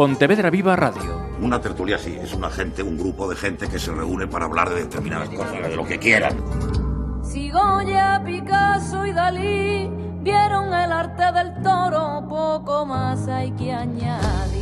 Pontevedra 0.00 0.48
Viva 0.48 0.74
Radio. 0.76 1.28
Una 1.42 1.60
tertulia 1.60 1.98
sí, 1.98 2.16
es 2.18 2.32
una 2.32 2.48
gente, 2.48 2.82
un 2.82 2.96
grupo 2.96 3.28
de 3.28 3.36
gente 3.36 3.68
que 3.68 3.78
se 3.78 3.92
reúne 3.92 4.26
para 4.26 4.46
hablar 4.46 4.70
de 4.70 4.76
determinadas 4.76 5.28
cosas, 5.28 5.60
de 5.60 5.76
lo 5.76 5.84
que 5.84 5.98
quieran. 5.98 6.42
Si 7.22 7.50
Goya, 7.50 8.22
Picasso 8.24 9.04
y 9.04 9.12
Dalí 9.12 9.90
vieron 10.22 10.72
el 10.72 10.90
arte 10.90 11.30
del 11.38 11.62
toro, 11.62 12.24
poco 12.26 12.86
más 12.86 13.28
hay 13.28 13.50
que 13.50 13.74
añadir. 13.74 14.59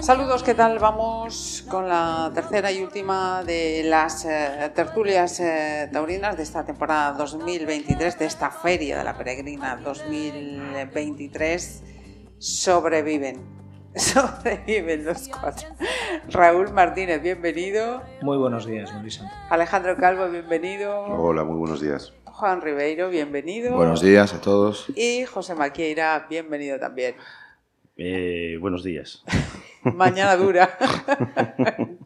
Saludos, 0.00 0.42
¿qué 0.42 0.54
tal? 0.54 0.78
Vamos 0.78 1.66
con 1.68 1.86
la 1.86 2.30
tercera 2.34 2.72
y 2.72 2.82
última 2.82 3.44
de 3.44 3.82
las 3.84 4.24
eh, 4.24 4.72
tertulias 4.74 5.38
eh, 5.38 5.90
taurinas 5.92 6.38
de 6.38 6.42
esta 6.42 6.64
temporada 6.64 7.12
2023, 7.12 8.18
de 8.18 8.24
esta 8.24 8.50
feria 8.50 8.96
de 8.96 9.04
la 9.04 9.14
peregrina 9.14 9.76
2023. 9.76 11.82
Sobreviven, 12.38 13.44
sobreviven 13.94 15.04
los 15.04 15.28
cuatro. 15.28 15.68
Raúl 16.30 16.72
Martínez, 16.72 17.20
bienvenido. 17.20 18.02
Muy 18.22 18.38
buenos 18.38 18.64
días, 18.64 18.94
Marisa. 18.94 19.30
Alejandro 19.50 19.94
Calvo, 19.96 20.26
bienvenido. 20.30 21.02
Hola, 21.02 21.44
muy 21.44 21.58
buenos 21.58 21.82
días. 21.82 22.14
Juan 22.24 22.62
Ribeiro, 22.62 23.10
bienvenido. 23.10 23.76
Buenos 23.76 24.00
días 24.00 24.32
a 24.32 24.40
todos. 24.40 24.86
Y 24.96 25.26
José 25.26 25.54
Maquieira, 25.54 26.26
bienvenido 26.30 26.78
también. 26.78 27.14
Eh, 27.96 28.58
buenos 28.60 28.84
días. 28.84 29.24
Mañana 29.82 30.36
dura. 30.36 30.76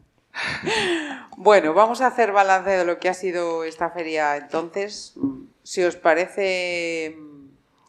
bueno, 1.37 1.73
vamos 1.73 1.99
a 2.01 2.07
hacer 2.07 2.31
balance 2.31 2.69
de 2.69 2.85
lo 2.85 2.97
que 2.99 3.09
ha 3.09 3.13
sido 3.13 3.65
esta 3.65 3.89
feria 3.89 4.37
entonces. 4.37 5.15
Si 5.63 5.83
os 5.83 5.97
parece, 5.97 7.17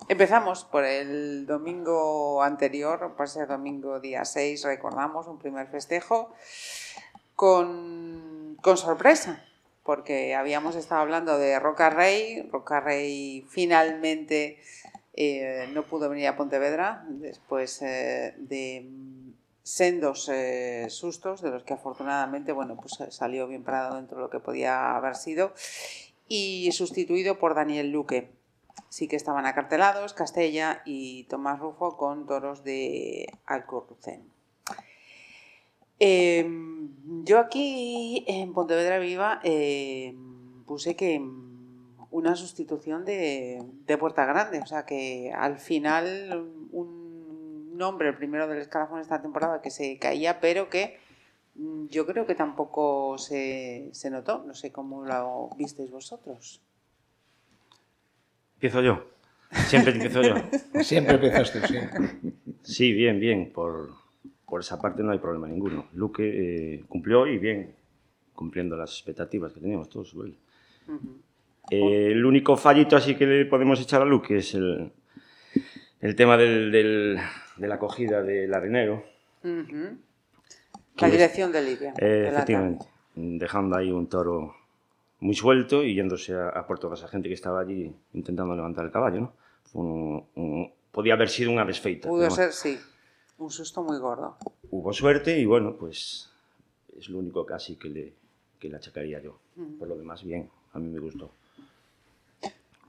empezamos 0.08 0.64
por 0.64 0.84
el 0.84 1.46
domingo 1.46 2.42
anterior, 2.42 3.14
por 3.16 3.26
ese 3.26 3.46
domingo 3.46 4.00
día 4.00 4.24
6, 4.24 4.64
recordamos 4.64 5.28
un 5.28 5.38
primer 5.38 5.68
festejo 5.68 6.34
con, 7.36 8.56
con 8.62 8.76
sorpresa, 8.76 9.44
porque 9.84 10.34
habíamos 10.34 10.74
estado 10.74 11.02
hablando 11.02 11.38
de 11.38 11.56
Roca 11.60 11.88
Rey. 11.88 12.48
Roca 12.50 12.80
Rey 12.80 13.46
finalmente 13.48 14.58
eh, 15.14 15.68
no 15.72 15.82
pudo 15.82 16.08
venir 16.08 16.26
a 16.28 16.36
Pontevedra 16.36 17.04
después 17.08 17.82
eh, 17.82 18.34
de 18.38 18.88
sendos 19.62 20.28
eh, 20.28 20.86
sustos, 20.88 21.42
de 21.42 21.50
los 21.50 21.64
que 21.64 21.74
afortunadamente 21.74 22.52
bueno, 22.52 22.76
pues 22.76 22.98
salió 23.14 23.46
bien 23.46 23.62
parado 23.62 23.96
dentro 23.96 24.16
de 24.16 24.22
lo 24.22 24.30
que 24.30 24.40
podía 24.40 24.96
haber 24.96 25.14
sido, 25.14 25.52
y 26.28 26.70
sustituido 26.72 27.38
por 27.38 27.54
Daniel 27.54 27.90
Luque. 27.90 28.30
Sí 28.88 29.06
que 29.06 29.16
estaban 29.16 29.44
acartelados 29.44 30.14
Castella 30.14 30.82
y 30.86 31.24
Tomás 31.24 31.60
Rufo 31.60 31.96
con 31.96 32.26
toros 32.26 32.64
de 32.64 33.26
Alcorrucén. 33.46 34.22
Eh, 35.98 36.46
yo 37.22 37.38
aquí 37.38 38.24
en 38.26 38.54
Pontevedra 38.54 38.98
Viva 38.98 39.40
puse 40.66 40.96
que 40.96 41.20
una 42.12 42.36
sustitución 42.36 43.04
de, 43.04 43.62
de, 43.86 43.98
Puerta 43.98 44.24
Grande, 44.26 44.60
o 44.60 44.66
sea 44.66 44.84
que 44.84 45.32
al 45.34 45.58
final 45.58 46.46
un 46.70 47.76
nombre, 47.76 48.08
el 48.08 48.16
primero 48.16 48.46
del 48.46 48.58
escalafón 48.58 49.00
esta 49.00 49.20
temporada, 49.20 49.60
que 49.62 49.70
se 49.70 49.98
caía, 49.98 50.38
pero 50.40 50.68
que 50.68 50.98
mm, 51.54 51.86
yo 51.88 52.06
creo 52.06 52.26
que 52.26 52.34
tampoco 52.34 53.18
se, 53.18 53.88
se 53.92 54.10
notó, 54.10 54.44
no 54.46 54.54
sé 54.54 54.70
cómo 54.70 55.04
lo 55.04 55.50
visteis 55.56 55.90
vosotros. 55.90 56.60
Empiezo 58.54 58.82
yo. 58.82 59.04
Siempre 59.66 59.92
empiezo 59.92 60.22
yo. 60.22 60.34
Siempre 60.82 61.14
empiezas 61.14 61.52
tú, 61.52 61.58
sí. 61.66 61.76
Sí, 62.62 62.92
bien, 62.92 63.18
bien. 63.18 63.52
Por, 63.52 63.90
por 64.46 64.60
esa 64.60 64.80
parte 64.80 65.02
no 65.02 65.10
hay 65.10 65.18
problema 65.18 65.48
ninguno. 65.48 65.86
Luque 65.94 66.76
eh, 66.76 66.84
cumplió 66.88 67.26
y 67.26 67.38
bien, 67.38 67.74
cumpliendo 68.34 68.76
las 68.76 68.90
expectativas 68.90 69.52
que 69.52 69.60
teníamos 69.60 69.88
todos. 69.88 70.14
Uh 70.14 70.26
-huh. 70.86 71.20
Eh, 71.70 72.08
el 72.12 72.24
único 72.24 72.56
fallito 72.56 72.96
así 72.96 73.14
que 73.14 73.26
le 73.26 73.44
podemos 73.46 73.80
echar 73.80 74.02
a 74.02 74.04
Luque 74.04 74.38
es 74.38 74.54
el, 74.54 74.92
el 76.00 76.16
tema 76.16 76.36
del, 76.36 76.70
del, 76.72 77.18
de 77.56 77.68
la 77.68 77.74
acogida 77.76 78.22
del 78.22 78.52
arenero. 78.52 79.04
Uh 79.44 79.48
-huh. 79.48 79.98
La 81.00 81.08
dirección 81.08 81.50
de 81.52 81.62
Lidia. 81.62 81.94
Eh, 81.98 82.28
efectivamente. 82.30 82.86
Dejando 83.14 83.76
ahí 83.76 83.90
un 83.90 84.06
toro 84.08 84.54
muy 85.20 85.34
suelto 85.34 85.82
y 85.82 85.94
yéndose 85.94 86.34
a, 86.34 86.48
a 86.48 86.66
por 86.66 86.78
toda 86.78 86.94
esa 86.94 87.08
gente 87.08 87.28
que 87.28 87.34
estaba 87.34 87.60
allí 87.60 87.94
intentando 88.12 88.54
levantar 88.54 88.84
el 88.84 88.90
caballo, 88.90 89.20
¿no? 89.20 89.32
Fue 89.64 89.82
un, 89.82 90.26
un, 90.34 90.72
podía 90.90 91.14
haber 91.14 91.28
sido 91.28 91.50
una 91.50 91.64
desfeita. 91.64 92.08
Pudo 92.08 92.28
ser, 92.30 92.52
sí. 92.52 92.78
Un 93.38 93.50
susto 93.50 93.82
muy 93.82 93.98
gordo. 93.98 94.36
Hubo 94.70 94.92
suerte 94.92 95.38
y 95.38 95.44
bueno, 95.46 95.76
pues 95.76 96.30
es 96.98 97.08
lo 97.08 97.18
único 97.18 97.44
casi 97.46 97.76
que 97.76 97.88
le, 97.88 98.12
que 98.58 98.68
le 98.68 98.76
achacaría 98.76 99.20
yo. 99.20 99.38
Uh 99.56 99.62
-huh. 99.62 99.78
Por 99.78 99.88
lo 99.88 99.96
demás, 99.96 100.22
bien, 100.24 100.48
a 100.72 100.78
mí 100.78 100.88
me 100.88 101.00
gustó. 101.00 101.30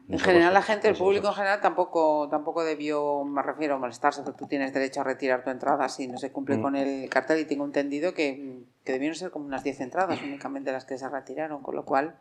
En 0.10 0.20
general, 0.20 0.54
la 0.54 0.62
gente, 0.62 0.90
el 0.90 0.96
público 0.96 1.30
en 1.30 1.34
general 1.34 1.62
tampoco, 1.62 2.28
tampoco 2.30 2.64
debió, 2.64 3.24
me 3.24 3.42
refiero, 3.42 3.80
molestarse, 3.80 4.22
porque 4.22 4.38
tú 4.38 4.48
tienes 4.48 4.74
derecho 4.74 5.02
a 5.02 5.04
retirar 5.06 5.44
tu 5.44 5.50
entrada 5.50 5.88
si 5.88 6.08
no 6.08 6.18
se 6.18 6.32
cumple 6.32 6.58
mm. 6.58 6.62
con 6.62 6.76
el 6.76 7.10
cartel 7.10 7.40
y 7.40 7.46
tengo 7.46 7.64
entendido 7.64 8.14
que, 8.14 8.64
que 8.84 8.92
debieron 8.92 9.16
ser 9.16 9.32
como 9.32 9.46
unas 9.46 9.64
10 9.64 9.80
entradas 9.82 10.22
únicamente 10.22 10.72
las 10.72 10.86
que 10.86 10.98
se 10.98 11.08
retiraron, 11.08 11.64
con 11.64 11.76
lo 11.76 11.86
cual, 11.86 12.16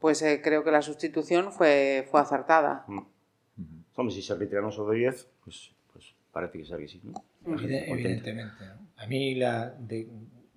pues 0.00 0.20
eh, 0.22 0.40
creo 0.42 0.64
que 0.64 0.70
la 0.70 0.82
sustitución 0.82 1.50
fue, 1.50 2.06
fue 2.10 2.20
acertada. 2.20 2.84
Mm. 2.86 3.00
Hombre, 3.96 4.14
si 4.14 4.22
se 4.22 4.34
retiraron 4.34 4.70
solo 4.70 4.92
10, 4.92 5.26
pues, 5.44 5.72
pues 5.92 6.14
parece 6.30 6.58
que 6.58 6.64
sea 6.66 6.76
que 6.76 6.88
sí, 6.88 7.00
¿no? 7.02 7.14
Evidentemente. 7.46 8.64
A 8.96 9.06
mí, 9.06 9.34
la 9.34 9.70
de, 9.70 10.08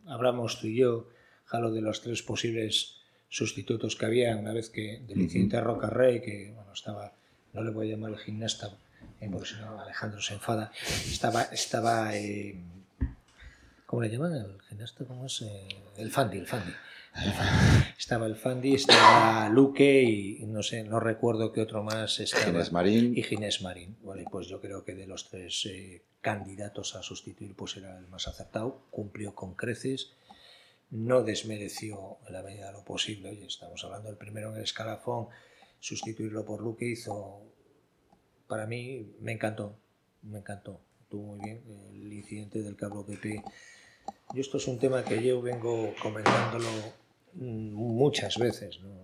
hablamos 0.06 0.60
tú 0.60 0.68
y 0.68 0.76
yo, 0.76 1.08
Jalo, 1.46 1.72
de 1.72 1.82
los 1.82 2.02
tres 2.02 2.22
posibles 2.22 3.01
sustitutos 3.32 3.96
que 3.96 4.06
había 4.06 4.36
una 4.36 4.52
vez 4.52 4.70
que 4.70 5.02
del 5.08 5.22
incidente 5.22 5.58
-huh. 5.58 5.64
Roca 5.64 5.90
Rey, 5.90 6.22
que 6.22 6.52
bueno, 6.54 6.72
estaba, 6.74 7.14
no 7.54 7.64
le 7.64 7.72
voy 7.72 7.88
a 7.88 7.92
llamar 7.92 8.12
el 8.12 8.20
gimnasta, 8.20 8.78
eh, 9.22 9.30
porque 9.32 9.48
si 9.48 9.56
no 9.56 9.80
Alejandro 9.80 10.22
se 10.22 10.34
enfada, 10.34 10.72
estaba, 11.10 11.44
estaba 11.44 12.16
eh, 12.16 12.56
¿cómo 13.86 14.02
le 14.02 14.10
llaman? 14.10 14.34
El 14.34 14.62
gimnasta, 14.68 15.06
¿cómo 15.06 15.26
es? 15.26 15.42
Eh, 15.44 15.68
el 15.98 16.12
Fandi, 16.12 16.38
el 16.40 16.46
Fandi. 16.46 16.74
El 17.16 17.32
Fandi. 17.32 17.86
Estaba 17.98 18.26
el 18.26 18.36
Fandi, 18.36 18.76
estaba 18.76 19.48
Luque 19.50 20.04
y 20.04 20.46
no 20.46 20.62
sé, 20.62 20.84
no 20.84 21.00
recuerdo 21.00 21.54
qué 21.54 21.62
otro 21.62 21.84
más 21.84 22.20
estaba. 22.20 22.46
Ginés 22.46 22.72
Marín. 22.74 23.18
Y 23.18 23.24
Ginés 23.24 23.62
Marín. 23.62 23.96
Vale, 24.04 24.26
pues 24.30 24.48
yo 24.48 24.60
creo 24.60 24.84
que 24.84 24.94
de 24.94 25.08
los 25.08 25.30
tres 25.30 25.66
eh, 25.68 26.02
candidatos 26.20 26.96
a 26.96 27.02
sustituir, 27.02 27.54
pues 27.56 27.78
era 27.78 27.98
el 27.98 28.08
más 28.08 28.28
acertado, 28.28 28.82
cumplió 28.92 29.36
con 29.36 29.56
creces 29.56 30.12
no 30.92 31.24
desmereció 31.24 32.18
en 32.28 32.34
la 32.34 32.44
medida 32.44 32.68
de 32.68 32.74
lo 32.74 32.84
posible. 32.84 33.30
Oye, 33.30 33.46
estamos 33.46 33.84
hablando 33.84 34.10
del 34.10 34.18
primero 34.18 34.52
en 34.52 34.58
el 34.58 34.64
escalafón, 34.64 35.28
sustituirlo 35.80 36.46
por 36.46 36.62
Luque 36.62 36.86
hizo, 36.86 37.42
para 38.48 38.68
mí, 38.68 39.14
me 39.22 39.32
encantó, 39.32 39.78
me 40.24 40.40
encantó, 40.40 40.82
estuvo 41.02 41.36
muy 41.36 41.40
bien 41.40 41.62
el 41.94 42.14
incidente 42.14 42.62
del 42.62 42.76
cabro 42.76 43.06
PP. 43.06 43.42
Y 44.34 44.40
esto 44.40 44.58
es 44.58 44.68
un 44.68 44.80
tema 44.80 45.04
que 45.04 45.24
yo 45.24 45.42
vengo 45.42 45.94
comentándolo 46.02 46.68
muchas 47.34 48.38
veces, 48.38 48.80
¿no? 48.82 49.02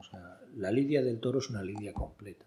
La 0.58 0.72
lidia 0.72 1.02
del 1.02 1.20
toro 1.20 1.40
es 1.40 1.50
una 1.50 1.64
lidia 1.64 1.94
completa. 1.94 2.46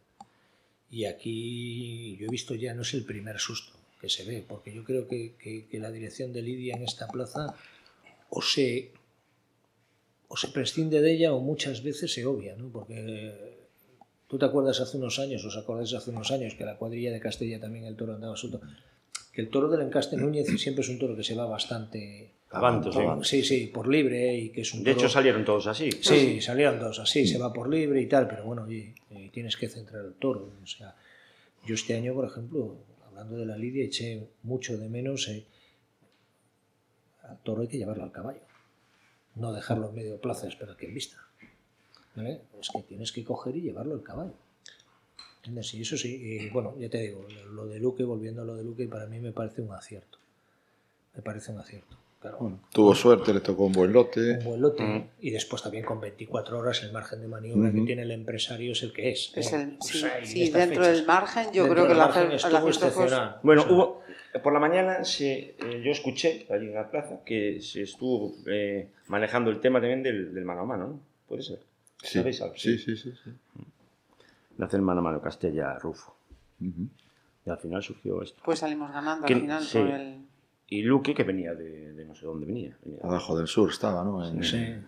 Y 0.90 1.04
aquí 1.04 2.16
yo 2.16 2.26
he 2.26 2.30
visto 2.30 2.54
ya, 2.54 2.74
no 2.74 2.82
es 2.82 2.92
el 2.92 3.04
primer 3.04 3.38
susto 3.38 3.78
que 4.00 4.08
se 4.08 4.24
ve, 4.24 4.44
porque 4.46 4.74
yo 4.74 4.82
creo 4.82 5.06
que, 5.06 5.34
que 5.38 5.78
la 5.78 5.90
dirección 5.90 6.32
de 6.32 6.42
lidia 6.42 6.74
en 6.74 6.82
esta 6.82 7.06
plaza 7.06 7.54
o 8.30 8.42
se 8.42 8.92
o 10.32 10.36
se 10.36 10.48
prescinde 10.48 11.00
de 11.00 11.10
ella 11.10 11.34
o 11.34 11.41
muchas 11.41 11.82
veces 11.82 12.15
se 12.15 12.24
obvia, 12.24 12.54
¿no? 12.54 12.71
Porque 12.71 13.66
tú 14.28 14.38
te 14.38 14.44
acuerdas 14.44 14.80
hace 14.80 14.97
unos 14.97 15.18
años, 15.18 15.44
os 15.44 15.56
acordáis 15.56 15.92
hace 15.92 16.10
unos 16.10 16.30
años 16.30 16.54
que 16.54 16.65
la 16.65 16.77
cuadrilla 16.77 17.10
de 17.10 17.18
Castella 17.18 17.59
también 17.59 17.84
el 17.84 17.97
toro 17.97 18.15
andaba 18.15 18.36
suelto, 18.36 18.60
que 19.32 19.41
el 19.41 19.50
toro 19.50 19.68
del 19.68 19.82
encaste 19.82 20.16
Núñez 20.16 20.47
siempre 20.56 20.82
es 20.82 20.88
un 20.88 21.00
toro 21.00 21.16
que 21.16 21.24
se 21.24 21.34
va 21.34 21.47
bastante 21.47 22.34
Avanto, 22.50 22.92
sí. 22.92 23.00
sí, 23.22 23.42
sí, 23.44 23.66
por 23.66 23.88
libre 23.88 24.36
y 24.36 24.50
que 24.50 24.60
es 24.60 24.72
un 24.72 24.84
De 24.84 24.92
toro... 24.92 25.04
hecho 25.04 25.12
salieron 25.12 25.44
todos 25.44 25.66
así. 25.66 25.91
Sí, 26.00 26.41
salieron 26.41 26.78
todos 26.78 27.00
así, 27.00 27.27
se 27.27 27.38
va 27.38 27.53
por 27.53 27.68
libre 27.68 28.00
y 28.00 28.06
tal, 28.06 28.28
pero 28.28 28.44
bueno, 28.44 28.62
oye, 28.62 28.94
eh, 29.10 29.30
tienes 29.32 29.56
que 29.56 29.68
centrar 29.68 30.04
el 30.04 30.15
toro, 30.15 30.53
o 30.62 30.66
sea, 30.66 30.94
yo 31.66 31.74
este 31.74 31.94
año, 31.94 32.15
por 32.15 32.27
ejemplo, 32.27 32.77
hablando 33.09 33.36
de 33.36 33.47
la 33.47 33.56
lidia, 33.56 33.84
eché 33.84 34.28
mucho 34.44 34.78
de 34.78 34.88
menos 34.88 35.27
eh, 35.28 35.44
al 37.24 37.42
toro 37.42 37.62
hay 37.62 37.68
que 37.68 37.78
llevarlo 37.78 38.04
al 38.04 38.12
caballo 38.12 38.49
no 39.41 39.53
dejarlo 39.53 39.89
en 39.89 39.95
medio 39.95 40.21
plazo 40.21 40.47
y 40.47 40.51
esperar 40.51 40.77
que 40.77 40.87
en 40.87 40.95
vista. 40.95 41.16
¿Vale? 42.15 42.41
Es 42.60 42.69
que 42.71 42.83
tienes 42.83 43.13
que 43.13 43.25
coger 43.25 43.57
y 43.57 43.63
llevarlo 43.63 43.95
al 43.95 44.03
caballo. 44.03 44.34
¿Entiendes? 45.39 45.72
Y 45.75 45.83
eso 45.83 45.97
sí, 45.97 46.15
y 46.22 46.51
bueno, 46.51 46.75
ya 46.78 46.91
te 46.91 46.98
digo, 46.98 47.27
lo 47.53 47.66
de 47.66 47.78
Luque, 47.81 48.04
volviendo 48.04 48.42
a 48.42 48.45
lo 48.45 48.54
de 48.57 48.63
Luque, 48.65 48.87
para 48.87 49.07
mí 49.07 49.19
me 49.21 49.33
parece 49.33 49.63
un 49.63 49.72
acierto. 49.72 50.19
Me 51.15 51.22
parece 51.22 51.53
un 51.53 51.59
acierto. 51.59 51.97
Claro, 52.21 52.59
Tuvo 52.71 52.95
suerte, 52.95 53.33
le 53.33 53.41
tocó 53.41 53.65
un 53.65 53.72
buen 53.72 53.95
lote. 53.95 54.33
un 54.41 54.45
buen 54.45 54.60
lote 54.60 55.09
y 55.22 55.31
después 55.31 55.63
también 55.63 55.87
con 55.87 55.98
24 56.03 56.59
horas 56.59 56.83
el 56.83 56.92
margen 56.92 57.22
de 57.22 57.28
maniobra 57.28 57.72
que 57.72 57.81
tiene 57.81 58.03
el 58.03 58.10
empresario 58.10 58.72
es 58.72 58.83
el 58.83 58.92
que 58.92 59.10
es. 59.10 59.33
Es 59.34 59.54
el, 59.54 59.78
O 59.81 59.83
sí, 59.83 60.01
sea, 60.01 60.21
y 60.21 60.27
sí, 60.27 60.51
dentro 60.51 60.83
fechas- 60.83 60.97
del 60.98 61.07
margen 61.07 61.51
yo 61.54 61.66
creo 61.66 61.89
que 61.89 61.95
la 61.95 62.09
margen 62.09 62.27
el 62.33 62.34
acierto 62.34 62.60
fue- 62.60 62.71
excepcional. 62.71 63.37
Bueno, 63.42 63.63
O 63.63 63.65
sea, 63.65 63.72
hubo, 63.75 64.03
por 64.42 64.53
la 64.53 64.60
mañana 64.60 65.04
se, 65.04 65.56
eh, 65.59 65.82
yo 65.84 65.91
escuché 65.91 66.47
allí 66.50 66.66
en 66.68 66.74
la 66.74 66.91
plaza 66.91 67.24
que 67.24 67.60
se 67.60 67.82
estuvo 67.82 68.34
eh, 68.47 68.88
manejando 69.09 69.50
el 69.50 69.60
tema 69.60 69.80
también 69.80 70.03
del, 70.03 70.32
del 70.34 70.44
mano 70.44 70.60
a 70.62 70.65
mano, 70.66 70.86
¿no? 70.86 71.00
¿Puede 71.28 71.42
ser? 71.42 71.60
Sí, 72.03 72.18
¿Sabéis 72.18 72.41
algo? 72.41 72.54
sí, 72.56 72.78
sí, 72.78 72.97
sí. 72.97 73.12
sí. 73.24 73.30
De 74.56 74.65
hacer 74.65 74.80
mano 74.82 75.00
a 75.00 75.03
mano 75.04 75.21
Castella-Rufo. 75.21 76.15
Ujú. 76.60 76.88
Y 77.47 77.50
al 77.50 77.59
final 77.59 77.82
surgió 77.82 78.22
esto. 78.22 78.41
Pues 78.44 78.59
salimos 78.60 78.92
ganando 78.92 79.27
Que- 79.27 79.34
al 79.34 79.41
final 79.41 79.62
sí. 79.65 79.78
con 79.78 79.88
el... 79.88 80.21
Y 80.68 80.82
Luque, 80.82 81.15
que 81.15 81.24
venía 81.24 81.53
de, 81.54 81.92
de 81.94 82.04
no 82.04 82.15
sé 82.15 82.27
dónde 82.27 82.47
venía. 82.47 82.77
venía 82.84 83.00
Abajo 83.03 83.36
del 83.36 83.48
sur 83.48 83.71
estaba, 83.71 84.04
¿no? 84.04 84.24
En, 84.27 84.44
sí. 84.44 84.56
el 84.56 84.84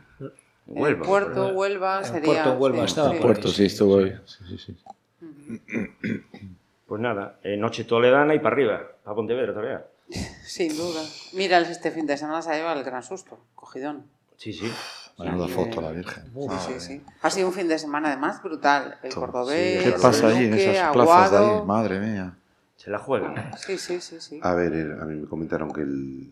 Huelva. 0.67 1.05
Puerto, 1.05 1.49
Huelva 1.49 1.99
En 1.99 2.05
sería... 2.05 2.45
Puerto 2.45 2.53
Huelva 2.61 2.85
estaba 2.85 3.13
Puerto, 3.21 3.49
sí, 3.49 3.65
estuvo 3.65 3.99
ahí. 3.99 4.15
Sí, 4.25 4.45
sí, 4.57 4.59
sí. 4.59 4.77
Pues 6.93 7.01
nada, 7.01 7.39
eh, 7.43 7.57
noche 7.57 7.85
toledana 7.85 8.35
y 8.35 8.39
para 8.41 8.53
arriba, 8.55 8.83
a 9.07 9.15
Pontevedra 9.15 9.55
todavía. 9.55 9.87
Sin 10.45 10.77
duda. 10.77 11.01
Mira, 11.33 11.59
este 11.61 11.91
fin 11.91 12.05
de 12.07 12.19
semana 12.19 12.43
se 12.43 12.51
ha 12.51 12.55
llevado 12.55 12.79
el 12.81 12.85
gran 12.85 13.03
susto, 13.03 13.39
cogidón. 13.55 14.05
Sí, 14.37 14.53
sí. 14.53 14.71
Menuda 15.19 15.47
Sí. 15.47 15.55
foto, 15.55 15.81
la 15.81 15.91
Virgen. 15.93 16.25
Sí, 16.35 16.49
sí, 16.75 16.81
sí. 16.81 17.03
Ha 17.23 17.31
sido 17.31 17.49
un 17.49 17.55
fin 17.55 17.67
de 17.67 17.79
semana 17.79 18.09
además 18.13 18.43
brutal. 18.43 18.99
El 19.03 19.15
cordobés, 19.15 19.83
¿Qué 19.85 19.93
pasa 19.93 20.27
allí 20.29 20.45
en 20.45 20.53
esas 20.53 20.93
plazas 20.93 21.31
de 21.31 21.37
Aguado. 21.39 21.61
ahí? 21.63 21.67
Madre 21.67 21.99
mía. 21.99 22.37
Se 22.77 22.91
la 22.91 22.99
juegan. 22.99 23.53
Sí, 23.57 23.79
sí, 23.79 23.99
sí, 24.03 24.21
sí. 24.21 24.39
A 24.43 24.53
ver, 24.53 24.75
el- 24.75 25.01
a 25.01 25.07
mí 25.07 25.19
me 25.19 25.27
comentaron 25.27 25.73
que 25.73 25.81
el 25.81 26.31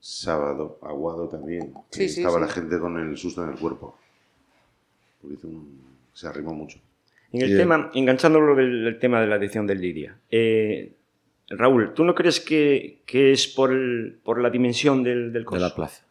sábado, 0.00 0.80
Aguado 0.82 1.28
también, 1.28 1.74
que 1.92 2.08
Sí, 2.08 2.08
sí, 2.08 2.20
estaba 2.22 2.40
sí. 2.40 2.44
la 2.46 2.48
gente 2.52 2.80
con 2.80 2.98
el 2.98 3.16
susto 3.16 3.44
en 3.44 3.50
el 3.50 3.56
cuerpo. 3.56 3.96
Porque 5.20 5.46
un- 5.46 5.80
se 6.12 6.26
arrimó 6.26 6.52
mucho. 6.54 6.80
En 7.32 7.42
el 7.42 7.56
tema, 7.56 7.90
enganchándolo 7.94 8.54
del, 8.54 8.84
del 8.84 8.98
tema 8.98 9.20
de 9.20 9.26
la 9.26 9.36
edición 9.36 9.66
del 9.66 9.80
Lidia. 9.80 10.16
eh, 10.30 10.92
Raúl, 11.48 11.92
¿tú 11.94 12.04
no 12.04 12.14
crees 12.14 12.40
que, 12.40 13.00
que 13.04 13.32
es 13.32 13.46
por, 13.46 13.72
el- 13.72 14.18
por 14.22 14.40
la 14.40 14.48
dimensión 14.48 15.02
del, 15.02 15.32
del 15.32 15.44
De 15.44 15.58
la 15.60 15.74
plaza. 15.74 16.04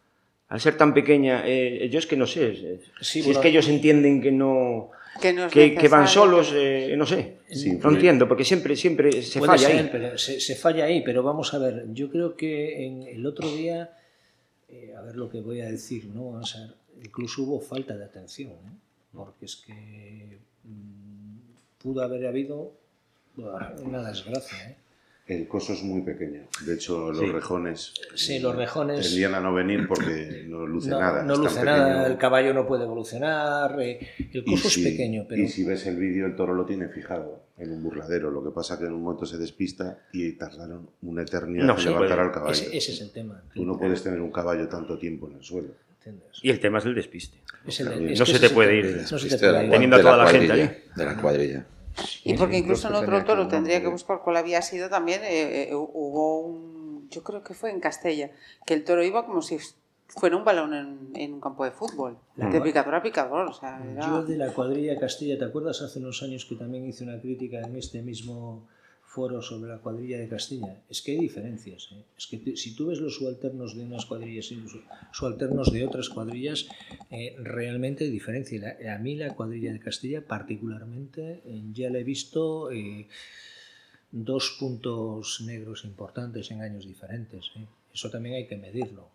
Al 0.49 0.59
ser 0.59 0.77
tan 0.77 0.93
pequeña, 0.93 1.43
eh, 1.47 1.89
yo 1.91 1.97
es 1.97 2.05
que 2.05 2.15
no 2.17 2.27
sé. 2.27 2.51
eh, 2.51 2.79
Sí, 2.99 3.21
si 3.21 3.21
bueno. 3.21 3.39
es 3.39 3.41
que 3.43 3.47
ellos 3.49 3.67
entienden 3.69 4.21
que 4.21 4.31
no. 4.31 4.91
Que, 5.21 5.33
no 5.33 5.45
es 5.45 5.51
Que, 5.53 5.73
que 5.75 5.87
van 5.87 6.07
solos, 6.07 6.53
eh, 6.55 6.93
no 6.97 7.05
sé. 7.05 7.37
Sí, 7.49 7.71
no 7.81 7.89
entiendo, 7.91 8.27
porque 8.27 8.43
siempre, 8.45 8.75
siempre 8.75 9.21
se 9.23 9.39
Puede 9.39 9.51
falla 9.53 9.67
ser, 9.67 9.77
ahí. 9.85 9.89
pero 9.91 10.17
se, 10.17 10.39
se 10.39 10.55
falla 10.55 10.85
ahí, 10.85 11.01
pero 11.03 11.23
vamos 11.23 11.53
a 11.53 11.57
ver, 11.59 11.85
yo 11.93 12.09
creo 12.09 12.35
que 12.35 12.85
en 12.85 13.03
el 13.03 13.25
otro 13.25 13.49
día, 13.51 13.91
eh, 14.69 14.93
a 14.97 15.01
ver 15.01 15.15
lo 15.15 15.29
que 15.29 15.39
voy 15.41 15.61
a 15.61 15.65
decir, 15.71 16.05
¿no? 16.05 16.31
Vamos 16.33 16.55
a 16.55 16.61
ver, 16.61 16.69
incluso 17.03 17.41
hubo 17.43 17.59
falta 17.59 17.97
de 17.97 18.05
atención, 18.05 18.51
¿eh? 18.51 18.77
porque 19.13 19.45
es 19.45 19.55
que 19.57 20.37
mm, 20.65 21.10
pudo 21.81 22.01
haber 22.03 22.25
habido 22.27 22.73
una 23.83 24.03
desgracia. 24.07 24.69
¿eh? 24.69 24.75
El 25.27 25.47
coso 25.47 25.71
es 25.73 25.83
muy 25.83 26.01
pequeño. 26.01 26.41
De 26.65 26.73
hecho, 26.73 27.09
los 27.11 27.19
Sí. 27.19 27.25
rejones 27.27 27.93
Sí, 28.15 28.39
los 28.39 28.53
rejones- 28.55 29.01
tendían 29.07 29.33
a 29.35 29.39
no 29.39 29.53
venir 29.53 29.87
porque 29.87 30.43
no 30.47 30.65
luce 30.67 30.89
No, 30.89 30.99
nada. 30.99 31.23
no 31.23 31.33
es 31.33 31.39
luce 31.39 31.63
nada, 31.63 31.85
pequeño. 31.87 32.05
el 32.07 32.17
caballo 32.17 32.53
no 32.53 32.67
puede 32.67 32.83
evolucionar, 32.83 33.79
eh, 33.81 33.99
el 34.33 34.43
coso 34.43 34.67
si- 34.69 34.83
es 34.85 34.91
pequeño, 34.91 35.25
pero 35.29 35.41
Y 35.43 35.47
si 35.47 35.63
ves 35.63 35.85
el 35.87 35.95
vídeo, 35.97 36.25
el 36.25 36.35
toro 36.35 36.53
lo 36.53 36.65
tiene 36.65 36.89
fijado 36.89 37.43
en 37.57 37.71
un 37.71 37.81
burladero. 37.83 38.29
Lo 38.31 38.43
que 38.43 38.49
pasa 38.51 38.77
que 38.77 38.85
en 38.85 38.93
un 38.93 39.03
momento 39.03 39.25
se 39.25 39.37
despista 39.37 39.99
y 40.11 40.33
tardaron 40.33 40.89
una 41.03 41.21
eternidad 41.21 41.65
No 41.65 41.77
en 41.77 41.85
levantar 41.85 42.19
al 42.19 42.31
caballo. 42.31 42.51
ese, 42.51 42.75
ese 42.75 42.91
es 42.91 43.01
el 43.01 43.11
tema. 43.11 43.41
Tú 43.53 43.63
no 43.65 43.77
puedes 43.77 44.03
tener 44.03 44.19
un 44.19 44.31
caballo 44.31 44.67
tanto 44.67 44.97
tiempo 44.97 45.29
en 45.29 45.35
el 45.37 45.43
suelo. 45.43 45.69
¿Entiendes? 46.05 46.39
Y 46.41 46.49
el 46.49 46.59
tema 46.59 46.79
es 46.79 46.85
el 46.85 46.95
despiste. 46.95 47.37
Es 47.65 47.79
el- 47.79 48.05
No 48.05 48.23
es 48.23 48.29
se 48.29 48.39
te 48.39 48.49
puede 48.49 48.75
ir. 48.77 48.85
no 49.01 49.07
se 49.07 49.15
te 49.17 49.23
Viste, 49.23 49.37
puede 49.39 49.59
de 49.59 49.65
ir. 49.65 49.71
Teniendo 49.71 49.95
a 49.97 50.01
toda 50.01 50.17
la 50.17 50.27
gente 50.27 50.51
ahí. 50.51 50.83
De 50.95 51.05
la 51.05 51.15
cuadrilla. 51.21 51.65
Y 52.23 52.33
porque 52.35 52.57
incluso 52.57 52.87
en 52.87 52.95
otro 52.95 53.23
toro 53.25 53.47
tendría 53.47 53.81
que 53.81 53.87
buscar 53.87 54.19
cuál 54.23 54.37
había 54.37 54.61
sido 54.61 54.89
también. 54.89 55.21
eh, 55.23 55.69
eh, 55.69 55.75
hubo 55.75 56.39
un. 56.41 57.07
Yo 57.09 57.23
creo 57.23 57.43
que 57.43 57.53
fue 57.53 57.69
en 57.71 57.79
Castella, 57.81 58.31
que 58.65 58.73
el 58.73 58.83
toro 58.85 59.03
iba 59.03 59.25
como 59.25 59.41
si 59.41 59.57
fuera 60.07 60.37
un 60.37 60.45
balón 60.45 60.73
en, 60.73 61.09
en 61.15 61.33
un 61.33 61.41
campo 61.41 61.65
de 61.65 61.71
fútbol. 61.71 62.17
De 62.37 62.61
picador 62.61 62.95
a 62.95 63.03
picador. 63.03 63.47
O 63.47 63.53
sea, 63.53 63.81
era- 63.83 64.07
Yo 64.07 64.23
de 64.23 64.37
la 64.37 64.47
cuadrilla 64.53 64.97
Castilla, 64.97 65.37
¿te 65.37 65.45
acuerdas 65.45 65.81
hace 65.81 65.99
unos 65.99 66.23
años 66.23 66.45
que 66.45 66.55
también 66.55 66.85
hice 66.87 67.03
una 67.03 67.19
crítica 67.19 67.59
en 67.59 67.75
este 67.75 68.01
mismo 68.01 68.67
foro 69.13 69.41
sobre 69.41 69.69
la 69.69 69.79
cuadrilla 69.79 70.17
de 70.19 70.27
Castilla? 70.29 70.73
Es 70.89 71.01
que 71.01 71.11
hay 71.11 71.19
diferencias. 71.19 71.89
¿eh? 71.91 72.03
Es 72.17 72.27
que 72.27 72.55
si 72.55 72.75
tú 72.75 72.87
ves 72.87 72.99
los 72.99 73.15
subalternos 73.15 73.75
de 73.75 73.83
unas 73.83 74.05
cuadrillas 74.05 74.49
y 74.51 74.55
los 74.55 74.71
subalternos 75.11 75.71
de 75.73 75.85
otras 75.85 76.07
cuadrillas, 76.09 76.67
eh, 77.09 77.35
realmente 77.39 78.05
hay 78.05 78.09
diferencia. 78.11 78.77
A 78.95 78.97
mí 78.99 79.15
la 79.15 79.33
cuadrilla 79.35 79.73
de 79.73 79.79
Castilla 79.79 80.25
particularmente 80.25 81.41
eh, 81.45 81.61
ya 81.73 81.89
la 81.89 81.99
he 81.99 82.03
visto 82.03 82.69
dos 84.11 84.55
puntos 84.59 85.41
negros 85.41 85.83
importantes 85.85 86.51
en 86.51 86.61
años 86.61 86.85
diferentes. 86.85 87.51
Eso 87.93 88.09
también 88.09 88.35
hay 88.35 88.47
que 88.47 88.57
medirlo. 88.57 89.09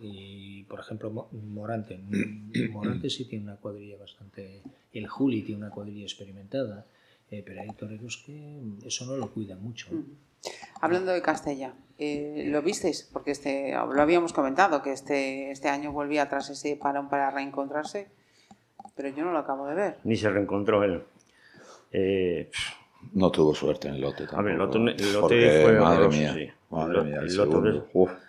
Y, 0.00 0.64
por 0.64 0.80
ejemplo, 0.80 1.10
Mo- 1.10 1.28
Morante. 1.32 1.96
Mm, 1.98 2.70
Morante 2.72 3.08
sí 3.10 3.24
tiene 3.26 3.44
una 3.44 3.56
cuadrilla 3.56 3.96
bastante... 3.96 4.62
El 4.92 5.06
Juli 5.06 5.42
tiene 5.42 5.60
una 5.62 5.70
cuadrilla 5.70 6.02
experimentada, 6.02 6.86
eh, 7.30 7.42
pero 7.46 7.60
hay 7.62 7.68
toreros 7.72 8.22
que 8.26 8.60
eso 8.84 9.06
no 9.06 9.16
lo 9.16 9.30
cuidan 9.30 9.62
mucho. 9.62 9.88
¿eh? 9.92 10.50
Hablando 10.80 11.12
de 11.12 11.20
Castella, 11.22 11.74
eh, 11.98 12.44
¿lo 12.48 12.62
visteis? 12.62 13.08
Porque 13.12 13.30
este, 13.32 13.72
lo 13.72 14.00
habíamos 14.02 14.32
comentado, 14.32 14.82
que 14.82 14.92
este, 14.92 15.50
este 15.50 15.68
año 15.68 15.92
volvía 15.92 16.28
tras 16.28 16.48
ese 16.50 16.76
parón 16.76 17.08
para 17.08 17.30
reencontrarse, 17.30 18.08
pero 18.96 19.08
yo 19.10 19.24
no 19.24 19.32
lo 19.32 19.38
acabo 19.38 19.66
de 19.66 19.74
ver. 19.74 19.96
Ni 20.04 20.16
se 20.16 20.30
reencontró 20.30 20.82
él. 20.84 21.02
Eh, 21.92 22.50
No 23.14 23.30
tuvo 23.30 23.54
suerte 23.54 23.88
en 23.88 23.94
el 23.94 24.00
lote 24.02 24.26
tampoco. 24.26 24.40
a 24.40 24.42
ver, 24.42 24.52
el 24.52 24.58
lote, 24.58 24.78
el 24.78 24.86
lote 24.86 25.20
Porque, 25.20 25.60
fue 25.62 25.72
madre 25.80 25.96
horroroso, 26.04 26.18
mía, 26.18 26.34
sí. 26.34 26.48
Madre 26.70 26.98
El- 26.98 27.04
mía, 27.06 27.16
el, 27.18 27.24
el 27.24 27.30
segundo. 27.30 27.86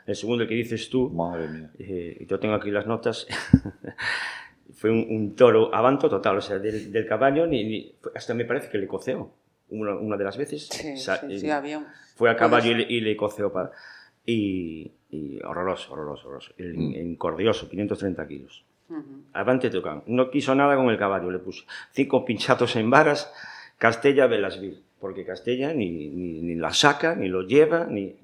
El 0.08 0.16
segundo 0.16 0.44
el 0.44 0.50
que 0.50 0.56
dices 0.56 0.90
tú, 0.90 1.10
madre 1.10 1.48
mía. 1.50 1.72
eh, 1.80 2.26
yo 2.28 2.40
tengo 2.40 2.56
aquí 2.56 2.72
las 2.72 2.88
notas, 2.88 3.28
fue 4.82 4.90
un, 4.90 5.06
un 5.12 5.36
toro 5.36 5.74
avanto 5.76 6.10
total, 6.10 6.38
o 6.38 6.42
sea, 6.42 6.58
del, 6.58 6.92
del 6.92 7.06
caballo, 7.06 7.46
ni, 7.46 7.64
ni- 7.64 7.96
hasta 8.16 8.34
me 8.34 8.46
parece 8.46 8.68
que 8.70 8.80
le 8.80 8.88
coceó 8.88 9.32
una, 9.70 9.96
una 9.96 10.18
de 10.18 10.24
las 10.24 10.38
veces. 10.38 10.68
Sí, 10.70 10.98
sa- 10.98 11.18
sí, 11.20 11.36
eh, 11.36 11.40
sí, 11.40 11.50
había 11.52 11.78
un- 11.78 11.86
Fue 12.16 12.32
a 12.32 12.34
Puede 12.34 12.38
caballo 12.40 12.72
y 12.72 12.74
le, 12.74 12.84
y 12.92 13.02
le 13.02 13.16
coceó 13.16 13.54
para... 13.54 13.70
Y, 14.26 14.92
y 15.12 15.40
horroroso, 15.44 15.94
horroroso, 15.94 16.28
horroroso. 16.28 16.54
El, 16.58 16.76
Mm. 16.78 16.94
Encordioso, 16.96 17.70
530 17.70 18.28
kilos. 18.28 18.64
Ujú. 18.90 19.04
Avante 19.34 19.70
tocan. 19.70 20.02
No 20.08 20.32
quiso 20.32 20.56
nada 20.56 20.76
con 20.76 20.90
el 20.90 20.98
caballo, 20.98 21.30
le 21.30 21.38
puse 21.40 21.64
cinco 21.92 22.26
pinchazos 22.26 22.76
en 22.76 22.90
varas, 22.90 23.32
Castella 23.78 24.26
Velasville, 24.26 24.82
porque 25.00 25.24
Castella 25.26 25.74
ni, 25.74 26.10
ni, 26.10 26.42
ni 26.42 26.56
la 26.56 26.74
saca, 26.74 27.16
ni 27.16 27.28
lo 27.30 27.44
lleva, 27.44 27.86
ni... 27.86 28.16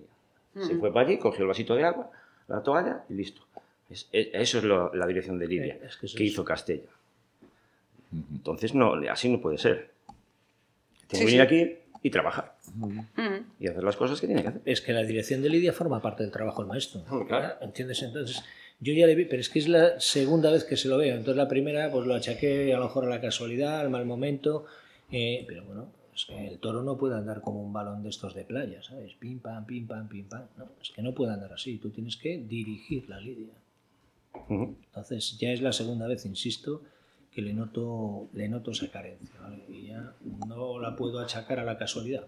Se 0.60 0.76
fue 0.78 0.92
para 0.92 1.06
allí, 1.08 1.20
cogió 1.20 1.44
el 1.44 1.48
vasito 1.50 1.76
de 1.76 1.84
agua, 1.84 2.10
la 2.48 2.64
toalla 2.64 3.04
y 3.10 3.14
listo. 3.14 3.42
Es- 3.90 4.08
es- 4.12 4.28
eso 4.34 4.58
es 4.60 4.64
lo- 4.64 4.94
la 4.94 5.06
dirección 5.08 5.38
de 5.40 5.48
Lidia, 5.48 5.76
Eh, 5.76 5.82
es 6.04 6.14
que 6.14 6.24
hizo 6.24 6.44
Castella. 6.44 6.90
Entonces, 8.34 8.74
no, 8.74 8.94
así 9.10 9.30
no 9.30 9.42
puede 9.42 9.58
ser. 9.58 9.92
Tiene 11.08 11.26
Sí, 11.26 11.32
que 11.32 11.38
venir 11.38 11.50
sí. 11.50 11.72
aquí 11.72 12.00
y 12.04 12.10
trabajar, 12.10 12.56
Ujú. 12.80 13.06
y 13.60 13.68
hacer 13.68 13.84
las 13.84 13.96
cosas 13.96 14.20
que 14.22 14.28
tiene 14.28 14.42
que 14.42 14.48
hacer. 14.50 14.62
Es 14.66 14.82
que 14.82 14.94
la 14.94 15.04
dirección 15.04 15.42
de 15.42 15.50
Lidia 15.50 15.74
forma 15.74 16.02
parte 16.02 16.24
del 16.24 16.32
trabajo 16.32 16.62
del 16.62 16.70
maestro. 16.70 17.04
Claro. 17.28 17.56
¿Entiendes? 17.62 18.02
Entonces, 18.04 18.44
yo 18.80 18.94
ya 18.94 19.08
le 19.08 19.16
vi, 19.16 19.26
pero 19.26 19.42
es 19.42 19.50
que 19.50 19.60
es 19.60 19.68
la 19.68 20.00
segunda 20.00 20.52
vez 20.52 20.64
que 20.64 20.78
se 20.78 20.88
lo 20.88 20.98
veo. 20.98 21.16
Entonces, 21.16 21.38
la 21.38 21.48
primera, 21.48 21.90
pues 21.92 22.06
lo 22.06 22.14
achaqué 22.16 22.74
a 22.74 22.78
lo 22.78 22.86
mejor 22.86 23.06
a 23.06 23.10
la 23.10 23.22
casualidad, 23.22 23.80
al 23.80 23.90
mal 23.90 24.06
momento. 24.06 24.66
eh, 25.10 25.46
pero 25.48 25.64
bueno, 25.64 25.88
es 26.14 26.26
que 26.26 26.48
el 26.50 26.60
toro 26.60 26.84
no 26.84 26.98
puede 26.98 27.16
andar 27.16 27.40
como 27.40 27.64
un 27.64 27.72
balón 27.72 28.04
de 28.04 28.10
estos 28.10 28.36
de 28.36 28.44
playa, 28.44 28.84
¿sabes? 28.84 29.14
Pim, 29.14 29.40
pam, 29.40 29.66
pim, 29.66 29.88
pam, 29.88 30.10
pim, 30.10 30.26
pam. 30.28 30.44
No, 30.58 30.66
es 30.82 30.92
que 30.92 31.02
no 31.02 31.14
puede 31.14 31.32
andar 31.32 31.54
así. 31.54 31.78
Tú 31.78 31.92
tienes 31.92 32.18
que 32.18 32.38
dirigir 32.38 33.08
la 33.08 33.18
lidia. 33.22 33.54
Entonces, 34.50 35.38
ya 35.40 35.50
es 35.52 35.62
la 35.62 35.72
segunda 35.74 36.08
vez, 36.08 36.26
insisto, 36.26 36.82
que 37.32 37.42
le 37.42 37.54
noto, 37.54 38.28
le 38.34 38.48
noto 38.50 38.72
esa 38.72 38.90
carencia. 38.92 39.40
¿vale? 39.42 39.64
Y 39.70 39.88
ya 39.88 40.14
no 40.48 40.80
la 40.80 40.96
puedo 40.96 41.20
achacar 41.20 41.60
a 41.60 41.64
la 41.64 41.78
casualidad. 41.78 42.28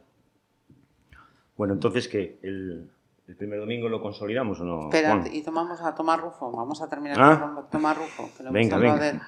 Bueno, 1.58 1.74
entonces, 1.74 2.08
¿qué? 2.08 2.38
¿El, 2.42 2.90
el 3.28 3.36
primer 3.36 3.60
domingo 3.60 3.90
lo 3.90 4.02
consolidamos 4.02 4.60
o 4.62 4.64
no? 4.64 4.84
Espera, 4.86 5.18
Juan? 5.22 5.34
y 5.34 5.42
tomamos 5.42 5.82
a 5.82 5.94
Tomás 5.94 6.20
Rufo. 6.22 6.52
Vamos 6.52 6.82
a 6.82 6.88
terminar 6.90 7.18
Ah. 7.20 7.52
con 7.56 7.70
Tomás 7.70 7.98
Rufo. 7.98 8.30
Que 8.38 8.44
lo 8.44 8.50
hemos 8.50 8.54
Venga, 8.54 8.78
venga. 8.78 8.98
de. 9.00 9.20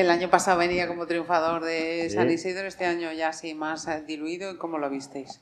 El 0.00 0.10
año 0.10 0.28
pasado 0.30 0.58
venía 0.58 0.86
como 0.88 1.06
triunfador 1.06 1.64
de 1.64 2.10
San. 2.10 2.30
Isidro, 2.30 2.66
este 2.66 2.84
año 2.84 3.12
ya 3.12 3.28
así 3.28 3.54
más 3.54 3.88
eh, 3.88 4.04
diluido. 4.06 4.52
¿Y 4.52 4.56
cómo 4.58 4.78
lo 4.78 4.90
visteis? 4.90 5.40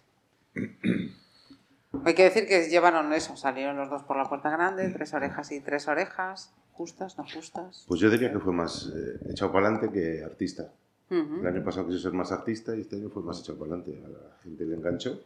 Hay 2.06 2.14
que 2.14 2.22
decir 2.22 2.46
que 2.46 2.68
llevaron 2.68 3.12
eso, 3.12 3.36
salieron 3.36 3.76
los 3.76 3.90
dos 3.90 4.04
por 4.04 4.16
la 4.16 4.28
puerta 4.28 4.48
grande, 4.48 4.88
tres 4.90 5.12
orejas 5.12 5.50
y 5.50 5.60
tres 5.60 5.88
orejas, 5.88 6.54
justas, 6.72 7.18
no 7.18 7.24
justas. 7.24 7.84
Pues 7.88 8.00
yo 8.00 8.08
diría 8.08 8.30
que 8.30 8.38
fue 8.38 8.52
más 8.52 8.92
eh, 8.94 9.18
echado 9.28 9.50
para 9.50 9.66
adelante 9.66 9.90
que 9.92 10.22
artista. 10.22 10.70
Ujú. 11.10 11.40
El 11.40 11.46
año 11.48 11.64
pasado 11.64 11.88
quiso 11.88 11.98
ser 11.98 12.12
más 12.12 12.30
artista 12.30 12.76
y 12.76 12.82
este 12.82 12.94
año 12.94 13.10
fue 13.10 13.24
más 13.24 13.40
echado 13.40 13.58
para 13.58 13.74
adelante. 13.74 14.00
A 14.04 14.08
la 14.08 14.36
gente 14.42 14.64
le 14.64 14.76
enganchó 14.76 15.20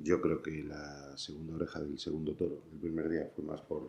Yo 0.00 0.20
creo 0.20 0.40
que 0.40 0.62
la 0.62 1.16
segunda 1.16 1.56
oreja 1.56 1.80
del 1.80 1.98
segundo 1.98 2.34
toro, 2.34 2.62
el 2.72 2.78
primer 2.78 3.08
día, 3.08 3.28
fue 3.34 3.44
más 3.44 3.60
por... 3.60 3.82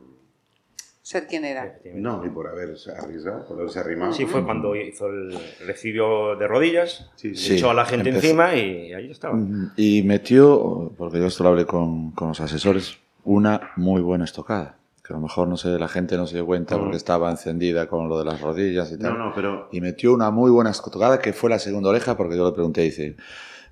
Ser 1.04 1.26
quien 1.28 1.46
era. 1.46 1.80
No, 1.96 2.24
y 2.26 2.30
por 2.30 2.48
haberse 2.48 2.92
arriesgado, 2.92 3.48
por 3.48 3.58
haberse 3.60 3.80
arrimado. 3.80 4.14
Sí, 4.14 4.26
fue 4.28 4.44
cuando 4.46 4.76
hizo 4.76 5.08
el 5.08 5.36
recibió 5.66 6.36
de 6.36 6.48
rodillas, 6.48 7.10
Sí, 7.16 7.36
Sí. 7.36 7.56
echó 7.56 7.72
a 7.72 7.74
la 7.74 7.86
gente 7.86 8.10
empezó. 8.10 8.28
encima 8.28 8.56
y 8.56 8.94
ahí 8.94 9.10
estaba. 9.10 9.34
Mm, 9.34 9.72
Y 9.78 10.04
metió, 10.04 10.94
porque 10.98 11.18
yo 11.18 11.26
esto 11.26 11.44
lo 11.44 11.50
hablé 11.50 11.66
con, 11.66 12.12
con 12.12 12.30
los 12.30 12.40
asesores, 12.42 12.98
una 13.24 13.72
muy 13.78 14.02
buena 14.02 14.26
estocada. 14.26 14.78
Que 15.04 15.14
a 15.14 15.16
lo 15.16 15.22
mejor 15.24 15.48
no 15.48 15.58
sé, 15.58 15.70
la 15.80 15.88
gente 15.88 16.16
no 16.18 16.28
se 16.28 16.36
dio 16.36 16.46
cuenta 16.46 16.78
porque 16.78 16.98
estaba 16.98 17.32
encendida 17.32 17.88
con 17.88 18.08
lo 18.08 18.20
de 18.20 18.26
las 18.26 18.40
rodillas 18.40 18.92
y 18.92 19.00
tal. 19.00 19.14
No, 19.18 19.26
no, 19.30 19.32
pero 19.36 19.70
Y 19.72 19.82
metió 19.82 20.14
una 20.14 20.30
muy 20.30 20.52
buena 20.52 20.70
estocada 20.70 21.18
que 21.20 21.34
fue 21.34 21.50
la 21.50 21.58
segunda 21.58 21.90
oreja, 21.90 22.16
porque 22.16 22.38
yo 22.38 22.46
le 22.46 22.52
pregunté, 22.54 22.82
dice, 22.82 23.16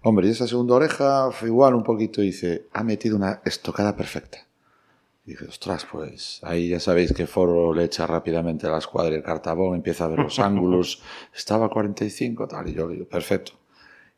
hombre, 0.01 0.27
y 0.27 0.31
esa 0.31 0.47
segunda 0.47 0.73
oreja 0.73 1.29
fue 1.31 1.49
igual 1.49 1.75
un 1.75 1.83
poquito, 1.83 2.21
dice, 2.21 2.65
ha 2.73 2.83
metido 2.83 3.15
una 3.15 3.41
estocada 3.45 3.95
perfecta. 3.95 4.39
Dije, 5.29 5.45
ostras, 5.45 5.85
pues 5.91 6.39
ahí 6.41 6.69
ya 6.69 6.79
sabéis 6.79 7.13
que 7.13 7.27
Foro 7.27 7.71
le 7.71 7.83
echa 7.83 8.07
rápidamente 8.07 8.65
a 8.65 8.71
la 8.71 8.79
escuadra 8.79 9.11
y 9.13 9.17
el 9.17 9.23
cartabón, 9.23 9.75
empieza 9.75 10.05
a 10.05 10.07
ver 10.07 10.17
los 10.17 10.39
ángulos, 10.39 11.03
estaba 11.35 11.67
a 11.67 11.69
45, 11.69 12.47
tal, 12.47 12.67
y 12.67 12.73
yo 12.73 12.87
digo, 12.87 13.07
perfecto. 13.07 13.51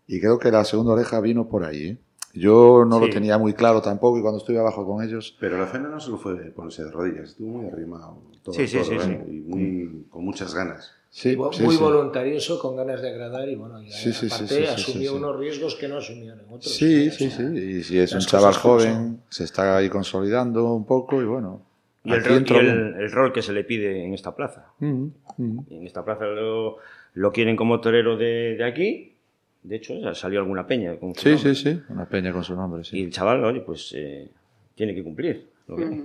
Y 0.08 0.22
creo 0.22 0.40
que 0.40 0.52
la 0.52 0.64
segunda 0.64 0.94
oreja 0.94 1.20
vino 1.20 1.50
por 1.50 1.66
ahí, 1.66 1.86
¿eh? 1.86 1.98
Yo 2.34 2.86
no 2.88 2.98
lo 2.98 3.10
tenía 3.10 3.38
muy 3.38 3.52
claro 3.54 3.82
tampoco 3.82 4.20
y 4.20 4.22
cuando 4.22 4.38
estuve 4.38 4.58
abajo 4.58 4.86
con 4.86 5.04
ellos, 5.04 5.36
Pero 5.38 5.58
la 5.58 5.68
cena 5.68 5.90
no 5.90 6.00
solo 6.00 6.18
fue 6.18 6.38
ponerse 6.52 6.86
de 6.86 6.92
rodillas, 6.92 7.32
estuvo 7.32 7.50
muy 7.58 7.70
arrimado. 7.70 8.22
Todo, 8.42 8.56
Sí, 8.56 8.66
sí, 8.66 8.78
todo, 8.78 8.86
sí, 8.86 8.94
¿eh? 8.94 9.24
sí. 9.28 9.32
Y 9.36 9.42
muy, 9.42 10.06
con 10.10 10.24
muchas 10.24 10.56
ganas. 10.56 10.94
Sí, 11.12 11.38
sí, 11.52 11.64
muy 11.64 11.76
sí. 11.76 11.82
voluntarioso, 11.84 12.58
con 12.60 12.76
ganas 12.76 13.02
de 13.02 13.10
agradar 13.10 13.48
y 13.48 13.56
bueno, 13.56 13.82
y 13.84 13.92
Sí, 13.92 14.12
sí, 14.14 14.28
sí, 14.30 14.34
aparte 14.34 14.48
sí, 14.48 14.56
sí, 14.56 14.66
sí, 14.66 14.82
asumió 14.92 15.12
sí. 15.12 15.18
unos 15.18 15.38
riesgos 15.40 15.76
que 15.76 15.88
no 15.88 15.98
asumían 15.98 16.40
en 16.40 16.46
otros. 16.46 16.74
Sí, 16.74 17.06
¿no? 17.06 17.12
O 17.12 17.16
sí, 17.16 17.30
sea, 17.30 17.50
sí. 17.50 17.58
Y 17.60 17.84
si 17.84 18.00
es 18.00 18.14
un 18.14 18.22
chaval 18.22 18.54
joven, 18.56 19.22
se 19.30 19.44
está 19.44 19.78
ahí 19.78 19.90
consolidando 19.90 20.74
un 20.74 20.86
poco 20.86 21.22
y 21.22 21.26
bueno. 21.26 21.62
Y, 22.04 22.14
el, 22.14 22.24
rol, 22.26 22.46
y 22.50 22.54
el- 22.56 22.96
el 23.00 23.12
rol 23.12 23.32
que 23.32 23.44
se 23.44 23.54
le 23.54 23.64
pide 23.64 24.04
en 24.04 24.16
esta 24.16 24.36
plaza. 24.36 24.66
Mm, 24.80 25.06
mm. 25.38 25.60
Y 25.70 25.76
en 25.78 25.86
esta 25.86 26.04
plaza 26.04 26.26
lo, 26.26 26.78
lo 27.14 27.32
quieren 27.32 27.56
como 27.56 27.80
torero 27.80 28.18
de, 28.18 28.56
de 28.58 28.64
aquí. 28.64 29.14
De 29.62 29.76
hecho, 29.76 29.94
ya 30.00 30.16
salió 30.16 30.40
alguna 30.40 30.66
peña. 30.66 30.96
Con 30.98 31.14
su 31.14 31.22
Sí, 31.22 31.30
nombre. 31.36 31.54
sí, 31.54 31.64
sí. 31.76 31.82
Una 31.90 32.06
peña 32.10 32.32
con 32.34 32.44
su 32.44 32.56
nombre, 32.56 32.82
Y 32.82 32.86
sí. 32.86 33.04
el 33.04 33.12
chaval, 33.12 33.44
oye, 33.44 33.60
pues 33.62 33.94
eh, 33.96 34.30
tiene 34.74 34.96
que 34.96 35.04
cumplir. 35.04 35.50
lo 35.68 35.76
que 35.76 35.84
hay. 35.84 35.94
¿Es 35.94 36.00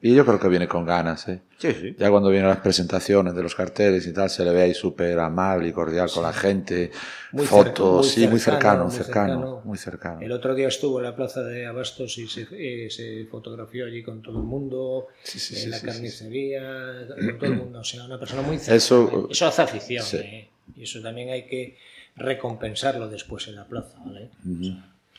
Y 0.00 0.14
yo 0.14 0.24
creo 0.24 0.38
que 0.38 0.48
viene 0.48 0.68
con 0.68 0.86
ganas, 0.86 1.26
¿eh? 1.28 1.40
Sí, 1.58 1.72
sí. 1.72 1.96
Ya 1.98 2.10
cuando 2.10 2.30
vienen 2.30 2.48
las 2.48 2.60
presentaciones 2.60 3.34
de 3.34 3.42
los 3.42 3.54
carteles 3.56 4.06
y 4.06 4.12
tal, 4.12 4.30
se 4.30 4.44
le 4.44 4.52
ve 4.52 4.62
ahí 4.62 4.74
súper 4.74 5.18
amable 5.18 5.68
y 5.68 5.72
cordial 5.72 6.08
con 6.14 6.22
la 6.22 6.32
gente. 6.32 6.92
Muy 7.32 7.44
Fotos, 7.46 8.06
cerca- 8.06 8.20
sí, 8.20 8.28
muy 8.28 8.38
cercano, 8.38 8.84
muy 8.84 8.92
cercano, 8.92 9.26
cercano. 9.34 9.60
muy 9.64 9.78
cercano. 9.78 10.20
El 10.20 10.30
otro 10.32 10.54
día 10.54 10.68
estuvo 10.68 10.98
en 10.98 11.04
la 11.04 11.16
plaza 11.16 11.42
de 11.42 11.66
Abastos 11.66 12.16
y 12.18 12.28
se, 12.28 12.46
eh, 12.52 12.88
se 12.90 13.24
fotografió 13.30 13.86
allí 13.86 14.02
con 14.02 14.22
todo 14.22 14.38
el 14.38 14.44
mundo, 14.44 15.08
Sí, 15.24 15.56
en 15.64 15.70
la 15.72 15.80
carnicería, 15.80 17.06
con 17.08 17.38
todo 17.38 17.50
el 17.50 17.56
mundo. 17.56 17.80
O 17.80 17.84
sea, 17.84 18.04
una 18.04 18.18
persona 18.18 18.42
muy 18.42 18.58
cercana. 18.58 18.76
Eso- 18.76 19.28
Eso 19.30 19.46
hace 19.46 19.62
afición. 19.62 20.04
¿eh? 20.14 20.48
Y 20.76 20.84
eso 20.84 21.02
también 21.02 21.30
hay 21.30 21.46
que 21.46 21.76
recompensarlo 22.14 23.08
después 23.08 23.48
en 23.48 23.56
la 23.56 23.64
plaza. 23.64 23.98
¿vale? 24.04 24.30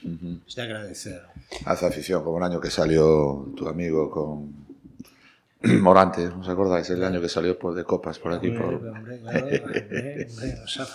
Ujú. 0.03 0.39
Es 0.47 0.55
de 0.55 0.61
agradecer. 0.61 1.21
Hace 1.65 1.85
afición, 1.85 2.23
como 2.23 2.37
el 2.37 2.43
año 2.43 2.61
que 2.61 2.69
salió 2.69 3.51
tu 3.55 3.67
amigo 3.67 4.09
con 4.09 4.53
Morante, 5.81 6.27
¿os 6.27 6.47
acordáis? 6.47 6.89
El 6.89 7.03
año 7.03 7.21
que 7.21 7.29
salió 7.29 7.57
por 7.59 7.75
de 7.75 7.83
copas 7.83 8.17
por 8.19 8.33
aquí. 8.33 8.47
Hombre, 8.47 8.63
Por... 8.63 8.87
hombre, 8.87 9.19
claro, 9.19 9.45
hombre, 9.45 10.27
hombre, 10.29 10.57
o 10.63 10.67
sea. 10.67 10.85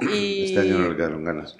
Y... 0.00 0.44
Este 0.44 0.60
año 0.60 0.78
no 0.78 0.88
le 0.90 0.96
quedaron 0.96 1.24
ganas. 1.24 1.56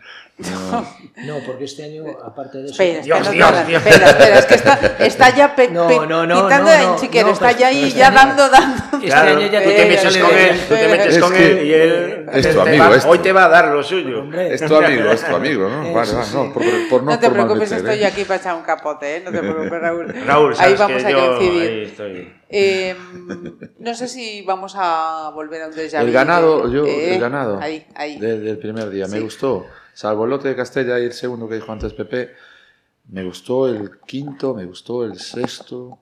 No, 1.26 1.38
porque 1.46 1.64
este 1.64 1.84
año, 1.84 2.04
aparte 2.24 2.58
de 2.58 2.64
eso. 2.64 2.72
Espera, 2.82 3.02
Dios, 3.02 3.20
espera, 3.20 3.32
Dios, 3.32 3.50
espera, 3.52 3.64
Dios. 3.64 3.82
espera, 3.86 4.10
espera, 4.10 4.38
es 4.38 4.46
que 4.46 4.54
está, 4.54 4.80
está 4.98 5.36
ya 5.36 5.54
pe- 5.54 5.68
pe- 5.68 5.72
no, 5.74 6.26
no, 6.26 6.42
quitando 6.44 6.70
no, 6.70 6.76
en 6.76 6.82
no, 6.88 6.96
chiquero, 6.96 7.26
no, 7.28 7.32
está 7.32 7.46
pero- 7.48 7.58
ya 7.60 7.66
ahí, 7.68 7.80
pero 7.82 7.96
ya 7.96 8.06
este 8.08 8.18
año- 8.18 8.26
dando, 8.36 8.48
dando. 8.48 8.82
Este 8.96 9.06
Claro, 9.06 9.30
año 9.38 9.46
ya 9.52 9.62
tú 9.62 9.68
te 9.70 9.84
metes 9.86 10.16
con 10.18 10.30
él, 10.38 10.60
tú 10.68 10.74
te 10.74 10.88
metes 10.88 11.06
Es 11.16 11.22
con 11.22 11.36
él 11.36 11.66
y 11.66 11.72
él... 11.74 12.26
es 12.32 12.52
tu 12.54 12.60
amigo, 12.60 12.84
va-. 12.84 13.08
Hoy 13.08 13.18
te 13.18 13.32
va 13.32 13.44
a 13.44 13.48
dar 13.48 13.68
lo 13.68 13.82
suyo. 13.82 14.20
Hombre, 14.20 14.54
Es 14.54 14.64
tu 14.64 14.74
amigo, 14.76 15.10
es 15.10 15.24
tu 15.24 15.34
amigo, 15.36 15.68
¿no? 15.68 15.92
Vale, 15.92 16.12
vale, 16.12 16.24
sí. 16.24 16.34
no, 16.34 16.52
por, 16.52 16.62
por 16.88 17.02
no, 17.02 17.10
No 17.12 17.18
te 17.18 17.26
por 17.26 17.32
preocupes, 17.34 17.70
malmeter, 17.70 17.90
estoy 17.92 18.04
¿eh? 18.04 18.06
aquí 18.06 18.24
para 18.24 18.40
echar 18.40 18.54
un 18.56 18.62
capote, 18.62 19.16
¿eh? 19.16 19.22
no 19.24 19.30
te 19.30 19.38
preocupes, 19.38 19.80
Raúl. 19.80 20.14
Raúl, 20.26 20.54
ahí 20.58 20.74
vamos 20.78 21.02
que 21.02 21.08
a 21.08 21.10
yo 21.10 21.36
coincidir. 21.36 21.60
ahí 21.70 21.82
estoy. 21.84 22.32
Eh, 22.54 22.94
no 23.78 23.94
sé 23.94 24.08
si 24.08 24.42
vamos 24.42 24.74
a 24.76 25.30
volver 25.34 25.62
a 25.62 25.66
un 25.68 25.72
déjà 25.74 26.00
vu. 26.00 26.06
El 26.06 26.12
ganado, 26.12 26.70
yo, 26.70 26.84
eh, 26.86 27.14
el 27.14 27.20
ganado 27.20 27.58
Ahí, 27.60 27.86
ahí. 27.94 28.18
de- 28.18 28.38
del 28.40 28.58
primer 28.58 28.90
día, 28.90 29.06
me 29.08 29.20
gustó. 29.20 29.66
Salvo 29.94 30.24
el 30.24 30.30
lote 30.30 30.48
de 30.48 30.56
Castella 30.56 30.98
y 30.98 31.04
el 31.04 31.12
segundo 31.12 31.48
que 31.48 31.56
dijo 31.56 31.72
antes 31.72 31.92
Pepe, 31.92 32.32
me 33.08 33.24
gustó 33.24 33.68
el 33.68 33.98
quinto, 34.00 34.54
me 34.54 34.64
gustó 34.64 35.04
el 35.04 35.18
sexto. 35.18 35.98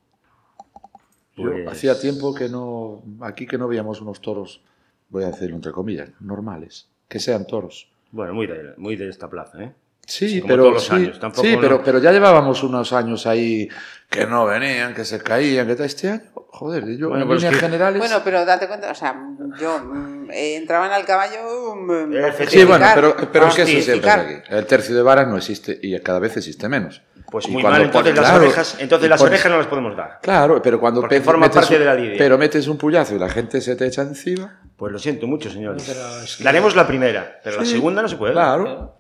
Pues- 1.37 1.67
hacía 1.69 1.99
tiempo 1.99 2.35
que 2.35 2.49
no, 2.49 3.03
aquí 3.21 3.47
que 3.47 3.59
no 3.59 3.67
veíamos 3.69 4.01
unos 4.01 4.21
toros, 4.21 4.61
voy 5.09 5.25
a 5.25 5.29
decirlo 5.29 5.57
entre 5.57 5.73
comillas, 5.73 6.11
normales, 6.21 6.89
que 7.09 7.19
sean 7.19 7.47
toros. 7.47 7.91
Bueno, 8.13 8.35
muy 8.35 8.47
de, 8.47 8.75
muy 8.77 8.97
de 8.97 9.09
esta 9.09 9.29
plaza, 9.29 9.63
¿eh? 9.63 9.75
Sí, 10.11 10.41
Como 10.41 10.49
pero 10.49 10.63
todos 10.65 10.75
los 10.75 10.85
sí, 10.87 10.93
años, 10.95 11.21
tampoco 11.21 11.47
sí, 11.47 11.55
no- 11.55 11.61
pero, 11.61 11.83
pero 11.85 11.99
ya 12.01 12.11
llevábamos 12.11 12.63
unos 12.65 12.93
años 12.93 13.27
ahí 13.27 13.69
que 14.09 14.27
no 14.27 14.45
venían, 14.45 14.93
que 14.93 15.05
se 15.05 15.21
caían, 15.23 15.69
que 15.69 15.77
tal. 15.77 15.87
Este 15.87 16.11
año, 16.11 16.23
joder, 16.35 16.85
yo 16.97 17.11
Bueno, 17.11 17.23
en 17.23 17.29
pues 17.29 17.43
líneas 17.43 17.55
que- 17.55 17.67
generales. 17.67 17.99
Bueno, 18.01 18.21
pero 18.25 18.45
date 18.45 18.67
cuenta, 18.67 18.91
o 18.91 18.95
sea, 18.95 19.15
yo 19.61 19.79
mm, 19.79 20.31
eh, 20.33 20.57
entraban 20.57 20.91
al 20.91 21.05
caballo. 21.05 21.77
mm, 21.77 22.13
Eh, 22.17 22.47
Sí, 22.49 22.65
bueno, 22.65 22.87
pero, 22.95 23.17
pero 23.33 23.47
es 23.47 23.55
que 23.55 23.63
eso 23.63 23.81
siempre 23.83 24.11
es 24.11 24.17
aquí. 24.17 24.35
El 24.49 24.67
tercio 24.67 24.97
de 24.97 25.03
varas 25.03 25.29
no 25.29 25.37
existe 25.37 25.79
y 25.81 25.97
cada 26.01 26.19
vez 26.19 26.37
existe 26.37 26.69
menos. 26.69 27.03
Pues 27.31 27.49
muy 27.49 27.63
mal, 27.63 27.81
entonces, 27.81 28.11
pones- 28.13 28.17
las, 28.21 28.29
claro, 28.31 28.45
orejas, 28.45 28.77
entonces 28.81 29.09
las 29.09 29.21
pones- 29.21 29.31
orejas 29.35 29.53
no 29.53 29.59
las 29.59 29.67
podemos 29.69 29.97
dar. 29.97 30.19
Claro, 30.21 30.61
pero 30.61 30.81
cuando 30.81 31.01
Porque 31.03 31.19
pe- 31.19 31.23
forma 31.23 31.47
metes 31.47 31.61
parte 31.61 31.75
un- 31.75 31.79
de 31.81 31.87
la 31.87 31.95
lidia. 31.95 32.17
Pero 32.19 32.37
metes 32.37 32.67
un 32.67 32.77
puyazo 32.77 33.15
y 33.15 33.19
la 33.21 33.29
gente 33.29 33.61
se 33.61 33.77
te 33.77 33.87
echa 33.87 34.03
encima. 34.03 34.61
Pues 34.77 34.93
lo 34.93 34.99
siento 34.99 35.29
mucho, 35.29 35.49
señores. 35.49 35.85
Pero 35.87 36.25
es 36.25 36.37
que- 36.39 36.43
Daremos 36.43 36.75
la 36.75 36.89
primera, 36.89 37.39
pero 37.45 37.59
la 37.61 37.65
segunda 37.65 38.03
no 38.03 38.09
se 38.09 38.17
puede. 38.17 38.35
dar. 38.35 38.59
Claro. 38.61 39.00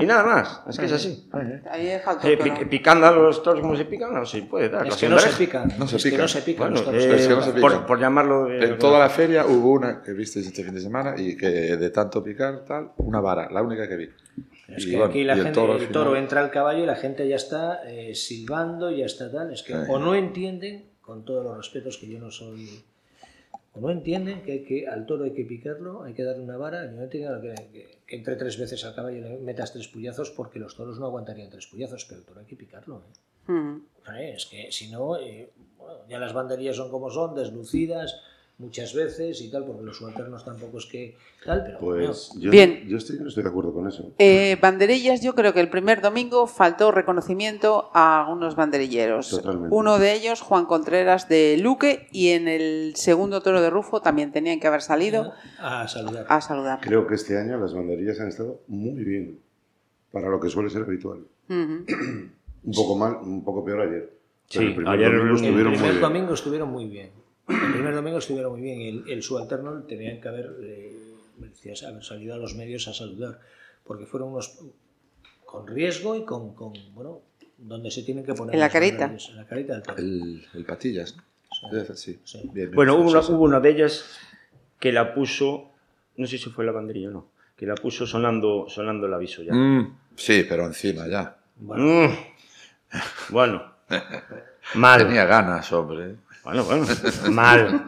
Y 0.00 0.06
nada 0.06 0.24
más, 0.24 0.62
es 0.68 0.78
que 0.78 0.86
es 0.86 0.92
así. 0.92 1.28
Ahí 1.70 1.88
Eh, 2.24 2.66
picando 2.70 3.06
a 3.06 3.12
los 3.12 3.42
toros 3.42 3.60
como 3.60 3.76
se 3.76 3.84
pican, 3.84 4.12
no 4.14 4.24
se 4.26 4.42
puede 4.42 4.68
dar. 4.68 4.86
Es 4.86 4.94
La 4.94 5.00
que 5.00 5.08
no 5.08 5.18
se 5.18 5.30
pican. 5.36 5.72
No 5.78 5.86
se 5.86 5.96
es 5.96 6.02
que 6.02 6.10
pican. 6.10 6.22
no 6.22 6.28
se 6.28 6.42
pican. 6.42 6.58
Bueno, 6.58 6.74
los 6.76 6.84
toros. 6.84 7.02
eh, 7.04 7.16
Es 7.16 7.28
que 7.28 7.34
no 7.34 7.42
se 7.42 7.50
por, 7.52 7.70
pican. 7.72 7.86
por 7.86 8.00
llamarlo 8.00 8.44
de... 8.46 8.64
En 8.64 8.78
toda 8.78 8.98
la 8.98 9.08
feria 9.10 9.46
hubo 9.46 9.72
una 9.72 10.02
que 10.02 10.12
visteis 10.12 10.46
este 10.46 10.64
fin 10.64 10.74
de 10.74 10.80
semana 10.80 11.14
y 11.16 11.36
que 11.36 11.46
de 11.48 11.90
tanto 11.90 12.22
picar, 12.22 12.64
tal, 12.64 12.92
una 12.98 13.20
vara, 13.20 13.48
la 13.50 13.62
única 13.62 13.88
que 13.88 13.96
vi. 13.96 14.08
Es 14.68 14.84
Y 14.86 14.90
que 14.90 14.96
bueno, 14.96 15.10
aquí 15.10 15.24
la 15.24 15.32
el 15.32 15.38
gente, 15.44 15.52
toro 15.54 15.76
el 15.76 15.88
toro, 15.88 16.16
entra 16.16 16.40
al 16.40 16.50
caballo 16.50 16.82
y 16.82 16.86
la 16.86 16.96
gente 16.96 17.26
ya 17.26 17.36
está 17.36 17.80
eh, 17.86 18.14
silbando, 18.14 18.90
ya 18.90 19.06
está 19.06 19.30
tal. 19.32 19.52
Es 19.52 19.62
que 19.62 19.72
Sí. 19.72 19.78
o 19.88 19.98
no 19.98 20.14
entienden, 20.14 20.84
con 21.00 21.24
todos 21.24 21.42
los 21.44 21.56
respetos 21.56 21.96
que 21.96 22.06
yo 22.08 22.18
no 22.18 22.30
soy, 22.30 22.84
no 23.80 23.90
entienden 23.90 24.42
que, 24.42 24.52
hay 24.52 24.64
que 24.64 24.86
al 24.86 25.06
toro 25.06 25.24
hay 25.24 25.32
que 25.32 25.44
picarlo, 25.44 26.02
hay 26.02 26.14
que 26.14 26.24
darle 26.24 26.42
una 26.42 26.56
vara, 26.56 26.86
y 26.86 26.94
no 26.94 27.02
entienden 27.02 27.40
que, 27.40 27.54
que, 27.72 27.98
que 28.06 28.16
entre 28.16 28.36
tres 28.36 28.58
veces 28.58 28.84
al 28.84 28.94
caballo 28.94 29.20
le 29.20 29.38
metas 29.38 29.72
tres 29.72 29.88
puyazos 29.88 30.30
porque 30.30 30.58
los 30.58 30.74
toros 30.74 30.98
no 30.98 31.06
aguantarían 31.06 31.50
tres 31.50 31.66
puyazos, 31.66 32.04
pero 32.06 32.20
el 32.20 32.26
toro 32.26 32.40
hay 32.40 32.46
que 32.46 32.56
picarlo. 32.56 33.02
¿eh? 33.46 33.52
Mm. 33.52 33.86
Eh, 34.16 34.32
Es 34.34 34.46
que 34.46 34.72
si 34.72 34.90
no, 34.90 35.18
eh, 35.18 35.50
bueno, 35.76 36.00
ya 36.08 36.18
las 36.18 36.32
banderillas 36.32 36.76
son 36.76 36.90
como 36.90 37.10
son, 37.10 37.34
deslucidas 37.34 38.20
muchas 38.58 38.92
veces 38.92 39.40
y 39.40 39.50
tal, 39.50 39.64
porque 39.64 39.82
los 39.84 39.96
subalternos 39.96 40.44
tampoco 40.44 40.78
es 40.78 40.86
que 40.86 41.16
tal, 41.44 41.62
pero 41.64 41.78
bueno, 41.78 42.06
Pues 42.06 42.32
yo, 42.38 42.50
Bien. 42.50 42.84
yo 42.88 42.96
estoy, 42.96 43.18
no 43.20 43.28
estoy 43.28 43.44
de 43.44 43.48
acuerdo 43.50 43.72
con 43.72 43.86
eso. 43.86 44.12
Eh, 44.18 44.58
banderillas, 44.60 45.22
yo 45.22 45.34
creo 45.36 45.52
que 45.54 45.60
el 45.60 45.70
primer 45.70 46.00
domingo 46.00 46.46
faltó 46.48 46.90
reconocimiento 46.90 47.90
a 47.94 48.20
algunos 48.24 48.56
banderilleros. 48.56 49.30
Totalmente. 49.30 49.74
Uno 49.74 49.98
de 50.00 50.12
ellos, 50.12 50.40
Juan 50.40 50.66
Contreras 50.66 51.28
de 51.28 51.56
Luque, 51.58 52.08
y 52.10 52.30
en 52.30 52.48
el 52.48 52.94
segundo 52.96 53.40
toro 53.42 53.62
de 53.62 53.70
Rufo 53.70 54.02
también 54.02 54.32
tenían 54.32 54.58
que 54.58 54.66
haber 54.66 54.82
salido 54.82 55.32
a 55.60 55.86
saludar. 55.86 56.26
a 56.28 56.40
saludar. 56.40 56.80
Creo 56.82 57.06
que 57.06 57.14
este 57.14 57.38
año 57.38 57.58
las 57.58 57.72
banderillas 57.74 58.18
han 58.20 58.28
estado 58.28 58.60
muy 58.66 59.04
bien, 59.04 59.38
para 60.10 60.28
lo 60.28 60.40
que 60.40 60.50
suele 60.50 60.68
ser 60.70 60.82
habitual. 60.82 61.20
Un 61.48 62.28
poco 62.74 62.96
mal, 62.96 63.18
un 63.22 63.44
poco 63.44 63.64
peor 63.64 63.82
ayer. 63.82 64.12
Sí, 64.48 64.58
Pero 64.58 64.68
el 64.70 64.74
primer 64.74 64.94
ayer 64.94 65.08
domingo 65.10 65.22
el 65.22 65.28
El 65.30 65.36
estuvieron 65.36 65.70
muy 65.70 65.76
primer 65.78 65.92
bien. 65.92 66.02
domingo 66.02 66.34
estuvieron 66.34 66.68
muy 66.70 66.86
bien. 66.88 67.10
El 67.48 67.72
primer 67.72 67.94
domingo 67.94 68.18
estuvieron 68.18 68.52
muy 68.52 68.60
bien. 68.60 68.80
El, 68.80 69.10
el 69.10 69.22
subalterno 69.22 69.82
tenían 69.82 70.20
que 70.20 70.28
haber, 70.28 70.54
eh, 70.62 70.96
haber 71.86 72.04
salido 72.04 72.34
a 72.34 72.38
los 72.38 72.54
medios 72.54 72.88
a 72.88 72.92
saludar, 72.94 73.40
porque 73.84 74.06
fueron 74.06 74.32
unos 74.32 74.58
con 75.44 75.66
riesgo 75.66 76.14
y 76.16 76.24
con, 76.24 76.54
con, 76.54 76.72
bueno, 76.94 77.20
donde 77.56 77.90
se 77.90 78.02
tienen 78.02 78.24
que 78.24 78.34
poner. 78.34 78.54
En 78.54 78.60
la 78.60 78.68
carita. 78.68 79.06
En 79.30 79.36
la 79.36 79.46
carita 79.46 79.74
del 79.74 79.82
toro. 79.82 79.98
El, 79.98 80.46
el 80.54 80.64
patillas, 80.64 81.16
sí. 81.94 82.18
Sí. 82.24 82.38
Bien, 82.44 82.52
bien, 82.52 82.70
Bueno, 82.74 82.96
hubo 82.96 83.10
una, 83.10 83.20
hubo 83.20 83.44
una 83.44 83.60
de 83.60 83.70
ellas 83.70 84.04
que 84.78 84.92
la 84.92 85.14
puso, 85.14 85.70
no 86.16 86.26
sé 86.26 86.36
si 86.38 86.50
fue 86.50 86.64
la 86.64 86.72
banderilla 86.72 87.08
o 87.08 87.12
no, 87.12 87.26
que 87.56 87.66
la 87.66 87.74
puso 87.74 88.06
sonando, 88.06 88.66
sonando 88.68 89.06
el 89.06 89.14
aviso 89.14 89.42
ya. 89.42 89.54
Mm, 89.54 89.96
sí, 90.16 90.44
pero 90.48 90.66
encima 90.66 91.08
ya. 91.08 91.36
Bueno, 91.56 91.84
Mm. 92.08 92.14
Bueno, 93.30 93.72
mal. 94.74 95.06
Tenía 95.06 95.24
ganas, 95.26 95.70
hombre. 95.72 96.16
Bueno, 96.48 96.64
bueno, 96.64 96.86
mal. 97.30 97.84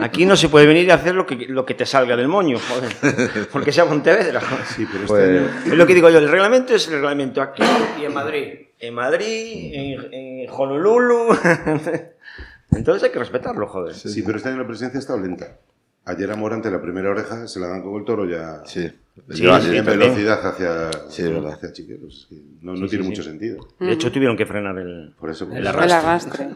Aquí 0.00 0.24
no 0.24 0.34
se 0.34 0.48
puede 0.48 0.64
venir 0.66 0.90
a 0.90 0.94
hacer 0.94 1.14
lo 1.14 1.26
que, 1.26 1.36
lo 1.48 1.66
que 1.66 1.74
te 1.74 1.84
salga 1.84 2.16
del 2.16 2.28
moño, 2.28 2.56
joder. 2.58 3.46
Porque 3.52 3.72
sea 3.72 3.84
Pontevedra. 3.84 4.40
Sí, 4.74 4.86
pero 4.90 5.04
este 5.04 5.06
Pues- 5.06 5.28
año- 5.28 5.72
Es 5.72 5.78
lo 5.78 5.86
que 5.86 5.94
digo 5.94 6.08
yo, 6.08 6.16
el 6.18 6.30
reglamento 6.30 6.74
es 6.74 6.86
el 6.88 6.94
reglamento 6.94 7.42
aquí 7.42 7.62
y 8.00 8.04
en 8.06 8.14
Madrid. 8.14 8.52
En 8.78 8.94
Madrid, 8.94 9.70
en, 9.74 10.14
en 10.14 10.50
Honolulu. 10.50 11.36
Entonces 12.72 13.02
hay 13.04 13.10
que 13.10 13.18
respetarlo, 13.18 13.66
joder. 13.66 13.94
Sí, 13.94 14.22
pero 14.22 14.38
este 14.38 14.48
año 14.48 14.58
la 14.62 14.66
presencia 14.66 14.96
ha 14.96 15.00
estado 15.02 15.20
lenta. 15.20 15.58
Ayer 16.06 16.30
a 16.30 16.36
Morante 16.36 16.70
la 16.70 16.80
primera 16.80 17.10
oreja 17.10 17.46
se 17.46 17.60
la 17.60 17.68
dan 17.68 17.82
con 17.82 17.96
el 17.96 18.04
toro 18.06 18.24
ya 18.24 18.62
Sí. 18.64 18.88
Sí, 19.28 19.36
sí, 19.36 19.44
en 19.46 19.84
también. 19.84 19.98
velocidad 19.98 20.40
hacia, 20.46 20.90
Sí, 21.10 21.22
hacia 21.24 21.72
Chiqueros. 21.74 22.28
No, 22.62 22.74
Sí, 22.74 22.80
no 22.80 22.86
sí, 22.86 22.90
tiene 22.90 23.04
sí. 23.04 23.10
mucho 23.10 23.22
sentido. 23.22 23.68
De 23.78 23.92
hecho, 23.92 24.10
tuvieron 24.10 24.38
que 24.38 24.46
frenar 24.46 24.78
el... 24.78 25.12
Por 25.20 25.28
eso, 25.28 25.44
El 25.52 25.58
El 25.58 25.66
arrastre. 25.66 26.48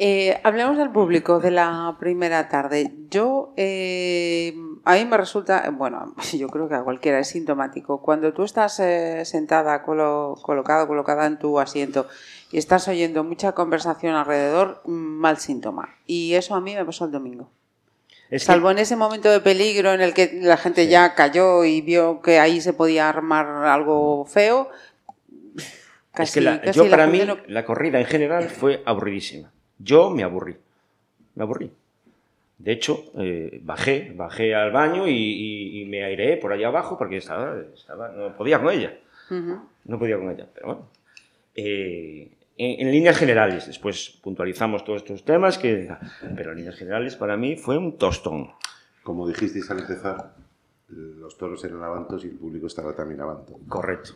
Eh, 0.00 0.40
hablemos 0.44 0.78
del 0.78 0.90
público 0.90 1.40
de 1.40 1.50
la 1.50 1.96
primera 1.98 2.48
tarde. 2.48 2.92
Yo, 3.10 3.52
eh, 3.56 4.54
a 4.84 4.94
mí 4.94 5.04
me 5.04 5.16
resulta, 5.16 5.68
bueno, 5.72 6.14
yo 6.34 6.48
creo 6.48 6.68
que 6.68 6.76
a 6.76 6.82
cualquiera 6.84 7.18
es 7.18 7.28
sintomático. 7.28 8.00
Cuando 8.00 8.32
tú 8.32 8.44
estás 8.44 8.78
eh, 8.78 9.24
sentada, 9.24 9.82
colo- 9.84 10.36
colocado, 10.42 10.86
colocada 10.86 11.26
en 11.26 11.38
tu 11.40 11.58
asiento 11.58 12.06
y 12.52 12.58
estás 12.58 12.86
oyendo 12.86 13.24
mucha 13.24 13.52
conversación 13.52 14.14
alrededor, 14.14 14.82
mal 14.86 15.38
síntoma. 15.38 15.96
Y 16.06 16.34
eso 16.34 16.54
a 16.54 16.60
mí 16.60 16.76
me 16.76 16.84
pasó 16.84 17.06
el 17.06 17.10
domingo. 17.10 17.50
Es 18.30 18.42
que- 18.42 18.46
Salvo 18.46 18.70
en 18.70 18.78
ese 18.78 18.94
momento 18.94 19.28
de 19.30 19.40
peligro 19.40 19.92
en 19.92 20.00
el 20.00 20.14
que 20.14 20.38
la 20.42 20.58
gente 20.58 20.86
ya 20.86 21.14
cayó 21.16 21.64
y 21.64 21.80
vio 21.80 22.22
que 22.22 22.38
ahí 22.38 22.60
se 22.60 22.72
podía 22.72 23.08
armar 23.08 23.46
algo 23.66 24.24
feo. 24.26 24.68
Casi, 26.12 26.22
es 26.22 26.34
que 26.34 26.40
la- 26.40 26.60
casi 26.60 26.76
yo 26.78 26.84
la 26.84 26.90
para 26.90 27.06
mí 27.08 27.20
no- 27.26 27.38
la 27.48 27.64
corrida 27.64 27.98
en 27.98 28.06
general 28.06 28.44
fue 28.48 28.80
aburridísima. 28.86 29.50
Yo 29.78 30.10
me 30.10 30.22
aburrí. 30.22 30.56
Me 31.34 31.42
aburrí. 31.44 31.70
De 32.58 32.72
hecho, 32.72 33.04
eh, 33.16 33.60
bajé, 33.62 34.12
bajé 34.16 34.54
al 34.54 34.72
baño 34.72 35.06
y, 35.06 35.12
y- 35.12 35.80
y 35.80 35.84
me 35.84 36.02
aireé 36.04 36.36
por 36.38 36.52
allá 36.52 36.68
abajo 36.68 36.98
porque 36.98 37.18
estaba, 37.18 37.56
estaba- 37.74 38.08
no 38.08 38.36
podía 38.36 38.60
con 38.60 38.72
ella. 38.72 38.98
No 39.84 39.98
podía 39.98 40.16
con 40.18 40.30
ella, 40.30 40.46
pero 40.52 40.66
bueno. 40.66 40.88
Eh, 41.54 42.30
en, 42.56 42.86
en 42.86 42.92
líneas 42.92 43.16
generales, 43.16 43.66
después 43.68 44.18
puntualizamos 44.22 44.84
todos 44.84 45.02
estos 45.02 45.24
temas, 45.24 45.58
que, 45.58 45.88
pero 46.36 46.50
en 46.52 46.58
líneas 46.58 46.74
generales 46.76 47.14
para 47.14 47.36
mí 47.36 47.56
fue 47.56 47.78
un 47.78 47.96
tostón. 47.96 48.50
como 49.04 49.28
dijisteis 49.28 49.70
al 49.70 49.78
empezar, 49.80 50.34
los 50.88 51.36
toros 51.38 51.62
eran 51.64 51.82
avantos 51.84 52.24
y 52.24 52.28
el 52.28 52.34
público 52.36 52.66
estaba 52.66 52.94
también 52.96 53.20
avanto. 53.20 53.58
Correcto. 53.68 54.14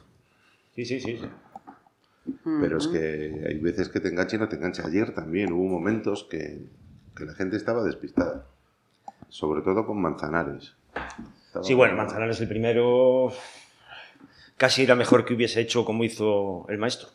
Sí, 0.75 0.85
sí, 0.85 0.99
sí. 0.99 1.19
sí. 1.19 1.27
Pero 2.45 2.79
es 2.79 2.87
que 2.89 3.45
hay 3.49 3.59
veces 3.59 3.89
que 3.89 3.99
te 4.01 4.09
engancha 4.09 4.37
y 4.37 4.39
no 4.39 4.49
te 4.49 4.57
engancha. 4.57 4.87
Ayer 4.87 5.13
también 5.15 5.53
hubo 5.53 5.65
momentos 5.69 6.27
que, 6.31 6.61
que 7.17 7.25
la 7.25 7.35
gente 7.35 7.57
estaba 7.57 7.83
despistada. 7.83 8.47
Sobre 9.29 9.63
todo 9.63 9.87
con 9.87 10.01
Manzanares. 10.01 10.75
Estaba- 11.47 11.65
Sí, 11.65 11.75
bueno, 11.75 11.97
Manzanares 11.97 12.41
el 12.41 12.49
primero 12.49 13.33
casi 14.57 14.83
era 14.85 14.95
mejor 14.95 15.25
que 15.25 15.35
hubiese 15.35 15.61
hecho 15.61 15.85
como 15.85 16.05
hizo 16.05 16.67
el 16.69 16.79
maestro. 16.79 17.09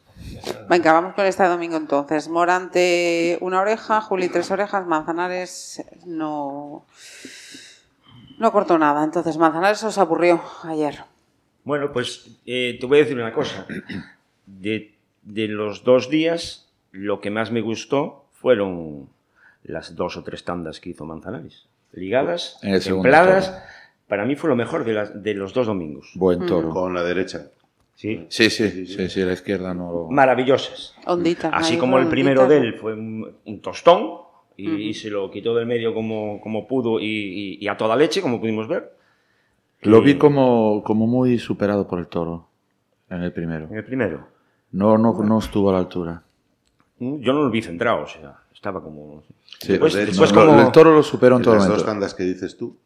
Venga, 0.68 0.92
vamos 0.94 1.14
con 1.14 1.26
este 1.26 1.44
domingo 1.46 1.78
entonces. 1.78 2.28
Morante 2.28 3.38
una 3.42 3.62
oreja, 3.62 4.02
Juli 4.02 4.30
tres 4.30 4.50
orejas, 4.52 4.86
Manzanares 4.88 5.84
no 6.06 6.86
no 8.40 8.52
cortó 8.52 8.78
nada. 8.78 9.04
Entonces 9.04 9.38
Manzanares 9.38 9.84
os 9.84 9.98
aburrió 9.98 10.42
ayer. 10.64 11.04
Bueno, 11.64 11.92
pues 11.92 12.28
eh, 12.46 12.78
te 12.80 12.86
voy 12.86 12.98
a 13.00 13.02
decir 13.04 13.18
una 13.18 13.32
cosa. 13.34 13.66
De, 14.46 14.96
de 15.28 15.48
los 15.48 15.84
dos 15.84 16.10
días, 16.10 16.70
lo 16.92 17.20
que 17.20 17.30
más 17.30 17.52
me 17.52 17.62
gustó 17.62 18.26
fueron 18.32 19.10
las 19.64 19.96
dos 19.96 20.16
o 20.18 20.24
tres 20.24 20.44
tandas 20.44 20.80
que 20.80 20.92
hizo 20.92 21.06
Manzanares. 21.06 21.68
Ligadas, 21.92 22.60
templadas. 22.62 23.52
toro. 23.52 23.62
Para 24.08 24.26
mí 24.26 24.36
fue 24.36 24.50
lo 24.50 24.56
mejor 24.56 24.86
de, 24.86 24.94
las- 24.94 25.22
de 25.24 25.34
los 25.34 25.54
dos 25.54 25.68
domingos. 25.68 26.12
Buen 26.16 26.46
toro. 26.46 26.70
Con 26.70 26.94
la 26.94 27.04
derecha. 27.04 27.48
¿sí? 27.96 28.26
Sí, 28.30 28.50
sí, 28.50 28.86
sí, 28.86 29.10
sí, 29.10 29.22
la 29.24 29.34
izquierda 29.34 29.74
no 29.74 29.92
lo... 29.92 30.08
Maravillosas. 30.10 30.96
Onditas. 31.06 31.52
Así 31.54 31.78
como 31.78 31.98
el 31.98 32.08
primero 32.08 32.44
onditas. 32.44 32.62
de 32.62 32.68
él 32.68 32.74
fue 32.76 32.94
un, 32.94 33.36
un 33.44 33.62
tostón 33.62 34.22
y, 34.56 34.70
y 34.72 34.94
se 34.94 35.10
lo 35.10 35.30
quitó 35.32 35.54
del 35.56 35.66
medio 35.66 35.94
como, 35.94 36.40
como 36.40 36.68
pudo 36.68 37.00
y, 37.00 37.06
y- 37.06 37.58
y 37.60 37.68
a 37.68 37.76
toda 37.76 37.96
leche, 37.96 38.22
como 38.22 38.40
pudimos 38.40 38.68
ver. 38.68 38.94
Lo 39.82 39.98
Y- 40.00 40.06
vi 40.06 40.16
como, 40.16 40.84
como 40.86 41.06
muy 41.08 41.38
superado 41.40 41.88
por 41.88 42.00
el 42.00 42.08
toro 42.08 42.48
en 43.10 43.24
el 43.24 43.34
primero. 43.34 43.68
En 43.70 43.78
el 43.78 43.84
primero. 43.84 44.28
No, 44.72 44.98
no, 44.98 45.14
no 45.24 45.40
estuvo 45.40 45.70
a 45.70 45.74
la 45.74 45.80
altura. 45.80 46.22
Mm, 47.00 47.20
Yo 47.20 47.34
no 47.34 47.44
lo 47.44 47.50
vi 47.50 47.62
centrado, 47.62 48.04
o 48.04 48.08
sea, 48.08 48.38
estaba 48.54 48.82
como... 48.82 49.24
Sí, 49.60 49.74
Después- 49.74 49.94
de 49.94 50.04
hecho, 50.04 50.12
después 50.12 50.34
no, 50.34 50.46
como- 50.46 50.62
El 50.62 50.72
toro 50.72 50.94
lo 50.94 51.04
superó 51.04 51.36
en 51.36 51.42
En 51.42 51.46
todo 51.46 51.56
las 51.56 51.68
dos 51.68 51.86
tandas 51.86 52.14
que 52.14 52.24
dices 52.24 52.58
tú, 52.58 52.78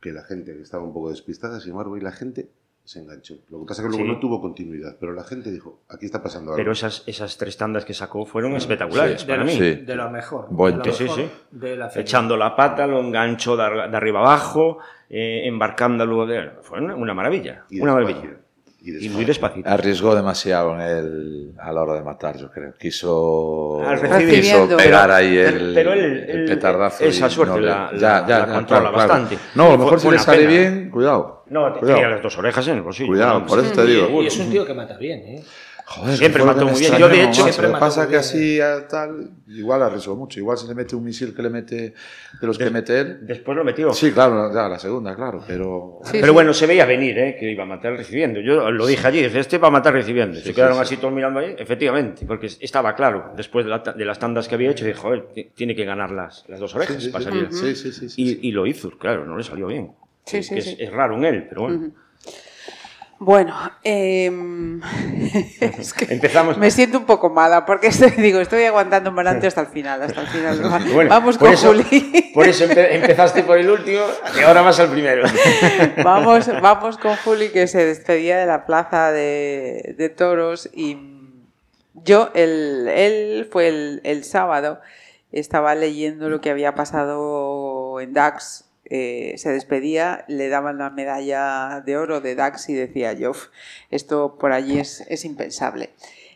que 0.00 0.12
la 0.12 0.22
gente 0.24 0.54
que 0.54 0.62
estaba 0.62 0.82
un 0.82 0.92
poco 0.92 1.10
despistada, 1.10 1.60
sin 1.60 1.72
embargo, 1.72 1.96
y 1.96 2.00
la 2.00 2.12
gente 2.12 2.48
se 2.84 2.98
enganchó. 2.98 3.34
Lo 3.50 3.60
que 3.60 3.66
pasa 3.66 3.82
es 3.82 3.86
que 3.86 3.90
luego 3.96 4.04
Sí. 4.04 4.10
no 4.12 4.18
tuvo 4.18 4.40
continuidad, 4.40 4.96
pero 4.98 5.12
la 5.12 5.22
gente 5.22 5.52
dijo, 5.52 5.78
aquí 5.88 6.06
está 6.06 6.20
pasando 6.22 6.50
algo. 6.50 6.56
Pero 6.56 6.72
esas, 6.72 7.04
esas 7.06 7.36
tres 7.38 7.56
tandas 7.56 7.84
que 7.84 7.94
sacó 7.94 8.24
fueron 8.26 8.54
espectaculares 8.56 9.20
Sí, 9.20 9.26
para 9.28 9.44
de, 9.44 9.44
mí. 9.44 9.52
sí. 9.52 9.74
de 9.84 9.94
lo 9.94 10.10
mejor. 10.10 10.48
Buen 10.50 10.78
de 10.80 10.86
lo 10.86 10.92
Sí, 10.92 10.98
sí, 10.98 11.04
mejor 11.04 11.18
sí. 11.18 11.30
de 11.52 11.76
la. 11.76 11.92
Echando 11.94 12.36
la 12.36 12.56
pata, 12.56 12.88
lo 12.88 12.98
enganchó 12.98 13.56
de, 13.56 13.62
ar- 13.62 13.90
de 13.90 13.96
arriba 13.96 14.18
abajo, 14.20 14.78
eh, 15.08 15.42
embarcándolo. 15.46 16.26
de- 16.26 16.50
Fue 16.62 16.80
una, 16.80 16.96
una 16.96 17.14
maravilla. 17.14 17.64
Y 17.70 17.80
una 17.80 17.94
despacio. 17.94 18.16
maravilla. 18.16 18.41
Y 18.84 19.08
muy 19.10 19.24
despacito. 19.24 19.68
Arriesgó 19.68 20.14
demasiado 20.16 20.74
en 20.74 20.80
el, 20.80 21.52
a 21.58 21.72
la 21.72 21.82
hora 21.82 21.94
de 21.94 22.02
matar, 22.02 22.36
yo 22.36 22.50
creo. 22.50 22.74
Quiso, 22.76 23.80
quiso 24.28 24.76
pegar 24.76 25.02
Pero- 25.06 25.14
ahí 25.14 25.36
el, 25.38 25.72
pero- 25.72 25.92
el 25.92 26.44
petardazo. 26.46 27.04
esa 27.04 27.30
suerte 27.30 27.60
le- 27.60 27.66
la- 27.68 27.92
la- 27.92 28.26
la 28.26 28.46
controla 28.52 28.90
bastante. 28.90 29.38
No, 29.54 29.66
a 29.68 29.70
lo 29.72 29.78
mejor 29.78 30.00
si 30.00 30.10
le 30.10 30.18
sale 30.18 30.38
pena. 30.38 30.50
bien, 30.50 30.90
cuidado. 30.90 31.44
No, 31.50 31.70
Cuidado. 31.78 31.94
tenía 32.00 32.08
las 32.08 32.22
dos 32.22 32.36
orejas 32.38 32.66
en 32.68 32.76
el 32.76 32.82
bolsillo. 32.82 33.08
Cuidado, 33.08 33.40
No, 33.40 33.46
por 33.46 33.60
sí. 33.60 33.66
eso 33.66 33.74
te 33.74 33.86
digo. 33.86 34.22
Y 34.22 34.26
es 34.26 34.38
un 34.38 34.50
tío 34.50 34.64
que 34.64 34.74
mata 34.74 34.96
bien, 34.96 35.20
¿eh? 35.20 35.44
Joder, 35.84 36.16
Siempre 36.16 36.40
que 36.42 36.46
mató 36.46 36.64
que 36.66 36.72
muy 36.72 36.80
bien. 36.80 36.96
Yo, 36.96 37.08
de 37.08 37.22
hecho, 37.24 37.42
siempre 37.42 37.62
Lo 37.64 37.68
que 37.68 37.72
mató 37.72 37.84
pasa 37.84 38.08
que 38.08 38.16
así 38.16 38.60
a 38.60 38.86
tal, 38.88 39.30
igual 39.48 39.82
arriesgó 39.82 40.16
mucho. 40.16 40.38
Igual 40.38 40.56
si 40.56 40.66
le 40.66 40.74
mete 40.74 40.96
un 40.96 41.04
misil 41.04 41.34
que 41.34 41.42
le 41.42 41.50
mete 41.50 41.76
de 42.40 42.46
los 42.46 42.56
que 42.56 42.70
mete 42.70 43.00
él. 43.00 43.18
Después 43.26 43.56
lo 43.56 43.64
metió. 43.64 43.92
Sí, 43.92 44.10
claro, 44.12 44.52
ya, 44.54 44.68
la 44.68 44.78
segunda, 44.78 45.14
claro, 45.14 45.42
pero... 45.46 45.98
Sí, 46.04 46.12
Pero 46.14 46.26
sí. 46.28 46.32
bueno, 46.32 46.54
se 46.54 46.66
veía 46.66 46.86
venir, 46.86 47.18
¿eh? 47.18 47.36
que 47.38 47.50
iba 47.50 47.64
a 47.64 47.66
matar 47.66 47.92
recibiendo. 47.94 48.40
Yo 48.40 48.70
lo 48.70 48.86
dije 48.86 49.06
allí, 49.06 49.22
dije, 49.22 49.38
este 49.38 49.58
va 49.58 49.68
a 49.68 49.70
matar 49.72 49.92
recibiendo. 49.92 50.38
se 50.38 50.46
sí, 50.46 50.54
quedaron 50.54 50.76
sí. 50.76 50.82
así 50.82 50.96
todos 50.96 51.12
mirando 51.12 51.40
ahí, 51.40 51.54
efectivamente, 51.58 52.24
porque 52.26 52.46
estaba 52.46 52.94
claro, 52.94 53.32
después 53.36 53.64
de, 53.66 53.70
la 53.70 53.78
de 53.80 54.04
las 54.04 54.18
tandas 54.18 54.48
que 54.48 54.54
había 54.54 54.70
hecho, 54.70 54.84
dije, 54.86 54.96
joder, 54.96 55.26
ti- 55.34 55.50
tiene 55.54 55.74
que 55.74 55.84
ganar 55.84 56.10
las, 56.10 56.44
las 56.48 56.58
dos 56.60 56.74
orejas 56.74 56.96
Sí, 56.96 57.02
sí, 57.02 57.08
para 57.10 57.24
sí. 57.24 57.30
salir. 57.30 57.48
Sí, 57.52 57.74
sí, 57.74 57.92
sí, 57.92 58.08
sí, 58.08 58.22
Y, 58.42 58.48
y 58.48 58.52
lo 58.52 58.66
hizo, 58.66 58.90
claro, 58.98 59.26
no 59.26 59.36
le 59.36 59.42
salió 59.44 59.66
bien. 59.66 59.92
Sí, 60.24 60.38
Es 60.38 60.46
sí, 60.46 60.54
que 60.54 60.62
sí. 60.62 60.70
Es, 60.78 60.80
es 60.88 60.92
raro 60.92 61.16
en 61.16 61.24
él, 61.24 61.46
pero 61.48 61.62
bueno. 61.62 61.90
Bueno, 63.24 63.54
em, 63.84 64.80
es 65.60 65.92
que 65.94 66.12
Empezamos. 66.12 66.58
me 66.58 66.72
siento 66.72 66.98
un 66.98 67.04
poco 67.04 67.30
mala 67.30 67.64
porque 67.64 67.86
estoy, 67.86 68.10
digo, 68.10 68.40
estoy 68.40 68.64
aguantando 68.64 69.12
Morante 69.12 69.46
hasta 69.46 69.60
el 69.60 69.68
final, 69.68 70.02
hasta 70.02 70.22
el 70.22 70.26
final. 70.26 70.60
Bueno, 70.92 71.08
Vamos 71.08 71.38
con 71.38 71.52
eso- 71.52 71.68
Juli. 71.68 72.32
Por 72.34 72.48
eso 72.48 72.64
empe- 72.66 72.88
empezaste 72.90 73.44
por 73.44 73.58
el 73.58 73.70
último 73.70 74.02
y 74.36 74.40
ahora 74.42 74.62
vas 74.62 74.80
al 74.80 74.88
primero. 74.90 75.22
Vamos, 76.04 76.50
vamos 76.60 76.98
con 76.98 77.14
Juli 77.16 77.50
que 77.50 77.66
se 77.68 77.84
despedía 77.84 78.38
de 78.38 78.46
la 78.46 78.66
plaza 78.66 79.12
de, 79.12 79.94
de 79.96 80.08
toros 80.08 80.68
y 80.74 80.98
yo, 81.94 82.30
el, 82.34 82.88
él 82.88 83.48
fue 83.52 83.68
el, 83.68 84.00
el 84.02 84.24
sábado, 84.24 84.80
estaba 85.30 85.74
leyendo 85.76 86.28
lo 86.28 86.40
que 86.40 86.50
había 86.50 86.74
pasado 86.74 88.00
en 88.00 88.12
DAX, 88.14 88.64
eh, 88.94 89.38
se 89.38 89.50
despedía, 89.50 90.26
le 90.28 90.50
daban 90.50 90.76
la 90.76 90.90
medalla 90.90 91.80
de 91.80 91.96
oro 91.96 92.20
de 92.20 92.34
DAX 92.34 92.68
y 92.68 92.74
decía 92.74 93.14
yo, 93.14 93.30
"Uf, 93.30 93.46
esto 93.90 94.36
por 94.38 94.52
allí 94.52 94.78
es, 94.78 95.24
impensable. 95.24 95.88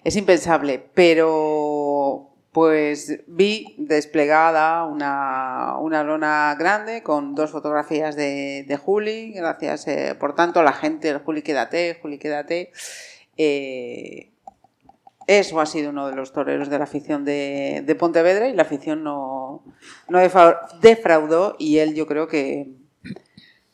Es 0.04 0.16
impensable, 0.16 0.82
pero 0.94 2.30
pues 2.52 3.20
vi 3.26 3.74
desplegada 3.76 4.86
una, 4.86 6.02
lona 6.02 6.56
grande 6.58 7.02
con 7.02 7.34
dos 7.34 7.50
fotografías 7.50 8.16
de, 8.16 8.64
de 8.66 8.76
Juli, 8.78 9.32
gracias, 9.32 9.86
eh, 9.88 10.16
por 10.18 10.34
tanto, 10.34 10.62
la 10.62 10.72
gente, 10.72 11.12
Juli, 11.18 11.42
quédate, 11.42 11.98
Juli, 12.00 12.16
quédate. 12.18 12.72
Eh, 13.36 14.30
eso 15.26 15.60
ha 15.60 15.66
sido 15.66 15.90
uno 15.90 16.08
de 16.08 16.16
los 16.16 16.32
toreros 16.32 16.70
de 16.70 16.78
la 16.78 16.84
afición 16.84 17.26
de, 17.26 17.82
de 17.84 17.94
Pontevedra 17.96 18.48
y 18.48 18.54
la 18.54 18.62
afición 18.62 19.04
no, 19.04 19.36
no 20.09 20.18
defraudó 20.80 21.56
y 21.59 21.78
él 21.78 21.94
yo 21.94 22.06
creo 22.06 22.28
que, 22.28 22.68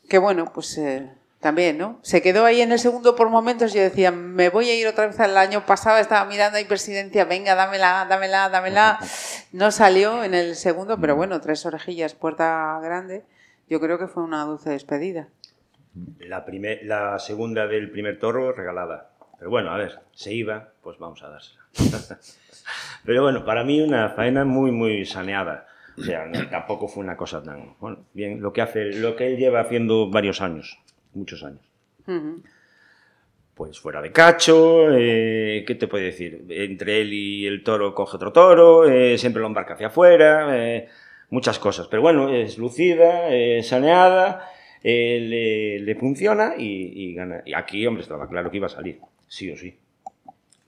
que 0.09 0.17
bueno, 0.17 0.51
pues 0.53 0.77
eh, 0.77 1.09
también, 1.39 1.77
¿no? 1.77 1.99
Se 2.03 2.21
quedó 2.21 2.45
ahí 2.45 2.61
en 2.61 2.71
el 2.71 2.79
segundo 2.79 3.15
por 3.15 3.29
momentos 3.29 3.73
y 3.73 3.77
yo 3.77 3.83
decía, 3.83 4.11
me 4.11 4.49
voy 4.49 4.69
a 4.69 4.75
ir 4.75 4.87
otra 4.87 5.07
vez 5.07 5.19
al 5.19 5.37
año 5.37 5.65
pasado, 5.65 5.97
estaba 5.97 6.25
mirando 6.25 6.57
ahí 6.57 6.65
presidencia, 6.65 7.25
venga, 7.25 7.55
dámela, 7.55 8.05
dámela, 8.09 8.49
dámela. 8.49 8.99
No 9.51 9.71
salió 9.71 10.23
en 10.23 10.33
el 10.33 10.55
segundo, 10.55 10.97
pero 10.99 11.15
bueno, 11.15 11.41
tres 11.41 11.65
orejillas, 11.65 12.13
puerta 12.13 12.79
grande. 12.81 13.23
Yo 13.69 13.79
creo 13.79 13.97
que 13.99 14.07
fue 14.07 14.23
una 14.23 14.43
dulce 14.45 14.69
despedida. 14.69 15.27
La, 16.19 16.43
primer- 16.45 16.79
la 16.83 17.19
segunda 17.19 17.67
del 17.67 17.91
primer 17.91 18.19
toro 18.19 18.51
regalada. 18.51 19.11
Pero 19.43 19.51
bueno, 19.51 19.71
a 19.71 19.77
ver, 19.77 19.99
se 20.13 20.33
iba, 20.33 20.69
pues 20.81 20.97
vamos 20.99 21.21
a 21.21 21.27
dársela. 21.27 21.59
Pero 23.03 23.23
bueno, 23.23 23.43
para 23.43 23.65
mí 23.65 23.81
una 23.81 24.07
faena 24.11 24.45
muy, 24.45 24.71
muy 24.71 25.03
saneada. 25.05 25.67
O 25.97 26.01
sea, 26.01 26.25
no- 26.27 26.47
tampoco 26.47 26.87
fue 26.87 27.03
una 27.03 27.17
cosa 27.17 27.43
tan... 27.43 27.75
Bueno, 27.81 28.05
bien, 28.13 28.39
lo 28.41 28.53
que 28.53 28.61
hace, 28.61 28.85
lo 28.93 29.17
que 29.17 29.27
él 29.27 29.35
lleva 29.37 29.59
haciendo 29.59 30.09
varios 30.09 30.39
años, 30.39 30.79
muchos 31.13 31.43
años. 31.43 31.59
Ujú. 32.07 32.41
Pues 33.53 33.81
fuera 33.81 34.01
de 34.01 34.13
cacho, 34.13 34.87
eh, 34.97 35.65
¿qué 35.67 35.75
te 35.75 35.89
puede 35.89 36.05
decir? 36.05 36.45
Entre 36.49 37.01
él 37.01 37.11
y 37.11 37.45
el 37.45 37.63
toro 37.65 37.93
coge 37.93 38.15
otro 38.15 38.31
toro, 38.31 38.85
eh, 38.89 39.17
siempre 39.17 39.41
lo 39.41 39.47
embarca 39.47 39.73
hacia 39.73 39.87
afuera, 39.87 40.47
eh, 40.57 40.87
muchas 41.31 41.59
cosas. 41.59 41.89
Pero 41.89 42.01
bueno, 42.01 42.29
es 42.33 42.57
lucida, 42.57 43.27
saneada, 43.61 44.49
eh, 44.81 45.19
le, 45.21 45.79
le 45.85 45.95
funciona 45.95 46.53
y, 46.57 46.93
y 47.09 47.13
gana. 47.13 47.43
Y 47.45 47.53
aquí, 47.53 47.85
hombre, 47.85 48.03
estaba 48.03 48.29
claro 48.29 48.49
que 48.49 48.57
iba 48.57 48.67
a 48.67 48.69
salir, 48.69 48.99
sí 49.33 49.51
o 49.51 49.57
sí. 49.57 49.75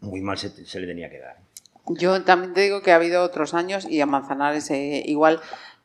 Muy 0.02 0.22
mal 0.22 0.38
se, 0.38 0.50
se 0.66 0.80
le 0.80 0.88
tenía 0.88 1.10
que 1.10 1.20
dar. 1.20 1.38
Yo 1.88 2.24
también 2.24 2.54
te 2.54 2.62
digo 2.62 2.82
que 2.82 2.92
ha 2.92 2.96
habido 2.96 3.22
otros 3.24 3.54
años 3.54 3.86
y 3.88 4.02
a 4.02 4.08
Manzanares 4.08 4.72
eh, 4.72 5.04
igual 5.06 5.40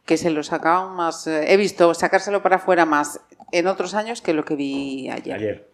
que 0.07 0.17
se 0.17 0.31
lo 0.31 0.43
sacaban 0.43 0.97
más. 0.97 1.27
eh, 1.27 1.53
he 1.53 1.57
visto 1.59 1.93
sacárselo 1.93 2.43
para 2.43 2.57
afuera 2.57 2.87
más 2.87 3.21
en 3.53 3.67
otros 3.67 3.93
años 3.95 4.23
que 4.23 4.33
lo 4.33 4.45
que 4.47 4.57
vi 4.57 5.11
ayer. 5.11 5.35
Ayer. 5.35 5.69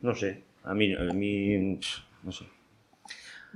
No 0.00 0.14
sé, 0.16 0.42
a 0.64 0.74
mí, 0.74 0.94
a 0.94 1.12
mí 1.12 1.78
no 2.24 2.32
sé. 2.32 2.44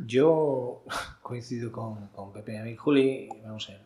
Yo 0.07 0.85
coincido 1.23 1.73
con, 1.73 2.07
con 2.09 2.33
Pepe. 2.33 2.59
A 2.59 2.63
mí, 2.63 2.77
Juli, 2.77 3.29
vamos 3.45 3.69
a 3.69 3.73
ver, 3.73 3.81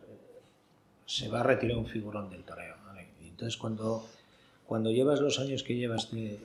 se 1.07 1.27
va 1.27 1.39
a 1.39 1.43
retirar 1.43 1.77
un 1.77 1.87
figurón 1.87 2.29
del 2.29 2.43
toreo. 2.43 2.75
¿vale? 2.85 3.07
Entonces, 3.23 3.57
cuando, 3.57 4.07
cuando 4.67 4.91
llevas 4.91 5.21
los 5.21 5.39
años 5.39 5.63
que 5.63 5.75
lleva 5.75 5.95
este, 5.95 6.39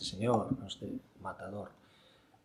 este 0.00 0.16
señor, 0.16 0.48
este 0.66 0.86
matador, 1.20 1.68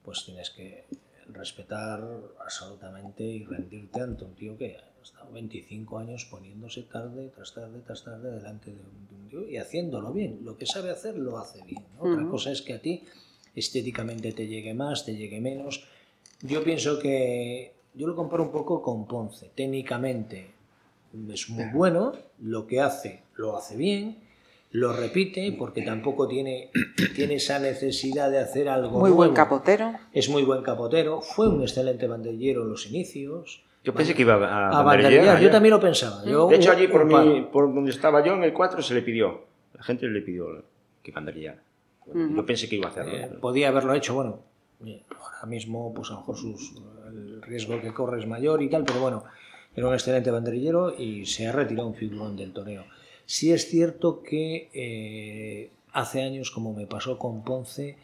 pues 0.03 0.25
tienes 0.25 0.49
que 0.49 0.85
respetar 1.29 2.05
absolutamente 2.43 3.23
y 3.23 3.45
rendirte 3.45 4.01
ante 4.01 4.25
un 4.25 4.35
tío 4.35 4.57
que 4.57 4.77
ha 4.77 5.03
estado 5.03 5.31
25 5.31 5.97
años 5.97 6.25
poniéndose 6.25 6.83
tarde 6.83 7.31
tras 7.33 7.53
tarde 7.53 7.79
tras 7.85 8.03
tarde 8.03 8.31
delante 8.31 8.71
de 8.71 8.77
un, 8.77 9.07
de 9.07 9.15
un 9.15 9.29
tío 9.29 9.49
y 9.49 9.57
haciéndolo 9.57 10.11
bien. 10.11 10.39
Lo 10.43 10.57
que 10.57 10.65
sabe 10.65 10.91
hacer, 10.91 11.15
lo 11.15 11.37
hace 11.37 11.63
bien. 11.63 11.83
¿no? 11.95 12.11
Otra 12.11 12.27
cosa 12.27 12.51
es 12.51 12.61
que 12.61 12.73
a 12.73 12.81
ti 12.81 13.03
estéticamente 13.55 14.33
te 14.33 14.47
llegue 14.47 14.73
más, 14.73 15.05
te 15.05 15.15
llegue 15.15 15.39
menos. 15.39 15.85
Yo 16.41 16.61
pienso 16.63 16.99
que 16.99 17.73
yo 17.93 18.05
lo 18.05 18.15
comparo 18.15 18.43
un 18.43 18.51
poco 18.51 18.81
con 18.81 19.07
Ponce. 19.07 19.49
Técnicamente 19.55 20.51
es 21.29 21.49
muy 21.49 21.71
bueno, 21.71 22.11
lo 22.39 22.67
que 22.67 22.81
hace 22.81 23.23
lo 23.37 23.57
hace 23.57 23.75
bien, 23.75 24.24
lo 24.75 24.91
repite 24.93 25.55
porque 25.57 25.81
tampoco 25.81 26.27
tiene, 26.27 26.69
tiene 27.15 27.35
esa 27.35 27.59
necesidad 27.59 28.29
de 28.29 28.39
hacer 28.39 28.67
algo 28.67 28.99
Muy 28.99 29.11
buen 29.11 29.33
capotero. 29.33 29.93
Es 30.11 30.29
muy 30.29 30.43
buen 30.43 30.61
capotero, 30.63 31.21
fue 31.21 31.47
un 31.47 31.61
excelente 31.61 32.07
banderillero 32.07 32.63
en 32.63 32.69
los 32.69 32.85
inicios. 32.87 33.63
Yo 33.83 33.93
pensé 33.93 34.13
que 34.13 34.23
iba 34.23 34.33
a, 34.33 34.37
A 34.79 34.81
banderillear 34.81 34.85
banderillear, 34.85 35.25
yo 35.35 35.39
ayer. 35.39 35.51
también 35.51 35.73
lo 35.73 35.79
pensaba. 35.79 36.25
Yo, 36.25 36.47
De 36.47 36.55
hecho, 36.55 36.71
allí 36.71 36.87
por, 36.87 37.05
mi, 37.05 37.41
por 37.43 37.73
donde 37.73 37.91
estaba 37.91 38.23
yo, 38.25 38.33
en 38.33 38.43
el 38.43 38.51
4, 38.51 38.81
se 38.81 38.93
le 38.93 39.01
pidió. 39.01 39.41
La 39.73 39.83
gente 39.83 40.07
le 40.07 40.21
pidió 40.21 40.47
que 41.03 41.11
banderillara. 41.11 41.61
Ujú. 42.07 42.35
Yo 42.35 42.45
pensé 42.45 42.67
que 42.67 42.75
iba 42.75 42.87
a 42.87 42.91
hacerlo. 42.91 43.13
Eh, 43.13 43.29
podía 43.39 43.69
haberlo 43.69 43.93
hecho, 43.93 44.13
bueno, 44.15 44.39
ahora 44.81 45.45
mismo 45.47 45.93
pues 45.93 46.09
a 46.09 46.13
lo 46.13 46.19
mejor 46.19 46.37
sus, 46.37 46.73
el 47.07 47.41
riesgo 47.43 47.79
que 47.79 47.93
corre 47.93 48.19
es 48.19 48.27
mayor 48.27 48.61
y 48.61 48.69
tal, 48.69 48.83
pero 48.83 48.99
bueno, 48.99 49.23
era 49.75 49.87
un 49.87 49.93
excelente 49.93 50.31
banderillero 50.31 50.95
y 50.97 51.25
se 51.25 51.47
ha 51.47 51.51
retirado 51.51 51.87
un 51.87 51.95
figurón 51.95 52.35
del 52.35 52.51
torneo. 52.51 52.83
Sí 53.25 53.51
es 53.51 53.67
cierto 53.69 54.21
que 54.23 54.69
eh, 54.73 55.69
hace 55.93 56.21
años, 56.21 56.51
como 56.51 56.73
me 56.73 56.85
pasó 56.85 57.17
con 57.17 57.43
Ponce, 57.43 57.97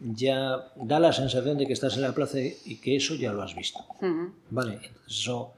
ya 0.00 0.70
da 0.76 0.98
la 1.00 1.12
sensación 1.12 1.56
de 1.58 1.66
que 1.66 1.72
estás 1.72 1.96
en 1.96 2.02
la 2.02 2.12
plaza 2.14 2.38
y 2.40 2.76
que 2.76 2.96
eso 2.96 3.14
ya 3.14 3.32
lo 3.32 3.42
has 3.42 3.54
visto. 3.54 3.80
Vale, 4.50 4.74
entonces 4.74 4.92
eso, 5.06 5.52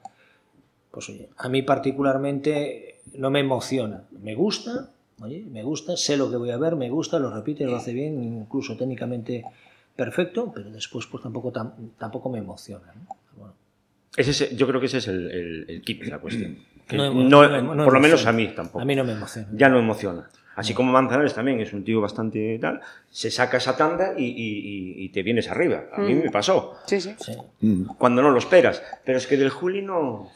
pues 0.90 1.09
oye, 1.09 1.28
a 1.37 1.48
mí 1.48 1.62
particularmente 1.62 3.00
no 3.14 3.30
me 3.30 3.40
emociona. 3.40 4.04
Me 4.22 4.35
gusta, 4.35 4.90
oye, 5.20 5.42
me 5.50 5.62
gusta, 5.62 5.96
sé 5.96 6.16
lo 6.16 6.30
que 6.30 6.37
voy 6.37 6.50
a 6.50 6.56
ver, 6.59 6.76
me 6.76 6.88
gusta, 6.90 7.18
lo 7.18 7.35
repite, 7.35 7.64
lo 7.64 7.76
hace 7.76 7.92
bien, 7.92 8.22
incluso 8.22 8.76
técnicamente 8.76 9.44
perfecto, 9.96 10.52
pero 10.54 10.70
después 10.70 11.06
pues 11.06 11.22
tampoco, 11.22 11.52
tam- 11.52 11.72
tampoco 11.98 12.28
me 12.30 12.38
emociona. 12.38 12.92
¿no? 12.94 13.16
Bueno, 13.37 13.54
Ese 14.16 14.30
es- 14.30 14.56
yo 14.56 14.66
creo 14.68 14.78
que 14.80 14.87
ese 14.87 14.98
es 14.98 15.09
el, 15.09 15.30
el, 15.30 15.64
el 15.70 15.82
kit 15.82 16.02
de 16.02 16.11
la 16.11 16.18
cuestión. 16.20 16.59
Que 16.87 16.96
No 16.96 17.12
no, 17.12 17.75
no 17.75 17.85
por 17.85 17.92
lo 17.94 18.01
menos 18.01 18.25
a 18.27 18.33
mí 18.33 18.49
tampoco. 18.55 18.81
a 18.81 18.85
mí 18.85 18.94
no 18.94 19.05
me 19.05 19.12
emociona. 19.12 19.49
Ya 19.53 19.68
no 19.68 19.79
emociona. 19.79 20.29
Así 20.55 20.72
como 20.72 20.90
Manzanares 20.90 21.35
también 21.35 21.61
es 21.61 21.72
un 21.75 21.85
tío 21.85 22.01
bastante 22.01 22.59
tal, 22.59 22.81
se 23.11 23.31
saca 23.31 23.59
esa 23.59 23.77
tanda 23.77 24.14
y, 24.16 24.25
y- 24.25 24.29
y- 24.31 25.05
y 25.05 25.09
te 25.11 25.22
vienes 25.22 25.51
arriba. 25.51 25.85
A 25.92 26.01
mí 26.01 26.14
Mm. 26.14 26.22
me 26.25 26.31
pasó, 26.31 26.75
Sí, 26.87 26.99
sí. 27.01 27.14
Sí. 27.18 27.33
Mm. 27.61 27.83
cuando 27.99 28.22
no 28.22 28.31
lo 28.31 28.38
esperas. 28.38 28.83
Pero 29.05 29.18
es 29.18 29.27
que 29.27 29.37
del 29.37 29.51
Juli 29.51 29.83
no... 29.83 30.31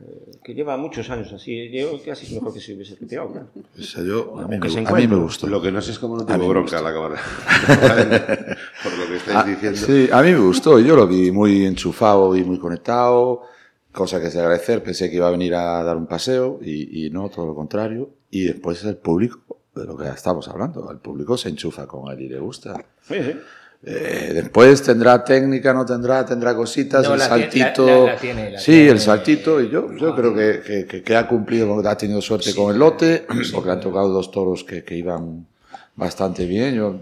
eh, 0.00 0.30
que 0.44 0.54
lleva 0.54 0.76
muchos 0.76 1.10
años 1.10 1.32
así. 1.32 1.70
Yo 1.72 2.00
casi 2.06 2.26
es 2.26 2.32
mejor 2.34 2.54
que 2.54 2.60
se 2.60 2.72
hubiese 2.74 2.94
retirado. 3.00 3.32
claro. 3.32 3.48
O 3.76 3.82
sea, 3.82 4.04
yo, 4.04 4.38
a, 4.38 4.46
mí 4.46 4.58
me, 4.60 4.70
se 4.70 4.78
a 4.78 4.92
mí 4.92 5.08
me 5.08 5.16
gustó. 5.16 5.48
Lo 5.48 5.60
que 5.60 5.72
no 5.72 5.80
sé 5.82 5.90
es 5.90 5.98
cómo 5.98 6.16
no 6.16 6.22
A 6.22 6.26
tuvo 6.36 6.48
bronca 6.50 6.80
la 6.80 6.92
cámara. 6.94 7.20
Por 8.84 8.92
lo 8.96 9.06
que 9.08 9.16
estáis 9.16 9.36
Ah, 9.38 9.44
diciendo. 9.44 9.78
Sí, 9.78 10.08
a 10.12 10.22
mí 10.22 10.30
me 10.32 10.38
gustó. 10.38 10.78
Yo 10.78 10.94
lo 10.94 11.08
vi 11.08 11.32
muy 11.32 11.66
enchufado 11.66 12.36
y 12.36 12.44
muy 12.44 12.60
conectado, 12.60 13.42
cosa 13.98 14.20
que 14.20 14.28
es 14.28 14.34
de 14.34 14.40
agradecer. 14.40 14.82
Pensé 14.82 15.10
que 15.10 15.16
iba 15.16 15.28
a 15.28 15.32
venir 15.32 15.54
a 15.54 15.82
dar 15.82 15.96
un 15.96 16.06
paseo 16.06 16.58
y, 16.62 17.06
y 17.06 17.10
no, 17.10 17.28
todo 17.28 17.46
lo 17.46 17.54
contrario. 17.54 18.08
Y 18.30 18.44
después 18.44 18.82
el 18.84 18.96
público, 18.96 19.58
de 19.74 19.84
lo 19.84 19.96
que 19.96 20.08
estamos 20.08 20.46
hablando, 20.48 20.90
el 20.90 20.98
público 20.98 21.36
se 21.36 21.48
enchufa 21.50 21.86
con 21.86 22.10
él 22.12 22.20
y 22.22 22.28
le 22.28 22.38
gusta. 22.38 22.76
Sí, 23.02 23.14
sí. 23.22 23.32
Eh, 23.84 24.32
después 24.34 24.82
tendrá 24.82 25.22
técnica, 25.22 25.72
no 25.72 25.86
tendrá, 25.86 26.24
tendrá 26.26 26.54
cositas, 26.56 27.06
No, 27.06 27.14
el 27.14 27.20
saltito. 27.20 27.86
la- 27.86 27.92
la- 27.92 28.12
la 28.12 28.16
tiene, 28.16 28.50
la 28.50 28.58
sí, 28.58 28.72
tiene. 28.72 28.88
el 28.90 28.98
saltito. 29.00 29.60
Y 29.60 29.70
yo, 29.70 29.92
yo 29.96 30.16
creo 30.16 30.34
que, 30.34 30.84
que- 30.88 31.02
que- 31.02 31.16
ha 31.16 31.28
cumplido, 31.28 31.78
ha 31.88 31.96
tenido 31.96 32.20
suerte 32.20 32.52
con 32.56 32.72
el 32.72 32.78
lote, 32.80 33.24
porque 33.52 33.66
le 33.66 33.72
han 33.72 33.80
tocado 33.80 34.08
dos 34.08 34.30
toros 34.32 34.64
que, 34.64 34.82
que 34.82 34.96
iban 34.96 35.46
bastante 35.94 36.44
bien. 36.46 36.74
Yo, 36.74 36.96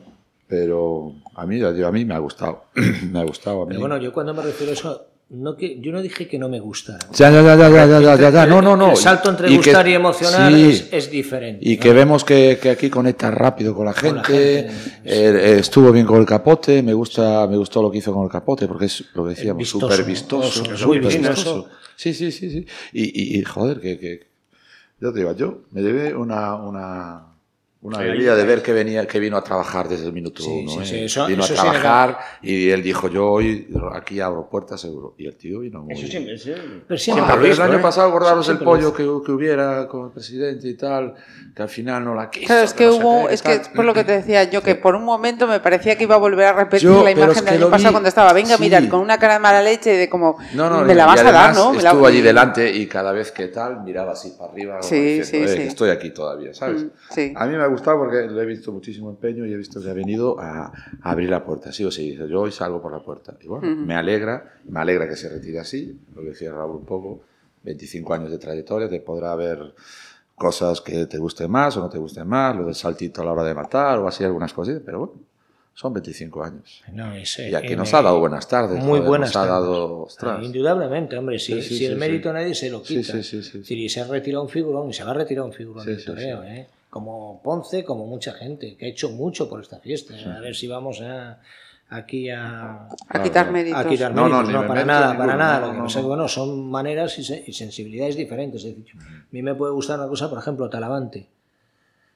pero 0.47 1.15
a 1.35 1.47
mí, 1.47 1.63
a 1.63 1.91
mí 1.91 2.05
me 2.05 2.15
ha 2.15 2.19
gustado. 2.19 2.65
me 3.11 3.21
ha 3.21 3.25
gustado. 3.25 3.63
A 3.63 3.65
mí. 3.65 3.69
Pero 3.71 3.81
bueno, 3.81 3.97
yo 3.97 4.13
cuando 4.13 4.35
me 4.35 4.43
refiero 4.43 4.73
a 4.73 4.75
eso, 4.75 5.07
no 5.29 5.57
que, 5.57 5.81
yo 5.81 5.91
no 5.91 6.03
dije 6.03 6.29
que 6.29 6.39
no 6.39 6.49
me 6.49 6.61
gustara. 6.61 7.01
Ya, 7.13 7.31
ya, 7.31 7.43
ya, 7.43 7.57
ya, 7.57 7.69
ya, 7.69 7.87
ya, 7.87 8.01
ya, 8.01 8.17
ya, 8.17 8.31
ya. 8.31 8.47
No, 8.47 8.63
no, 8.63 8.77
no. 8.77 8.91
El 8.93 8.97
salto 8.97 9.31
entre 9.31 9.49
Y 9.49 9.59
que- 9.59 9.71
gustar 9.71 9.89
y 9.89 9.95
emocionar 9.95 10.53
sí. 10.53 10.71
es, 10.71 10.89
es 10.93 11.11
diferente. 11.11 11.69
Y 11.69 11.77
¿no? 11.77 11.83
que 11.83 11.93
vemos 11.93 12.25
que, 12.25 12.59
que 12.63 12.71
aquí 12.71 12.89
conecta 12.89 13.31
rápido 13.33 13.75
con 13.75 13.87
la 13.87 13.93
Con 13.93 14.03
gente. 14.23 14.63
la 14.67 14.73
gente, 14.73 15.01
Eh, 15.05 15.55
eh, 15.55 15.57
estuvo 15.59 15.91
bien 15.91 16.07
con 16.07 16.21
el 16.21 16.27
capote. 16.27 16.81
Me 16.83 16.93
gusta, 16.95 17.47
me 17.49 17.57
gustó 17.57 17.83
lo 17.83 17.91
que 17.91 17.99
hizo 17.99 18.13
con 18.13 18.25
el 18.25 18.31
capote 18.31 18.69
porque 18.69 18.85
es 18.85 19.05
lo 19.15 19.25
que 19.25 19.31
decíamos, 19.31 19.69
súper 19.69 20.05
vistoso. 20.05 20.49
Súper 20.65 20.79
súper 20.79 21.01
vistoso. 21.01 21.31
vistoso. 21.33 21.69
Sí, 21.97 22.15
sí, 22.15 22.31
sí, 22.31 22.51
sí. 22.51 22.67
Y, 22.93 23.05
y, 23.37 23.39
y, 23.39 23.43
joder, 23.43 23.81
que, 23.81 23.99
que 23.99 24.27
yo 25.01 25.13
te 25.13 25.19
digo, 25.19 25.35
yo 25.35 25.63
me 25.73 25.83
llevé 25.83 26.15
una, 26.15 26.55
una, 26.55 27.27
una 27.87 27.99
alegría 27.99 28.35
de 28.35 28.45
ver 28.45 28.63
que 28.63 28.73
venía, 28.73 29.07
que 29.07 29.21
vino 29.21 29.37
a 29.37 29.43
trabajar 29.45 29.89
desde 29.89 30.07
el 30.07 30.13
minuto 30.13 30.43
Sí, 30.43 30.51
uno. 30.63 30.71
sí, 30.73 30.79
¿eh? 30.81 30.85
sí, 30.85 31.05
eso- 31.05 31.27
vino 31.27 31.45
eso 31.45 31.55
a 31.55 31.57
sí 31.57 31.63
trabajar 31.63 32.19
y 32.43 32.71
él 32.71 32.83
dijo, 32.83 33.09
yo 33.09 33.29
hoy 33.31 33.69
aquí 33.95 34.21
abro 34.21 34.49
puertas 34.51 34.81
seguro. 34.81 35.15
Y 35.19 35.27
el 35.27 35.37
tío 35.37 35.61
vino 35.61 35.83
muy 35.83 35.95
Eso 35.95 36.07
siempre, 36.09 36.37
sí. 36.39 36.53
Pero 36.87 36.99
siempre 36.99 37.25
Ah, 37.29 37.37
lo 37.37 37.47
el 37.47 37.61
año 37.63 37.79
¿eh? 37.79 37.83
pasado 37.83 38.09
acordaros 38.09 38.49
el 38.49 38.57
Siempre 38.57 38.65
lo 38.67 38.93
pollo 38.93 38.93
que, 39.21 39.25
que 39.27 39.33
hubiera 39.33 39.87
con 39.89 40.07
el 40.07 40.11
presidente 40.11 40.69
y 40.69 40.75
tal, 40.75 41.15
que 41.55 41.63
al 41.63 41.69
final 41.69 42.05
no 42.05 42.15
la 42.15 42.29
quiso. 42.31 42.47
Claro, 42.47 42.63
es 42.65 42.75
que 42.75 42.87
no 42.87 42.93
sé 42.93 42.99
hubo, 43.03 43.29
qué, 43.29 43.35
es 43.35 43.43
que 43.43 43.61
por 43.75 43.85
lo 43.85 43.95
que 43.95 44.05
te 44.05 44.13
decía 44.13 44.45
yo, 44.45 44.63
que 44.63 44.75
por 44.75 44.95
un 44.95 45.05
momento 45.05 45.47
me 45.47 45.61
parecía 45.61 45.97
que 45.97 46.03
iba 46.05 46.17
a 46.17 46.19
volver 46.19 46.47
a 46.47 46.53
repetir 46.55 46.89
Yo, 46.89 46.99
la 47.05 47.11
pero 47.15 47.27
imagen 47.27 47.31
es 47.31 47.37
del 47.37 47.45
que 47.59 47.63
año 47.63 47.71
pasado 47.71 47.89
vi- 47.91 47.93
cuando 47.95 48.09
estaba, 48.09 48.33
venga, 48.33 48.57
sí. 48.57 48.63
mirad, 48.63 48.89
con 48.89 49.01
una 49.01 49.19
cara 49.19 49.35
de 49.35 49.41
mala 49.41 49.63
leche 49.63 49.91
de 49.93 50.09
como, 50.09 50.37
No, 50.55 50.69
no, 50.69 50.83
me 50.85 50.95
la 50.95 51.07
vas 51.07 51.21
a 51.21 51.31
dar, 51.33 51.55
¿no? 51.55 51.73
Estuvo 51.75 52.07
allí 52.07 52.21
delante 52.21 52.71
y 52.71 52.87
cada 52.87 53.13
vez 53.13 53.31
que 53.33 53.49
tal 53.49 53.83
miraba 53.83 54.13
así 54.13 54.35
para 54.39 54.51
arriba. 54.53 54.83
Sí, 54.83 55.23
sí, 55.25 55.37
"Eh, 55.37 55.49
sí. 55.49 55.57
que 55.57 55.67
Estoy 55.67 55.91
aquí 55.91 56.11
todavía, 56.11 56.53
¿sabes? 56.55 56.85
Mm, 56.85 56.89
sí. 57.11 57.33
A 57.37 57.47
mí 57.47 57.57
me 57.57 57.67
gustado 57.77 57.99
porque 57.99 58.27
le 58.29 58.43
he 58.43 58.47
visto 58.47 58.73
muchísimo 58.73 59.11
empeño 59.11 59.47
y 59.47 59.53
he 59.53 59.57
visto 59.57 59.81
que 59.83 59.89
ha 59.91 59.95
venido 59.95 60.39
a, 60.41 60.67
a 60.67 61.11
abrir 61.11 61.31
la 61.31 61.45
puerta. 61.45 61.73
Sí 61.73 61.85
o 61.85 61.91
sí, 61.91 62.11
dice, 62.11 62.29
yo 62.29 62.41
hoy 62.43 62.53
salgo 62.53 62.81
por 62.83 62.93
la 62.93 63.01
puerta. 63.01 63.37
Y 63.41 63.47
bueno, 63.49 63.67
Ujú. 63.71 63.87
me 63.87 63.95
alegra, 63.95 64.55
me 64.65 64.81
alegra 64.81 65.09
que 65.09 65.17
se 65.17 65.29
retire 65.29 65.61
así, 65.61 65.99
lo 66.15 66.23
que 66.23 66.29
decía 66.29 66.53
Raúl 66.53 66.77
un 66.77 66.85
poco, 66.85 67.21
25 67.63 68.15
años 68.15 68.31
de 68.31 68.39
trayectoria, 68.39 68.89
te 68.89 69.01
podrá 69.01 69.33
haber 69.33 69.75
cosas 70.35 70.81
que 70.81 71.07
te 71.07 71.19
gusten 71.19 71.51
más 71.51 71.77
o 71.77 71.81
no 71.81 71.89
te 71.89 71.99
gusten 71.99 72.27
más, 72.29 72.55
lo 72.57 72.67
del 72.67 72.75
saltito 72.75 73.23
a 73.23 73.25
la 73.25 73.33
hora 73.33 73.45
de 73.45 73.55
matar 73.55 73.99
o 73.99 74.07
así 74.09 74.23
algunas 74.25 74.53
cositas, 74.53 74.83
pero 74.85 74.99
bueno, 74.99 75.13
son 75.73 75.93
25 75.95 76.43
años. 76.45 76.83
No, 76.93 77.15
es, 77.15 77.39
Y 77.39 77.55
aquí 77.55 77.75
nos 77.77 77.93
me- 77.93 77.99
ha 77.99 78.03
dado 78.03 78.19
buenas 78.21 78.47
tardes. 78.49 78.79
Muy 78.79 78.99
joder, 78.99 79.07
buenas 79.09 79.29
Nos 79.31 79.37
ha 79.37 79.41
tardes. 79.47 79.53
dado, 79.53 79.99
ostras. 80.03 80.45
Indudablemente, 80.45 81.17
hombre, 81.19 81.39
si, 81.39 81.55
Sí, 81.55 81.63
sí, 81.63 81.69
si 81.69 81.79
sí, 81.79 81.85
el 81.87 81.93
sí. 81.95 81.99
mérito 81.99 82.33
nadie 82.33 82.55
se 82.55 82.71
lo 82.71 82.83
quita. 82.83 83.13
sí, 83.15 83.23
sí, 83.23 83.23
sí, 83.23 83.39
Es 83.39 83.47
sí. 83.53 83.59
decir, 83.59 83.79
y 83.79 83.89
se 83.89 84.01
ha 84.01 84.07
retirado 84.07 84.43
un 84.45 84.49
figurón, 84.51 84.89
y 84.91 84.93
se 84.93 85.05
va 85.05 85.11
a 85.11 85.15
retirar 85.15 85.45
un 85.45 85.53
figurón 85.53 85.85
Sí, 85.85 85.91
del 85.91 86.01
sí, 86.01 86.07
toreo, 86.07 86.43
sí. 86.43 86.49
¿eh? 86.49 86.67
Como 86.97 87.43
Ponce, 87.43 87.85
como 87.85 88.07
mucha 88.07 88.33
gente, 88.33 88.75
que 88.77 88.87
ha 88.87 88.89
hecho 88.89 89.11
mucho 89.11 89.51
por 89.51 89.61
esta 89.61 89.79
fiesta. 89.81 90.15
A 90.35 90.41
ver 90.41 90.55
si 90.57 90.67
vamos 90.67 91.03
a, 91.03 91.41
aquí 91.91 92.31
a, 92.31 92.89
A 93.09 93.23
quitar 93.23 93.51
méritos. 93.53 93.85
a 93.85 93.89
quitar 93.89 94.15
No, 94.15 94.23
no, 94.23 94.43
méritos, 94.43 94.47
ni 94.49 94.53
no, 94.55 94.63
me 94.63 94.69
para 94.69 94.85
nada, 94.87 95.07
ninguno, 95.09 95.27
para 95.27 95.37
nada. 95.37 95.61
no, 95.61 95.67
Lo 95.67 95.73
que 95.73 95.79
no, 95.79 95.85
pasa 95.85 95.91
es 95.91 95.97
que, 95.97 96.03
no. 96.03 96.09
bueno, 96.09 96.29
son 96.29 96.71
maneras 96.71 97.19
y, 97.19 97.25
se- 97.25 97.45
y 97.47 97.53
sensibilidades 97.53 98.17
diferentes. 98.17 98.65
Es 98.65 98.75
decir, 98.77 98.95
a 98.99 99.27
mí 99.31 99.43
me 99.43 99.55
puede 99.55 99.73
gustar 99.75 99.99
una 99.99 100.09
cosa, 100.09 100.31
por 100.31 100.39
ejemplo, 100.39 100.71
Talavante. 100.71 101.29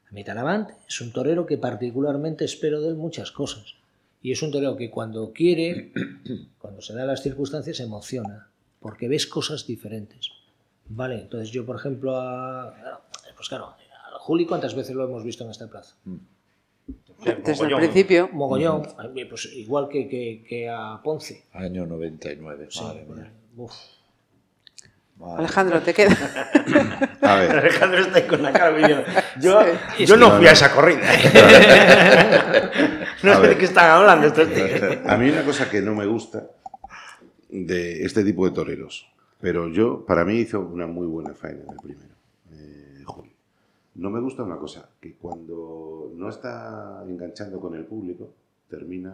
A 0.08 0.12
mí 0.12 0.24
Talavante 0.24 0.74
es 0.88 0.98
un 1.02 1.12
torero 1.12 1.44
que 1.44 1.58
particularmente 1.58 2.46
espero 2.46 2.80
de 2.80 2.88
él 2.88 2.94
muchas 2.94 3.30
cosas. 3.32 3.74
Y 4.22 4.32
es 4.32 4.42
un 4.42 4.50
torero 4.50 4.76
que 4.76 4.90
cuando 4.90 5.30
quiere, 5.32 5.92
cuando 6.58 6.80
se 6.80 6.94
dan 6.94 7.06
las 7.06 7.22
circunstancias, 7.22 7.80
emociona, 7.80 8.48
porque 8.80 9.08
ves 9.08 9.26
cosas 9.26 9.66
diferentes. 9.66 10.30
Vale, 10.88 11.20
entonces 11.20 11.50
yo, 11.50 11.64
por 11.66 11.76
ejemplo, 11.76 12.16
a, 12.16 12.74
pues 13.36 13.48
claro, 13.48 13.74
Juli, 14.20 14.46
¿cuántas 14.46 14.74
veces 14.74 14.94
lo 14.94 15.04
hemos 15.04 15.24
visto 15.24 15.44
en 15.44 15.50
esta 15.50 15.66
plaza? 15.68 15.96
Desde 16.04 17.34
el 17.34 17.42
Mogollón. 17.56 17.78
principio. 17.80 18.28
Mogollón, 18.32 18.82
pues 19.28 19.46
igual 19.54 19.88
que, 19.88 20.08
que- 20.08 20.44
que 20.48 20.68
a 20.68 21.00
Ponce. 21.02 21.44
Año 21.52 21.86
99, 21.86 22.66
Sí, 22.70 22.80
madre 22.82 23.06
mía. 23.08 23.32
uf. 23.56 23.72
Madre. 25.16 25.38
Alejandro, 25.40 25.80
te 25.82 25.92
queda. 25.92 26.16
A 27.20 27.34
ver, 27.36 27.50
Alejandro 27.50 28.00
está 28.00 28.16
ahí 28.18 28.26
con 28.26 28.42
la 28.42 28.52
cara 28.52 28.74
diciendo, 28.76 29.04
yo, 29.40 29.60
Sí. 29.98 30.06
yo 30.06 30.16
no 30.16 30.30
fui 30.38 30.46
a 30.46 30.52
esa 30.52 30.72
corrida. 30.72 31.02
no 33.22 33.32
A 33.32 33.40
sé 33.42 33.48
de 33.48 33.58
qué 33.58 33.64
están 33.66 33.90
hablando 33.90 34.26
estos 34.28 34.48
tíos. 34.48 34.80
a 35.06 35.16
mí 35.18 35.28
una 35.30 35.44
cosa 35.44 35.68
que 35.68 35.82
no 35.82 35.94
me 35.94 36.06
gusta 36.06 36.46
de 37.50 38.02
este 38.04 38.24
tipo 38.24 38.46
de 38.48 38.54
toreros, 38.54 39.06
pero 39.40 39.68
yo, 39.68 40.04
para 40.06 40.24
mí 40.24 40.36
hizo 40.38 40.60
una 40.60 40.86
muy 40.86 41.06
buena 41.06 41.34
faena 41.34 41.64
en 41.64 41.70
el 41.70 41.76
primero, 41.82 42.06
eh. 42.06 42.09
No 44.00 44.08
me 44.10 44.20
gusta 44.20 44.42
una 44.42 44.56
cosa, 44.56 44.88
que 45.00 45.14
cuando 45.14 46.10
no 46.14 46.28
está 46.30 47.02
enganchando 47.06 47.60
con 47.60 47.74
el 47.74 47.84
público, 47.84 48.32
termina 48.68 49.12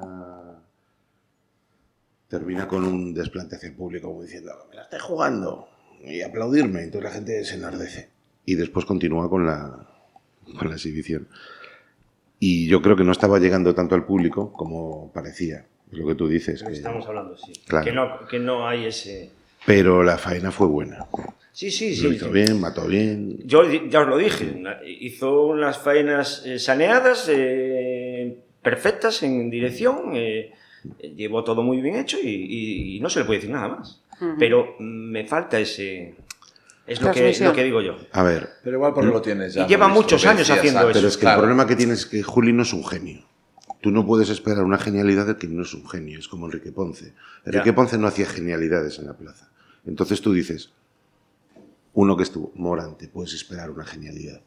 termina 2.28 2.66
con 2.66 2.84
un 2.84 3.14
desplante 3.14 3.56
hacia 3.56 3.68
el 3.68 3.74
público 3.76 4.08
como 4.08 4.22
diciendo, 4.22 4.52
me 4.70 4.76
la 4.76 4.82
estoy 4.82 4.98
jugando 5.00 5.68
y 6.04 6.22
aplaudirme, 6.22 6.82
entonces 6.82 7.04
la 7.10 7.14
gente 7.14 7.44
se 7.44 7.54
enardece. 7.54 8.08
Y 8.44 8.54
después 8.54 8.84
continúa 8.84 9.28
con 9.30 9.46
la, 9.46 9.88
con 10.58 10.68
la 10.68 10.74
exhibición. 10.74 11.28
Y 12.38 12.68
yo 12.68 12.82
creo 12.82 12.96
que 12.96 13.04
no 13.04 13.12
estaba 13.12 13.38
llegando 13.38 13.74
tanto 13.74 13.94
al 13.94 14.04
público 14.04 14.52
como 14.52 15.10
parecía, 15.12 15.66
es 15.90 15.98
lo 15.98 16.06
que 16.06 16.14
tú 16.14 16.28
dices. 16.28 16.62
que- 16.62 16.72
Estamos 16.72 17.06
hablando, 17.06 17.36
sí. 17.36 17.52
Claro. 17.66 17.84
Que, 17.84 17.92
no, 17.92 18.26
que 18.28 18.38
no 18.38 18.66
hay 18.68 18.86
ese... 18.86 19.30
Pero 19.64 20.02
la 20.04 20.18
faena 20.18 20.50
fue 20.52 20.66
buena. 20.68 21.06
Sí, 21.56 21.70
sí, 21.70 21.96
Lo 22.02 22.10
sí. 22.10 22.16
hizo 22.16 22.26
sí. 22.26 22.32
bien, 22.32 22.60
mató 22.60 22.86
bien. 22.86 23.38
Yo 23.46 23.62
ya 23.88 24.02
os 24.02 24.08
lo 24.08 24.18
dije, 24.18 24.62
hizo 25.00 25.46
unas 25.46 25.78
faenas 25.78 26.42
eh, 26.44 26.58
saneadas, 26.58 27.30
eh, 27.32 28.36
perfectas 28.60 29.22
en 29.22 29.48
dirección, 29.48 30.10
eh, 30.14 30.52
eh, 30.98 31.14
llevó 31.16 31.42
todo 31.44 31.62
muy 31.62 31.80
bien 31.80 31.96
hecho 31.96 32.18
y, 32.22 32.28
y- 32.28 32.96
y 32.96 33.00
no 33.00 33.08
se 33.08 33.20
le 33.20 33.24
puede 33.24 33.38
decir 33.38 33.54
nada 33.54 33.68
más. 33.68 34.02
Pero 34.38 34.74
mm, 34.78 34.84
me 35.12 35.24
falta 35.26 35.58
ese... 35.58 36.14
Es 36.86 37.00
lo 37.00 37.10
que, 37.10 37.34
lo 37.40 37.52
que 37.54 37.64
digo 37.64 37.80
yo. 37.80 37.96
A 38.12 38.22
ver, 38.22 38.50
Pero 38.62 38.76
igual 38.76 38.92
porque 38.92 39.08
lo 39.10 39.22
tienes 39.22 39.54
ya. 39.54 39.64
Y 39.64 39.68
lleva 39.68 39.88
muchos 39.88 40.26
años 40.26 40.40
decías 40.40 40.58
haciendo 40.58 40.80
antes, 40.80 40.96
pero 40.96 41.08
es 41.08 41.16
que 41.16 41.22
claro. 41.22 41.36
el 41.38 41.40
problema 41.44 41.66
que 41.66 41.74
tienes 41.76 42.00
es 42.00 42.06
que 42.06 42.22
Juli 42.22 42.52
no 42.52 42.64
es 42.64 42.72
un 42.74 42.84
genio. 42.86 43.24
Tú 43.80 43.90
no 43.90 44.06
puedes 44.06 44.28
esperar 44.28 44.62
una 44.62 44.76
genialidad 44.78 45.26
de 45.26 45.36
que 45.36 45.48
no 45.48 45.62
es 45.62 45.72
un 45.72 45.88
genio, 45.88 46.18
es 46.18 46.28
como 46.28 46.44
Enrique 46.46 46.70
Ponce. 46.70 47.14
Enrique 47.46 47.70
Ya. 47.70 47.74
Ponce 47.74 47.96
no 47.96 48.06
hacía 48.06 48.26
genialidades 48.26 48.98
en 48.98 49.06
la 49.06 49.14
plaza. 49.14 49.48
Entonces 49.86 50.20
tú 50.20 50.34
dices, 50.34 50.70
uno 51.96 52.16
que 52.16 52.22
estuvo, 52.22 52.52
Morante, 52.54 53.08
puedes 53.08 53.32
esperar 53.34 53.70
una 53.70 53.84
genialidad. 53.84 54.40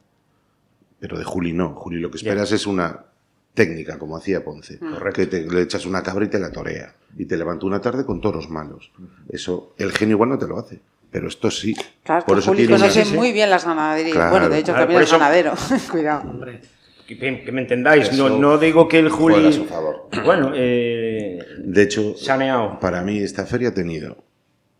Pero 0.99 1.17
de 1.17 1.23
Juli 1.23 1.51
no. 1.53 1.73
Juli 1.75 1.99
lo 1.99 2.09
que 2.12 2.17
esperas 2.17 2.51
es 2.51 2.65
una 2.67 3.05
técnica, 3.53 3.97
como 3.97 4.15
hacía 4.17 4.43
Ponce. 4.43 4.79
Que 5.13 5.25
te, 5.27 5.41
le 5.49 5.62
echas 5.63 5.85
una 5.85 6.03
cabra 6.03 6.25
y 6.25 6.29
te 6.29 6.39
la 6.39 6.51
torea. 6.51 6.93
Y 7.17 7.25
te 7.25 7.35
levanta 7.38 7.65
una 7.65 7.81
tarde 7.81 8.05
con 8.05 8.21
toros 8.21 8.49
malos. 8.49 8.91
Eso, 9.29 9.73
el 9.77 9.91
genio 9.91 10.15
igual 10.15 10.29
no 10.29 10.38
te 10.38 10.47
lo 10.47 10.59
hace. 10.59 10.79
Pero 11.12 11.27
esto 11.27 11.49
sí. 11.49 11.75
Claro, 12.03 12.23
Por 12.25 12.35
que 12.35 12.41
eso 12.41 12.51
Juli 12.51 12.67
tiene 12.67 12.79
conoce 12.81 13.01
una- 13.01 13.15
muy 13.17 13.31
bien 13.31 13.49
las 13.49 13.65
ganaderías. 13.65 14.13
Claro. 14.15 14.31
bueno, 14.31 14.49
de 14.49 14.57
hecho 14.59 14.65
Claro, 14.73 14.81
también 14.81 15.01
es 15.01 15.07
eso- 15.07 15.17
ganadero. 15.17 15.53
Cuidado. 15.91 16.29
Hombre, 16.29 16.62
Que, 17.07 17.17
que 17.17 17.51
me 17.51 17.62
entendáis, 17.62 18.15
no, 18.15 18.29
no 18.29 18.59
digo 18.59 18.88
que 18.88 18.99
el 18.99 19.07
a 19.07 19.09
Juli... 19.09 19.51
su 19.53 19.65
favor. 19.65 20.07
Bueno, 20.23 20.51
eh, 20.53 21.39
De 21.57 21.81
hecho, 21.81 22.15
saneado. 22.15 22.79
para 22.79 23.01
mí 23.01 23.17
esta 23.17 23.45
feria 23.47 23.69
ha 23.69 23.73
tenido 23.73 24.23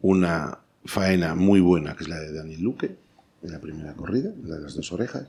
una 0.02 0.60
faena 0.86 1.36
muy 1.36 1.60
buena, 1.60 1.96
que 1.96 2.04
es 2.04 2.10
la 2.10 2.20
de 2.20 2.34
Daniel 2.34 2.62
Luque, 2.62 2.96
en 3.42 3.52
la 3.52 3.60
primera 3.60 3.94
corrida, 3.94 4.32
la 4.44 4.56
de 4.56 4.62
las 4.62 4.76
dos 4.76 4.92
orejas. 4.92 5.28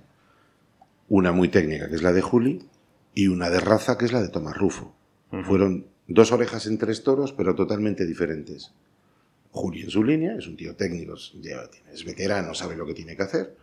Una 1.09 1.33
muy 1.33 1.49
técnica, 1.49 1.89
que 1.89 1.97
es 1.97 2.03
la 2.03 2.13
de 2.13 2.23
Juli, 2.23 2.63
y 3.15 3.29
una 3.29 3.51
de 3.51 3.61
raza, 3.61 3.99
que 3.99 4.05
es 4.05 4.13
la 4.13 4.23
de 4.23 4.29
Tomás 4.29 4.57
Rufo. 4.57 4.95
Fueron 5.45 5.87
dos 6.09 6.33
orejas 6.33 6.67
en 6.67 6.79
tres 6.79 7.05
toros, 7.05 7.33
pero 7.33 7.55
totalmente 7.55 8.05
diferentes. 8.05 8.73
Juli 9.53 9.83
en 9.83 9.91
su 9.91 10.03
línea, 10.03 10.37
es 10.37 10.47
un 10.47 10.57
tío 10.57 10.75
técnico, 10.75 11.15
ya 11.41 11.69
es 11.93 12.05
veterano, 12.05 12.55
sabe 12.55 12.77
lo 12.77 12.87
que 12.87 12.95
tiene 12.95 13.17
que 13.17 13.23
hacer. 13.23 13.57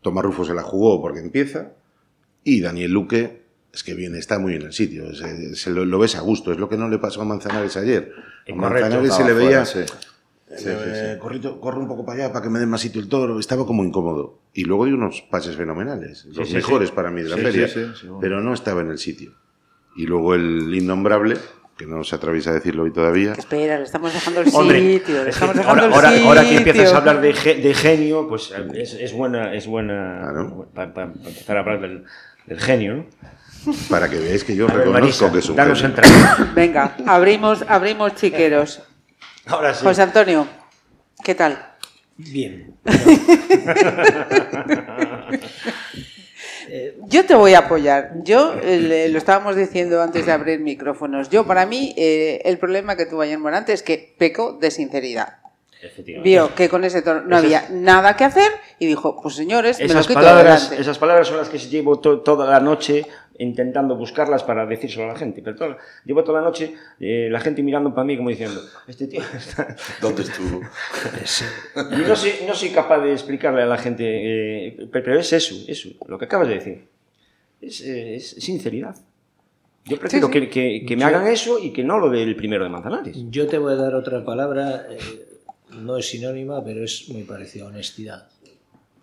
Tomás 0.00 0.24
Rufo 0.24 0.44
se 0.44 0.54
la 0.54 0.62
jugó 0.62 1.00
porque 1.00 1.20
empieza. 1.20 1.72
Y 2.44 2.60
Daniel 2.60 2.92
Luque, 2.92 3.42
es 3.72 3.84
que 3.84 3.94
viene, 3.94 4.18
está 4.18 4.38
muy 4.38 4.54
en 4.54 4.62
el 4.62 4.72
sitio, 4.72 5.14
se, 5.14 5.54
se 5.54 5.70
lo, 5.70 5.84
lo 5.84 5.98
ves 5.98 6.16
a 6.16 6.20
gusto, 6.20 6.52
es 6.52 6.58
lo 6.58 6.68
que 6.68 6.76
no 6.76 6.88
le 6.88 6.98
pasó 6.98 7.22
a 7.22 7.24
Manzanares 7.24 7.76
ayer. 7.76 8.12
A 8.48 8.54
Manzanares 8.54 9.14
se 9.14 9.24
le 9.24 9.32
veía, 9.32 9.64
fuera, 9.64 9.86
sí. 9.86 9.92
Sí, 10.56 10.64
sí, 10.64 10.68
eh, 10.70 11.12
sí. 11.14 11.20
corrito- 11.20 11.60
corre 11.60 11.78
un 11.78 11.86
poco 11.88 12.04
para 12.04 12.24
allá 12.24 12.32
para 12.32 12.42
que 12.42 12.50
me 12.50 12.58
den 12.58 12.68
más 12.68 12.80
sitio 12.80 13.00
el 13.00 13.08
toro, 13.08 13.38
estaba 13.38 13.64
como 13.66 13.84
incómodo. 13.84 14.40
Y 14.52 14.64
luego 14.64 14.84
dio 14.86 14.94
unos 14.96 15.22
pases 15.30 15.56
fenomenales, 15.56 16.24
los 16.32 16.48
sí, 16.48 16.54
mejores 16.54 16.88
sí. 16.88 16.94
para 16.94 17.10
mí 17.10 17.22
de 17.22 17.28
la 17.28 17.36
Sí, 17.36 17.42
feria, 17.42 17.68
sí, 17.68 17.74
sí, 17.94 18.00
seguro. 18.00 18.20
pero 18.20 18.40
no 18.40 18.52
estaba 18.52 18.80
en 18.80 18.90
el 18.90 18.98
sitio. 18.98 19.32
Y 19.96 20.06
luego 20.06 20.34
el 20.34 20.74
innombrable, 20.74 21.36
que 21.76 21.86
no 21.86 22.02
se 22.04 22.16
atraviesa 22.16 22.50
a 22.50 22.54
decirlo 22.54 22.82
hoy 22.82 22.92
todavía, 22.92 23.32
espera, 23.32 23.78
le 23.78 23.84
estamos 23.84 24.12
dejando 24.12 24.40
el 24.40 24.48
Hombre, 24.52 24.80
sitio. 24.98 25.22
Le 25.24 25.30
estamos 25.30 25.56
dejando 25.56 25.70
ahora, 25.84 25.86
el 25.86 25.92
ahora, 25.94 26.10
sitio. 26.10 26.26
ahora 26.28 26.42
que 26.42 26.56
empiezas 26.56 26.92
a 26.92 26.96
hablar 26.98 27.20
de, 27.20 27.32
ge- 27.32 27.54
de 27.62 27.74
genio, 27.74 28.28
pues 28.28 28.50
eh, 28.56 28.66
es, 28.74 28.94
es 28.94 29.12
buena, 29.12 29.54
es 29.54 29.66
buena 29.68 30.18
Claro. 30.22 30.68
para 30.74 31.04
empezar 31.04 31.56
a 31.56 31.60
hablar 31.60 31.80
del, 31.80 32.04
del 32.46 32.60
genio, 32.60 32.96
¿no? 32.96 33.06
para 33.88 34.08
que 34.08 34.18
veáis 34.18 34.42
que 34.42 34.56
yo 34.56 34.64
A 34.64 34.68
ver, 34.72 34.78
reconozco 34.86 35.00
Marisa, 35.28 35.32
que 35.32 35.38
es 35.38 35.48
un 35.48 35.56
genio. 35.56 35.86
entrada. 35.86 36.52
Venga, 36.54 36.96
abrimos, 37.06 37.64
abrimos 37.68 38.14
chiqueros. 38.16 38.82
Ahora 39.46 39.74
sí. 39.74 39.84
José 39.84 40.02
Antonio, 40.02 40.46
¿qué 41.24 41.34
tal? 41.34 41.66
bien. 42.16 42.74
Yo 47.06 47.24
te 47.26 47.34
voy 47.34 47.54
a 47.54 47.60
apoyar. 47.60 48.12
Yo 48.22 48.54
eh, 48.62 49.08
lo 49.10 49.18
estábamos 49.18 49.56
diciendo 49.56 50.00
antes 50.02 50.26
de 50.26 50.32
abrir 50.32 50.60
micrófonos. 50.60 51.28
Yo, 51.30 51.46
para 51.46 51.66
mí, 51.66 51.94
eh, 51.96 52.42
el 52.44 52.58
problema 52.58 52.96
que 52.96 53.06
tuvo 53.06 53.22
ayer 53.22 53.38
Morante 53.38 53.72
es 53.72 53.82
que 53.82 54.14
pecó 54.18 54.52
de 54.52 54.70
sinceridad. 54.70 55.38
Efectivamente. 55.82 56.28
Vio 56.28 56.54
que 56.54 56.68
con 56.68 56.84
ese 56.84 57.00
toro 57.02 57.22
no 57.22 57.36
había 57.38 57.66
nada 57.70 58.14
que 58.14 58.24
hacer 58.24 58.52
y 58.78 58.86
dijo, 58.86 59.20
pues 59.20 59.34
señores, 59.34 59.78
me 59.80 59.86
lo 59.86 59.92
Esas 59.92 60.06
quito 60.06 60.20
palabras, 60.20 60.64
delante. 60.64 60.82
esas 60.82 60.98
palabras 60.98 61.26
son 61.26 61.38
las 61.38 61.48
que 61.48 61.58
llevo 61.58 61.98
to- 61.98 62.20
toda 62.20 62.46
la 62.46 62.60
noche 62.60 63.06
intentando 63.42 63.96
buscarlas 63.96 64.42
para 64.44 64.66
decírselo 64.66 65.04
a 65.04 65.08
la 65.14 65.16
gente. 65.18 65.42
Pero 65.42 65.56
toda- 65.56 65.78
llevo 66.04 66.22
toda 66.24 66.40
la 66.40 66.46
noche 66.46 66.74
eh, 67.00 67.28
la 67.30 67.40
gente 67.40 67.62
mirando 67.62 67.92
para 67.94 68.04
mí 68.04 68.16
como 68.16 68.28
diciendo, 68.30 68.60
este 68.86 69.06
tío 69.06 69.20
está... 69.36 69.76
¿Dónde 70.00 70.22
estuvo? 70.22 70.60
Y 71.92 72.02
no 72.08 72.16
soy, 72.16 72.32
no 72.46 72.54
soy 72.54 72.70
capaz 72.70 73.00
de 73.00 73.12
explicarle 73.12 73.62
a 73.62 73.66
la 73.66 73.78
gente, 73.78 74.04
eh, 74.68 74.86
pe- 74.92 75.00
pero 75.02 75.18
es 75.18 75.32
eso, 75.32 75.54
eso, 75.68 75.88
lo 76.08 76.18
que 76.18 76.24
acabas 76.26 76.48
de 76.48 76.54
decir. 76.54 76.84
Es, 77.60 77.80
eh, 77.82 78.16
es 78.16 78.30
sinceridad. 78.30 78.96
Yo 79.86 79.98
prefiero 79.98 80.26
Sí, 80.28 80.32
sí. 80.32 80.40
Que, 80.40 80.48
que- 80.50 80.86
que 80.86 80.96
me 80.96 81.04
hagan 81.04 81.26
eso 81.26 81.58
y 81.58 81.72
que 81.72 81.82
no 81.84 81.98
lo 81.98 82.10
del 82.10 82.36
primero 82.36 82.64
de 82.64 82.70
Manzanares. 82.70 83.16
Yo 83.30 83.46
te 83.46 83.58
voy 83.58 83.72
a 83.72 83.76
dar 83.76 83.94
otra 83.94 84.24
palabra, 84.24 84.86
eh, 84.90 84.98
no 85.72 85.96
es 85.96 86.08
sinónima, 86.08 86.62
pero 86.64 86.84
es 86.84 87.08
muy 87.08 87.22
parecida, 87.24 87.66
honestidad. 87.66 88.28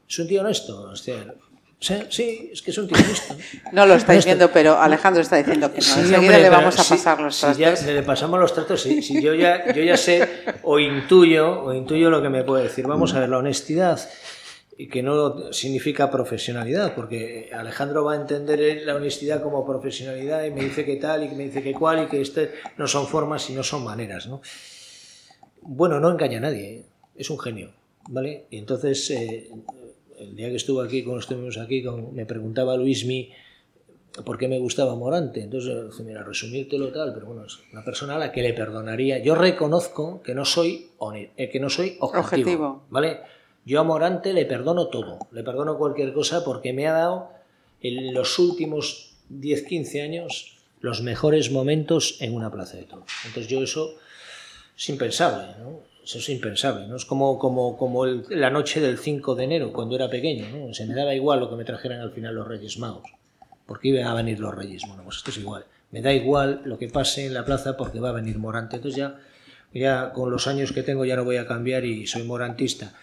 Es 0.07 0.19
un 0.19 0.27
tío 0.27 0.41
honesto, 0.41 0.83
hostia. 0.91 1.15
Sí, 1.23 1.29
sí, 1.79 2.49
es 2.51 2.61
que 2.61 2.71
es 2.71 2.77
un 2.77 2.85
honesto. 2.85 3.35
No 3.71 3.85
lo 3.85 3.93
estáis 3.93 4.25
Honesto. 4.25 4.27
viendo, 4.29 4.51
pero 4.51 4.79
Alejandro 4.81 5.21
está 5.21 5.35
diciendo 5.37 5.69
que 5.71 5.77
no. 5.77 5.83
Sí, 5.83 5.91
Enseguida 5.99 6.19
hombre, 6.19 6.41
le 6.41 6.49
vamos 6.49 6.79
a 6.79 6.83
si- 6.83 6.89
pasar 6.95 7.19
los 7.19 7.35
si 7.35 7.41
trastos. 7.41 7.85
ya 7.85 7.93
le 7.93 8.03
pasamos 8.03 8.39
los 8.39 8.53
tratos, 8.53 8.81
sí. 8.81 9.01
Si 9.01 9.21
yo, 9.21 9.33
ya, 9.35 9.71
yo 9.73 9.83
ya 9.83 9.95
sé 9.97 10.27
o 10.63 10.79
intuyo, 10.79 11.61
o 11.63 11.73
intuyo 11.73 12.09
lo 12.09 12.21
que 12.21 12.29
me 12.29 12.43
puede 12.43 12.63
decir. 12.63 12.85
Vamos 12.87 13.13
a 13.13 13.19
ver, 13.19 13.29
la 13.29 13.37
honestidad, 13.37 13.99
y 14.79 14.87
que 14.89 15.01
no 15.03 15.51
significa 15.53 16.09
profesionalidad, 16.11 16.93
porque 16.95 17.49
Alejandro 17.53 18.03
va 18.05 18.13
a 18.13 18.15
entender 18.17 18.81
la 18.85 18.95
honestidad 18.95 19.41
como 19.43 19.65
profesionalidad 19.65 20.43
y 20.45 20.51
me 20.51 20.63
dice 20.63 20.85
que 20.85 20.95
tal 20.97 21.23
y 21.23 21.29
que 21.29 21.35
me 21.35 21.43
dice 21.45 21.61
que 21.63 21.73
cual 21.73 22.03
y 22.03 22.07
que 22.07 22.21
este 22.21 22.53
no 22.77 22.87
son 22.87 23.07
formas 23.07 23.49
y 23.49 23.53
no 23.53 23.63
son 23.63 23.83
maneras, 23.83 24.27
¿no? 24.27 24.41
Bueno, 25.61 25.99
no 25.99 26.09
engaña 26.11 26.37
a 26.37 26.41
nadie, 26.41 26.69
¿eh? 26.75 26.85
es 27.15 27.29
un 27.29 27.39
genio, 27.39 27.71
¿vale? 28.09 28.45
Y 28.51 28.57
entonces, 28.59 29.09
eh, 29.11 29.49
el 30.17 30.35
día 30.35 30.49
que 30.49 30.55
estuvo 30.55 30.81
aquí, 30.81 31.03
cuando 31.03 31.19
estuvimos 31.21 31.57
aquí, 31.57 31.83
con- 31.83 32.13
me 32.13 32.25
preguntaba 32.25 32.75
Luismi 32.75 33.29
por 34.25 34.37
qué 34.37 34.47
me 34.47 34.57
gustaba 34.59 34.95
Morante. 34.95 35.41
Entonces, 35.43 35.73
mira, 35.99 36.23
resumírtelo 36.23 36.91
tal, 36.91 37.13
pero 37.13 37.27
bueno, 37.27 37.45
es 37.45 37.59
una 37.71 37.83
persona 37.83 38.15
a 38.15 38.19
la 38.19 38.31
que 38.31 38.41
le 38.41 38.53
perdonaría. 38.53 39.19
Yo 39.19 39.35
reconozco 39.35 40.21
que 40.23 40.33
no 40.33 40.43
soy, 40.45 40.89
eh, 41.37 41.49
que 41.49 41.59
no 41.59 41.69
soy 41.69 41.97
objetivo, 41.99 42.19
Objetivo. 42.19 42.83
¿vale? 42.89 43.19
Yo 43.65 43.79
a 43.79 43.83
Morante 43.83 44.33
le 44.33 44.45
perdono 44.45 44.87
todo, 44.87 45.19
le 45.31 45.43
perdono 45.43 45.77
cualquier 45.77 46.13
cosa 46.13 46.43
porque 46.43 46.73
me 46.73 46.87
ha 46.87 46.93
dado 46.93 47.29
en 47.81 48.13
los 48.13 48.39
últimos 48.39 49.13
10, 49.29 49.63
15 49.67 50.01
años 50.01 50.57
los 50.79 51.01
mejores 51.03 51.51
momentos 51.51 52.17
en 52.21 52.33
una 52.33 52.49
plaza 52.51 52.77
de 52.77 52.83
toros. 52.83 53.11
Entonces 53.25 53.51
yo 53.51 53.61
eso 53.61 53.95
es 54.75 54.89
impensable, 54.89 55.47
¿no? 55.59 55.79
Eso 56.07 56.19
es 56.19 56.29
impensable, 56.29 56.87
¿no? 56.87 56.95
Es 56.95 57.03
como, 57.03 57.37
como, 57.37 57.75
como 57.75 58.05
la 58.05 58.49
noche 58.49 58.79
del 58.79 58.97
5 58.97 59.35
de 59.35 59.43
enero, 59.43 59.73
cuando 59.73 59.93
era 59.93 60.09
pequeño, 60.09 60.45
¿no? 60.49 60.73
Se 60.73 60.85
me 60.85 60.93
daba 60.93 61.13
igual 61.13 61.41
lo 61.41 61.49
que 61.49 61.57
me 61.57 61.65
trajeran 61.65 61.99
al 61.99 62.13
final 62.13 62.33
los 62.33 62.47
Reyes 62.47 62.79
Magos. 62.79 63.11
Porque 63.65 63.89
iban 63.89 64.05
a 64.05 64.13
venir 64.13 64.39
los 64.39 64.55
Reyes. 64.55 64.83
Bueno, 64.87 65.03
pues 65.03 65.17
esto 65.17 65.31
es 65.31 65.37
igual. 65.39 65.65
Me 65.91 66.01
da 66.01 66.13
igual 66.13 66.61
lo 66.63 66.77
que 66.77 66.87
pase 66.87 67.25
en 67.25 67.33
la 67.33 67.43
plaza 67.43 67.75
porque 67.75 67.99
va 67.99 68.11
a 68.11 68.13
venir 68.13 68.39
Morante. 68.39 68.77
Entonces 68.77 68.97
ya, 68.97 69.19
ya 69.73 70.13
con 70.13 70.31
los 70.31 70.47
años 70.47 70.71
que 70.71 70.81
tengo 70.81 71.03
ya 71.03 71.17
no 71.17 71.25
voy 71.25 71.35
a 71.35 71.45
cambiar 71.45 71.83
y 71.83 72.07
soy 72.07 72.23
morantista. 72.23 72.93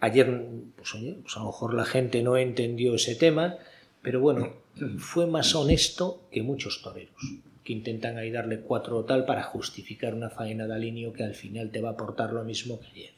Ayer, 0.00 0.46
pues 0.76 0.94
oye, 0.94 1.18
pues 1.20 1.36
a 1.36 1.40
lo 1.40 1.46
mejor 1.48 1.74
la 1.74 1.84
gente 1.84 2.22
no 2.22 2.38
entendió 2.38 2.94
ese 2.94 3.16
tema, 3.16 3.56
pero 4.00 4.22
bueno, 4.22 4.54
fue 4.96 5.26
más 5.26 5.54
honesto 5.54 6.22
que 6.30 6.42
muchos 6.42 6.80
toreros, 6.80 7.14
que 7.66 7.72
intentan 7.72 8.16
ahí 8.16 8.30
darle 8.30 8.60
cuatro 8.60 8.96
o 8.98 9.04
tal 9.04 9.24
para 9.26 9.42
justificar 9.42 10.14
una 10.14 10.30
faena 10.30 10.66
de 10.66 10.74
alineo 10.74 11.12
que 11.12 11.24
al 11.24 11.34
final 11.34 11.70
te 11.70 11.80
va 11.82 11.90
a 11.90 11.92
aportar 11.92 12.32
lo 12.32 12.44
mismo 12.44 12.78
que 12.80 12.86
ayer. 12.86 13.10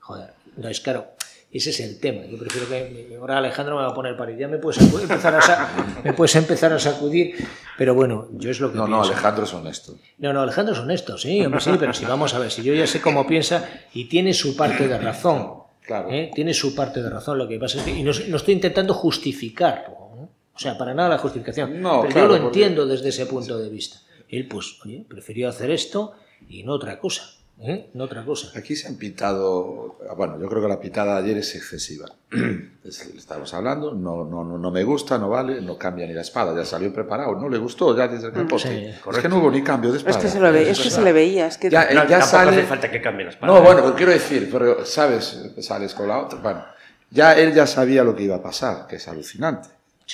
Joder, 0.00 0.30
no 0.56 0.68
es 0.68 0.80
claro. 0.80 1.06
Ese 1.52 1.70
es 1.70 1.78
el 1.78 2.00
tema. 2.00 2.26
Yo 2.26 2.36
prefiero 2.36 2.66
que 2.68 3.16
ahora 3.18 3.38
Alejandro 3.38 3.76
me 3.76 3.82
va 3.82 3.90
a 3.90 3.94
poner 3.94 4.16
para 4.16 4.32
Ya 4.36 4.48
me 4.48 4.58
puedes, 4.58 4.82
empezar 4.82 5.36
a 5.36 5.40
sa- 5.40 5.68
me 6.02 6.12
puedes 6.12 6.34
empezar 6.34 6.72
a 6.72 6.80
sacudir, 6.80 7.36
pero 7.78 7.94
bueno, 7.94 8.26
yo 8.32 8.50
es 8.50 8.58
lo 8.58 8.72
que 8.72 8.76
No, 8.78 8.88
no. 8.88 9.04
Alejandro 9.04 9.44
es 9.44 9.54
honesto. 9.54 9.96
No, 10.18 10.32
no, 10.32 10.40
Alejandro 10.42 10.74
es 10.74 10.80
honesto, 10.80 11.16
sí, 11.16 11.44
hombre, 11.44 11.60
sí, 11.60 11.70
pero 11.78 11.94
si 11.94 12.04
vamos 12.06 12.34
a 12.34 12.40
ver, 12.40 12.50
si 12.50 12.64
yo 12.64 12.74
ya 12.74 12.88
sé 12.88 13.00
cómo 13.00 13.24
piensa 13.24 13.68
y 13.94 14.06
tiene 14.08 14.34
su 14.34 14.56
parte 14.56 14.88
de 14.88 14.98
razón. 14.98 15.62
Claro. 15.86 16.10
¿eh? 16.10 16.32
Tiene 16.34 16.52
su 16.54 16.74
parte 16.74 17.00
de 17.02 17.08
razón. 17.10 17.38
Lo 17.38 17.46
que 17.46 17.58
pasa 17.60 17.78
es 17.78 17.84
que. 17.84 17.90
Y 17.92 18.02
no, 18.02 18.10
no 18.28 18.36
estoy 18.36 18.54
intentando 18.54 18.92
justificarlo. 18.94 19.96
¿no? 20.16 20.28
O 20.54 20.58
sea, 20.58 20.78
para 20.78 20.94
nada 20.94 21.08
la 21.08 21.18
justificación. 21.18 21.80
No, 21.82 22.02
pero 22.02 22.12
claro, 22.12 22.28
yo 22.28 22.36
lo 22.38 22.42
porque- 22.44 22.58
entiendo 22.60 22.86
desde 22.86 23.08
ese 23.08 23.26
punto 23.26 23.58
de 23.58 23.68
vista. 23.68 23.98
Él, 24.28 24.46
pues, 24.48 24.78
oye, 24.84 25.04
prefirió 25.08 25.48
hacer 25.48 25.70
esto 25.70 26.14
y 26.48 26.62
no 26.62 26.72
otra 26.74 26.98
cosa. 26.98 27.22
¿eh? 27.60 27.88
No 27.94 28.04
otra 28.04 28.24
cosa. 28.24 28.50
Aquí 28.58 28.74
se 28.74 28.88
han 28.88 28.96
pitado, 28.96 29.96
bueno, 30.16 30.40
yo 30.40 30.48
creo 30.48 30.60
que 30.62 30.66
la 30.68 30.80
pitada 30.80 31.14
de 31.20 31.24
ayer 31.24 31.38
es 31.38 31.54
excesiva. 31.54 32.06
Es- 32.84 33.00
Estamos 33.16 33.54
hablando, 33.54 33.92
no, 33.94 34.24
no, 34.24 34.44
no, 34.44 34.58
no 34.58 34.70
me 34.70 34.82
gusta, 34.84 35.16
no 35.18 35.30
vale, 35.30 35.60
no 35.62 35.78
cambia 35.78 36.06
ni 36.06 36.12
la 36.12 36.20
espada, 36.20 36.54
ya 36.54 36.64
salió 36.66 36.92
preparado, 36.92 37.34
no 37.34 37.48
le 37.48 37.56
gustó 37.58 37.96
ya 37.96 38.08
desde 38.08 38.26
el 38.26 38.32
capote. 38.34 38.68
sí, 38.68 39.08
es 39.10 39.18
que 39.22 39.28
no 39.28 39.38
hubo 39.38 39.50
ni 39.50 39.62
cambio 39.62 39.90
de 39.90 39.96
Es 39.98 40.02
espada. 40.04 40.22
que 40.22 40.28
se, 40.30 40.40
lo 40.40 40.52
ve, 40.52 40.68
es 40.70 40.78
que 40.80 40.90
se 40.90 41.00
le 41.00 41.12
veía, 41.12 41.46
es 41.46 41.56
que 41.56 41.70
Ya, 41.70 41.84
eh, 41.84 41.94
No, 41.94 42.02
ya 42.02 42.18
tampoco 42.18 42.26
sale... 42.30 42.50
hace 42.50 42.62
falta 42.66 42.90
que 42.90 43.00
cambie 43.00 43.24
las 43.26 43.40
No, 43.40 43.62
bueno, 43.62 43.80
pero 43.82 43.94
quiero 43.94 44.12
decir, 44.12 44.48
pero 44.52 44.84
sabes, 44.84 45.38
sales 45.60 45.94
con 45.94 46.08
la 46.08 46.18
otra. 46.18 46.38
Bueno, 46.40 46.62
ya 47.10 47.32
él 47.38 47.54
ya 47.54 47.66
sabía 47.66 48.04
lo 48.04 48.14
que 48.14 48.24
iba 48.24 48.36
a 48.36 48.42
pasar, 48.42 48.86
que 48.86 48.96
es 48.96 49.08
alucinante. 49.08 49.68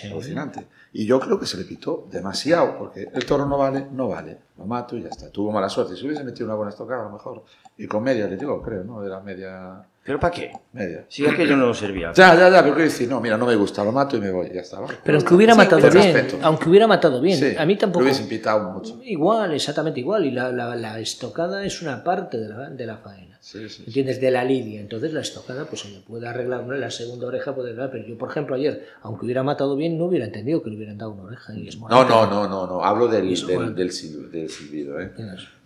Alucinante. 0.05 0.67
Y 0.93 1.05
yo 1.07 1.19
creo 1.21 1.39
que 1.39 1.47
se 1.47 1.57
le 1.57 1.65
pitó 1.65 2.07
demasiado, 2.11 2.79
porque 2.79 3.09
el 3.13 3.25
toro 3.27 3.47
no 3.47 3.59
vale, 3.59 3.87
no 3.91 4.09
vale. 4.09 4.39
Lo 4.57 4.65
mato 4.65 4.97
y 4.97 5.03
ya 5.03 5.09
está. 5.09 5.31
Tuvo 5.31 5.51
mala 5.53 5.69
suerte. 5.69 5.97
Si 5.97 6.07
hubiese 6.07 6.25
metido 6.25 6.47
una 6.47 6.55
buena 6.55 6.71
estocada, 6.71 7.03
a 7.03 7.05
lo 7.05 7.13
mejor. 7.13 7.45
Y 7.77 7.87
con 7.87 8.03
media 8.03 8.27
le 8.27 8.37
digo, 8.37 8.63
creo, 8.63 8.85
¿no? 8.85 9.05
Era 9.05 9.21
media. 9.21 9.85
¿Pero 10.03 10.19
para 10.19 10.33
qué? 10.35 10.51
Media. 10.73 11.05
Si 11.09 11.27
aquello 11.27 11.57
no 11.57 11.75
servía. 11.75 12.13
Ya, 12.15 12.35
ya, 12.35 12.49
ya, 12.49 12.63
pero 12.63 12.75
quiero 12.75 12.91
decir, 12.91 13.09
no, 13.09 13.21
mira, 13.21 13.37
no 13.37 13.45
me 13.47 13.55
gusta, 13.55 13.85
lo 13.85 13.93
mato 13.93 14.17
y 14.17 14.21
me 14.21 14.31
voy, 14.31 14.51
ya 14.53 14.63
está. 14.63 14.81
¿vale? 14.81 14.95
Pero 15.05 15.19
aunque 15.19 15.35
hubiera 15.35 15.53
Sí, 15.53 15.59
matado 15.59 15.91
bien, 15.91 15.93
respeto. 16.15 16.39
aunque 16.43 16.69
hubiera 16.71 16.87
matado 16.87 17.21
bien, 17.21 17.39
Sí, 17.39 17.55
a 17.57 17.67
mí 17.67 17.77
tampoco. 17.77 18.01
Lo 18.01 18.07
hubiesen 18.07 18.27
pitado 18.29 18.71
mucho. 18.71 18.99
Igual, 19.05 19.53
exactamente 19.55 20.01
igual. 20.01 20.25
Y 20.25 20.31
la, 20.31 20.51
la- 20.53 20.75
la 20.75 20.99
estocada 20.99 21.65
es 21.67 21.83
una 21.83 22.03
parte 22.03 22.39
de 22.39 22.49
la, 22.49 22.71
de 22.71 22.87
la 22.87 22.97
faena. 22.97 23.37
Sí, 23.43 23.69
sí. 23.69 23.85
¿Entiendes? 23.87 24.21
De 24.21 24.31
la 24.31 24.45
lidia. 24.45 24.81
Entonces 24.81 25.13
la 25.13 25.21
estocada, 25.21 25.65
pues 25.67 25.85
oye, 25.87 26.03
puede 26.07 26.27
arreglar 26.29 26.61
una, 26.63 26.77
la 26.77 26.91
segunda 26.91 27.27
oreja, 27.27 27.55
puede 27.55 27.69
arreglar. 27.69 27.91
Pero 27.91 28.07
yo, 28.07 28.17
por 28.19 28.31
ejemplo, 28.31 28.55
ayer, 28.57 28.87
aunque 29.03 29.25
hubiera 29.27 29.43
matado 29.43 29.77
bien, 29.77 29.99
no 29.99 30.07
hubiera 30.07 30.25
entendido 30.27 30.63
que 30.63 30.71
le 30.71 30.77
hubieran 30.77 30.97
dado 30.99 31.13
una 31.13 31.25
oreja. 31.25 31.53
Y 31.55 31.69
es 31.69 31.77
No, 31.77 31.83
morante. 31.89 32.11
no, 32.13 32.27
no, 32.27 32.49
no, 32.49 32.67
no. 32.67 32.85
Hablo 32.85 33.07
del, 33.09 33.29
del, 33.35 33.45
bueno. 33.57 33.71
del, 33.73 33.91
sil- 33.93 34.31
del 34.31 34.49
silbido, 34.49 34.99
¿eh? 35.01 35.13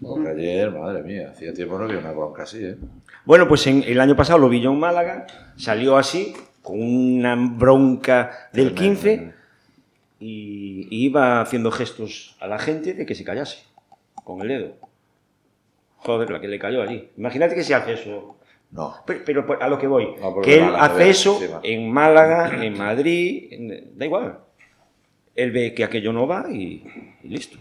Porque 0.01 0.29
ayer, 0.29 0.71
madre 0.73 1.03
mía, 1.03 1.31
hacía 1.31 1.53
tiempo 1.55 1.79
no 1.79 1.85
había 1.85 1.99
una 1.99 2.13
bronca 2.13 2.43
así, 2.43 2.65
¿eh? 2.65 2.77
Bueno, 3.25 3.49
pues 3.49 3.67
en, 3.67 3.83
el 3.85 3.99
año 4.01 4.15
pasado 4.15 4.24
lo 4.31 4.49
vi 4.49 4.61
yo 4.61 4.73
en 4.73 4.79
Málaga, 4.81 5.27
salió 5.57 5.97
así, 5.97 6.35
con 6.63 6.81
una 6.83 7.35
bronca 7.37 8.49
del 8.53 8.75
15, 8.75 9.33
y, 10.21 10.89
y 10.91 11.05
iba 11.07 11.41
haciendo 11.41 11.71
gestos 11.71 12.37
a 12.41 12.47
la 12.47 12.59
gente 12.59 12.95
de 12.95 13.05
que 13.07 13.15
se 13.15 13.25
callase, 13.25 13.65
con 14.25 14.41
el 14.43 14.49
dedo. 14.49 14.73
Joder, 15.99 16.31
la 16.31 16.41
que 16.41 16.49
le 16.49 16.59
cayó 16.59 16.83
allí. 16.83 17.09
Imagínate 17.17 17.55
que 17.55 17.65
se 17.65 17.75
hace 17.75 17.95
eso. 17.95 18.37
No. 18.71 18.95
Pero, 19.07 19.21
pero 19.25 19.47
por- 19.47 19.63
a 19.63 19.69
lo 19.69 19.79
que 19.79 19.87
voy, 19.87 20.09
No, 20.21 20.41
que 20.41 20.57
él 20.57 20.65
Málaga, 20.65 20.85
hace 20.85 21.11
eso 21.11 21.61
en 21.63 21.91
Málaga, 21.93 22.65
en 22.65 22.77
Madrid, 22.77 23.49
en- 23.53 23.97
da 23.99 24.05
igual. 24.05 24.39
Él 25.37 25.51
ve 25.51 25.75
que 25.75 25.85
aquello 25.85 26.13
no 26.13 26.27
va 26.27 26.47
y, 26.51 26.85
y 27.23 27.29
listo. 27.29 27.59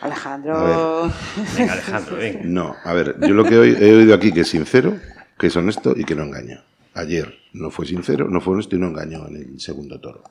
Alejandro. 0.00 1.10
Venga, 1.56 1.72
Alejandro, 1.72 2.16
venga. 2.16 2.40
No, 2.44 2.76
a 2.84 2.92
ver, 2.92 3.16
yo 3.20 3.34
lo 3.34 3.44
que 3.44 3.54
he 3.54 3.94
oído 3.96 4.14
aquí 4.14 4.32
que 4.32 4.40
es 4.40 4.48
sincero, 4.48 4.94
que 5.40 5.46
es 5.48 5.56
honesto 5.56 5.94
y 5.96 6.04
que 6.04 6.14
no 6.14 6.22
engaña. 6.24 6.64
Ayer 6.94 7.34
no 7.54 7.70
fue 7.70 7.86
sincero, 7.86 8.28
no 8.28 8.40
fue 8.40 8.54
honesto 8.54 8.76
y 8.76 8.78
no 8.78 8.88
engañó 8.88 9.26
en 9.26 9.36
el 9.36 9.60
segundo 9.60 9.98
toro. 10.00 10.22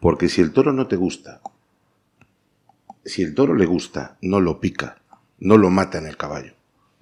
Porque 0.00 0.28
si 0.28 0.40
el 0.40 0.52
toro 0.52 0.72
no 0.72 0.86
te 0.86 0.96
gusta, 0.96 1.40
si 3.04 3.22
el 3.22 3.34
toro 3.34 3.54
le 3.54 3.66
gusta, 3.66 4.16
no 4.22 4.40
lo 4.40 4.60
pica, 4.60 4.98
no 5.38 5.56
lo 5.56 5.70
mata 5.70 5.98
en 5.98 6.06
el 6.06 6.16
caballo. 6.16 6.52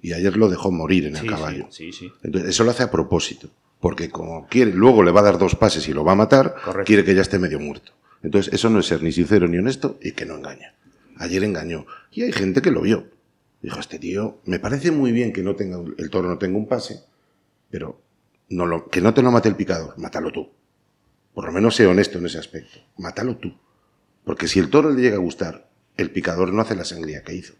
Y 0.01 0.13
ayer 0.13 0.37
lo 0.37 0.49
dejó 0.49 0.71
morir 0.71 1.05
en 1.07 1.15
el 1.17 1.21
Sí, 1.23 1.27
caballo. 1.27 1.67
sí, 1.69 1.91
sí, 1.91 2.07
sí. 2.07 2.13
Entonces, 2.23 2.51
eso 2.51 2.63
lo 2.63 2.71
hace 2.71 2.83
a 2.83 2.91
propósito. 2.91 3.49
Porque 3.81 4.09
como 4.09 4.47
quiere, 4.47 4.71
luego 4.73 5.03
le 5.03 5.11
va 5.11 5.19
a 5.21 5.23
dar 5.23 5.37
dos 5.37 5.55
pases 5.55 5.87
y 5.87 5.93
lo 5.93 6.03
va 6.03 6.13
a 6.13 6.15
matar, 6.15 6.55
Correcto. 6.63 6.85
quiere 6.87 7.03
que 7.03 7.15
ya 7.15 7.21
esté 7.21 7.39
medio 7.39 7.59
muerto. 7.59 7.91
Entonces, 8.23 8.53
eso 8.53 8.69
no 8.69 8.79
es 8.79 8.85
ser 8.85 9.03
ni 9.03 9.11
sincero 9.11 9.47
ni 9.47 9.57
honesto 9.57 9.97
y 10.01 10.11
que 10.13 10.25
no 10.25 10.35
engaña. 10.37 10.73
Ayer 11.17 11.43
engañó. 11.43 11.85
Y 12.11 12.23
hay 12.23 12.31
gente 12.31 12.61
que 12.61 12.71
lo 12.71 12.81
vio. 12.81 13.07
Dijo, 13.61 13.79
este 13.79 13.99
tío, 13.99 14.37
me 14.45 14.59
parece 14.59 14.91
muy 14.91 15.11
bien 15.11 15.33
que 15.33 15.43
no 15.43 15.55
tenga, 15.55 15.79
el 15.97 16.09
toro 16.09 16.29
no 16.29 16.37
tenga 16.37 16.57
un 16.57 16.67
pase, 16.67 17.01
pero 17.69 18.01
no 18.49 18.65
lo, 18.65 18.89
que 18.89 19.01
no 19.01 19.13
te 19.13 19.21
lo 19.21 19.31
mate 19.31 19.49
el 19.49 19.55
picador, 19.55 19.97
mátalo 19.97 20.31
tú. 20.31 20.49
Por 21.33 21.45
lo 21.45 21.51
menos 21.51 21.75
sé 21.75 21.85
honesto 21.87 22.17
en 22.17 22.25
ese 22.25 22.39
aspecto. 22.39 22.79
Mátalo 22.97 23.37
tú. 23.37 23.55
Porque 24.23 24.47
si 24.47 24.59
el 24.59 24.69
toro 24.69 24.91
le 24.91 25.01
llega 25.01 25.15
a 25.15 25.19
gustar, 25.19 25.69
el 25.97 26.11
picador 26.11 26.51
no 26.53 26.61
hace 26.61 26.75
la 26.75 26.85
sangría 26.85 27.23
que 27.23 27.33
hizo. 27.33 27.53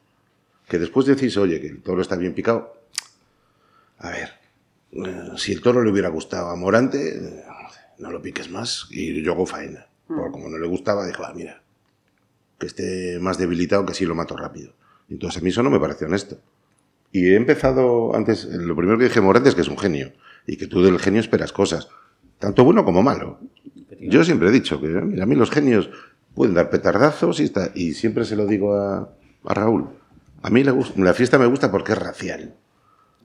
Que 0.67 0.79
después 0.79 1.05
decís, 1.05 1.37
oye, 1.37 1.59
que 1.61 1.67
el 1.67 1.81
toro 1.81 2.01
está 2.01 2.15
bien 2.15 2.33
picado. 2.33 2.81
A 3.99 4.09
ver, 4.11 4.29
eh, 4.91 5.31
si 5.37 5.51
el 5.51 5.61
toro 5.61 5.83
le 5.83 5.91
hubiera 5.91 6.09
gustado 6.09 6.49
a 6.49 6.55
Morante, 6.55 7.17
eh, 7.17 7.43
no 7.99 8.11
lo 8.11 8.21
piques 8.21 8.49
más 8.49 8.87
y 8.89 9.21
yo 9.21 9.33
hago 9.33 9.45
faena. 9.45 9.87
Porque 10.07 10.31
como 10.31 10.49
no 10.49 10.57
le 10.57 10.67
gustaba, 10.67 11.05
dijo, 11.05 11.23
ah, 11.23 11.33
mira, 11.35 11.61
que 12.57 12.67
esté 12.67 13.19
más 13.19 13.37
debilitado 13.37 13.85
que 13.85 13.91
así 13.91 14.05
lo 14.05 14.15
mato 14.15 14.35
rápido. 14.35 14.73
Entonces 15.09 15.41
a 15.41 15.43
mí 15.43 15.49
eso 15.49 15.63
no 15.63 15.69
me 15.69 15.79
parece 15.79 16.05
honesto. 16.05 16.39
Y 17.11 17.29
he 17.29 17.35
empezado 17.35 18.15
antes, 18.15 18.45
lo 18.45 18.75
primero 18.75 18.97
que 18.97 19.05
dije 19.05 19.21
Morante 19.21 19.49
es 19.49 19.55
que 19.55 19.61
es 19.61 19.67
un 19.67 19.77
genio 19.77 20.11
y 20.45 20.57
que 20.57 20.67
tú 20.67 20.83
del 20.83 20.99
genio 20.99 21.19
esperas 21.21 21.51
cosas, 21.51 21.87
tanto 22.37 22.63
bueno 22.63 22.85
como 22.85 23.01
malo. 23.03 23.39
Yo 23.99 24.23
siempre 24.23 24.49
he 24.49 24.51
dicho 24.51 24.79
que 24.79 24.87
mira, 24.87 25.23
a 25.23 25.25
mí 25.25 25.35
los 25.35 25.49
genios 25.51 25.89
pueden 26.35 26.53
dar 26.53 26.69
petardazos 26.69 27.39
y, 27.39 27.43
está, 27.45 27.71
y 27.75 27.93
siempre 27.93 28.25
se 28.25 28.35
lo 28.35 28.45
digo 28.45 28.75
a, 28.75 29.09
a 29.45 29.53
Raúl. 29.53 29.87
A 30.41 30.49
mí 30.49 30.63
la 30.63 31.13
fiesta 31.13 31.37
me 31.37 31.47
gusta 31.47 31.69
porque 31.71 31.91
es 31.93 31.97
racial 31.97 32.53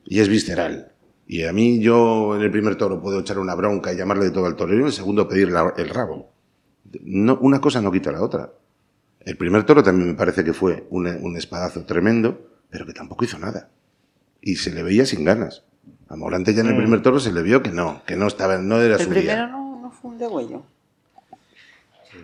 y 0.05 0.21
es 0.21 0.29
visceral. 0.29 0.93
Y 1.27 1.45
a 1.45 1.53
mí 1.53 1.81
yo 1.81 2.35
en 2.37 2.43
el 2.43 2.51
primer 2.51 2.77
toro 2.77 3.01
puedo 3.01 3.21
echar 3.21 3.39
una 3.39 3.55
bronca 3.55 3.93
y 3.93 3.97
llamarle 3.97 4.25
de 4.27 4.31
todo 4.31 4.47
al 4.47 4.57
torero 4.57 4.79
y 4.79 4.81
en 4.81 4.87
el 4.87 4.93
segundo 4.93 5.29
pedir 5.29 5.51
la- 5.51 5.73
el 5.77 5.89
rabo. 5.89 6.31
No, 7.03 7.39
una 7.41 7.61
cosa 7.61 7.81
no 7.81 7.93
quita 7.93 8.13
la 8.13 8.23
otra. 8.23 8.51
El 9.21 9.37
primer 9.37 9.65
toro 9.65 9.83
también 9.83 10.09
me 10.09 10.15
parece 10.15 10.45
que 10.45 10.53
fue 10.53 10.87
un, 10.91 11.07
un 11.07 11.37
espadazo 11.37 11.85
tremendo, 11.85 12.41
pero 12.75 12.87
que 12.87 12.93
tampoco 12.93 13.25
hizo 13.25 13.39
nada. 13.39 13.69
Y 14.43 14.57
se 14.57 14.73
le 14.73 14.83
veía 14.83 15.07
sin 15.07 15.25
ganas. 15.25 15.63
A 16.09 16.17
Morante 16.17 16.53
ya 16.55 16.63
en 16.63 16.67
el 16.71 16.77
primer 16.77 17.03
toro 17.03 17.21
se 17.21 17.31
le 17.33 17.41
vio 17.41 17.63
que 17.63 17.71
no, 17.71 18.03
que 18.05 18.17
no 18.17 18.27
estaba, 18.27 18.59
no 18.59 18.81
era 18.83 18.97
El 18.97 19.01
su 19.03 19.11
primero 19.11 19.33
día. 19.37 19.47
no, 19.47 19.79
no 19.81 19.93
fue 19.93 20.11
un 20.11 20.19
degüello. 20.19 20.65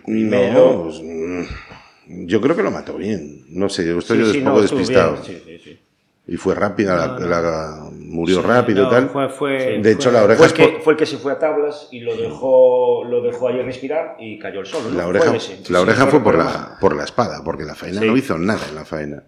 No, 0.07 0.83
pues, 0.83 1.01
mm, 1.01 2.25
yo 2.27 2.41
creo 2.41 2.53
que 2.57 2.63
lo 2.63 2.71
mató 2.71 2.95
bien. 2.97 3.45
No 3.47 3.69
sé, 3.69 3.87
yo 3.87 3.97
estoy 3.99 4.25
Sí, 4.25 4.31
sí, 4.33 4.37
un 4.39 4.43
poco 4.43 4.61
despistado. 4.61 5.13
bien, 5.13 5.23
sí, 5.23 5.41
sí, 5.45 5.59
sí. 5.63 5.79
Y 6.27 6.35
fue 6.35 6.53
rápida, 6.53 6.97
la- 6.97 7.07
No, 7.07 7.19
no. 7.19 7.27
la- 7.27 7.89
murió 7.93 8.41
Sí, 8.41 8.47
rápido 8.47 8.83
no, 8.83 8.87
y 8.89 8.91
tal. 8.91 9.09
fue- 9.09 9.29
fue- 9.29 9.79
de 9.81 9.91
hecho, 9.93 10.09
fue- 10.09 10.19
la 10.19 10.23
oreja 10.25 10.37
Fue 10.39 10.47
el, 10.47 10.53
que, 10.53 10.79
fue 10.81 10.93
el 10.93 10.99
que 10.99 11.05
se 11.05 11.17
fue 11.17 11.31
a 11.31 11.39
tablas 11.39 11.87
y 11.91 12.01
lo 12.01 12.17
dejó, 12.17 13.05
lo 13.05 13.21
dejó 13.21 13.47
ahí 13.47 13.61
respirar 13.61 14.17
y 14.19 14.37
cayó 14.37 14.59
el 14.59 14.65
solo. 14.65 14.89
¿no? 14.89 14.97
La 14.97 15.03
Fue 15.03 15.09
oreja, 15.11 15.35
ese. 15.37 15.57
la 15.59 15.63
Sí, 15.65 15.73
oreja 15.75 16.03
sí, 16.05 16.11
fue 16.11 16.19
por 16.21 16.35
la, 16.35 16.77
por 16.81 16.93
la 16.93 17.05
espada, 17.05 17.41
porque 17.45 17.63
la 17.63 17.73
faena 17.75 18.01
Sí. 18.01 18.07
no 18.07 18.17
hizo 18.17 18.37
nada 18.37 18.59
en 18.67 18.75
la 18.75 18.83
faena. 18.83 19.23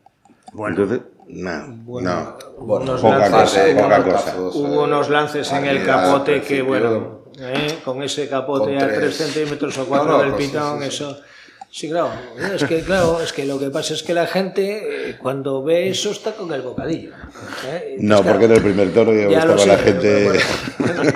Bueno. 0.54 0.76
Entonces, 0.84 1.02
no, 1.28 1.64
Bueno, 1.86 2.12
no. 2.14 2.38
hubo 2.64 2.78
unos 2.78 3.02
poca 3.02 3.18
lances, 3.30 3.42
cosa, 3.42 3.68
eh, 3.70 3.76
poca 3.76 4.04
cosa. 4.04 4.36
hubo 4.38 4.84
unos 4.84 5.10
lances 5.10 5.52
en 5.52 5.66
el 5.66 5.86
capote 5.86 6.42
que, 6.42 6.62
bueno, 6.62 7.24
¿eh? 7.40 7.80
con 7.84 8.02
ese 8.04 8.28
capote 8.30 8.74
Con 8.76 8.84
a 8.84 8.88
3 8.88 8.98
tres. 9.00 9.16
centímetros 9.18 9.78
o 9.78 9.86
4 9.86 10.06
No, 10.06 10.12
no, 10.18 10.24
del 10.24 10.32
pues 10.34 10.48
pitón, 10.48 10.78
sí, 10.80 10.84
sí. 10.84 10.88
eso. 10.90 11.20
Sí, 11.76 11.90
claro, 11.90 12.12
es 12.56 12.64
que, 12.66 12.82
claro, 12.82 13.20
es 13.20 13.34
que 13.34 13.46
lo 13.48 13.58
que 13.58 13.72
pasa 13.72 13.96
es 13.96 14.04
que 14.04 14.14
la 14.14 14.28
gente 14.28 15.10
eh, 15.10 15.18
cuando 15.20 15.64
ve 15.64 15.90
eso 15.90 16.12
está 16.12 16.34
con 16.34 16.54
el 16.54 16.62
bocadillo. 16.62 17.10
¿eh? 17.66 17.96
No, 18.00 18.18
Entonces, 18.20 18.32
porque 18.32 18.46
en 18.46 18.52
claro, 18.52 18.54
el 18.54 18.62
primer 18.62 18.94
toro 18.94 19.12
lo 19.12 19.32
estaba 19.32 19.56
la 19.56 19.58
sé, 19.58 19.78
gente. 19.78 20.30
pero 20.78 20.94
bueno. 20.94 21.14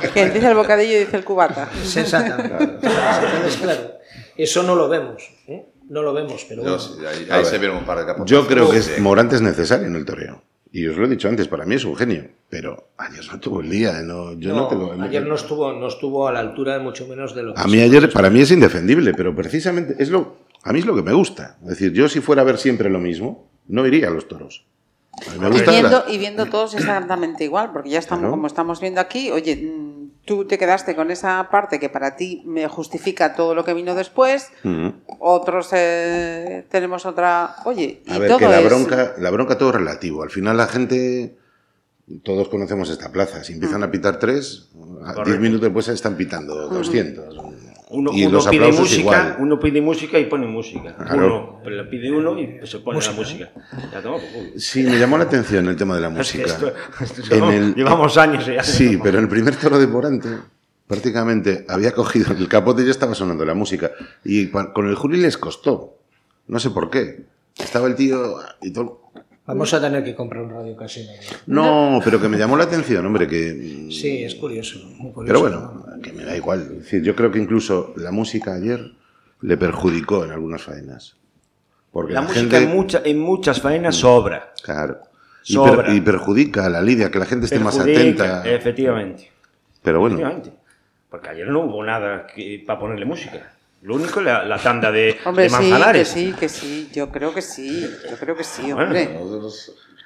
Quien 0.14 0.32
dice 0.32 0.46
el 0.46 0.54
bocadillo 0.54 0.98
dice 1.00 1.16
el 1.16 1.24
cubata. 1.24 1.68
Exactamente. 1.82 2.54
Entonces, 2.86 3.56
claro, 3.60 3.94
eso 4.36 4.62
no 4.62 4.76
lo 4.76 4.88
vemos, 4.88 5.24
¿eh? 5.48 5.66
No 5.88 6.02
lo 6.02 6.12
vemos, 6.12 6.44
pero 6.48 6.64
Yo 6.64 6.76
bueno. 6.78 7.08
ahí, 7.30 7.44
se 7.44 7.58
vieron 7.58 7.78
un 7.78 7.84
par 7.84 7.98
de 7.98 8.06
capotes. 8.06 8.30
Yo 8.30 8.46
creo 8.46 8.70
que 8.70 8.78
es. 8.78 8.98
Morante 9.00 9.36
es 9.36 9.42
necesario 9.42 9.86
en 9.86 9.96
el 9.96 10.04
toreo. 10.04 10.42
Y 10.72 10.86
os 10.88 10.96
lo 10.96 11.06
he 11.06 11.08
dicho 11.08 11.28
antes, 11.28 11.48
para 11.48 11.64
mí 11.64 11.74
es 11.76 11.84
un 11.84 11.96
genio, 11.96 12.24
pero 12.50 12.88
ayer 12.98 13.24
no 13.32 13.40
tuvo 13.40 13.60
el 13.60 13.70
día. 13.70 14.02
No, 14.02 14.32
yo 14.34 14.50
no, 14.50 14.62
No, 14.62 14.68
tengo- 14.68 14.92
ayer 15.00 15.24
no 15.26 15.34
estuvo, 15.36 15.72
no 15.72 15.86
estuvo 15.86 16.28
a 16.28 16.32
la 16.32 16.40
altura, 16.40 16.78
mucho 16.80 17.06
menos 17.06 17.34
de 17.34 17.44
lo 17.44 17.54
que 17.54 17.60
A 17.60 17.64
mí 17.66 17.80
ayer, 17.80 18.12
para 18.12 18.28
mí 18.28 18.40
es 18.40 18.50
indefendible, 18.50 19.14
pero 19.14 19.34
precisamente 19.34 19.94
es 19.98 20.10
lo, 20.10 20.36
a 20.64 20.72
mí 20.72 20.80
es 20.80 20.84
lo 20.86 20.94
que 20.94 21.02
me 21.02 21.12
gusta. 21.14 21.56
Es 21.62 21.68
decir, 21.68 21.92
yo 21.92 22.08
si 22.08 22.20
fuera 22.20 22.42
a 22.42 22.44
ver 22.44 22.58
siempre 22.58 22.90
lo 22.90 22.98
mismo, 22.98 23.48
no 23.68 23.86
iría 23.86 24.08
a 24.08 24.10
los 24.10 24.28
toros. 24.28 24.66
A 25.28 25.32
mí 25.32 25.38
me 25.38 25.56
Y 25.56 25.60
viendo, 25.62 26.04
la- 26.06 26.12
y 26.12 26.18
viendo 26.18 26.46
todos 26.46 26.74
exactamente 26.74 27.44
igual, 27.44 27.72
porque 27.72 27.88
ya 27.90 27.98
estamos 28.00 28.28
como 28.28 28.46
estamos 28.46 28.80
viendo 28.80 29.00
aquí, 29.00 29.30
oye, 29.30 29.56
mm, 29.56 30.05
tú 30.26 30.44
te 30.44 30.58
quedaste 30.58 30.94
con 30.94 31.10
esa 31.10 31.48
parte 31.50 31.80
que 31.80 31.88
para 31.88 32.16
ti 32.16 32.42
me 32.44 32.68
justifica 32.68 33.34
todo 33.34 33.54
lo 33.54 33.64
que 33.64 33.72
vino 33.72 33.94
después, 33.94 34.50
otros 35.18 35.68
eh, 35.72 36.66
tenemos 36.70 37.06
otra, 37.06 37.56
oye, 37.64 38.02
y 38.04 38.12
A 38.12 38.18
ver, 38.18 38.28
todo 38.28 38.38
que 38.40 38.48
la 38.48 38.60
es- 38.60 38.66
bronca, 38.66 39.14
la 39.18 39.30
bronca 39.30 39.56
todo 39.56 39.70
es 39.70 39.76
relativo. 39.76 40.22
Al 40.22 40.30
final 40.30 40.56
la 40.56 40.66
gente, 40.66 41.36
todos 42.22 42.48
conocemos 42.48 42.90
esta 42.90 43.10
plaza. 43.10 43.42
Si 43.44 43.52
empiezan 43.54 43.82
a 43.82 43.90
pitar 43.90 44.18
tres, 44.18 44.68
diez 45.24 45.38
minutos 45.40 45.62
después 45.62 45.88
están 45.88 46.16
pitando 46.16 46.68
200. 46.68 47.36
Uno, 47.96 48.10
y 48.12 48.24
uno 48.24 48.32
los 48.34 48.46
pide 48.48 48.64
aplausos 48.64 48.80
música, 48.80 49.00
igual. 49.00 49.36
uno 49.38 49.58
pide 49.58 49.80
música 49.80 50.18
y 50.18 50.26
pone 50.26 50.46
música. 50.46 50.94
Claro. 50.96 51.60
Uno 51.62 51.70
le 51.70 51.84
pide 51.84 52.12
uno 52.12 52.38
y 52.38 52.60
se 52.66 52.80
pone 52.80 52.96
Música, 52.98 53.12
la 53.14 53.18
música. 53.18 53.50
Ya. 53.92 54.58
Sí, 54.58 54.82
me 54.82 54.98
llamó 54.98 55.16
la 55.16 55.24
atención 55.24 55.66
el 55.68 55.76
tema 55.76 55.94
de 55.94 56.00
la 56.02 56.08
Es 56.20 56.32
que 56.32 56.38
música. 56.42 56.46
esto- 56.46 56.72
esto 57.00 57.34
En 57.34 57.40
no- 57.40 57.50
el- 57.52 57.74
Llevamos 57.74 58.16
años 58.18 58.44
ya. 58.46 58.62
Sí, 58.62 58.98
pero 59.02 59.16
en 59.18 59.24
el 59.24 59.30
primer 59.30 59.56
toro 59.56 59.78
de 59.78 59.86
Morante, 59.86 60.28
prácticamente 60.86 61.64
había 61.68 61.92
cogido 61.92 62.32
el 62.32 62.48
capote 62.48 62.82
y 62.82 62.84
ya 62.84 62.90
estaba 62.90 63.14
sonando 63.14 63.44
la 63.44 63.54
música. 63.54 63.90
Y 64.24 64.48
con 64.48 64.86
el 64.88 64.94
Juli 64.94 65.18
les 65.18 65.38
costó. 65.38 65.96
No 66.48 66.58
sé 66.60 66.70
por 66.70 66.90
qué. 66.90 67.24
Estaba 67.58 67.86
el 67.88 67.94
tío 67.94 68.36
y 68.60 68.72
todo. 68.72 69.00
Vamos 69.46 69.72
a 69.74 69.80
tener 69.80 70.02
que 70.02 70.14
comprar 70.14 70.42
un 70.42 70.50
radio 70.50 70.76
casino. 70.76 71.12
No, 71.46 72.00
pero 72.04 72.20
que 72.20 72.28
me 72.28 72.36
llamó 72.36 72.56
la 72.56 72.64
atención, 72.64 73.06
hombre, 73.06 73.28
que. 73.28 73.88
Sí, 73.90 74.24
es 74.24 74.34
curioso. 74.34 74.78
muy 74.98 75.12
curioso. 75.12 75.26
Pero 75.26 75.40
bueno, 75.40 75.86
que 76.02 76.12
me 76.12 76.24
da 76.24 76.36
igual. 76.36 76.62
Es 76.62 76.78
decir, 76.84 77.02
yo 77.02 77.14
creo 77.14 77.30
que 77.30 77.38
incluso 77.38 77.94
la 77.96 78.10
música 78.10 78.54
ayer 78.54 78.92
le 79.42 79.56
perjudicó 79.56 80.24
en 80.24 80.32
algunas 80.32 80.62
faenas. 80.62 81.16
Porque 81.92 82.12
La 82.12 82.20
la, 82.22 82.26
música 82.26 82.40
gente. 82.58 82.62
en, 82.70 82.76
mucha- 82.76 83.02
en 83.04 83.18
muchas 83.20 83.60
faenas 83.60 83.94
sobra. 83.96 84.52
Claro. 84.62 84.98
Y, 85.44 85.52
Sobra. 85.52 85.84
per- 85.86 85.94
y 85.94 86.00
perjudica 86.00 86.66
a 86.66 86.68
la 86.68 86.82
lidia, 86.82 87.08
que 87.10 87.20
la 87.20 87.26
gente 87.26 87.44
esté 87.46 87.60
más 87.60 87.78
atenta. 87.78 88.42
Efectivamente. 88.48 89.30
Pero 89.80 90.00
bueno, 90.00 90.16
efectivamente. 90.16 90.52
Porque 91.08 91.28
ayer 91.30 91.46
no 91.46 91.60
hubo 91.66 91.84
nada 91.84 92.26
que- 92.26 92.64
para 92.66 92.80
ponerle 92.80 93.04
música. 93.04 93.52
Lo 93.82 93.94
único 93.94 94.20
la, 94.20 94.44
la 94.44 94.58
tanda 94.58 94.90
de, 94.90 95.16
Hombre, 95.24 95.44
de 95.44 95.50
sí, 95.50 95.56
que 95.56 95.60
Manzanares. 95.62 96.08
sí, 96.08 96.34
que 96.38 96.48
sí, 96.48 96.90
yo 96.92 97.10
creo 97.10 97.32
que 97.34 97.42
sí, 97.42 97.88
yo 98.10 98.16
creo 98.16 98.36
que 98.36 98.42
sí, 98.44 98.72
Bueno, 98.72 98.82
hombre. 98.84 99.18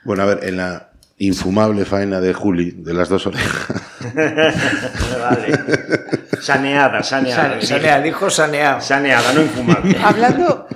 bueno, 0.05 0.23
a 0.23 0.27
ver, 0.27 0.41
en 0.45 0.57
la 0.59 0.91
infumable 1.19 1.85
faena 1.85 2.21
de 2.21 2.33
Juli, 2.35 2.73
de 2.73 2.93
las 2.95 3.09
dos 3.09 3.27
orejas. 3.27 3.67
Vale. 4.15 5.59
Saneada, 6.41 7.03
saneada. 7.03 7.43
Sane- 7.61 7.63
Sanea, 7.67 8.01
dijo 8.01 8.29
saneado. 8.31 8.81
Saneada, 8.81 9.33
no 9.35 9.43
infumable. 9.43 9.97
Hablando, 10.03 10.67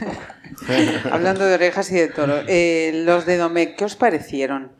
hablando 1.10 1.44
de 1.46 1.54
orejas 1.54 1.90
y 1.90 1.94
de 1.96 2.08
toro, 2.08 2.42
eh, 2.46 3.02
los 3.04 3.26
de 3.26 3.36
Domecq, 3.38 3.76
¿qué 3.76 3.84
os 3.84 3.96
parecieron? 3.96 4.72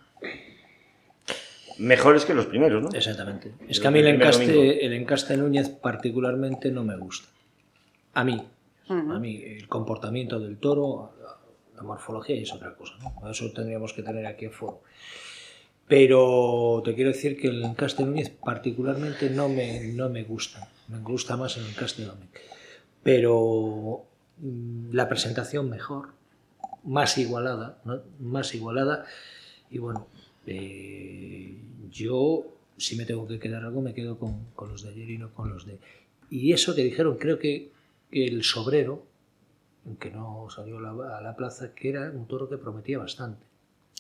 Mejores 1.81 2.27
que 2.27 2.35
los 2.35 2.45
primeros, 2.45 2.83
¿no? 2.83 2.91
Exactamente. 2.93 3.55
Es 3.67 3.81
que 3.81 3.89
a 3.89 3.91
mí 3.91 4.01
el 4.01 4.09
encaste, 4.09 4.85
el 4.85 4.93
encaste 4.93 5.35
Núñez 5.39 5.71
particularmente 5.71 6.71
no 6.71 6.85
me 6.85 6.95
gusta. 6.97 7.29
A 8.13 8.23
mí. 8.23 8.47
A 8.89 9.19
mí, 9.19 9.43
el 9.43 9.67
comportamiento 9.67 10.39
del 10.41 10.59
toro, 10.59 11.15
la, 11.75 11.83
morfología 11.83 12.37
es 12.37 12.53
otra 12.53 12.75
cosa. 12.75 12.95
¿no? 12.99 13.31
Eso 13.31 13.51
tendríamos 13.53 13.95
que 13.95 14.03
tener 14.03 14.27
aquí 14.27 14.47
a 14.47 14.51
foro. 14.51 14.83
Pero 15.89 16.83
te 16.85 16.95
quiero 16.95 17.13
decir 17.13 17.41
que 17.41 17.49
el 17.49 17.65
encaste 17.65 18.05
Núñez 18.05 18.29
particularmente 18.29 19.31
no 19.31 19.49
me, 19.49 19.81
no 19.95 20.11
me 20.11 20.25
gusta. 20.25 20.69
Me 20.89 20.99
gusta 20.99 21.39
más 21.39 21.57
el 21.57 21.67
encaste 21.67 22.05
Domecq. 22.05 22.41
Pero 23.03 24.05
mm, 24.39 24.93
la 24.93 25.09
presentación 25.09 25.71
mejor, 25.71 26.11
más 26.85 27.17
igualada, 27.17 27.79
¿no? 27.85 28.03
más 28.19 28.55
igualada. 28.55 29.07
Y 29.71 29.79
bueno, 29.79 30.09
eh, 30.47 31.57
yo 31.91 32.45
si 32.77 32.97
me 32.97 33.05
tengo 33.05 33.27
que 33.29 33.39
quedar 33.39 33.63
algo 33.65 33.83
me 33.83 33.93
quedo 33.95 34.19
con, 34.19 34.47
con 34.55 34.71
los 34.71 34.83
de 34.83 34.91
ayer 34.91 35.11
y 35.11 35.19
no 35.19 35.33
con 35.35 35.51
los 35.51 35.67
de... 35.67 35.79
Y 36.31 36.53
eso 36.53 36.75
que 36.75 36.83
dijeron, 36.83 37.19
creo 37.19 37.39
que, 37.39 37.71
que 38.11 38.25
el 38.27 38.43
sobrero, 38.43 39.05
que 39.99 40.11
no 40.11 40.49
salió 40.49 40.79
a 40.79 40.81
la, 40.81 41.19
a 41.19 41.21
la 41.21 41.37
plaza, 41.37 41.75
que 41.75 41.91
era 41.91 42.11
un 42.11 42.27
toro 42.27 42.49
que 42.49 42.57
prometía 42.57 42.99
bastante. 42.99 43.45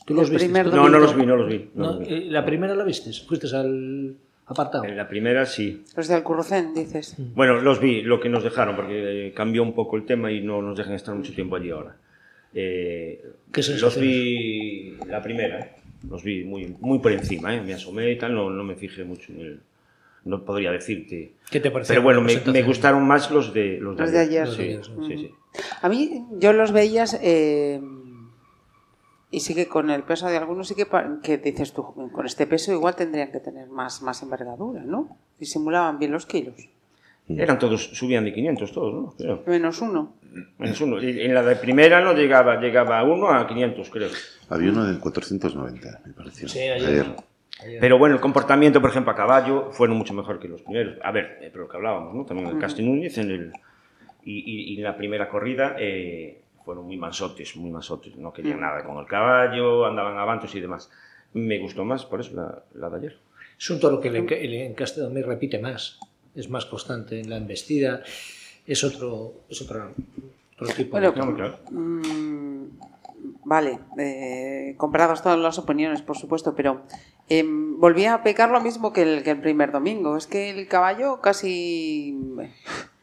¿Tú 0.06 0.14
los 0.14 0.30
viste? 0.30 0.48
No, 0.48 0.88
no 0.88 0.98
los 0.98 1.14
vi, 1.16 1.26
no 1.26 1.36
los 1.36 1.48
vi. 1.48 1.70
no 1.74 1.84
No, 1.84 1.98
los 1.98 2.08
vi. 2.08 2.14
eh, 2.14 2.24
¿La 2.30 2.44
primera 2.46 2.74
la 2.74 2.84
viste? 2.84 3.12
¿Fuiste 3.12 3.54
al 3.54 4.16
apartado? 4.46 4.84
En 4.84 4.96
la 4.96 5.08
primera 5.08 5.44
sí. 5.44 5.84
Los 5.96 6.08
de 6.08 6.14
Alcurrucén, 6.14 6.72
dices. 6.74 7.16
Bueno, 7.34 7.60
los 7.60 7.80
vi, 7.80 8.02
lo 8.02 8.18
que 8.20 8.28
nos 8.28 8.42
dejaron, 8.42 8.76
porque 8.76 9.28
eh, 9.28 9.32
cambió 9.32 9.62
un 9.62 9.74
poco 9.74 9.96
el 9.96 10.06
tema 10.06 10.32
y 10.32 10.40
no 10.40 10.62
nos 10.62 10.78
dejan 10.78 10.94
estar 10.94 11.14
mucho 11.14 11.34
tiempo 11.34 11.56
allí 11.56 11.70
ahora. 11.70 11.96
Eh, 12.54 13.22
¿Qué 13.52 13.62
los 13.80 14.00
vi 14.00 14.96
la 15.06 15.22
primera, 15.22 15.60
¿eh? 15.60 15.72
Los 16.08 16.22
vi 16.22 16.44
muy, 16.44 16.74
muy 16.80 16.98
por 16.98 17.12
encima, 17.12 17.54
¿eh? 17.54 17.60
me 17.60 17.74
asomé 17.74 18.10
y 18.10 18.18
tal, 18.18 18.34
no, 18.34 18.50
no 18.50 18.64
me 18.64 18.76
fijé 18.76 19.04
mucho 19.04 19.32
en 19.32 19.40
el... 19.40 19.60
No 20.22 20.44
podría 20.44 20.70
decirte. 20.70 21.32
¿Qué 21.50 21.60
te 21.60 21.70
pareció? 21.70 21.94
Pero 21.94 22.02
bueno, 22.02 22.20
me, 22.20 22.36
me 22.52 22.62
gustaron 22.62 23.06
más 23.06 23.30
los 23.30 23.54
de 23.54 23.78
los 23.80 23.96
de 23.96 24.02
Los 24.02 24.12
de 24.12 24.18
ayer. 24.18 24.48
Sí, 24.48 24.64
de 24.64 24.84
sí, 24.84 25.02
ayer, 25.02 25.18
sí. 25.18 25.34
A 25.80 25.88
mí, 25.88 26.26
yo 26.38 26.52
los 26.52 26.72
veías, 26.72 27.18
eh, 27.22 27.80
y 29.30 29.40
sí 29.40 29.54
que 29.54 29.66
con 29.66 29.90
el 29.90 30.02
peso 30.02 30.28
de 30.28 30.36
algunos, 30.36 30.68
sí 30.68 30.74
que, 30.74 30.86
que 31.22 31.38
dices 31.38 31.72
tú, 31.72 31.94
con 32.12 32.26
este 32.26 32.46
peso 32.46 32.70
igual 32.70 32.96
tendrían 32.96 33.32
que 33.32 33.40
tener 33.40 33.68
más, 33.68 34.02
más 34.02 34.22
envergadura, 34.22 34.82
¿no? 34.82 35.16
Disimulaban 35.38 35.98
bien 35.98 36.12
los 36.12 36.26
kilos. 36.26 36.68
Eran 37.28 37.58
todos, 37.60 37.90
subían 37.96 38.24
de 38.24 38.32
500 38.32 38.72
todos, 38.72 38.92
¿no? 38.94 39.14
Creo. 39.16 39.42
Menos 39.46 39.80
uno. 39.80 40.14
Menos 40.58 40.80
uno. 40.80 41.00
En 41.00 41.32
la 41.32 41.42
de 41.44 41.54
primera 41.56 42.00
no 42.00 42.12
llegaba, 42.12 42.60
llegaba 42.60 43.02
uno 43.04 43.28
a 43.30 43.46
500, 43.46 43.88
creo. 43.90 44.08
Había 44.48 44.70
uno 44.70 44.84
de 44.84 44.98
490, 44.98 46.00
me 46.06 46.12
pareció. 46.12 46.48
Sí, 46.48 46.58
ayer. 46.58 47.06
Ayer. 47.62 47.78
Pero 47.80 47.98
bueno, 47.98 48.16
el 48.16 48.20
comportamiento, 48.20 48.80
por 48.80 48.90
ejemplo, 48.90 49.12
a 49.12 49.14
caballo, 49.14 49.70
fueron 49.70 49.96
mucho 49.96 50.12
mejor 50.14 50.40
que 50.40 50.48
los 50.48 50.62
primeros. 50.62 50.96
A 51.04 51.12
ver, 51.12 51.38
eh, 51.42 51.50
pero 51.52 51.64
lo 51.64 51.68
que 51.70 51.76
hablábamos, 51.76 52.14
¿no? 52.14 52.24
También 52.24 52.48
el 52.48 52.58
Casti 52.58 52.82
Núñez 52.82 53.16
en 53.18 53.30
el, 53.30 53.52
y, 54.24 54.38
y- 54.38 54.74
y 54.74 54.76
en 54.78 54.82
la 54.84 54.96
primera 54.96 55.28
corrida 55.28 55.76
eh, 55.78 56.40
fueron 56.64 56.86
muy 56.86 56.96
mansotes, 56.96 57.54
muy 57.56 57.70
mansotes. 57.70 58.16
No 58.16 58.32
querían 58.32 58.60
nada 58.60 58.82
con 58.82 58.98
el 58.98 59.06
caballo, 59.06 59.86
andaban 59.86 60.18
avantos 60.18 60.52
y 60.54 60.60
demás. 60.60 60.90
Me 61.34 61.58
gustó 61.58 61.84
más, 61.84 62.04
por 62.06 62.20
eso, 62.20 62.34
la, 62.34 62.64
la 62.74 62.90
de 62.90 62.96
ayer. 62.96 63.18
Es 63.58 63.70
un 63.70 63.78
toro 63.78 64.00
que 64.00 64.08
el, 64.08 64.16
enca- 64.16 64.38
el 64.40 64.54
encaste 64.54 65.00
Domecq 65.00 65.26
repite 65.26 65.58
más, 65.58 66.00
es 66.34 66.48
más 66.48 66.66
constante 66.66 67.20
en 67.20 67.30
la 67.30 67.36
embestida, 67.36 68.02
es 68.66 68.84
otro, 68.84 69.34
es 69.48 69.60
otro, 69.62 69.92
otro 70.54 70.74
tipo 70.74 70.92
Bueno, 70.92 71.12
de 71.12 71.34
claro. 71.34 71.58
Mm, 71.70 72.64
vale, 73.44 73.78
eh, 73.98 74.74
comprados 74.76 75.22
todas 75.22 75.38
las 75.38 75.58
opiniones, 75.58 76.02
por 76.02 76.16
supuesto, 76.16 76.54
pero 76.54 76.82
eh, 77.28 77.44
volvía 77.46 78.14
a 78.14 78.22
pecar 78.22 78.50
lo 78.50 78.60
mismo 78.60 78.92
que 78.92 79.02
el, 79.02 79.22
que 79.22 79.30
el 79.30 79.40
primer 79.40 79.72
domingo. 79.72 80.16
Es 80.16 80.26
que 80.26 80.50
el 80.50 80.66
caballo 80.68 81.20
casi... 81.20 82.16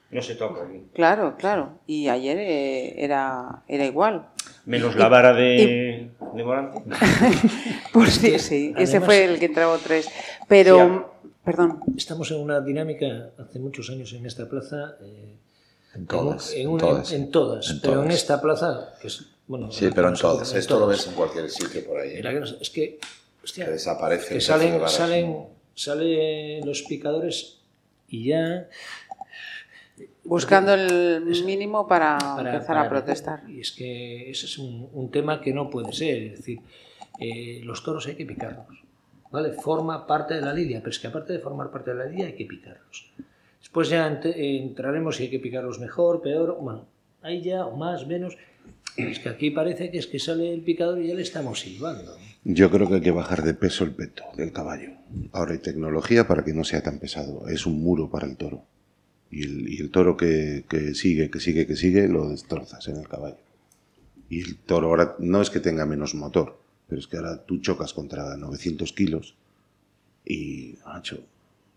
No 0.09 0.21
se 0.21 0.35
toca. 0.35 0.61
Claro, 0.93 1.35
claro. 1.37 1.79
Y 1.85 2.07
ayer 2.07 2.37
eh, 2.37 3.03
era, 3.03 3.63
era 3.67 3.85
igual. 3.85 4.29
Menos 4.65 4.95
la 4.95 5.09
vara 5.09 5.33
de, 5.33 6.11
de 6.33 6.43
Morante. 6.43 6.81
Pues 7.93 8.13
sí, 8.13 8.37
sí, 8.39 8.73
ese 8.77 9.01
fue 9.01 9.25
el 9.25 9.39
que 9.39 9.45
entraba 9.45 9.77
tres. 9.77 10.09
Pero, 10.47 10.77
Sí, 10.77 11.16
perdón, 11.47 11.79
Estamos 11.95 12.29
en 12.31 12.39
una 12.41 12.59
dinámica 12.59 13.29
hace 13.37 13.57
muchos 13.59 13.89
años 13.89 14.11
en 14.11 14.25
esta 14.25 14.49
plaza. 14.49 14.97
eh, 15.01 15.35
En 15.95 16.05
todas, 16.05 16.51
en, 16.53 16.61
en 16.63 16.67
una- 16.67 16.79
todas. 16.83 17.11
en 17.13 17.31
todas, 17.31 17.69
En 17.71 17.79
pero 17.81 18.03
en 18.03 18.11
esta 18.11 18.41
plaza, 18.41 18.93
que 19.01 19.07
es. 19.07 19.25
Bueno, 19.47 19.71
Sí, 19.71 19.87
pero 19.95 20.09
en 20.09 20.15
todas. 20.15 20.53
Esto 20.53 20.77
lo 20.77 20.87
ves 20.87 21.07
en 21.07 21.13
cualquier 21.13 21.49
sitio 21.49 21.85
por 21.87 22.01
ahí. 22.01 22.15
¿eh? 22.17 22.43
Es 22.59 22.69
que. 22.69 22.99
hostia, 23.43 23.63
Que 23.65 23.71
desaparece 23.71 24.27
que 24.27 24.33
de 24.35 24.41
salen, 24.41 24.89
salen, 24.89 25.45
salen 25.73 26.65
los 26.65 26.81
picadores 26.81 27.59
y 28.09 28.25
ya. 28.25 28.67
buscando 30.25 30.73
el 30.73 31.43
mínimo 31.45 31.87
para, 31.87 32.17
para- 32.17 32.53
empezar 32.53 32.75
para- 32.75 32.81
a 32.87 32.89
protestar. 32.89 33.49
Y 33.49 33.61
es 33.61 33.71
que 33.71 34.29
ese 34.29 34.45
es 34.47 34.57
un, 34.57 34.89
un 34.93 35.09
tema 35.09 35.39
que 35.39 35.53
no 35.53 35.69
puede 35.69 35.93
ser. 35.93 36.23
Es 36.23 36.37
decir, 36.39 36.59
eh, 37.21 37.61
los 37.63 37.81
toros 37.83 38.05
hay 38.07 38.15
que 38.15 38.25
picarlos. 38.25 38.67
¿Vale? 39.31 39.51
Forma 39.53 40.07
parte 40.07 40.35
de 40.35 40.41
la 40.41 40.53
lidia, 40.53 40.79
pero 40.79 40.91
es 40.91 40.99
que 40.99 41.07
aparte 41.07 41.33
de 41.33 41.39
formar 41.39 41.69
parte 41.69 41.91
de 41.91 41.97
la 41.97 42.05
lidia 42.05 42.27
hay 42.27 42.33
que 42.35 42.45
picarlos. 42.45 43.11
Después 43.59 43.89
ya 43.89 44.07
ent- 44.09 44.33
entraremos 44.35 45.17
si 45.17 45.23
hay 45.23 45.29
que 45.29 45.39
picarlos 45.39 45.79
mejor, 45.79 46.21
peor. 46.21 46.57
Bueno, 46.61 46.85
hay 47.21 47.41
ya 47.41 47.65
más, 47.67 48.07
menos. 48.07 48.37
Es 48.95 49.19
que 49.19 49.29
aquí 49.29 49.51
parece 49.51 49.91
que 49.91 49.97
es 49.99 50.07
que 50.07 50.17
sale 50.17 50.53
el 50.53 50.61
picador 50.61 50.99
y 51.01 51.07
ya 51.09 51.13
le 51.15 51.21
estamos 51.21 51.59
silbando. 51.59 52.15
Yo 52.45 52.71
creo 52.71 52.87
que 52.87 52.95
hay 52.95 53.01
que 53.01 53.11
bajar 53.11 53.43
de 53.43 53.53
peso 53.53 53.83
el 53.83 53.91
peto 53.91 54.23
del 54.37 54.51
caballo. 54.53 54.91
Ahora 55.33 55.51
hay 55.51 55.59
tecnología 55.59 56.25
para 56.27 56.43
que 56.43 56.53
no 56.53 56.63
sea 56.63 56.81
tan 56.81 56.97
pesado. 56.97 57.47
Es 57.49 57.65
un 57.65 57.81
muro 57.83 58.09
para 58.09 58.25
el 58.25 58.37
toro. 58.37 58.63
Y 59.29 59.43
el, 59.43 59.67
y 59.73 59.81
el 59.81 59.91
toro 59.91 60.15
que, 60.15 60.63
que 60.69 60.95
sigue, 60.95 61.29
que 61.29 61.39
sigue, 61.41 61.67
que 61.67 61.75
sigue, 61.75 62.07
lo 62.07 62.29
destrozas 62.29 62.87
en 62.87 62.95
el 62.97 63.07
caballo. 63.09 63.35
Y 64.29 64.41
el 64.41 64.55
toro 64.57 64.87
ahora 64.87 65.15
no 65.19 65.41
es 65.41 65.49
que 65.49 65.59
tenga 65.59 65.85
menos 65.85 66.15
motor, 66.15 66.57
Pero 66.87 66.99
es 66.99 67.07
que 67.07 67.17
ahora 67.17 67.43
tú 67.45 67.57
chocas 67.59 67.93
contra 67.93 68.35
900 68.37 68.93
kilos 68.93 69.35
y, 70.25 70.75
macho, 70.85 71.19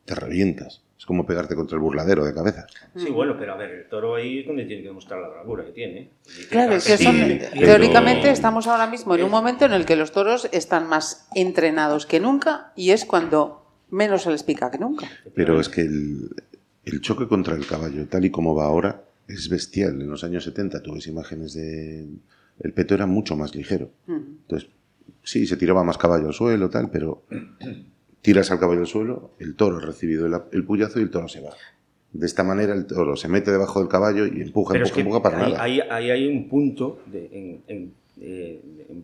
te 0.05 0.15
revientas. 0.15 0.83
Es 0.99 1.07
como 1.07 1.25
pegarte 1.25 1.55
contra 1.55 1.77
el 1.77 1.83
burladero 1.83 2.25
de 2.25 2.35
cabeza. 2.35 2.67
Sí, 2.95 3.09
bueno, 3.11 3.35
pero 3.39 3.55
a 3.55 3.57
ver, 3.57 3.71
el 3.71 3.89
toro 3.89 4.17
ahí 4.17 4.41
es 4.41 4.47
donde 4.47 4.67
tiene 4.67 4.83
que 4.83 4.89
demostrar 4.89 5.21
la 5.21 5.29
bravura 5.29 5.65
que 5.65 5.73
tiene. 5.73 6.11
Claro, 6.51 6.75
es 6.77 6.85
que 6.85 6.99
Sí, 6.99 7.05
son- 7.05 7.17
pero- 7.19 7.67
teóricamente 7.67 8.31
estamos 8.31 8.67
ahora 8.67 8.87
mismo 8.87 9.15
en 9.15 9.25
un 9.25 9.31
momento 9.31 9.65
en 9.65 9.73
el 9.73 9.87
que 9.87 9.97
los 9.97 10.13
toros 10.13 10.49
están 10.53 10.89
más 10.89 11.27
entrenados 11.35 12.05
que 12.05 12.21
nunca 12.21 12.73
y 12.77 12.91
es 12.91 13.07
cuando 13.07 13.65
menos 13.89 14.23
se 14.23 14.31
les 14.31 14.43
pica 14.43 14.71
que 14.71 14.79
nunca. 14.79 15.09
Pero 15.35 15.59
es 15.59 15.71
que 15.71 15.81
el, 15.81 16.29
el 16.85 17.01
choque 17.01 17.27
contra 17.27 17.55
el 17.57 17.67
caballo, 17.67 18.07
tal 18.07 18.27
y 18.27 18.31
como 18.31 18.55
va 18.55 18.67
ahora, 18.67 19.03
es 19.27 19.49
bestial. 19.49 20.03
En 20.03 20.11
los 20.11 20.23
años 20.23 20.45
70 20.45 20.83
tú 20.83 20.93
ves 20.95 21.07
imágenes 21.07 21.55
de... 21.55 22.07
El 22.63 22.73
peto 22.75 22.95
era 22.95 23.07
mucho 23.07 23.37
más 23.37 23.55
ligero. 23.55 23.89
Entonces, 24.07 24.69
sí, 25.23 25.47
se 25.47 25.57
tiraba 25.57 25.85
más 25.85 25.99
caballo 25.99 26.29
al 26.29 26.35
suelo, 26.35 26.69
tal, 26.71 26.91
pero 26.91 27.25
tiras 28.23 28.51
al 28.51 28.59
caballo 28.61 28.81
al 28.81 28.87
suelo, 28.87 29.33
el 29.39 29.55
toro 29.57 29.79
ha 29.79 29.81
recibido 29.81 30.27
el, 30.27 30.35
el 30.53 30.65
puyazo 30.65 30.99
y 31.01 31.03
el 31.03 31.11
toro 31.11 31.29
se 31.29 31.41
va. 31.41 31.51
De 32.13 32.27
esta 32.27 32.43
manera 32.43 32.75
el 32.75 32.87
toro 32.87 33.15
se 33.17 33.29
mete 33.29 33.51
debajo 33.53 33.79
del 33.81 33.89
caballo 33.89 34.27
y 34.27 34.41
empuja, 34.43 34.73
Pero 34.73 34.85
empuja, 34.85 34.85
es 34.85 34.93
que 34.93 35.01
empuja 35.01 35.23
para 35.23 35.39
ahí, 35.47 35.53
nada. 35.53 35.63
ahí- 35.65 35.81
ahí 35.91 36.11
hay 36.11 36.27
un 36.27 36.49
punto 36.49 37.03
de- 37.07 37.27
en, 37.33 37.63
en- 37.69 37.95
eh, 38.21 38.61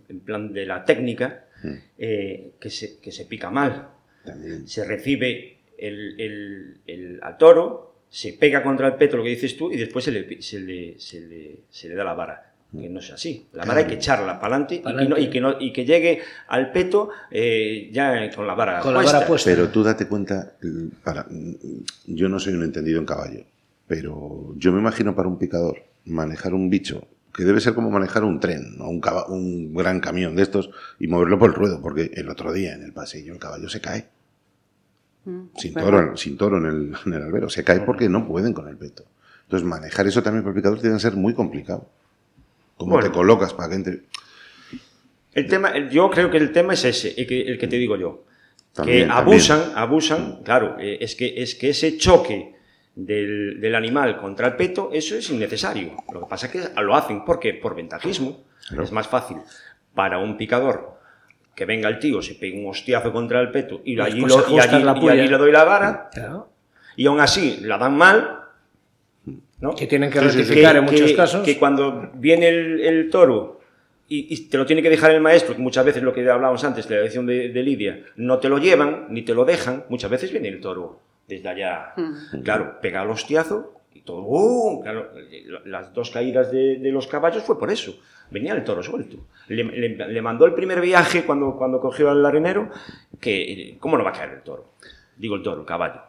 en- 0.08 0.20
plan 0.20 0.52
de 0.52 0.66
la 0.66 0.84
técnica 0.84 1.44
eh, 1.98 2.50
que, 2.60 2.68
se, 2.68 2.98
que 2.98 3.12
se 3.12 3.24
pica 3.26 3.48
mal. 3.50 3.88
También. 4.24 4.66
Se 4.66 4.84
recibe 4.84 5.58
el, 5.78 6.20
el- 6.20 6.76
el- 6.86 7.20
al 7.22 7.38
toro, 7.38 7.94
se 8.10 8.32
pega 8.32 8.62
contra 8.62 8.88
el 8.88 8.94
peto, 8.96 9.16
lo 9.16 9.22
que 9.22 9.30
dices 9.30 9.56
tú, 9.56 9.70
y 9.70 9.76
después 9.76 10.04
se 10.04 10.10
le, 10.10 10.24
pi- 10.24 10.42
se 10.42 10.58
le, 10.60 10.98
se 10.98 11.20
le- 11.20 11.60
se 11.70 11.88
le 11.88 11.94
da 11.94 12.02
la 12.04 12.14
vara. 12.14 12.52
Que 12.80 12.88
no 12.88 13.00
es 13.00 13.10
así. 13.10 13.46
La 13.52 13.64
vara 13.64 13.80
hay 13.80 13.86
que 13.86 13.94
echarla 13.94 14.38
para 14.40 14.56
adelante 14.56 14.76
y, 14.76 14.82
que 14.82 15.08
no- 15.08 15.18
y, 15.18 15.30
que 15.30 15.40
no- 15.40 15.60
y 15.60 15.72
que 15.72 15.84
llegue 15.84 16.20
al 16.48 16.72
peto 16.72 17.10
eh, 17.30 17.88
ya 17.92 18.30
con 18.34 18.46
la 18.46 18.54
vara 18.54 18.80
Con 18.80 18.92
la 18.94 19.00
puesta. 19.00 19.16
vara 19.18 19.26
puesta. 19.26 19.50
Pero 19.50 19.68
tú 19.68 19.82
date 19.82 20.06
cuenta, 20.06 20.52
el- 20.62 20.92
para, 21.02 21.26
yo 22.06 22.28
no 22.28 22.38
soy 22.38 22.54
un 22.54 22.64
entendido 22.64 22.98
en 22.98 23.06
caballo, 23.06 23.44
pero 23.86 24.54
yo 24.56 24.72
me 24.72 24.80
imagino 24.80 25.14
para 25.14 25.28
un 25.28 25.38
picador 25.38 25.82
manejar 26.04 26.54
un 26.54 26.68
bicho 26.70 27.06
que 27.34 27.44
debe 27.44 27.60
ser 27.60 27.74
como 27.74 27.90
manejar 27.90 28.24
un 28.24 28.40
tren 28.40 28.76
o 28.80 28.88
un, 28.88 29.00
caba- 29.00 29.26
un 29.28 29.74
gran 29.74 30.00
camión 30.00 30.34
de 30.36 30.42
estos 30.42 30.70
y 30.98 31.06
moverlo 31.06 31.38
por 31.38 31.50
el 31.50 31.54
ruedo, 31.54 31.82
porque 31.82 32.10
el 32.14 32.28
otro 32.30 32.52
día 32.52 32.74
en 32.74 32.82
el 32.82 32.92
pasillo 32.92 33.32
el 33.34 33.38
caballo 33.38 33.68
se 33.68 33.80
cae. 33.80 34.06
Sin 35.56 35.74
¿verdad? 35.74 35.90
toro, 35.90 36.16
sin 36.16 36.36
toro 36.38 36.58
en 36.58 36.66
el, 36.66 36.94
en 37.04 37.12
el 37.14 37.22
albero. 37.22 37.50
Se 37.50 37.64
cae 37.64 37.80
porque 37.80 38.08
no 38.08 38.26
pueden 38.28 38.52
con 38.52 38.68
el 38.68 38.76
peto. 38.76 39.04
Entonces, 39.42 39.66
manejar 39.68 40.06
eso 40.06 40.22
también 40.22 40.42
para 40.44 40.52
el 40.54 40.56
picador 40.56 40.80
tiene 40.80 40.96
que 40.96 41.00
ser 41.02 41.14
muy 41.14 41.34
complicado. 41.34 41.88
¿Cómo 42.76 42.92
Bueno. 42.94 43.08
te 43.08 43.14
colocas 43.14 43.52
para 43.54 43.70
que 43.70 43.74
entre? 43.76 44.00
El 45.34 45.46
tema, 45.48 45.76
yo 45.88 46.08
creo 46.10 46.30
que 46.30 46.38
el 46.38 46.52
tema 46.52 46.74
es 46.74 46.84
ese, 46.84 47.14
el 47.16 47.26
que, 47.26 47.42
el 47.42 47.58
que 47.58 47.66
te 47.68 47.76
digo 47.76 47.96
yo. 47.96 48.24
También, 48.72 49.06
que 49.06 49.12
abusan, 49.12 49.72
abusan, 49.74 50.42
claro, 50.44 50.76
eh, 50.78 50.98
es, 51.00 51.14
que, 51.14 51.34
es 51.42 51.54
que 51.54 51.70
ese 51.70 51.96
choque 51.96 52.54
del, 52.94 53.60
del 53.60 53.74
animal 53.74 54.18
contra 54.18 54.46
el 54.48 54.56
peto, 54.56 54.90
eso 54.92 55.14
es 55.16 55.28
innecesario. 55.30 55.96
Lo 56.12 56.20
que 56.20 56.26
pasa 56.26 56.46
es 56.46 56.52
que 56.52 56.80
lo 56.82 56.94
hacen 56.94 57.24
porque 57.24 57.54
por 57.54 57.74
ventajismo 57.74 58.44
Claro. 58.68 58.82
es 58.84 58.92
más 58.92 59.06
fácil 59.06 59.36
para 59.94 60.18
un 60.18 60.36
picador 60.36 60.98
que 61.54 61.64
venga 61.64 61.88
el 61.88 61.98
tío, 62.00 62.20
se 62.20 62.34
pegue 62.34 62.58
un 62.58 62.68
hostiazo 62.70 63.12
contra 63.12 63.40
el 63.40 63.50
peto 63.50 63.80
y, 63.84 63.98
allí, 64.00 64.20
lo- 64.20 64.44
y 64.50 64.58
allí- 64.58 64.82
la 64.82 64.98
y 65.00 65.08
allí 65.08 65.28
le 65.28 65.38
doy 65.38 65.52
la 65.52 65.64
vara 65.64 66.10
Claro. 66.12 66.50
y 66.96 67.06
aún 67.06 67.20
así 67.20 67.58
la 67.62 67.78
dan 67.78 67.96
mal, 67.96 68.40
¿no? 69.60 69.74
Que 69.74 69.86
tienen 69.86 70.10
que 70.10 70.18
Sí, 70.20 70.24
sí, 70.26 70.30
sí. 70.32 70.38
rectificar 70.38 70.76
en 70.76 70.84
que- 70.86 70.92
muchos 70.92 71.10
que- 71.10 71.16
casos. 71.16 71.42
Que 71.44 71.58
cuando 71.58 72.10
viene 72.14 72.48
el, 72.48 72.80
el 72.80 73.10
toro 73.10 73.60
y, 74.08 74.32
y 74.34 74.48
te 74.48 74.56
lo 74.58 74.66
tiene 74.66 74.82
que 74.82 74.90
dejar 74.90 75.10
el 75.12 75.20
maestro, 75.20 75.54
que 75.56 75.62
muchas 75.62 75.84
veces 75.84 76.02
lo 76.02 76.12
que 76.12 76.20
hablábamos 76.28 76.62
antes, 76.64 76.88
de 76.88 76.96
la 76.96 77.02
lección 77.02 77.26
de, 77.26 77.48
de 77.48 77.62
Lidia, 77.62 78.04
no 78.16 78.38
te 78.38 78.48
lo 78.48 78.58
llevan 78.58 79.06
ni 79.10 79.22
te 79.22 79.34
lo 79.34 79.44
dejan, 79.44 79.84
muchas 79.88 80.10
veces 80.10 80.30
viene 80.32 80.48
el 80.48 80.60
toro 80.60 81.00
desde 81.26 81.48
allá. 81.48 81.94
Claro, 82.44 82.78
pega 82.80 83.02
el 83.02 83.10
hostiazo 83.10 83.72
y 83.92 84.02
todo. 84.02 84.22
¡uh! 84.22 84.80
Claro, 84.82 85.10
las 85.64 85.92
dos 85.92 86.10
caídas 86.10 86.52
de, 86.52 86.76
de 86.76 86.92
los 86.92 87.06
caballos 87.08 87.42
fue 87.42 87.58
por 87.58 87.70
eso. 87.70 87.98
Venía 88.30 88.54
el 88.54 88.62
toro 88.64 88.82
suelto. 88.82 89.16
Le, 89.48 89.62
le- 89.64 89.88
le 90.08 90.22
mandó 90.22 90.46
el 90.46 90.54
primer 90.54 90.80
viaje 90.80 91.24
cuando, 91.24 91.56
cuando 91.56 91.80
cogió 91.80 92.10
al 92.10 92.24
arenero, 92.26 92.70
que 93.20 93.76
¿cómo 93.80 93.96
no 93.98 94.04
va 94.04 94.10
a 94.10 94.12
caer 94.12 94.30
el 94.34 94.42
toro? 94.42 94.72
Digo 95.16 95.34
el 95.36 95.42
toro, 95.42 95.60
el 95.62 95.66
caballo. 95.66 96.00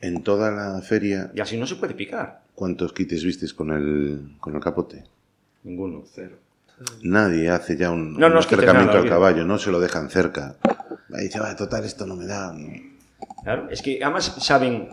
En 0.00 0.22
toda 0.22 0.50
la 0.50 0.80
feria, 0.80 1.30
Y 1.34 1.40
así 1.40 1.56
no 1.56 1.66
se 1.66 1.76
puede 1.76 1.94
picar. 1.94 2.40
¿Cuántos 2.56 2.92
quites 2.92 3.22
vistes 3.22 3.54
con 3.54 3.70
el, 3.70 4.32
con 4.40 4.56
el 4.56 4.60
capote? 4.60 5.04
Ninguno. 5.62 6.02
Cero. 6.12 6.36
Nadie 7.02 7.48
hace 7.50 7.76
ya 7.76 7.90
un, 7.90 8.14
No, 8.14 8.28
no 8.28 8.34
un 8.34 8.38
acercamiento 8.38 8.86
nada, 8.86 8.96
al 8.98 9.02
bien. 9.04 9.14
caballo, 9.14 9.44
no 9.44 9.58
se 9.58 9.70
lo 9.70 9.78
dejan 9.80 10.10
cerca. 10.10 10.56
Ahí 11.14 11.24
dice, 11.24 11.38
va, 11.38 11.54
total, 11.54 11.84
esto 11.84 12.04
no 12.06 12.16
me 12.16 12.26
da. 12.26 12.52
no". 12.52 12.68
Claro, 13.44 13.70
es 13.70 13.80
que 13.80 14.02
además 14.02 14.24
saben 14.40 14.88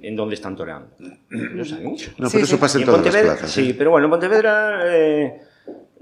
en 0.00 0.16
dónde 0.16 0.34
están 0.34 0.56
toreando. 0.56 0.88
Lo 1.28 1.64
saben 1.64 1.84
mucho. 1.86 2.10
No, 2.18 2.28
Sí, 2.28 2.36
pero 2.38 2.46
sí. 2.46 2.52
eso 2.54 2.58
pasa 2.60 2.78
en 2.78 2.82
en 2.82 2.86
todas 2.86 3.04
las 3.14 3.22
plazas. 3.22 3.50
sí, 3.50 3.70
¿eh? 3.70 3.74
pero 3.76 3.90
bueno, 3.90 4.06
en 4.06 4.10
Pontevedra 4.10 4.80
eh, 4.96 5.42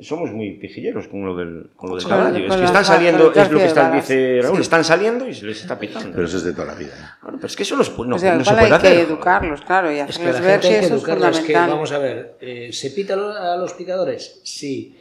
somos 0.00 0.30
muy 0.32 0.52
pijilleros 0.58 1.08
con 1.08 1.24
lo 1.24 1.34
del, 1.36 1.70
con 1.76 1.90
lo 1.90 1.96
del 1.96 2.04
Claro, 2.04 2.24
caballo. 2.24 2.46
Es 2.46 2.56
que 2.56 2.64
están 2.64 2.84
saliendo, 2.84 3.32
es 3.32 3.50
lo 3.50 3.58
que 3.58 3.64
está, 3.64 3.90
dice 3.90 4.40
Raúl, 4.42 4.60
están 4.60 4.84
saliendo 4.84 5.26
y 5.28 5.34
se 5.34 5.46
les 5.46 5.60
está 5.62 5.78
pitando. 5.78 6.10
Pero 6.14 6.26
eso 6.26 6.36
es 6.36 6.44
de 6.44 6.52
toda 6.52 6.66
la 6.66 6.74
vida. 6.74 7.16
Claro, 7.20 7.36
pero 7.36 7.46
es 7.46 7.56
que 7.56 7.62
eso 7.62 7.76
los, 7.76 7.98
no, 7.98 8.16
o 8.16 8.18
sea, 8.18 8.36
no 8.36 8.44
se 8.44 8.52
puede 8.54 8.72
hay 8.74 8.80
que 8.80 9.00
educarlos, 9.00 9.60
claro, 9.62 9.90
y 9.92 9.98
Es 10.00 10.18
que 10.18 10.24
ver 10.24 10.34
gente 10.34 10.52
hay 10.52 10.60
que 10.60 10.68
eso 10.78 10.86
es 10.86 10.90
educarlos. 10.92 11.28
Es 11.30 11.36
que, 11.38 11.46
fundamental. 11.46 11.70
vamos 11.70 11.92
a 11.92 11.98
ver, 11.98 12.36
eh, 12.40 12.70
¿se 12.72 12.90
pita 12.90 13.14
a 13.14 13.16
lo- 13.16 13.30
a 13.34 13.56
los 13.56 13.72
picadores? 13.72 14.40
Sí. 14.44 14.96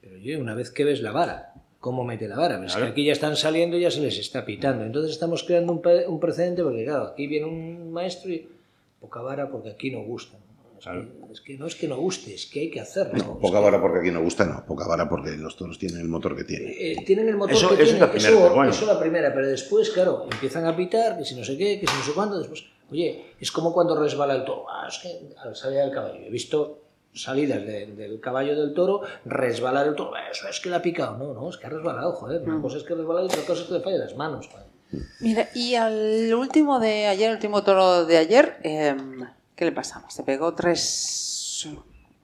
Pero 0.00 0.16
oye, 0.16 0.36
una 0.36 0.54
vez 0.54 0.70
que 0.70 0.84
ves 0.84 1.00
la 1.00 1.12
vara, 1.12 1.52
¿cómo 1.78 2.04
mete 2.04 2.26
la 2.28 2.36
vara? 2.36 2.64
Es 2.66 2.74
que 2.76 2.82
aquí 2.84 3.04
ya 3.04 3.12
están 3.12 3.36
saliendo 3.36 3.76
y 3.76 3.82
ya 3.82 3.90
se 3.90 4.00
les 4.00 4.18
está 4.18 4.44
pitando. 4.44 4.84
Entonces 4.84 5.12
estamos 5.12 5.44
creando 5.44 5.72
un, 5.72 5.82
un 6.08 6.20
precedente 6.20 6.62
porque, 6.62 6.84
claro, 6.84 7.04
aquí 7.08 7.26
viene 7.28 7.46
un 7.46 7.92
maestro 7.92 8.32
y 8.32 8.48
poca 9.00 9.20
vara 9.22 9.48
porque 9.48 9.70
aquí 9.70 9.90
no 9.90 10.00
gusta. 10.02 10.36
Es, 10.82 10.86
Claro. 10.88 11.02
que, 11.28 11.32
es 11.32 11.40
que 11.40 11.56
no 11.58 11.66
es 11.68 11.74
que 11.76 11.86
no 11.86 11.96
guste, 11.96 12.34
es 12.34 12.46
que 12.46 12.58
hay 12.58 12.70
que 12.70 12.80
hacerlo. 12.80 13.38
Poca 13.40 13.60
vara 13.60 13.80
porque 13.80 14.00
aquí 14.00 14.10
no 14.10 14.20
gusta, 14.20 14.44
no. 14.44 14.66
Poca 14.66 14.84
vara 14.88 15.08
porque 15.08 15.30
los 15.36 15.54
toros 15.56 15.78
tienen 15.78 16.00
el 16.00 16.08
motor 16.08 16.34
que 16.36 16.42
tienen. 16.42 16.74
Eh, 16.76 16.96
tienen 17.06 17.28
el 17.28 17.36
motor 17.36 17.54
Eso- 17.54 17.68
que 17.68 17.74
eso 17.74 17.82
es 17.82 17.88
tienen, 17.90 18.00
la 18.02 18.10
primera, 18.10 18.34
eso, 18.36 18.54
bueno. 18.54 18.70
eso 18.72 18.80
es 18.80 18.86
la 18.88 18.98
primera, 18.98 19.32
pero 19.32 19.46
después, 19.48 19.90
claro, 19.90 20.26
empiezan 20.30 20.66
a 20.66 20.76
pitar, 20.76 21.16
que 21.16 21.24
si 21.24 21.36
no 21.36 21.44
sé 21.44 21.56
qué, 21.56 21.78
que 21.78 21.86
si 21.86 21.94
no 21.96 22.02
sé 22.02 22.10
cuánto, 22.12 22.36
después, 22.36 22.64
oye, 22.90 23.26
es 23.38 23.52
como 23.52 23.72
cuando 23.72 23.94
resbala 23.96 24.34
el 24.34 24.44
toro, 24.44 24.66
ah, 24.68 24.88
es 24.88 24.98
que 24.98 25.20
al 25.38 25.54
salir 25.54 25.78
del 25.78 25.92
caballo, 25.92 26.16
he 26.16 26.30
visto 26.30 26.80
salidas 27.14 27.64
de- 27.64 27.86
del 27.86 28.18
caballo 28.18 28.58
del 28.58 28.74
toro, 28.74 29.02
resbalar 29.24 29.86
el 29.86 29.94
toro, 29.94 30.12
eso 30.32 30.48
es 30.48 30.58
que 30.58 30.68
le 30.68 30.74
ha 30.76 30.82
picado, 30.82 31.16
no, 31.16 31.32
no, 31.32 31.48
es 31.48 31.58
que 31.58 31.66
ha 31.66 31.70
resbalado, 31.70 32.12
joder, 32.14 32.42
una 32.42 32.60
cosa 32.60 32.78
es 32.78 32.82
que 32.82 32.94
resbala 32.96 33.22
y 33.22 33.26
otra 33.26 33.42
cosa 33.46 33.62
es 33.62 33.68
que 33.68 33.74
le 33.74 33.80
falla 33.82 33.98
las 33.98 34.16
manos, 34.16 34.48
joder. 34.48 34.66
Mira, 35.20 35.48
y 35.54 35.76
al 35.76 36.34
último 36.34 36.80
de 36.80 37.06
ayer, 37.06 37.28
el 37.30 37.36
último 37.36 37.62
toro 37.62 38.04
de 38.04 38.16
ayer, 38.18 38.56
eh, 38.64 38.96
¿qué 39.62 39.66
le 39.66 39.72
pasamos? 39.72 40.12
Se 40.12 40.24
pegó 40.24 40.54
tres 40.54 41.68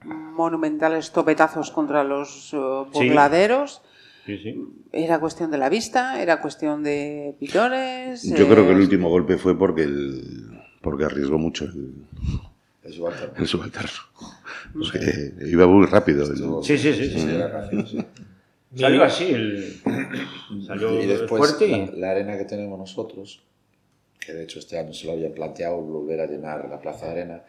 monumentales 0.03 1.11
topetazos 1.11 1.71
contra 1.71 2.03
los 2.03 2.53
eh, 2.53 2.57
burladeros. 2.91 3.81
Sí, 4.25 4.37
sí. 4.39 4.65
Era 4.91 5.19
cuestión 5.21 5.49
de 5.49 5.57
la 5.57 5.69
vista, 5.69 6.21
era 6.21 6.41
cuestión 6.41 6.83
de 6.83 7.35
pitones. 7.39 8.23
Yo 8.23 8.43
eh, 8.43 8.47
creo 8.49 8.65
que 8.65 8.71
el 8.73 8.79
último 8.81 9.07
golpe 9.09 9.37
fue 9.37 9.57
porque 9.57 9.83
el, 9.83 10.59
porque 10.81 11.05
arriesgó 11.05 11.37
mucho 11.37 11.63
el, 11.63 11.93
El 12.83 12.93
subalterno. 12.93 13.33
el 13.37 13.47
subalterno. 13.47 13.99
Porque 14.73 15.33
iba 15.47 15.65
muy 15.65 15.85
rápido. 15.85 16.25
el- 16.25 16.61
Sí, 16.65 16.77
sí, 16.77 16.93
sí, 16.93 17.09
sí. 17.09 18.05
Salió 18.75 19.03
así, 19.05 19.31
el, 19.31 19.81
salió 20.67 21.01
Y 21.01 21.07
después 21.07 21.39
fuerte 21.39 21.67
y... 21.67 21.71
la, 21.71 21.91
la 21.95 22.11
arena 22.11 22.37
que 22.37 22.43
tenemos 22.43 22.77
nosotros, 22.77 23.41
que 24.29 24.35
de 24.37 24.43
hecho 24.43 24.59
este 24.59 24.77
año 24.77 24.93
se 24.93 25.05
lo 25.07 25.13
habían 25.13 25.31
planteado 25.33 25.77
volver 25.81 26.21
a 26.21 26.27
llenar 26.27 26.67
la 26.69 26.79
plaza 26.79 27.05
de 27.07 27.11
arena, 27.13 27.43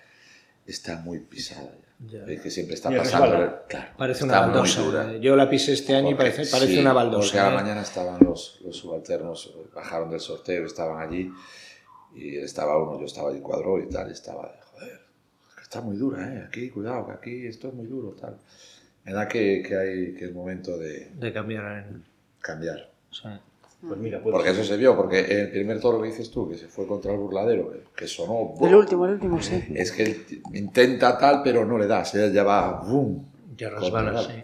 está 0.66 0.97
muy 0.97 1.18
pisada 1.20 1.70
ya. 1.70 1.87
Ya. 2.24 2.33
Es 2.33 2.41
que 2.41 2.51
siempre 2.51 2.74
está 2.76 2.91
Y 2.91 2.97
pasando. 2.97 3.61
Claro, 3.68 3.89
Parece 3.99 4.24
está 4.24 4.39
una 4.39 4.47
baldosa. 4.47 4.81
dura. 4.81 5.16
Yo 5.18 5.37
la 5.37 5.51
pisé 5.51 5.74
este 5.74 5.95
año 5.95 6.09
y 6.09 6.14
Porque- 6.14 6.31
parece, 6.31 6.51
parece 6.51 6.72
sí, 6.72 6.78
una 6.78 6.95
Porque 6.95 7.05
baldosa. 7.11 7.47
a 7.47 7.51
la 7.51 7.59
¿eh? 7.59 7.62
mañana 7.62 7.83
estaban 7.83 8.18
los, 8.24 8.59
los 8.64 8.74
subalternos, 8.74 9.55
bajaron 9.74 10.09
del 10.09 10.20
sorteo, 10.20 10.64
estaban 10.64 11.07
allí, 11.07 11.31
y 12.14 12.39
estaba 12.39 12.83
uno, 12.83 12.99
yo 12.99 13.05
estaba 13.05 13.28
allí 13.28 13.41
cuadro 13.41 13.78
y 13.83 13.87
tal, 13.91 14.09
y 14.09 14.12
estaba, 14.12 14.51
joder, 14.72 14.99
está 15.62 15.83
muy 15.83 15.97
dura, 15.99 16.26
¿eh? 16.35 16.45
Aquí, 16.49 16.70
cuidado, 16.70 17.07
que 17.07 17.12
aquí 17.12 17.47
esto 17.47 17.68
es 17.68 17.74
muy 17.74 17.87
duro, 17.87 18.16
tal. 18.18 18.39
Me 19.05 19.12
da 19.12 19.28
que, 19.28 19.62
que 19.62 19.76
hay 19.76 20.14
que 20.14 20.24
es 20.24 20.33
momento 20.33 20.78
de 20.78 21.11
De 21.14 21.33
cambiar 21.35 21.87
en... 21.87 22.05
cambiar. 22.41 22.91
sí. 23.11 23.28
Pues 23.87 23.99
mira, 23.99 24.20
pues, 24.22 24.35
Porque 24.35 24.51
eso 24.51 24.62
se 24.62 24.76
vio, 24.76 24.95
porque 24.95 25.20
el 25.20 25.51
primer 25.51 25.81
toro 25.81 26.03
que 26.03 26.09
dices 26.09 26.31
tú, 26.31 26.49
que 26.49 26.57
se 26.57 26.68
fue 26.68 26.87
contra 26.87 27.12
el 27.12 27.18
burladero, 27.18 27.72
que 27.97 28.07
sonó... 28.07 28.55
El 28.61 28.74
último, 28.74 29.07
el 29.07 29.12
último, 29.14 29.41
sí. 29.41 29.62
Es 29.74 29.91
que 29.91 30.03
él 30.03 30.26
intenta 30.53 31.16
tal, 31.16 31.43
pero 31.43 31.64
no 31.64 31.78
le 31.78 31.87
das, 31.87 32.14
él 32.14 32.33
ya 32.33 32.43
va, 32.43 32.83
¡bum! 32.83 33.24
Ya 33.57 33.70
resbala, 33.70 34.22
sí. 34.22 34.43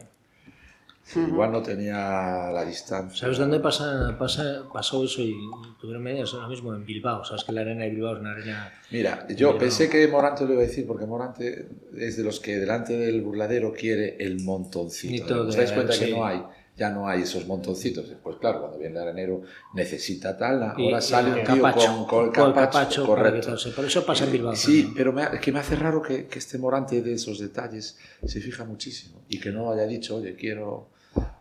Igual 1.14 1.52
no 1.52 1.62
tenía 1.62 2.50
la 2.50 2.64
distancia. 2.64 3.20
¿Sabes 3.20 3.38
dónde 3.38 3.60
pasa, 3.60 4.16
pasa, 4.18 4.64
pasó 4.72 5.04
eso? 5.04 5.22
Y 5.22 5.36
tuvieron 5.80 6.02
medidas 6.02 6.34
ahora 6.34 6.48
mismo 6.48 6.74
en 6.74 6.84
Bilbao. 6.84 7.24
Sabes 7.24 7.44
que 7.44 7.52
la 7.52 7.60
arena 7.60 7.84
de 7.84 7.90
Bilbao 7.90 8.14
es 8.14 8.20
una 8.20 8.32
arena. 8.32 8.72
Mira, 8.90 9.26
yo 9.28 9.56
pensé 9.56 9.88
que 9.88 10.08
Morante 10.08 10.44
lo 10.44 10.54
iba 10.54 10.62
a 10.62 10.66
decir, 10.66 10.84
porque 10.84 11.06
Morante 11.06 11.68
es 11.96 12.16
de 12.16 12.24
los 12.24 12.40
que 12.40 12.56
delante 12.56 12.98
del 12.98 13.22
burladero 13.22 13.72
quiere 13.72 14.16
el 14.18 14.40
montoncito. 14.40 15.42
¿Os 15.42 15.54
dais 15.54 15.70
cuenta 15.70 15.96
que 15.96 16.10
no 16.10 16.26
hay 16.26 16.42
ya 16.76 16.90
no 16.90 17.08
hay 17.08 17.22
esos 17.22 17.46
montoncitos. 17.46 18.04
Pues 18.22 18.36
claro, 18.36 18.60
cuando 18.60 18.78
viene 18.78 18.96
el 18.96 19.02
arenero 19.02 19.40
necesita 19.74 20.36
tal, 20.36 20.74
Y- 20.76 20.86
ahora 20.86 21.00
sale 21.00 21.28
y 21.28 21.32
un 21.32 21.38
el 21.38 21.46
tío 21.46 21.56
capacho, 21.62 21.86
con, 21.86 22.04
con 22.06 22.24
el 22.26 22.32
con 22.32 22.48
el 22.48 22.54
capacho, 22.54 23.06
correcto. 23.06 23.56
Por 23.74 23.84
eso 23.86 24.04
pasa 24.04 24.24
en 24.24 24.32
Bilbao 24.32 24.54
Sí, 24.54 24.82
también. 24.82 24.94
pero 24.94 25.12
me, 25.12 25.40
que 25.40 25.52
me 25.52 25.58
hace 25.60 25.76
raro 25.76 26.02
que, 26.02 26.26
que 26.26 26.38
este 26.38 26.58
Morante 26.58 27.00
de 27.02 27.14
esos 27.14 27.38
detalles 27.38 27.98
se 28.26 28.40
fija 28.40 28.64
muchísimo 28.64 29.22
y 29.28 29.40
que 29.40 29.50
no 29.50 29.70
haya 29.72 29.86
dicho, 29.86 30.16
oye, 30.16 30.34
quiero... 30.36 30.88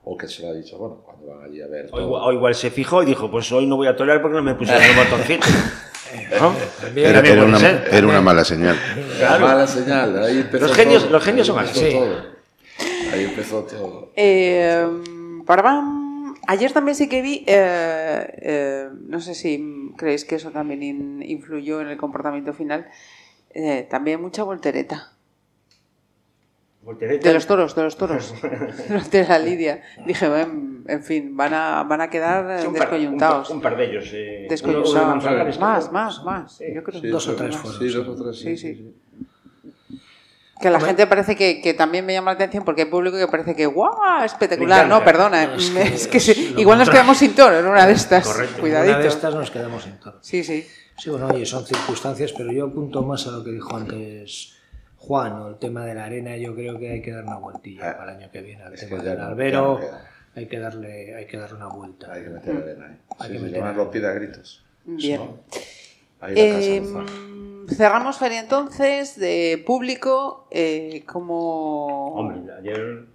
O 0.05 0.15
que 0.15 0.27
se 0.29 0.41
lo 0.43 0.49
ha 0.49 0.53
dicho, 0.53 0.77
bueno, 0.77 1.01
cuando 1.03 1.25
van 1.25 1.43
allí 1.49 1.61
a 1.61 1.67
ver... 1.67 1.89
O 1.91 1.99
igual, 1.99 2.21
o 2.23 2.31
igual 2.31 2.55
se 2.55 2.69
fijó 2.71 3.03
y 3.03 3.05
dijo, 3.07 3.29
pues 3.29 3.51
hoy 3.51 3.65
no 3.67 3.75
voy 3.75 3.87
a 3.87 3.95
torear 3.95 4.21
porque 4.21 4.37
no 4.37 4.43
me 4.43 4.55
pusieron 4.55 4.81
el 4.83 4.95
botoncito. 5.03 5.47
¿No? 6.39 6.55
Era, 6.95 7.43
una, 7.43 7.59
ser. 7.59 7.89
era 7.91 8.07
una 8.07 8.21
mala 8.21 8.45
señal. 8.45 8.77
La 9.19 9.37
mala 9.37 9.67
señal, 9.67 10.17
ahí 10.23 10.47
Los 10.49 10.71
genios- 10.73 11.03
todo. 11.03 11.11
los 11.11 11.23
genios 11.23 11.47
son 11.47 11.59
Ahí 11.59 11.67
así. 11.69 11.79
empezó 11.85 11.99
todo. 11.99 12.35
Ahí 13.11 13.23
empezó 13.25 13.63
todo. 13.63 14.11
Eh, 14.15 14.87
para 15.45 15.61
bam. 15.61 16.35
Ayer 16.47 16.71
también 16.73 16.95
sí 16.95 17.07
que 17.09 17.21
vi, 17.21 17.43
eh, 17.47 18.33
eh, 18.41 18.89
no 19.07 19.19
sé 19.19 19.33
si 19.33 19.91
creéis 19.97 20.25
que 20.25 20.35
eso 20.35 20.51
también 20.51 20.83
in- 20.83 21.23
influyó 21.23 21.81
en 21.81 21.87
el 21.87 21.97
comportamiento 21.97 22.53
final, 22.53 22.87
eh, 23.51 23.87
también 23.89 24.21
mucha 24.21 24.43
voltereta. 24.43 25.11
Voltereta. 26.83 27.27
De 27.27 27.33
los 27.33 27.47
toros, 27.47 27.75
de 27.75 27.81
los 27.83 27.97
toros. 27.97 28.35
de 29.11 29.23
la 29.27 29.39
lidia. 29.39 29.81
Dije, 30.05 30.25
en, 30.41 30.83
en 30.87 31.01
fin, 31.03 31.35
van 31.35 31.53
a, 31.55 31.83
van 31.83 32.01
a 32.01 32.09
quedar 32.11 32.59
Sí, 32.61 32.67
un 32.67 32.73
par- 32.73 32.81
descoyuntados. 32.83 33.49
Un, 33.49 33.55
un 33.57 33.61
par 33.63 33.75
de 33.75 33.85
ellos. 33.85 34.11
Eh, 34.13 34.19
uno 34.19 34.41
de 34.43 34.47
Descoyuntados. 34.49 35.59
Más, 35.59 35.91
más, 35.91 36.23
más. 36.23 36.59
Yo 36.59 36.83
creo. 36.83 37.01
Sí, 37.01 37.07
Dos 37.07 37.27
o 37.27 37.35
tres 37.35 37.55
fueron, 37.57 37.79
Sí, 37.79 37.89
sí. 37.89 37.95
dos 37.95 38.07
o 38.07 38.15
tres, 38.23 38.35
sí. 38.37 38.43
Sí, 38.43 38.57
sí. 38.57 38.73
sí, 38.75 38.83
sí. 38.83 38.95
Que 40.59 40.69
la 40.69 40.79
gente 40.79 41.05
parece 41.05 41.35
que, 41.35 41.61
que 41.61 41.73
también 41.73 42.05
me 42.05 42.13
llama 42.13 42.31
la 42.31 42.35
atención 42.35 42.63
porque 42.63 42.83
hay 42.83 42.87
público 42.89 43.17
que 43.17 43.27
parece 43.27 43.55
que 43.55 43.65
¡guau! 43.65 44.23
Espectacular. 44.23 44.87
No, 44.87 45.03
perdona. 45.03 45.47
No, 45.47 45.55
es 45.55 45.69
me- 45.71 45.81
que 45.83 45.95
es 45.95 46.07
que 46.07 46.17
es 46.17 46.23
sí, 46.23 46.51
lo 46.53 46.61
igual 46.61 46.79
nos 46.79 46.89
quedamos 46.89 47.17
sin 47.17 47.35
toro 47.35 47.59
en 47.59 47.65
una 47.65 47.85
de 47.85 47.91
estas. 47.93 48.25
Correcto. 48.25 48.61
Cuidadito. 48.61 48.93
Una 48.93 49.01
de 49.03 49.07
estas 49.09 49.35
nos 49.35 49.51
quedamos 49.51 49.83
sin 49.83 49.93
todo. 49.99 50.17
Sí, 50.21 50.43
sí. 50.43 50.65
Sí, 50.97 51.09
bueno, 51.09 51.27
oye, 51.27 51.45
son 51.45 51.65
circunstancias, 51.65 52.33
pero 52.37 52.53
yo 52.53 52.67
apunto 52.67 53.03
más 53.03 53.27
a 53.27 53.31
lo 53.31 53.43
que 53.43 53.51
dijo 53.51 53.75
antes 53.75 54.53
Juan, 54.97 55.33
o 55.33 55.47
el 55.49 55.57
tema 55.59 55.85
de 55.85 55.93
la 55.93 56.05
arena, 56.05 56.37
yo 56.37 56.55
creo 56.55 56.79
que 56.79 56.89
hay 56.89 57.01
que 57.01 57.11
dar 57.11 57.25
una 57.25 57.35
vueltilla 57.37 57.89
Ah, 57.91 57.97
para 57.97 58.11
el 58.13 58.19
año 58.19 58.31
que 58.31 58.41
viene. 58.41 58.63
Al 58.63 58.73
tema 58.75 59.03
del 59.03 59.19
albero, 59.19 59.79
hay 60.35 60.45
que 60.47 60.57
darle, 60.57 61.15
hay 61.15 61.25
que 61.27 61.37
darle 61.37 61.57
una 61.57 61.67
vuelta. 61.67 62.13
Hay 62.13 62.23
que 62.23 62.29
meter 62.29 62.55
arena 62.55 62.85
ahí. 62.87 62.97
Hay 63.19 63.27
Sí, 63.27 63.33
que 63.33 63.39
meter 63.43 63.61
arena. 63.61 63.77
lo 63.77 63.91
pide 63.91 64.07
a 64.07 64.11
gritos. 64.13 64.63
Bien. 64.85 65.21
Ahí 66.21 66.33
la 66.33 66.55
casa 66.55 66.65
Eh, 66.65 66.77
Alfaro. 66.79 67.34
Cerramos 67.67 68.17
feria 68.17 68.39
entonces 68.39 69.17
de 69.19 69.61
público. 69.65 70.47
Eh, 70.51 71.03
como. 71.05 72.13
Hombre, 72.15 72.41
ayer 72.59 73.05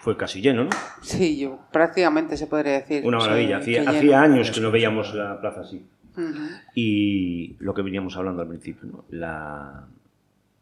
fue 0.00 0.16
casi 0.16 0.40
lleno, 0.40 0.64
¿no? 0.64 0.70
Sí, 1.02 1.38
yo 1.38 1.58
prácticamente 1.72 2.36
se 2.36 2.46
podría 2.46 2.72
decir. 2.80 3.04
Una 3.06 3.20
Sí, 3.20 3.26
maravilla. 3.26 3.60
que 3.60 3.78
Hacía, 3.78 3.90
hacía 3.90 4.22
años 4.22 4.50
que 4.50 4.60
no 4.60 4.70
veíamos 4.70 5.14
la 5.14 5.40
plaza 5.40 5.60
así. 5.62 5.84
Ujú. 6.16 6.48
Y 6.74 7.56
lo 7.58 7.74
que 7.74 7.82
veníamos 7.82 8.16
hablando 8.16 8.42
al 8.42 8.48
principio, 8.48 8.88
¿no? 8.90 9.04
La, 9.10 9.84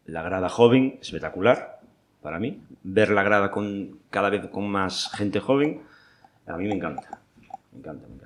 la 0.05 0.21
grada 0.21 0.49
joven, 0.49 0.97
espectacular 1.01 1.79
para 2.21 2.39
mí. 2.39 2.59
Ver 2.83 3.09
la 3.11 3.23
grada 3.23 3.51
con 3.51 3.99
cada 4.09 4.29
vez 4.29 4.47
con 4.47 4.67
más 4.67 5.11
gente 5.13 5.39
joven, 5.39 5.81
a 6.47 6.57
mí 6.57 6.67
me 6.67 6.75
encanta. 6.75 7.19
Me 7.71 7.79
encanta, 7.79 8.07
me 8.07 8.15
encanta. 8.15 8.25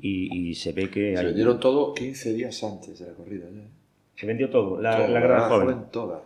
Y, 0.00 0.48
y 0.50 0.54
se 0.54 0.72
ve 0.72 0.88
que 0.90 1.12
Se 1.12 1.18
hay- 1.20 1.26
vendieron 1.26 1.60
todo 1.60 1.92
15 1.94 2.32
días 2.32 2.64
antes 2.64 2.98
de 2.98 3.06
la 3.08 3.12
corrida. 3.12 3.44
ya. 3.52 3.62
Se 4.20 4.26
vendió 4.26 4.50
todo, 4.50 4.80
la, 4.80 4.96
Todo, 4.98 5.08
la 5.08 5.20
grada 5.20 5.48
joven. 5.48 5.84
toda. 5.90 6.20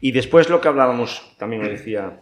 Y 0.00 0.12
después 0.12 0.50
lo 0.50 0.60
que 0.60 0.68
hablábamos, 0.68 1.34
también 1.38 1.62
lo 1.62 1.68
decía, 1.68 2.20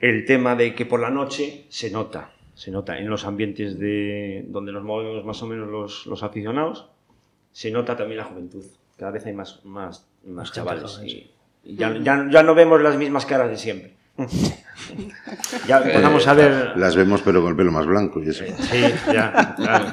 el 0.00 0.24
tema 0.24 0.56
de 0.56 0.74
que 0.74 0.86
por 0.86 1.00
la 1.00 1.10
noche 1.10 1.66
se 1.68 1.90
nota, 1.90 2.30
se 2.54 2.70
nota 2.70 2.98
en 2.98 3.08
los 3.10 3.26
ambientes 3.26 3.78
de 3.78 4.44
donde 4.48 4.72
nos 4.72 4.82
movemos 4.84 5.24
más 5.26 5.42
o 5.42 5.46
menos 5.46 5.68
los, 5.68 6.06
los 6.06 6.22
aficionados, 6.22 6.88
se 7.52 7.70
nota 7.70 7.96
también 7.96 8.18
la 8.18 8.24
juventud. 8.24 8.64
Cada 8.96 9.10
vez 9.10 9.26
hay 9.26 9.34
más, 9.34 9.60
más, 9.64 10.06
más 10.26 10.50
chavales. 10.52 10.84
joven, 10.84 11.06
y- 11.06 11.10
sí. 11.10 11.30
y 11.64 11.76
ya, 11.76 11.94
ya, 11.98 12.26
ya 12.30 12.42
no 12.42 12.54
vemos 12.54 12.80
las 12.80 12.96
mismas 12.96 13.26
caras 13.26 13.50
de 13.50 13.56
siempre. 13.58 13.92
ya 15.68 15.78
empezamos 15.78 16.26
a 16.26 16.34
ver... 16.34 16.72
Las 16.76 16.96
vemos 16.96 17.20
pero 17.22 17.40
con 17.42 17.50
el 17.50 17.56
pelo 17.56 17.72
más 17.72 17.84
blanco 17.86 18.22
y 18.22 18.28
eso. 18.28 18.44
Sí, 18.60 18.82
ya, 19.12 19.54
claro. 19.56 19.86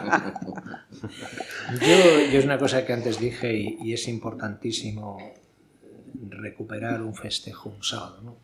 Yo, 0.91 2.31
yo 2.31 2.39
es 2.39 2.45
una 2.45 2.57
cosa 2.57 2.85
que 2.85 2.93
antes 2.93 3.19
dije 3.19 3.53
y, 3.53 3.77
y 3.81 3.93
es 3.93 4.07
importantísimo 4.07 5.33
recuperar 6.29 7.01
un 7.01 7.15
festejo 7.15 7.69
un 7.69 7.83
sábado, 7.83 8.21
¿no? 8.21 8.37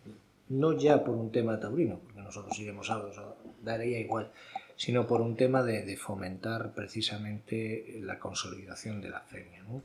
No 0.49 0.77
ya 0.77 1.03
por 1.03 1.15
un 1.15 1.31
tema 1.31 1.59
taurino, 1.59 1.99
porque 1.99 2.21
nosotros 2.21 2.57
iremos 2.57 2.87
sábados, 2.87 3.19
daría 3.63 3.99
igual, 3.99 4.31
sino 4.77 5.05
por 5.05 5.19
un 5.21 5.35
tema 5.35 5.61
de, 5.61 5.83
de 5.83 5.97
fomentar 5.97 6.73
precisamente 6.73 7.99
la 8.01 8.17
consolidación 8.17 9.01
de 9.01 9.09
la 9.09 9.19
feria, 9.21 9.61
¿no? 9.63 9.81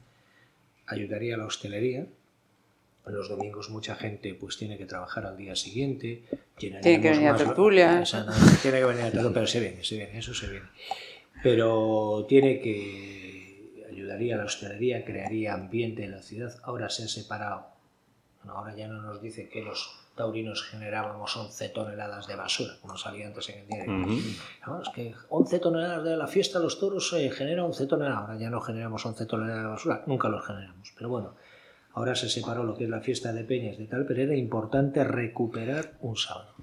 Ayudaría 0.86 1.34
a 1.34 1.38
la 1.38 1.46
hostelería. 1.46 2.06
Los 3.06 3.28
domingos 3.28 3.70
mucha 3.70 3.96
gente 3.96 4.34
pues 4.34 4.56
tiene 4.56 4.78
que 4.78 4.86
trabajar 4.86 5.26
al 5.26 5.36
día 5.36 5.56
siguiente. 5.56 6.22
Tiene 6.56 6.80
que 6.80 7.10
venir 7.10 7.28
a 7.28 7.36
tertulia. 7.36 8.04
Tiene 8.62 8.78
que 8.78 8.84
venir 8.84 9.02
a 9.02 9.10
tertulia, 9.10 9.34
pero 9.34 9.46
se 9.48 9.58
viene, 9.58 9.82
se 9.82 9.96
viene, 9.96 10.18
eso 10.18 10.32
se 10.32 10.48
viene 10.48 10.66
pero 11.42 12.24
tiene 12.28 12.60
que 12.60 13.86
ayudaría 13.90 14.34
a 14.34 14.38
la 14.38 14.44
hostelería, 14.44 15.04
crearía 15.04 15.54
ambiente 15.54 16.04
en 16.04 16.12
la 16.12 16.22
ciudad. 16.22 16.52
Ahora 16.62 16.88
se 16.88 17.04
ha 17.04 17.08
separado. 17.08 17.66
Bueno, 18.42 18.58
ahora 18.58 18.74
ya 18.74 18.88
no 18.88 19.00
nos 19.02 19.22
dice 19.22 19.48
que 19.48 19.62
los 19.62 20.02
taurinos 20.16 20.62
generábamos 20.62 21.36
11 21.36 21.68
toneladas 21.70 22.26
de 22.26 22.36
basura, 22.36 22.74
como 22.80 22.96
salía 22.96 23.26
antes 23.26 23.48
en 23.48 23.60
el 23.60 23.66
diario. 23.66 23.92
Ujú. 23.92 24.20
No, 24.66 24.82
es 24.82 24.88
que 24.90 25.14
11 25.28 25.58
toneladas 25.58 26.04
de 26.04 26.16
la 26.16 26.26
fiesta 26.26 26.58
de 26.58 26.64
los 26.64 26.78
toros 26.78 27.12
eh, 27.14 27.30
genera 27.30 27.64
11 27.64 27.86
toneladas. 27.86 28.20
Ahora 28.20 28.36
ya 28.36 28.50
no 28.50 28.60
generamos 28.60 29.04
11 29.04 29.26
toneladas 29.26 29.62
de 29.62 29.68
basura, 29.68 30.02
nunca 30.06 30.28
los 30.28 30.44
generamos. 30.44 30.92
Pero 30.96 31.08
bueno, 31.08 31.34
ahora 31.94 32.14
se 32.14 32.28
separó 32.28 32.64
lo 32.64 32.76
que 32.76 32.84
es 32.84 32.90
la 32.90 33.00
fiesta 33.00 33.32
de 33.32 33.44
peñas 33.44 33.78
de 33.78 33.86
tal, 33.86 34.04
pero 34.06 34.22
era 34.22 34.36
importante 34.36 35.02
recuperar 35.04 35.94
un 36.00 36.16
sábado. 36.16 36.54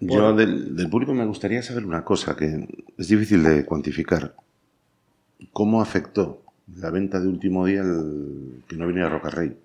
Yo 0.00 0.34
del, 0.34 0.76
del 0.76 0.88
público 0.88 1.12
me 1.12 1.26
gustaría 1.26 1.62
saber 1.62 1.84
una 1.84 2.04
cosa 2.04 2.36
que 2.36 2.68
es 2.96 3.08
difícil 3.08 3.42
de 3.42 3.64
cuantificar. 3.64 4.34
¿Cómo 5.52 5.80
afectó 5.80 6.42
la 6.76 6.90
venta 6.90 7.20
de 7.20 7.28
último 7.28 7.66
día 7.66 7.80
el 7.80 8.62
que 8.68 8.76
no 8.76 8.86
viniera 8.86 9.08
Roca 9.08 9.30
Rey? 9.30 9.56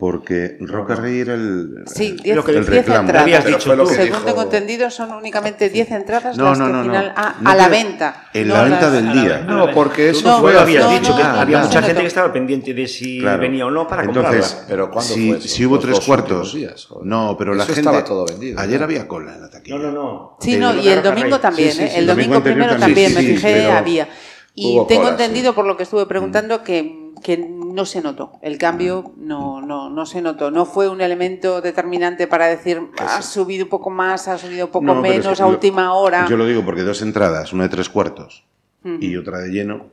Porque 0.00 0.56
Roca 0.60 0.94
Rey 0.94 1.20
era 1.20 1.34
el, 1.34 1.84
Sí, 1.84 2.16
10 2.22 2.34
Lo 2.34 2.42
que 2.42 2.52
el 2.52 2.56
diez 2.64 2.68
reclamo. 2.68 3.00
entradas. 3.00 3.22
Habías 3.22 3.44
dicho 3.44 3.76
lo 3.76 3.86
que 3.86 3.94
Según 3.96 4.06
dijo- 4.12 4.24
tengo 4.24 4.42
entendido, 4.42 4.90
son 4.90 5.12
únicamente 5.12 5.68
10 5.68 5.90
entradas 5.90 6.38
No, 6.38 6.44
las 6.46 6.58
no, 6.58 6.66
que 6.68 6.72
no, 6.72 6.82
final. 6.84 7.12
Ah, 7.14 7.34
No 7.38 7.50
a 7.50 7.54
la 7.54 7.68
venta. 7.68 8.30
En 8.32 8.48
no 8.48 8.54
la 8.54 8.62
venta 8.64 8.80
las- 8.80 8.92
del 8.94 9.12
día. 9.12 9.44
No, 9.46 9.70
porque 9.72 10.08
eso 10.08 10.26
No, 10.26 10.40
fue 10.40 10.52
Tú 10.52 10.54
lo 10.54 10.60
habías 10.62 10.84
no, 10.86 10.90
dicho, 10.92 11.10
no, 11.10 11.16
que 11.18 11.22
no, 11.22 11.28
había 11.28 11.58
no, 11.58 11.64
mucha 11.66 11.80
no, 11.82 11.86
gente 11.86 11.94
no. 11.98 12.00
que 12.00 12.06
estaba 12.06 12.32
pendiente 12.32 12.72
de 12.72 12.88
si 12.88 13.20
Claro. 13.20 13.42
venía 13.42 13.66
o 13.66 13.70
no 13.70 13.86
para 13.86 14.04
Entonces, 14.04 14.40
comprarla. 14.46 14.66
Pero 14.68 14.90
¿cuándo 14.90 15.14
si, 15.14 15.28
fue 15.28 15.38
eso? 15.38 15.48
si 15.48 15.66
hubo 15.66 15.74
Los 15.76 15.84
tres 15.84 16.00
cuartos. 16.00 16.54
días, 16.54 16.88
no, 17.02 17.36
pero 17.38 17.54
la 17.54 17.64
Eso 17.64 17.74
gente. 17.74 17.90
estaba 17.90 18.02
todo 18.02 18.24
vendido, 18.24 18.58
Ayer 18.58 18.78
¿no? 18.80 18.84
había 18.84 19.06
cola 19.06 19.34
en 19.34 19.42
la 19.42 19.50
taquilla. 19.50 19.76
No, 19.76 19.82
no, 19.82 19.92
no. 19.92 20.36
Sí, 20.40 20.54
Eh, 20.54 20.58
no, 20.58 20.74
y 20.74 20.84
de 20.86 20.94
el 20.94 21.02
domingo 21.02 21.38
también, 21.40 21.78
¿eh? 21.78 21.92
el 21.96 22.06
domingo 22.06 22.42
primero 22.42 22.74
también. 22.78 23.12
me 23.12 23.20
fijé, 23.20 23.70
había. 23.70 24.08
Y 24.54 24.80
tengo 24.88 25.08
entendido 25.10 25.54
por 25.54 25.66
lo 25.66 25.76
que 25.76 25.84
estuve 25.84 26.06
preguntando 26.06 26.62
que, 26.64 26.99
que 27.22 27.36
no 27.38 27.84
se 27.84 28.00
notó. 28.00 28.32
El 28.42 28.58
cambio 28.58 29.12
no, 29.16 29.60
no, 29.60 29.90
no 29.90 30.06
se 30.06 30.20
notó. 30.22 30.50
No 30.50 30.64
fue 30.66 30.88
un 30.88 31.00
elemento 31.00 31.60
determinante 31.60 32.26
para 32.26 32.46
decir 32.46 32.80
ha 32.98 33.22
subido 33.22 33.64
un 33.64 33.70
poco 33.70 33.90
más, 33.90 34.26
ha 34.28 34.38
subido 34.38 34.66
un 34.66 34.72
poco 34.72 34.84
No, 34.86 35.02
pero 35.02 35.14
es 35.14 35.20
menos 35.20 35.36
que 35.38 35.42
a 35.42 35.46
lo- 35.46 35.52
última 35.52 35.94
hora. 35.94 36.26
Yo 36.28 36.36
lo 36.36 36.46
digo 36.46 36.64
porque 36.64 36.82
dos 36.82 37.02
entradas, 37.02 37.52
una 37.52 37.64
de 37.64 37.68
tres 37.68 37.88
cuartos 37.88 38.44
y 38.84 39.16
otra 39.16 39.38
de 39.40 39.50
lleno, 39.50 39.88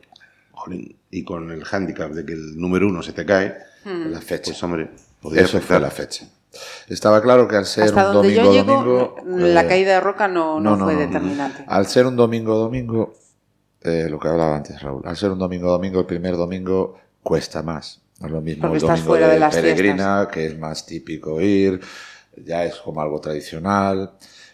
jolín, 0.52 0.96
y 1.12 1.24
con 1.24 1.52
el 1.52 1.64
hándicap 1.66 2.12
de 2.12 2.26
que 2.26 2.34
el 2.34 2.58
número 2.58 2.88
uno 2.88 3.02
se 3.04 3.12
te 3.14 3.26
cae, 3.26 3.56
La 3.84 4.22
fecha. 4.22 4.52
pues 4.52 4.64
hombre, 4.64 4.90
podría 5.22 5.44
Eso 5.44 5.60
fue 5.60 5.80
la 5.80 5.92
fecha. 5.92 6.26
Estaba 6.88 7.22
claro 7.22 7.48
que 7.48 7.56
al 7.58 7.66
ser 7.66 7.84
Hasta 7.84 8.08
un 8.08 8.14
donde 8.16 8.34
domingo 8.34 8.54
yo 8.56 8.64
llego, 8.64 9.16
domingo. 9.24 9.46
la 9.48 9.64
eh, 9.64 9.68
caída 9.68 9.94
de 9.96 10.00
roca 10.00 10.28
no, 10.28 10.60
no, 10.60 10.78
fue 10.78 10.96
determinante. 10.96 11.64
Al 11.68 11.86
ser 11.88 12.06
un 12.08 12.16
domingo 12.16 12.56
domingo, 12.58 13.14
eh, 13.82 14.08
lo 14.10 14.18
que 14.20 14.28
hablaba 14.30 14.56
antes 14.56 14.82
Raúl, 14.82 15.02
al 15.06 15.16
ser 15.18 15.32
un 15.32 15.40
domingo 15.40 15.70
domingo, 15.70 16.00
el 16.00 16.06
primer 16.06 16.36
domingo 16.38 16.96
cuesta 17.28 17.62
más. 17.62 18.02
No 18.20 18.28
es 18.28 18.34
lo 18.34 18.42
mismo 18.42 18.62
Porque 18.62 18.78
el 18.78 18.84
estás 18.84 19.00
domingo 19.00 19.10
fuera 19.10 19.28
de, 19.28 19.34
de 19.34 19.40
las 19.40 19.56
peregrina, 19.56 20.28
que 20.32 20.46
es 20.48 20.58
más 20.58 20.86
típico 20.86 21.40
ir, 21.42 21.80
ya 22.36 22.66
es 22.66 22.76
como 22.76 23.02
algo 23.02 23.20
tradicional. 23.22 24.14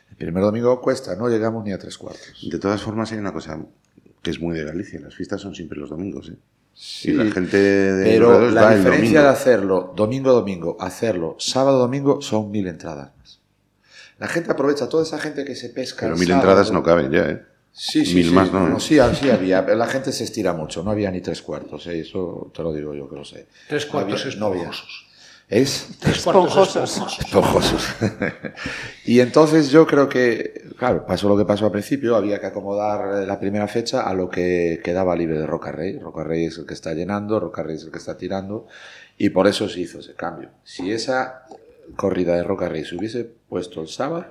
El 0.10 0.16
primer 0.18 0.44
domingo 0.44 0.82
cuesta, 0.82 1.16
no 1.16 1.30
llegamos 1.30 1.64
ni 1.64 1.72
a 1.72 1.78
tres 1.80 1.98
cuartos. 1.98 2.48
De 2.50 2.60
todas 2.60 2.82
formas, 2.82 3.12
hay 3.12 3.20
una 3.20 3.32
cosa 3.32 3.60
que 4.22 4.32
es 4.32 4.40
muy 4.40 4.56
de 4.58 4.66
Galicia: 4.66 5.00
las 5.00 5.16
fiestas 5.16 5.42
son 5.42 5.56
siempre 5.56 5.80
los 5.80 5.90
domingos. 5.90 6.30
¿eh? 6.30 6.38
Sí, 6.74 7.12
y 7.12 7.14
la 7.14 7.32
gente 7.32 7.58
de 7.58 8.04
pero 8.04 8.50
la 8.50 8.64
va 8.64 8.76
diferencia 8.76 9.22
de 9.22 9.28
hacerlo 9.30 9.94
domingo 9.96 10.34
domingo, 10.34 10.76
hacerlo 10.80 11.36
sábado 11.40 11.78
domingo 11.80 12.22
son 12.22 12.50
mil 12.52 12.68
entradas 12.68 13.12
más. 13.18 13.40
La 14.18 14.28
gente 14.28 14.52
aprovecha, 14.52 14.90
toda 14.90 15.04
esa 15.04 15.20
gente 15.20 15.46
que 15.46 15.56
se 15.56 15.70
pesca. 15.70 16.06
Pero 16.08 16.18
mil 16.18 16.28
sábado- 16.28 16.50
entradas 16.50 16.72
no 16.72 16.82
caben 16.84 17.12
ya, 17.12 17.30
¿eh? 17.30 17.46
Sí, 17.76 18.06
sí, 18.06 18.16
Mil 18.16 18.28
sí. 18.30 18.34
más, 18.34 18.52
¿no? 18.54 18.80
sí, 18.80 19.00
sí 19.20 19.30
había. 19.32 19.62
La 19.64 19.88
gente 19.88 20.12
se 20.12 20.24
estira 20.24 20.54
mucho. 20.54 20.84
No 20.84 20.92
había 20.92 21.10
ni 21.10 21.22
tres 21.22 21.42
cuartos, 21.42 21.88
¿eh? 21.88 22.00
eso 22.00 22.52
te 22.56 22.62
lo 22.62 22.72
digo 22.72 22.94
yo 22.94 23.10
que 23.10 23.16
lo 23.16 23.26
sé. 23.26 23.48
Tres 23.68 23.86
No 23.88 23.92
cuartos 23.92 24.26
había- 24.26 24.40
no 24.40 24.46
había. 24.46 24.64
pojosos. 24.66 25.08
es 25.50 25.88
Tres 26.00 26.18
Esponjosos. 26.18 27.20
esponjosos. 27.20 27.84
y 29.06 29.20
entonces 29.20 29.70
yo 29.72 29.86
creo 29.88 30.08
que, 30.08 30.70
claro, 30.78 31.06
pasó 31.06 31.28
lo 31.28 31.36
que 31.38 31.46
pasó 31.46 31.66
al 31.66 31.72
principio, 31.72 32.16
había 32.16 32.40
que 32.40 32.46
acomodar 32.46 33.26
la 33.28 33.40
primera 33.40 33.68
fecha 33.68 34.02
a 34.02 34.14
lo 34.14 34.30
que 34.30 34.80
quedaba 34.84 35.16
libre 35.16 35.40
de 35.40 35.46
Roca 35.48 35.72
Rey. 35.72 35.98
Roca 36.00 36.24
Rey 36.24 36.46
es 36.46 36.58
el 36.60 36.66
que 36.66 36.74
está 36.76 36.94
llenando, 36.94 37.40
Roca 37.40 37.64
Rey 37.64 37.76
es 37.76 37.84
el 37.84 37.92
que 37.92 37.98
está 37.98 38.18
tirando, 38.18 38.68
y 39.18 39.30
por 39.30 39.48
eso 39.48 39.68
se 39.68 39.80
hizo 39.82 40.00
ese 40.00 40.14
cambio. 40.14 40.50
Si 40.64 40.92
esa 40.92 41.44
corrida 41.96 42.36
de 42.36 42.44
Roca 42.44 42.70
Rey 42.70 42.86
se 42.86 42.96
hubiese 42.96 43.24
puesto 43.24 43.82
el 43.82 43.88
sábado, 43.90 44.26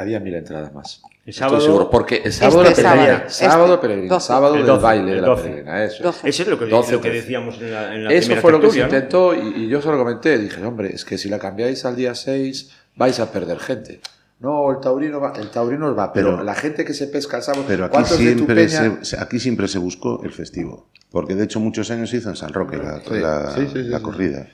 había 0.00 0.20
mil 0.20 0.34
entradas 0.34 0.72
más. 0.74 1.02
El 1.24 1.30
Estoy 1.30 1.32
sábado- 1.34 1.60
seguro, 1.60 1.90
porque 1.90 2.22
el 2.24 2.32
sábado 2.32 2.62
Este 2.64 2.76
de 2.76 2.82
la 2.82 2.92
peregrina, 2.94 3.28
sábado, 3.28 3.30
sábado 3.52 3.74
este, 3.74 3.86
peregrina, 3.86 4.14
12. 4.14 4.26
sábado 4.26 4.54
El 4.54 4.60
del 4.60 4.66
12, 4.68 4.82
baile 4.82 5.10
de 5.14 5.20
la 5.20 5.26
12. 5.28 5.42
peregrina, 5.42 5.84
eso. 5.84 6.02
12. 6.02 6.28
Eso 6.28 6.42
es 6.42 6.48
lo 6.48 6.58
que, 6.58 6.64
12, 6.66 6.92
lo 6.92 7.00
que 7.00 7.08
13. 7.10 7.22
decíamos 7.22 7.58
en 7.60 7.72
la, 7.72 7.94
en 7.94 8.04
la 8.04 8.10
Eso 8.12 8.20
primera 8.26 8.40
fue 8.42 8.52
lo 8.52 8.60
que 8.60 8.70
se 8.70 8.80
intentó 8.80 9.34
y, 9.34 9.38
y 9.64 9.68
yo 9.68 9.80
se 9.82 9.88
lo 9.88 9.98
comenté. 9.98 10.38
Dije, 10.38 10.64
hombre, 10.64 10.94
es 10.94 11.04
que 11.04 11.18
si 11.18 11.28
la 11.28 11.38
cambiáis 11.38 11.84
al 11.84 11.94
día 11.96 12.14
6 12.14 12.70
vais 12.96 13.20
a 13.20 13.30
perder 13.30 13.58
gente. 13.58 14.00
No, 14.40 14.70
el 14.70 14.80
taurino 14.80 15.20
va, 15.20 15.34
el 15.36 15.50
taurino 15.50 15.94
va, 15.94 16.12
pero, 16.12 16.30
Pero- 16.30 16.44
la 16.44 16.54
gente 16.54 16.84
que 16.84 16.94
se 16.94 17.06
pesca 17.08 17.36
el 17.36 17.42
sábado, 17.42 17.64
Pero 17.68 17.84
aquí 17.84 17.92
¿cuántos 17.92 18.18
de 18.18 18.24
tu 18.32 18.32
siempre, 18.46 18.54
peña? 18.66 18.98
se, 19.04 19.20
aquí 19.20 19.38
siempre 19.38 19.68
se 19.68 19.78
buscó 19.78 20.22
el 20.24 20.32
festivo. 20.32 20.86
Porque 21.10 21.34
de 21.34 21.44
hecho 21.44 21.60
muchos 21.60 21.90
años 21.90 22.08
se 22.08 22.16
hizo 22.16 22.30
en 22.30 22.36
San 22.36 22.52
Roque 22.52 22.78
la, 22.78 23.00
Sí, 23.00 23.10
la- 23.20 23.50
sí, 23.54 23.66
sí, 23.66 23.72
sí, 23.82 23.88
la 23.88 23.98
sí. 23.98 24.02
corrida. 24.02 24.46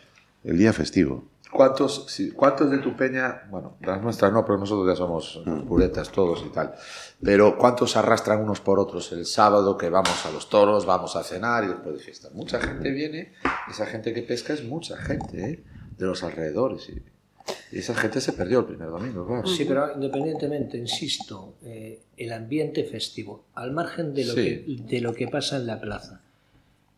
El 0.43 0.59
día 0.59 0.73
festivo. 0.73 1.25
¿Cuántos, 1.53 2.07
sí, 2.09 2.33
¿Cuántos 2.33 2.71
de 2.71 2.79
tu 2.79 2.97
peña? 2.97 3.45
Bueno, 3.51 3.77
las 3.81 4.03
nuestras 4.03 4.33
no, 4.33 4.45
pero 4.45 4.59
nosotros 4.59 4.87
ya 4.89 4.97
somos 4.97 5.41
puretas 5.67 6.11
todos 6.11 6.45
y 6.45 6.51
tal. 6.51 6.75
Pero 7.23 7.57
¿cuántos 7.57 7.97
arrastran 7.97 8.41
unos 8.43 8.61
por 8.61 8.79
otros 8.79 9.13
el 9.13 9.25
sábado 9.25 9.79
que 9.79 9.89
vamos 9.89 10.27
a 10.27 10.31
los 10.33 10.49
toros, 10.51 10.85
vamos 10.85 11.17
a 11.17 11.23
cenar 11.23 11.65
y 11.65 11.69
después 11.69 11.95
de 11.97 12.03
fiesta? 12.03 12.29
Mucha 12.35 12.61
gente 12.61 12.91
viene, 12.91 13.33
esa 13.71 13.87
gente 13.87 14.13
que 14.13 14.23
pesca 14.23 14.53
es 14.53 14.65
mucha 14.65 14.97
gente, 14.97 15.51
¿eh? 15.51 15.65
De 15.97 16.05
los 16.07 16.23
alrededores. 16.25 16.89
Y, 16.91 17.03
y 17.75 17.79
esa 17.79 17.95
gente 17.95 18.21
se 18.21 18.33
perdió 18.33 18.59
el 18.59 18.65
primer 18.67 18.91
domingo, 18.91 19.25
claro. 19.27 19.47
Sí, 19.47 19.65
pero 19.65 19.95
independientemente, 19.95 20.77
insisto, 20.77 21.55
eh, 21.63 22.03
el 22.17 22.33
ambiente 22.33 22.85
festivo, 22.85 23.45
al 23.55 23.71
margen 23.71 24.13
de 24.13 24.25
lo, 24.25 24.35
Sí. 24.35 24.43
que, 24.43 24.83
de 24.95 25.01
lo 25.01 25.15
que 25.15 25.29
pasa 25.29 25.57
en 25.57 25.67
la 25.69 25.81
plaza, 25.81 26.21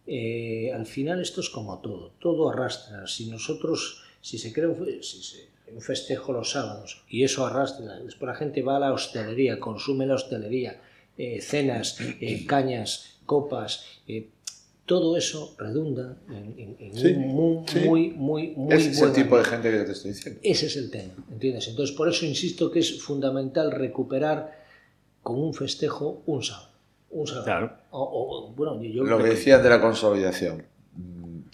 eh, 0.07 0.73
al 0.75 0.87
final 0.87 1.21
esto 1.21 1.43
es 1.43 1.51
como 1.51 1.79
todo, 1.81 2.13
todo 2.19 2.51
arrastra. 2.51 3.07
Si 3.07 3.31
nosotros, 3.31 4.03
si 4.21 4.39
se 4.39 4.53
crea 4.53 4.69
un, 4.69 5.03
si 5.03 5.23
se- 5.23 5.49
un 5.75 5.81
festejo 5.83 6.33
los 6.33 6.51
sábados 6.51 7.05
y 7.09 7.25
eso 7.25 7.47
arrastra, 7.47 7.99
después 8.01 8.29
la 8.29 8.35
gente 8.35 8.63
va 8.63 8.77
a 8.77 8.81
la 8.81 8.93
hostelería, 8.93 9.61
consume 9.61 10.07
la 10.07 10.15
hostelería, 10.15 10.81
eh, 11.17 11.41
cenas, 11.41 11.99
eh, 12.21 12.47
cañas, 12.47 13.19
copas, 13.27 13.85
eh, 14.07 14.29
todo 14.87 15.19
eso 15.19 15.55
redunda 15.59 16.17
en, 16.31 16.55
en- 16.59 16.77
en 16.81 16.97
Sí, 16.97 17.09
un 17.13 17.29
muy, 17.29 17.65
sí. 17.69 17.79
muy, 17.81 18.09
muy, 18.11 18.47
muy 18.57 18.75
Ese 18.75 18.91
es 18.91 19.01
el 19.03 19.13
tipo 19.13 19.37
de 19.37 19.45
gente 19.45 19.71
que 19.71 19.81
te 19.85 19.93
estoy 19.93 20.13
diciendo. 20.13 20.41
Ese 20.43 20.67
es 20.67 20.77
el 20.77 20.91
tema, 20.91 21.13
¿entiendes? 21.31 21.69
Entonces, 21.69 21.95
por 21.95 22.09
eso 22.09 22.25
insisto 22.25 22.71
que 22.71 22.79
es 22.79 23.03
fundamental 23.03 23.71
recuperar 23.71 24.65
con 25.23 25.39
un 25.39 25.53
festejo 25.53 26.23
un 26.25 26.43
sábado. 26.43 26.69
Un 27.11 27.27
sábado. 27.27 27.45
Claro. 27.45 27.73
O, 27.91 28.03
o- 28.03 28.53
bueno, 28.55 28.83
yo 28.83 29.05
Lo 29.05 29.19
que 29.19 29.25
creo 29.25 29.35
decían 29.35 29.63
de 29.63 29.69
la 29.69 29.81
consolidación, 29.83 30.65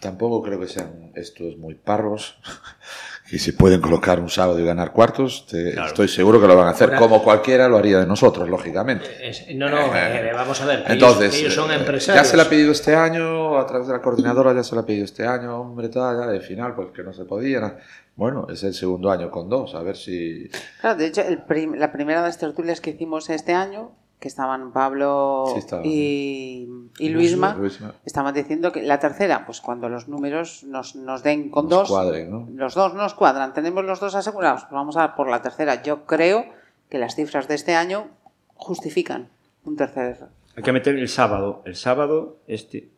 tampoco 0.05 0.42
creo 0.42 0.61
que 0.61 0.68
sean 0.68 1.11
estos 1.16 1.57
muy 1.57 1.74
parvos, 1.74 2.38
que 3.30 3.38
si 3.38 3.52
pueden 3.52 3.80
colocar 3.80 4.20
un 4.20 4.28
sábado 4.28 4.61
y 4.61 4.64
ganar 4.64 4.92
cuartos, 4.92 5.46
te- 5.50 5.72
Claro. 5.72 5.88
estoy 5.88 6.09
seguro 6.09 6.40
que 6.40 6.46
lo 6.46 6.57
van 6.57 6.68
a 6.68 6.70
hacer, 6.72 6.88
Ahora- 6.90 6.98
como 7.00 7.22
cualquiera 7.24 7.68
lo 7.68 7.78
haría 7.78 7.98
de 8.00 8.07
nosotros, 8.07 8.48
lógicamente. 8.48 9.07
Es- 9.28 9.46
no, 9.57 9.68
no, 9.70 9.94
eh, 9.96 10.30
vamos 10.34 10.61
a 10.61 10.66
ver. 10.66 10.84
que 10.84 10.92
Entonces, 10.92 11.34
ellos, 11.34 11.40
ellos 11.40 11.55
son 11.55 11.70
eh, 11.72 11.76
empresarios. 11.76 12.22
ya 12.24 12.30
se 12.30 12.36
le 12.36 12.42
ha 12.42 12.48
pedido 12.48 12.70
este 12.70 12.94
año, 12.94 13.59
a 13.59 13.66
través 13.66 13.86
de 13.88 13.94
la 13.94 14.02
coordinadora 14.02 14.52
ya 14.55 14.62
se 14.62 14.74
le 14.74 14.82
ha 14.82 14.86
pedido 14.86 15.05
este 15.07 15.26
año, 15.26 15.59
hombre, 15.61 15.88
tal, 15.88 16.18
ya 16.20 16.26
de 16.26 16.40
final, 16.40 16.74
pues 16.74 16.88
que 16.94 17.02
no 17.02 17.12
se 17.12 17.24
podía. 17.24 17.61
na- 17.61 17.76
Bueno, 18.16 18.46
es 18.48 18.62
el 18.62 18.74
segundo 18.74 19.11
año 19.11 19.28
con 19.30 19.48
dos, 19.48 19.74
a 19.74 19.82
ver 19.82 19.96
si... 19.96 20.48
Claro, 20.80 20.96
de 20.98 21.07
hecho, 21.07 21.22
el 21.22 21.42
prim- 21.42 21.74
la 21.74 21.90
primera 21.90 22.20
de 22.20 22.28
las 22.28 22.38
tertulias 22.38 22.80
que 22.80 22.90
hicimos 22.90 23.28
este 23.30 23.55
año, 23.55 23.90
que 24.25 24.29
estaban 24.29 24.72
Pablo 24.72 25.45
Sí, 25.55 25.77
y, 25.85 26.68
y 26.99 27.09
Luisma, 27.11 27.55
Luisma. 27.57 27.93
estaban 28.07 28.33
diciendo 28.33 28.72
que 28.72 28.81
la 28.83 28.99
tercera, 28.99 29.45
pues 29.45 29.61
cuando 29.61 29.91
los 29.91 30.09
números 30.09 30.64
nos, 30.64 30.97
nos 30.97 31.22
den 31.22 31.51
con 31.51 31.64
Nos 31.68 31.70
dos, 31.81 31.89
cuadren, 31.91 32.31
¿no? 32.31 32.49
los 32.55 32.72
dos 32.75 32.95
nos 32.95 33.12
cuadran, 33.12 33.53
tenemos 33.53 33.85
los 33.85 34.01
dos 34.01 34.14
asegurados, 34.14 34.62
pues 34.62 34.72
vamos 34.72 34.97
a 34.97 35.14
por 35.14 35.29
la 35.29 35.43
tercera. 35.43 35.83
Yo 35.83 36.07
creo 36.07 36.47
que 36.89 36.97
las 36.99 37.16
cifras 37.16 37.49
de 37.49 37.55
este 37.57 37.75
año 37.75 38.09
justifican 38.55 39.29
un 39.66 39.77
tercer. 39.77 40.16
Hay 40.57 40.62
que 40.62 40.72
meter 40.72 40.97
el 40.97 41.09
sábado. 41.11 41.61
El 41.66 41.77
sábado, 41.77 42.39
este, 42.47 42.89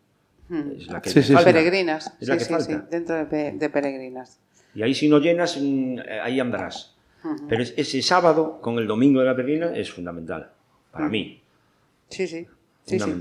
Hmm. 0.49 0.71
es 0.79 0.87
la 0.87 1.03
que 1.03 1.11
Sí, 1.11 1.23
sí, 1.25 1.33
falta. 1.35 1.51
Peregrinas, 1.53 2.15
Es 2.21 2.29
la 2.29 2.35
sí, 2.35 2.39
que 2.39 2.45
sí, 2.45 2.53
falta. 2.53 2.67
sí, 2.73 2.79
dentro 2.89 3.17
de, 3.17 3.25
pe- 3.25 3.53
de 3.57 3.69
peregrinas. 3.69 4.39
Y 4.77 4.83
ahí 4.85 4.95
si 4.95 5.09
no 5.09 5.19
llenas, 5.19 5.59
mm, 5.61 5.97
ahí 6.23 6.39
andarás. 6.39 6.95
Pero 7.49 7.65
es- 7.65 7.75
ese 7.77 8.01
sábado, 8.03 8.61
con 8.61 8.79
el 8.79 8.87
domingo 8.87 9.19
de 9.19 9.27
la 9.27 9.35
peregrina, 9.35 9.75
es 9.75 9.91
fundamental. 9.91 10.53
Para 10.97 11.09
mí, 11.09 11.41
Sí, 12.09 12.27
sí. 12.27 12.47
sí, 12.87 12.99
sí. 13.01 13.13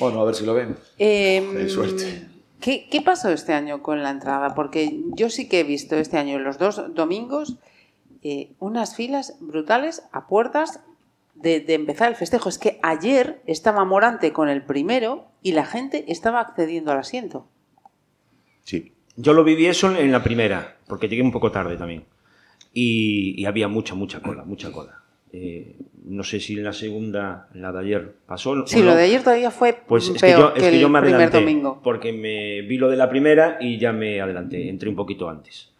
Bueno, 0.00 0.20
a 0.20 0.24
ver 0.24 0.34
si 0.34 0.44
lo 0.44 0.54
ven. 0.54 0.76
Hay 0.98 1.68
suerte. 1.68 2.28
¿qué, 2.60 2.88
qué 2.90 3.00
pasó 3.02 3.30
este 3.30 3.52
año 3.52 3.82
con 3.82 4.02
la 4.02 4.10
entrada? 4.10 4.54
Porque 4.54 5.00
yo 5.16 5.30
sí 5.30 5.48
que 5.48 5.60
he 5.60 5.64
visto 5.64 5.96
este 5.96 6.18
año 6.18 6.38
los 6.38 6.58
dos 6.58 6.94
domingos 6.94 7.56
eh, 8.22 8.52
unas 8.58 8.96
filas 8.96 9.36
brutales 9.40 10.02
a 10.12 10.26
puertas 10.26 10.80
de, 11.34 11.60
de 11.60 11.74
empezar 11.74 12.08
el 12.08 12.16
festejo. 12.16 12.48
Es 12.48 12.58
que 12.58 12.78
ayer 12.82 13.42
estaba 13.46 13.84
Morante 13.84 14.32
con 14.32 14.48
el 14.48 14.62
primero 14.62 15.26
y 15.42 15.52
la 15.52 15.66
gente 15.66 16.04
estaba 16.08 16.40
accediendo 16.40 16.92
al 16.92 16.98
asiento. 16.98 17.46
Sí. 18.62 18.92
Yo 19.16 19.32
lo 19.32 19.44
viví 19.44 19.66
eso 19.66 19.94
en 19.94 20.10
la 20.10 20.22
primera, 20.24 20.76
porque 20.88 21.08
llegué 21.08 21.22
un 21.22 21.32
poco 21.32 21.52
tarde 21.52 21.76
también. 21.76 22.04
Y, 22.72 23.40
y 23.40 23.44
había 23.46 23.68
mucha, 23.68 23.94
mucha 23.94 24.20
cola, 24.20 24.44
mucha 24.44 24.72
cola. 24.72 25.02
Eh, 25.32 25.76
no 26.04 26.22
sé 26.22 26.38
si 26.38 26.54
en 26.56 26.62
la 26.64 26.72
segunda, 26.72 27.48
en 27.54 27.62
la 27.62 27.72
de 27.72 27.80
ayer, 27.80 28.14
pasó. 28.26 28.50
o 28.50 28.66
Sí, 28.66 28.78
no. 28.80 28.86
lo 28.86 28.94
de 28.94 29.04
ayer 29.04 29.22
todavía 29.22 29.50
fue 29.50 29.76
Pues 29.86 30.06
es 30.08 30.14
que 30.14 30.20
peor 30.20 30.38
yo, 30.40 30.48
es 30.48 30.54
que, 30.54 30.60
que 30.60 30.68
el 30.76 30.80
yo 30.80 30.88
me 30.88 31.00
primer 31.00 31.16
adelanté, 31.16 31.38
domingo. 31.40 31.80
porque 31.82 32.12
me 32.12 32.62
vi 32.62 32.76
lo 32.78 32.88
de 32.88 32.96
la 32.96 33.08
primera 33.08 33.56
y 33.60 33.78
ya 33.78 33.92
me 33.92 34.20
adelanté, 34.20 34.68
entré 34.68 34.88
un 34.88 34.94
poquito 34.96 35.28
antes. 35.28 35.70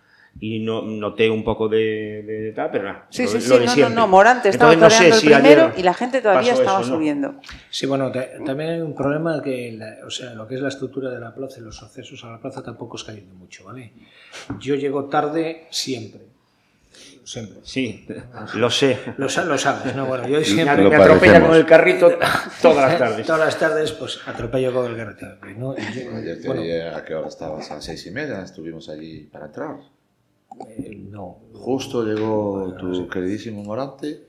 Y 0.40 0.58
no, 0.58 0.82
noté 0.82 1.30
un 1.30 1.44
poco 1.44 1.68
de, 1.68 2.24
de 2.24 2.52
tal, 2.52 2.68
pero 2.72 2.84
nada. 2.84 3.06
Sí, 3.10 3.22
lo- 3.22 3.28
sí, 3.28 3.34
lo 3.36 3.40
sí, 3.40 3.48
de 3.50 3.58
no, 3.60 3.64
no, 3.66 3.70
siempre. 3.72 3.94
no, 3.94 4.08
Morante 4.08 4.48
estaba 4.48 4.72
Entonces, 4.72 4.98
no 4.98 5.04
sé 5.04 5.10
toreando 5.10 5.20
si 5.20 5.26
el 5.32 5.40
primero 5.52 5.72
y 5.78 5.82
la 5.84 5.94
gente 5.94 6.20
todavía 6.20 6.52
estaba 6.54 6.80
eso, 6.80 6.90
¿no? 6.90 6.96
subiendo. 6.96 7.34
Sí, 7.70 7.86
bueno, 7.86 8.10
ta- 8.10 8.26
también 8.44 8.70
hay 8.70 8.80
un 8.80 8.96
problema 8.96 9.40
que, 9.40 9.70
la- 9.78 9.98
o 10.04 10.10
sea, 10.10 10.34
lo 10.34 10.48
que 10.48 10.56
es 10.56 10.60
la 10.60 10.68
estructura 10.70 11.10
de 11.10 11.20
la 11.20 11.32
plaza 11.32 11.60
y 11.60 11.62
los 11.62 11.80
accesos 11.84 12.24
a 12.24 12.32
la 12.32 12.40
plaza 12.40 12.64
tampoco 12.64 12.96
es 12.96 13.04
cayendo 13.04 13.32
mucho, 13.36 13.62
¿vale? 13.66 13.92
Yo 14.58 14.74
llego 14.74 15.04
tarde 15.04 15.68
siempre. 15.70 16.22
Siempre. 17.24 17.58
Sí, 17.64 18.06
lo 18.54 18.70
sé. 18.70 18.98
Lo, 19.16 19.28
sa- 19.28 19.44
lo 19.44 19.56
sabes, 19.58 19.96
¿no? 19.96 20.06
Bueno, 20.06 20.28
yo 20.28 20.38
Me, 20.38 20.44
siempre... 20.44 20.82
Lo 20.82 20.90
me 20.90 20.96
atropella 20.96 21.40
con 21.46 21.56
el 21.56 21.64
carrito 21.66 22.10
todas 22.62 22.90
las 22.90 22.98
tardes. 22.98 23.26
Todas 23.26 23.40
las 23.40 23.58
tardes, 23.58 23.92
pues 23.92 24.18
atropello 24.26 24.72
con 24.72 24.90
el 24.90 24.96
carretero. 24.96 25.36
¿no? 25.56 25.74
Yo- 25.76 26.16
Ayer 26.16 26.40
te 26.40 26.46
bueno, 26.46 26.62
vi 26.62 26.70
a 26.72 27.02
qué 27.04 27.14
hora 27.14 27.28
estabas, 27.28 27.70
a 27.70 27.76
las 27.76 27.84
seis 27.84 28.04
y 28.06 28.10
media, 28.10 28.42
estuvimos 28.42 28.88
allí 28.88 29.20
para 29.32 29.46
entrar. 29.46 29.76
eh, 30.68 30.96
no. 31.10 31.38
Justo 31.54 32.04
llegó 32.04 32.74
tu 32.78 33.08
queridísimo 33.08 33.62
Morante, 33.64 34.20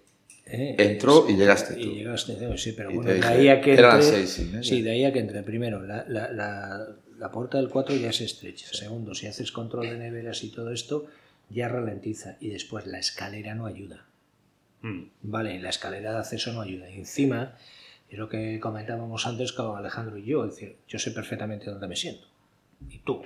Eh, 0.47 0.75
entró 0.77 1.25
y 1.27 1.35
llegaste 1.35 1.73
tú. 1.73 1.79
Y 1.81 1.95
llegaste, 1.95 2.37
no, 2.39 2.55
sí, 2.57 2.71
pero 2.73 2.91
bueno, 2.91 3.11
de 3.11 3.25
ahí 3.25 3.49
a 3.49 3.59
que 3.61 3.73
eran 3.73 3.99
entre, 3.99 4.09
seis 4.25 4.39
y 4.39 4.45
media. 4.45 4.63
Sí, 4.63 4.81
de 4.81 4.91
ahí 4.91 5.03
a 5.05 5.11
que 5.11 5.19
entre. 5.19 5.41
Primero, 5.43 5.81
la, 5.83 6.05
la, 6.07 6.31
la, 6.31 6.87
la 7.17 7.31
puerta 7.31 7.57
del 7.57 7.67
4 7.69 7.95
ya 7.95 8.13
se 8.13 8.25
estrecha. 8.25 8.67
Segundo, 8.71 9.13
si 9.15 9.25
haces 9.27 9.51
control 9.51 9.89
de 9.89 9.97
neveras 9.97 10.43
y 10.43 10.51
todo 10.51 10.71
esto, 10.71 11.07
ya 11.49 11.67
ralentiza. 11.67 12.37
Y 12.39 12.49
después, 12.49 12.85
la 12.85 12.99
escalera 12.99 13.55
no 13.55 13.65
ayuda. 13.65 14.05
Mm. 14.81 15.03
Vale, 15.23 15.59
la 15.59 15.69
escalera 15.69 16.11
de 16.11 16.19
acceso 16.19 16.53
no 16.53 16.61
ayuda. 16.61 16.89
Y 16.89 16.99
encima, 16.99 17.55
es 18.09 18.17
lo 18.17 18.29
que 18.29 18.59
comentábamos 18.59 19.25
antes 19.25 19.51
con 19.51 19.77
Alejandro 19.77 20.17
y 20.17 20.25
yo, 20.25 20.45
es 20.45 20.51
decir, 20.51 20.77
yo 20.87 20.99
sé 20.99 21.11
perfectamente 21.11 21.69
dónde 21.69 21.87
me 21.87 21.95
siento. 21.95 22.27
Y 22.89 22.99
tú, 22.99 23.23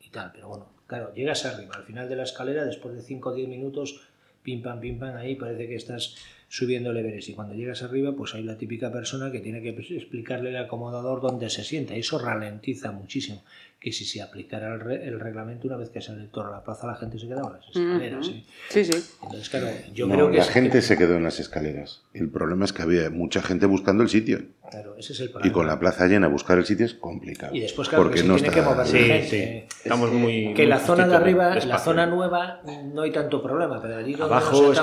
y 0.00 0.08
tal, 0.08 0.32
pero 0.32 0.48
bueno, 0.48 0.68
claro, 0.86 1.12
llegas 1.14 1.44
arriba, 1.44 1.74
al 1.74 1.84
final 1.84 2.08
de 2.08 2.16
la 2.16 2.22
escalera, 2.22 2.64
después 2.64 2.94
de 2.94 3.02
5 3.02 3.28
o 3.28 3.34
10 3.34 3.48
minutos, 3.48 4.00
pim 4.42 4.62
pam, 4.62 4.80
pim 4.80 4.98
pam, 4.98 5.16
ahí 5.16 5.36
parece 5.36 5.68
que 5.68 5.74
estás 5.74 6.16
subiendo 6.48 6.90
el 6.90 6.96
Everest. 6.96 7.28
Y 7.28 7.34
cuando 7.34 7.54
llegas 7.54 7.82
arriba, 7.82 8.12
pues 8.12 8.34
hay 8.34 8.42
la 8.42 8.56
típica 8.56 8.90
persona 8.90 9.30
que 9.30 9.40
tiene 9.40 9.62
que 9.62 9.72
pues, 9.72 9.90
explicarle 9.90 10.56
al 10.56 10.64
acomodador 10.64 11.20
dónde 11.20 11.50
se 11.50 11.64
sienta. 11.64 11.94
Eso 11.94 12.18
ralentiza 12.18 12.92
muchísimo. 12.92 13.42
Que 13.82 13.90
si 13.90 14.04
se 14.04 14.22
aplicara 14.22 14.72
el, 14.74 14.78
re- 14.80 15.08
el 15.08 15.18
reglamento 15.18 15.66
una 15.66 15.76
vez 15.76 15.90
que 15.90 16.00
sale 16.00 16.20
el 16.22 16.30
toro 16.30 16.50
a 16.50 16.52
la 16.52 16.62
plaza, 16.62 16.86
la 16.86 16.94
gente 16.94 17.18
se 17.18 17.26
quedaba 17.26 17.48
en 17.48 17.54
las 17.56 17.68
escaleras. 17.68 18.28
¿eh? 18.28 18.44
Sí, 18.68 18.84
sí. 18.84 19.04
Entonces, 19.24 19.50
claro, 19.50 19.66
yo 19.92 20.06
No, 20.06 20.14
creo 20.14 20.30
que 20.30 20.36
la 20.36 20.44
gente 20.44 20.82
se 20.82 20.96
quedó 20.96 21.16
en 21.16 21.24
las 21.24 21.40
escaleras. 21.40 22.02
El 22.14 22.30
problema 22.30 22.64
es 22.64 22.72
que 22.72 22.82
había 22.82 23.10
mucha 23.10 23.42
gente 23.42 23.66
buscando 23.66 24.04
el 24.04 24.08
sitio. 24.08 24.38
Claro, 24.70 24.94
ese 24.96 25.12
es 25.14 25.18
el 25.20 25.26
Y 25.26 25.28
problema. 25.30 25.52
con 25.52 25.66
la 25.66 25.80
plaza 25.80 26.06
llena, 26.06 26.28
buscar 26.28 26.58
el 26.58 26.64
sitio 26.64 26.86
es 26.86 26.94
complicado. 26.94 27.54
Y 27.56 27.60
después, 27.60 27.88
claro, 27.88 28.04
porque 28.04 28.18
que 28.18 28.22
se 28.22 28.28
no 28.28 28.34
tiene 28.36 28.48
está... 28.50 28.60
que 28.62 28.66
mover 28.70 28.86
Sí, 28.86 28.98
la 29.00 29.14
gente. 29.16 29.66
sí. 29.68 29.76
Estamos 29.82 30.12
muy. 30.12 30.54
Que 30.54 30.62
muy 30.62 30.66
la 30.66 30.78
zona 30.78 31.08
de 31.08 31.16
arriba, 31.16 31.54
la 31.56 31.78
zona 31.80 32.06
nueva, 32.06 32.60
no 32.94 33.02
hay 33.02 33.10
tanto 33.10 33.42
problema, 33.42 33.82
pero 33.82 33.96
allí 33.96 34.12
donde 34.14 34.32
Abajo 34.36 34.62
nos 34.62 34.76
es 34.78 34.80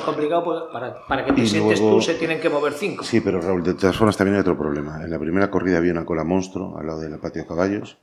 complicado. 0.00 0.42
pues, 0.44 0.60
para, 0.72 1.06
para 1.06 1.24
que 1.24 1.32
te 1.34 1.40
Y 1.42 1.46
sientes 1.46 1.78
luego- 1.80 1.98
tú 1.98 2.02
se 2.02 2.14
tienen 2.14 2.40
que 2.40 2.48
mover 2.48 2.72
cinco. 2.72 3.04
Sí, 3.04 3.20
pero 3.20 3.40
Raúl, 3.40 3.62
de 3.62 3.74
todas 3.74 3.96
formas 3.96 4.16
también 4.16 4.34
hay 4.34 4.40
otro 4.40 4.58
problema. 4.58 5.00
En 5.04 5.08
la 5.10 5.20
primera 5.20 5.48
corrida 5.52 5.78
había 5.78 5.92
una 5.92 6.04
cola 6.04 6.24
monstruo 6.24 6.76
al 6.76 6.88
lado 6.88 6.98
del 7.00 7.16
patio 7.20 7.42
de 7.42 7.48
caballos 7.48 7.96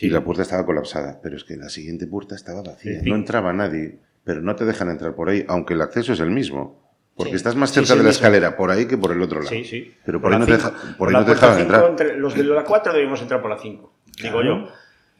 y 0.00 0.08
la 0.08 0.24
puerta 0.24 0.42
estaba 0.42 0.64
colapsada, 0.64 1.20
pero 1.22 1.36
es 1.36 1.44
que 1.44 1.56
la 1.56 1.68
siguiente 1.68 2.06
puerta 2.06 2.34
estaba 2.34 2.62
vacía, 2.62 2.98
Sí, 2.98 3.00
sí. 3.04 3.10
no 3.10 3.16
entraba 3.16 3.52
nadie, 3.52 3.98
pero 4.24 4.40
no 4.40 4.54
te 4.56 4.64
dejan 4.64 4.88
entrar 4.90 5.14
por 5.14 5.28
ahí, 5.28 5.44
aunque 5.48 5.74
el 5.74 5.82
acceso 5.82 6.12
es 6.12 6.20
el 6.20 6.30
mismo. 6.30 6.80
Porque 7.14 7.32
Sí. 7.32 7.36
estás 7.36 7.56
más 7.56 7.68
Sí, 7.70 7.74
cerca 7.74 7.92
sí, 7.92 7.98
de 7.98 8.04
la 8.04 8.10
escalera 8.10 8.56
por 8.56 8.70
ahí 8.70 8.86
que 8.86 8.96
por 8.96 9.12
el 9.12 9.20
otro 9.20 9.40
lado. 9.40 9.50
Sí, 9.50 9.64
sí. 9.64 9.94
Pero 10.06 10.18
por 10.20 10.30
ahí 10.32 10.34
la 10.34 10.38
no 10.38 10.46
te, 10.46 10.52
deja- 10.52 10.72
por 10.96 11.08
ahí 11.08 11.14
no 11.14 11.24
te 11.26 11.30
dejaban 11.32 11.58
entrar. 11.60 11.84
entre- 11.90 12.16
los 12.16 12.34
de 12.34 12.42
la 12.44 12.64
4 12.64 12.92
debimos 12.94 13.20
entrar 13.20 13.42
por 13.42 13.50
la 13.50 13.58
5. 13.58 13.92
Digo 14.22 14.42
yo. 14.42 14.68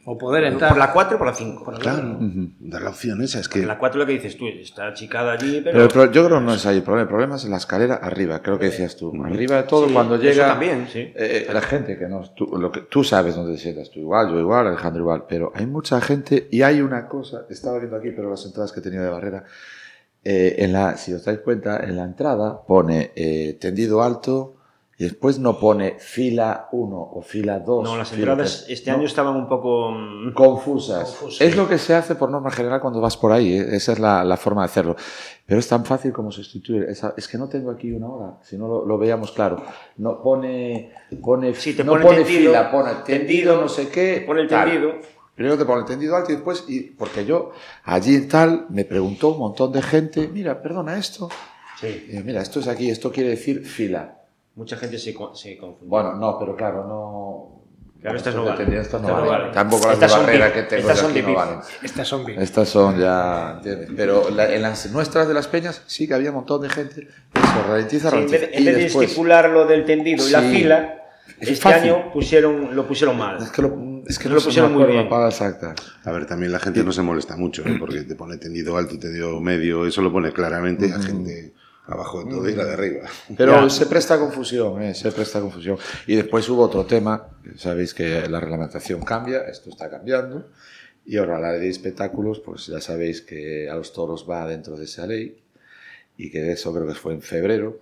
O 0.05 0.17
poder 0.17 0.43
entrar. 0.43 0.69
Por 0.71 0.79
la 0.79 0.91
4 0.91 1.15
y 1.15 1.17
por 1.17 1.27
la 1.27 1.33
5. 1.33 1.73
Claro, 1.79 2.17
dar 2.59 2.81
la 2.81 2.89
opción 2.89 3.21
esa, 3.21 3.39
es 3.39 3.47
que... 3.47 3.61
En 3.61 3.67
la 3.67 3.77
4 3.77 3.99
lo 3.99 4.05
que 4.05 4.11
dices 4.11 4.37
tú, 4.37 4.47
está 4.47 4.87
achicada 4.87 5.31
allí, 5.31 5.61
pero... 5.63 5.87
Pero, 5.87 6.11
yo 6.11 6.25
creo 6.25 6.39
que 6.39 6.45
no 6.45 6.53
es 6.53 6.65
ahí 6.65 6.77
el 6.77 6.83
problema. 6.83 7.03
El 7.03 7.07
problema 7.07 7.35
es 7.37 7.45
en 7.45 7.51
la 7.51 7.57
escalera 7.57 7.95
arriba, 7.95 8.41
creo 8.41 8.59
que 8.59 8.65
decías 8.65 8.97
tú. 8.97 9.13
Arriba 9.23 9.57
de 9.57 9.63
todo, 9.63 9.87
Sí, 9.87 9.93
cuando 9.93 10.15
eso 10.15 10.23
llega. 10.25 10.47
también, 10.47 10.87
sí. 10.91 11.11
eh, 11.15 11.47
la 11.53 11.61
gente 11.61 11.97
que 11.97 12.07
no. 12.09 12.21
Tú, 12.35 12.47
lo 12.57 12.69
que, 12.71 12.81
tú 12.81 13.03
sabes 13.05 13.35
dónde 13.35 13.53
te 13.53 13.59
sientas, 13.59 13.89
tú 13.91 13.99
igual, 14.01 14.29
yo 14.29 14.39
igual, 14.39 14.67
Alejandro 14.67 15.01
igual. 15.03 15.23
Pero 15.29 15.53
hay 15.55 15.67
mucha 15.67 16.01
gente 16.01 16.49
y 16.51 16.63
hay 16.63 16.81
una 16.81 17.07
cosa. 17.07 17.45
Estaba 17.49 17.77
viendo 17.77 17.95
aquí, 17.95 18.09
pero 18.11 18.29
las 18.29 18.45
entradas 18.45 18.73
que 18.73 18.81
tenía 18.81 19.01
de 19.01 19.09
barrera. 19.09 19.45
eh, 20.25 20.55
en 20.59 20.73
la, 20.73 20.97
si 20.97 21.13
os 21.13 21.23
dais 21.23 21.39
cuenta, 21.39 21.83
en 21.83 21.95
la 21.95 22.03
entrada 22.03 22.61
pone 22.65 23.11
eh, 23.15 23.57
tendido 23.59 24.03
alto 24.03 24.55
y 24.97 25.05
después 25.05 25.39
no 25.39 25.59
pone 25.59 25.95
fila 25.99 26.69
1 26.71 26.95
o 27.15 27.21
fila 27.21 27.59
2. 27.59 27.83
No, 27.83 27.97
las 27.97 28.13
entradas 28.13 28.63
tres. 28.65 28.77
este 28.79 28.91
No. 28.91 28.97
año 28.97 29.05
estaban 29.07 29.35
un 29.35 29.47
poco... 29.49 29.91
mm, 29.91 30.33
confusas. 30.33 31.09
Confusas. 31.09 31.41
Es 31.41 31.55
lo 31.55 31.67
que 31.67 31.77
se 31.77 31.95
hace 31.95 32.15
por 32.15 32.29
norma 32.29 32.51
general 32.51 32.79
cuando 32.79 33.01
vas 33.01 33.17
por 33.17 33.31
ahí, 33.31 33.53
¿eh? 33.53 33.75
esa 33.75 33.93
es 33.93 33.99
la, 33.99 34.23
la 34.23 34.37
forma 34.37 34.61
de 34.61 34.65
hacerlo. 34.65 34.95
Pero 35.45 35.59
es 35.59 35.67
tan 35.67 35.83
fácil 35.83 36.13
como 36.13 36.31
sustituir. 36.31 36.83
esa- 36.83 37.13
es 37.17 37.27
que 37.27 37.37
no 37.37 37.49
tengo 37.49 37.71
aquí 37.71 37.91
una 37.91 38.07
hora, 38.07 38.37
si 38.43 38.57
no 38.57 38.67
lo, 38.67 38.85
lo 38.85 38.97
veíamos 38.97 39.31
claro. 39.31 39.63
No 39.97 40.21
pone, 40.21 40.91
pone, 41.21 41.53
Sí, 41.55 41.73
te 41.73 41.83
no 41.83 41.93
pone 41.93 42.05
pone 42.05 42.17
tendido, 42.19 42.39
fila, 42.51 42.71
pone 42.71 42.89
tendido, 43.05 43.05
tendido, 43.19 43.61
no 43.61 43.67
sé 43.69 43.89
qué. 43.89 44.19
te 44.19 44.21
pone 44.21 44.41
el 44.41 44.47
tal. 44.47 44.69
tendido. 44.69 44.93
Primero 45.35 45.57
te 45.57 45.65
pone 45.65 45.79
el 45.79 45.85
tendido 45.87 46.15
alto 46.15 46.31
y 46.31 46.35
después, 46.35 46.65
y, 46.67 46.81
porque 46.91 47.25
yo 47.25 47.51
allí 47.83 48.21
tal, 48.27 48.67
me 48.69 48.85
preguntó 48.85 49.29
un 49.29 49.39
montón 49.39 49.71
de 49.71 49.81
gente, 49.81 50.29
mira, 50.31 50.61
perdona 50.61 50.95
esto. 50.99 51.27
Sí. 51.81 52.05
Y 52.13 52.17
mira, 52.23 52.41
esto 52.43 52.59
es 52.59 52.67
aquí, 52.67 52.91
esto 52.91 53.11
quiere 53.11 53.31
decir 53.31 53.65
fila. 53.65 54.19
Mucha 54.55 54.77
gente 54.77 54.97
se, 54.99 55.15
se 55.33 55.57
confunde. 55.57 55.89
Bueno, 55.89 56.13
no, 56.15 56.37
pero 56.39 56.55
claro, 56.55 56.85
no. 56.87 57.59
Claro, 58.01 58.17
estas 58.17 58.33
estos 58.35 58.45
no 58.45 58.51
valen. 58.51 58.73
Estas 58.73 59.01
no 59.01 59.07
valen. 59.13 59.29
valen. 59.29 59.51
Tampoco 59.53 59.85
las 59.87 59.93
Estas 59.93 60.11
de 60.11 60.15
son 60.17 60.25
barrera 60.25 60.45
VIP. 60.47 60.55
que 60.55 60.63
tengo 60.63 60.81
Estas 60.81 60.99
son 60.99 61.11
aquí 61.11 61.21
no 61.21 61.33
valen. 61.33 61.59
Estas 61.81 62.07
son 62.07 62.25
bien. 62.25 62.41
Estas 62.41 62.69
son 62.69 62.99
ya, 62.99 63.53
¿entiendes? 63.55 63.89
Pero 63.95 64.29
la- 64.29 64.53
en 64.53 64.61
las 64.61 64.91
nuestras 64.91 65.27
de 65.29 65.33
las 65.33 65.47
peñas 65.47 65.81
sí 65.87 66.05
que 66.07 66.13
había 66.13 66.29
un 66.31 66.35
montón 66.35 66.61
de 66.61 66.69
gente. 66.69 67.07
Eso, 67.33 67.63
ralentiza, 67.67 68.09
Sí, 68.09 68.15
en 68.17 68.23
ralentiza. 68.23 68.45
vez, 68.47 68.49
en 68.57 68.65
vez 68.65 68.75
de 68.75 68.85
estipular 69.03 69.49
lo 69.49 69.65
del 69.65 69.85
tendido 69.85 70.27
y 70.27 70.31
la 70.31 70.41
Sí. 70.41 70.49
fila, 70.51 70.95
Es 71.39 71.49
este 71.49 71.55
fácil. 71.63 71.91
año 71.93 72.11
pusieron, 72.11 72.75
lo 72.75 72.85
pusieron 72.87 73.17
mal. 73.17 73.37
es 73.41 73.49
que, 73.51 73.61
lo, 73.61 73.69
es 74.05 74.19
que 74.19 74.25
No 74.25 74.31
no, 74.31 74.35
lo 74.41 74.45
pusieron 74.45 74.73
muy 74.73 74.83
bien. 74.83 74.97
la 75.03 75.09
palabra 75.09 75.29
exacta. 75.29 75.73
A 76.03 76.11
ver, 76.11 76.25
también 76.25 76.51
la 76.51 76.59
gente 76.59 76.83
no 76.83 76.91
se 76.91 77.01
molesta 77.01 77.37
mucho, 77.37 77.63
¿eh? 77.65 77.77
porque 77.79 78.01
te 78.01 78.15
pone 78.15 78.35
tendido 78.37 78.75
alto, 78.75 78.99
tendido 78.99 79.39
medio, 79.39 79.87
eso 79.87 80.01
lo 80.01 80.11
pone 80.11 80.33
claramente 80.33 80.91
a 80.91 80.99
gente 80.99 81.53
abajo 81.85 82.23
de 82.23 82.29
todo 82.31 82.49
y 82.49 82.55
la 82.55 82.65
de 82.65 82.73
arriba. 82.73 83.09
Pero 83.37 83.61
Ya. 83.63 83.69
se 83.69 83.85
presta 83.87 84.17
confusión, 84.19 84.81
¿eh? 84.81 84.93
se 84.93 85.11
presta 85.11 85.41
confusión. 85.41 85.77
Y 86.07 86.15
después 86.15 86.47
hubo 86.49 86.63
otro 86.63 86.85
tema, 86.85 87.27
sabéis 87.57 87.93
que 87.93 88.27
la 88.29 88.39
reglamentación 88.39 89.01
cambia, 89.01 89.39
esto 89.49 89.69
está 89.69 89.89
cambiando, 89.89 90.49
y 91.05 91.17
ahora 91.17 91.39
la 91.39 91.51
ley 91.51 91.61
de 91.61 91.69
espectáculos, 91.69 92.39
pues 92.39 92.67
ya 92.67 92.79
sabéis 92.79 93.21
que 93.21 93.69
a 93.69 93.75
los 93.75 93.91
toros 93.91 94.25
va 94.29 94.47
dentro 94.47 94.77
de 94.77 94.85
esa 94.85 95.05
ley, 95.05 95.43
y 96.17 96.29
que 96.31 96.41
de 96.41 96.53
eso 96.53 96.73
creo 96.73 96.87
que 96.87 96.93
fue 96.93 97.13
en 97.13 97.21
febrero. 97.21 97.79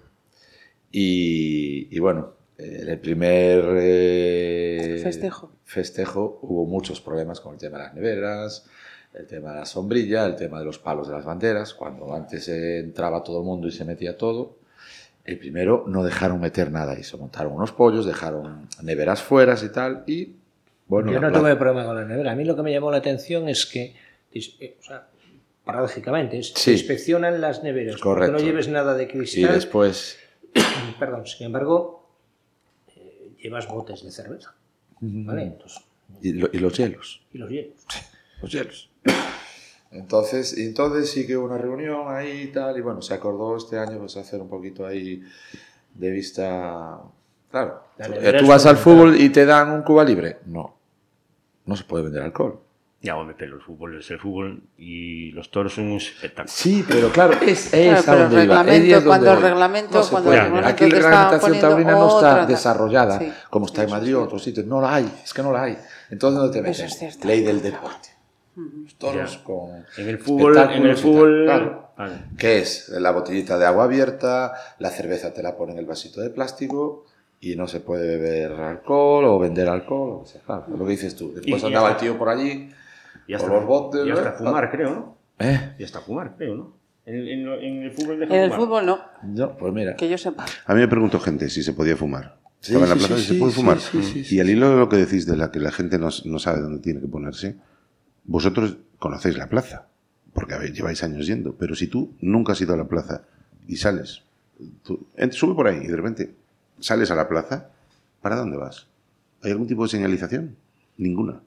Y, 0.91 1.87
y 1.95 1.99
bueno, 1.99 2.33
en 2.57 2.89
el 2.89 2.99
primer 2.99 3.63
eh, 3.79 4.99
Festejo. 5.03 5.51
festejo 5.63 6.39
hubo 6.41 6.65
muchos 6.65 7.01
problemas 7.01 7.39
con 7.39 7.53
el 7.53 7.59
tema 7.59 7.77
de 7.77 7.83
las 7.85 7.93
neveras, 7.93 8.65
el 9.13 9.27
tema 9.27 9.51
de 9.53 9.59
la 9.59 9.65
sombrilla, 9.65 10.25
el 10.25 10.35
tema 10.35 10.59
de 10.59 10.65
los 10.65 10.79
palos 10.79 11.07
de 11.07 11.13
las 11.15 11.25
banderas. 11.25 11.73
Cuando 11.73 12.13
antes 12.13 12.47
eh, 12.47 12.79
entraba 12.79 13.23
todo 13.23 13.39
el 13.39 13.45
mundo 13.45 13.67
y 13.67 13.71
se 13.71 13.83
metía 13.85 14.17
todo, 14.17 14.55
el 15.25 15.37
primero 15.37 15.83
no 15.87 16.03
dejaron 16.03 16.39
meter 16.39 16.71
nada 16.71 16.97
y 16.99 17.03
se 17.03 17.17
montaron 17.17 17.53
unos 17.53 17.71
pollos, 17.71 18.05
dejaron 18.05 18.67
neveras 18.81 19.21
fuera 19.21 19.55
y 19.61 19.69
tal. 19.69 20.03
Y 20.07 20.35
bueno, 20.87 21.11
Yo 21.11 21.19
no 21.19 21.31
tuve 21.31 21.55
problema 21.55 21.85
con 21.85 21.95
la 21.95 22.05
nevera. 22.05 22.31
A 22.31 22.35
mí 22.35 22.43
lo 22.45 22.55
que 22.55 22.63
me 22.63 22.71
llamó 22.71 22.89
la 22.91 22.97
atención 22.97 23.47
es 23.49 23.65
que, 23.65 23.95
eh, 24.33 24.77
o 24.79 24.83
sea, 24.83 25.07
paradójicamente, 25.63 26.39
es- 26.39 26.53
Sí. 26.55 26.71
inspeccionan 26.71 27.39
las 27.39 27.63
neveras. 27.63 27.99
Correcto. 28.01 28.33
no 28.37 28.39
lleves 28.39 28.67
nada 28.67 28.95
de 28.95 29.03
y 29.03 29.07
cristal. 29.07 29.53
después. 29.53 30.17
Perdón, 30.99 31.27
sin 31.27 31.45
embargo, 31.47 32.09
eh, 32.95 33.31
llevas 33.43 33.67
botes 33.67 34.03
de 34.03 34.11
cerveza. 34.11 34.55
¿Vale? 35.01 35.43
Entonces, 35.43 35.81
Y, 36.21 36.33
lo- 36.33 36.49
y 36.51 36.57
los 36.59 36.77
hielos. 36.77 37.21
y 37.33 37.37
los 37.37 37.49
hielos. 37.49 37.75
los 38.41 38.51
hielos. 38.51 38.89
Entonces, 39.91 40.57
y 40.57 40.65
entonces 40.65 41.09
sí 41.11 41.27
que 41.27 41.35
hubo 41.35 41.45
una 41.47 41.57
reunión 41.57 42.05
ahí 42.07 42.43
y 42.43 42.47
tal, 42.47 42.77
y 42.77 42.81
bueno, 42.81 43.01
se 43.01 43.13
acordó 43.13 43.57
este 43.57 43.77
año 43.77 43.97
pues 43.99 44.15
hacer 44.15 44.39
un 44.39 44.47
poquito 44.49 44.85
ahí 44.85 45.21
de 45.95 46.11
vista... 46.11 46.97
Claro, 47.49 47.83
La 47.97 48.07
tú- 48.07 48.13
es 48.13 48.47
vas 48.47 48.65
al 48.65 48.77
fútbol 48.77 49.19
y 49.19 49.29
te 49.29 49.45
dan 49.45 49.69
un 49.71 49.81
cuba 49.83 50.05
libre. 50.05 50.39
No, 50.45 50.77
no 51.65 51.75
se 51.75 51.83
puede 51.83 52.05
vender 52.05 52.23
alcohol. 52.23 52.61
Ya, 53.01 53.17
hombre, 53.17 53.35
pero 53.37 53.55
el 53.55 53.61
fútbol 53.61 53.97
es 53.99 54.09
el 54.11 54.19
fútbol 54.19 54.63
y 54.77 55.31
los 55.31 55.49
toros 55.51 55.73
son 55.73 55.85
un 55.87 55.97
espectáculo. 55.97 56.47
Sí, 56.55 56.85
pero 56.87 57.09
claro, 57.09 57.33
es, 57.41 57.67
Claro, 57.69 57.91
es 57.99 58.07
a 58.07 58.11
pero 58.11 58.23
el 58.23 58.29
donde 58.29 58.43
iba. 58.45 58.61
es 58.61 58.65
donde 58.93 59.05
cuando 59.05 59.33
el 59.33 59.39
reglamento- 59.41 60.03
se 60.03 60.11
cuando 60.11 60.31
el 60.31 60.39
reglamento 60.39 60.67
Aquí 60.69 60.89
la 60.89 60.95
reglamentación 60.99 61.59
taurina 61.59 61.91
no 61.91 62.07
está 62.07 62.31
otra- 62.31 62.45
desarrollada 62.45 63.19
Sí. 63.19 63.33
como 63.49 63.65
está 63.65 63.83
en 63.83 63.89
Madrid 63.89 64.15
o 64.15 64.23
otros 64.23 64.41
sitios. 64.43 64.65
No 64.67 64.79
la 64.79 64.95
hay, 64.95 65.11
es 65.21 65.33
que 65.33 65.41
no 65.43 65.51
la 65.51 65.63
hay. 65.63 65.77
Entonces, 66.11 66.39
¿dónde 66.39 66.53
te 66.53 66.61
metes? 66.61 67.25
Ley 67.25 67.41
del 67.43 67.61
deporte. 67.61 68.09
Los 68.55 68.95
toros 68.95 69.37
Ya. 69.37 69.43
con 69.43 69.69
En 69.97 70.09
el 70.09 70.17
fútbol, 70.19 70.57
en 70.57 70.85
el 70.85 70.91
y 70.93 70.95
fútbol... 71.01 71.43
Claro. 71.45 71.91
Vale. 71.97 72.13
¿Qué 72.37 72.59
es? 72.59 72.89
La 72.89 73.11
botellita 73.11 73.57
de 73.59 73.65
agua 73.65 73.83
abierta, 73.83 74.53
la 74.79 74.89
cerveza 74.89 75.33
te 75.33 75.43
la 75.43 75.55
ponen 75.55 75.75
en 75.75 75.79
el 75.79 75.85
vasito 75.85 76.19
de 76.21 76.29
plástico 76.31 77.05
y 77.39 77.55
no 77.55 77.67
se 77.67 77.79
puede 77.79 78.17
beber 78.17 78.53
alcohol 78.53 79.25
o 79.25 79.37
vender 79.39 79.67
alcohol, 79.67 80.21
o 80.23 80.25
sea, 80.25 80.41
claro, 80.41 80.65
lo 80.75 80.83
que 80.85 80.91
dices 80.91 81.15
tú. 81.15 81.31
Después 81.33 81.61
Y- 81.61 81.65
y 81.65 81.67
andaba 81.67 81.87
el 81.89 81.93
hasta- 81.95 82.03
tío 82.05 82.17
por 82.17 82.29
allí, 82.29 82.69
Y 83.27 83.33
hasta, 83.33 83.47
los 83.47 83.65
botes, 83.65 84.05
y 84.05 84.09
hasta 84.11 84.29
¿eh? 84.29 84.33
fumar, 84.37 84.71
creo, 84.71 84.89
¿no? 84.91 85.17
¿eh? 85.39 85.75
Y 85.79 85.83
hasta 85.83 85.99
fumar, 86.01 86.35
creo, 86.37 86.55
¿no? 86.55 86.73
En, 87.05 87.15
en 87.15 87.47
en 87.47 87.83
el 87.83 87.91
fútbol 87.91 88.23
En 88.23 88.31
el 88.31 88.51
fútbol 88.51 88.85
no, 88.85 88.99
Yo, 89.33 89.55
pues 89.57 89.73
mira. 89.73 89.95
que 89.95 90.07
yo 90.09 90.17
sepa. 90.17 90.45
A 90.65 90.73
mí 90.73 90.79
me 90.81 90.87
preguntó 90.87 91.19
gente 91.19 91.49
si 91.49 91.61
se 91.63 91.73
podía 91.73 91.95
fumar. 91.97 92.37
Sí, 92.59 92.73
Estaba 92.73 92.85
en 92.85 92.89
la 92.91 92.95
sí, 92.95 92.99
plaza 93.07 93.15
sí, 93.15 93.21
y 93.21 93.25
se 93.27 93.33
sí, 93.33 93.39
puede 93.39 93.51
sí, 93.51 93.57
fumar. 93.59 93.79
sí, 93.79 94.03
sí, 94.03 94.23
sí, 94.23 94.35
y 94.35 94.39
al 94.39 94.45
sí. 94.47 94.53
hilo 94.53 94.69
de 94.69 94.75
lo 94.77 94.87
que 94.89 94.97
decís 94.97 95.25
de 95.25 95.35
la 95.35 95.51
que 95.51 95.59
la 95.59 95.71
gente 95.71 95.97
no, 95.97 96.09
no 96.25 96.39
sabe 96.39 96.61
dónde 96.61 96.79
tiene 96.81 96.99
que 97.01 97.07
ponerse, 97.07 97.57
vosotros 98.23 98.77
conocéis 98.99 99.37
la 99.37 99.47
plaza, 99.47 99.87
porque 100.33 100.55
lleváis 100.71 101.03
años 101.03 101.27
yendo, 101.27 101.55
pero 101.55 101.75
si 101.75 101.87
tú 101.87 102.13
nunca 102.21 102.53
has 102.53 102.61
ido 102.61 102.73
a 102.73 102.77
la 102.77 102.87
plaza 102.87 103.23
y 103.67 103.75
sales, 103.77 104.23
tú, 104.83 105.07
sube 105.31 105.55
por 105.55 105.67
ahí 105.67 105.79
y 105.83 105.87
de 105.87 105.95
repente 105.95 106.35
sales 106.79 107.11
a 107.11 107.15
la 107.15 107.27
plaza, 107.27 107.69
¿para 108.21 108.35
dónde 108.35 108.57
vas? 108.57 108.87
¿Hay 109.43 109.51
algún 109.51 109.67
tipo 109.67 109.83
de 109.83 109.89
señalización? 109.89 110.55
Ninguna. 110.97 111.41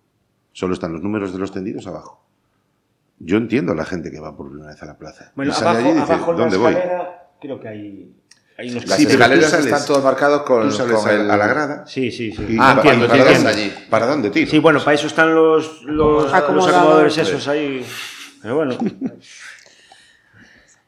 Solo 0.53 0.75
están 0.75 0.93
los 0.93 1.03
números 1.03 1.33
de 1.33 1.39
los 1.39 1.53
tendidos 1.53 1.87
abajo. 1.87 2.25
Yo 3.19 3.37
entiendo 3.37 3.73
a 3.73 3.77
la 3.77 3.85
gente 3.85 4.11
que 4.11 4.21
va 4.21 4.37
por 4.37 4.49
primera 4.49 4.71
vez 4.71 4.83
a 4.83 4.87
la 4.87 4.99
plaza. 4.99 5.33
Bueno, 5.37 5.53
y 5.53 5.55
sale 5.55 5.79
abajo, 5.79 5.89
allí 5.89 5.99
y 5.99 6.01
dice, 6.01 6.85
creo 7.41 7.61
que 7.61 7.69
hay, 7.69 8.15
hay 8.57 8.71
unos 8.71 8.87
Las 8.87 8.99
Sí, 8.99 9.07
escaleras 9.07 9.51
sales- 9.51 9.67
están 9.67 9.87
todos 9.87 10.05
marcados 10.05 10.43
con, 10.43 10.69
Tú 10.69 10.75
sales 10.77 10.97
con 10.97 11.09
a, 11.09 11.13
el... 11.13 11.31
a 11.31 11.37
la 11.37 11.47
grada 11.47 11.85
Sí, 11.87 12.11
sí, 12.11 12.33
sí. 12.33 12.47
y 12.51 12.57
Ah, 12.61 12.75
entiendo, 12.77 13.05
¿y 13.07 13.09
para, 13.09 13.21
entiendo. 13.23 13.49
dónde, 13.49 13.63
allí. 13.63 13.75
¿para 13.91 14.07
dónde 14.07 14.31
tiro? 14.31 14.51
Sí, 14.51 14.59
bueno, 14.59 14.79
para 14.85 14.95
eso 14.95 15.07
están 15.07 15.35
los, 15.35 15.83
los, 15.83 16.25
los 16.25 16.33
acomodadores 16.35 17.17
esos 17.19 17.47
ahí. 17.49 17.85
Pero 18.43 18.57
bueno. 18.57 18.77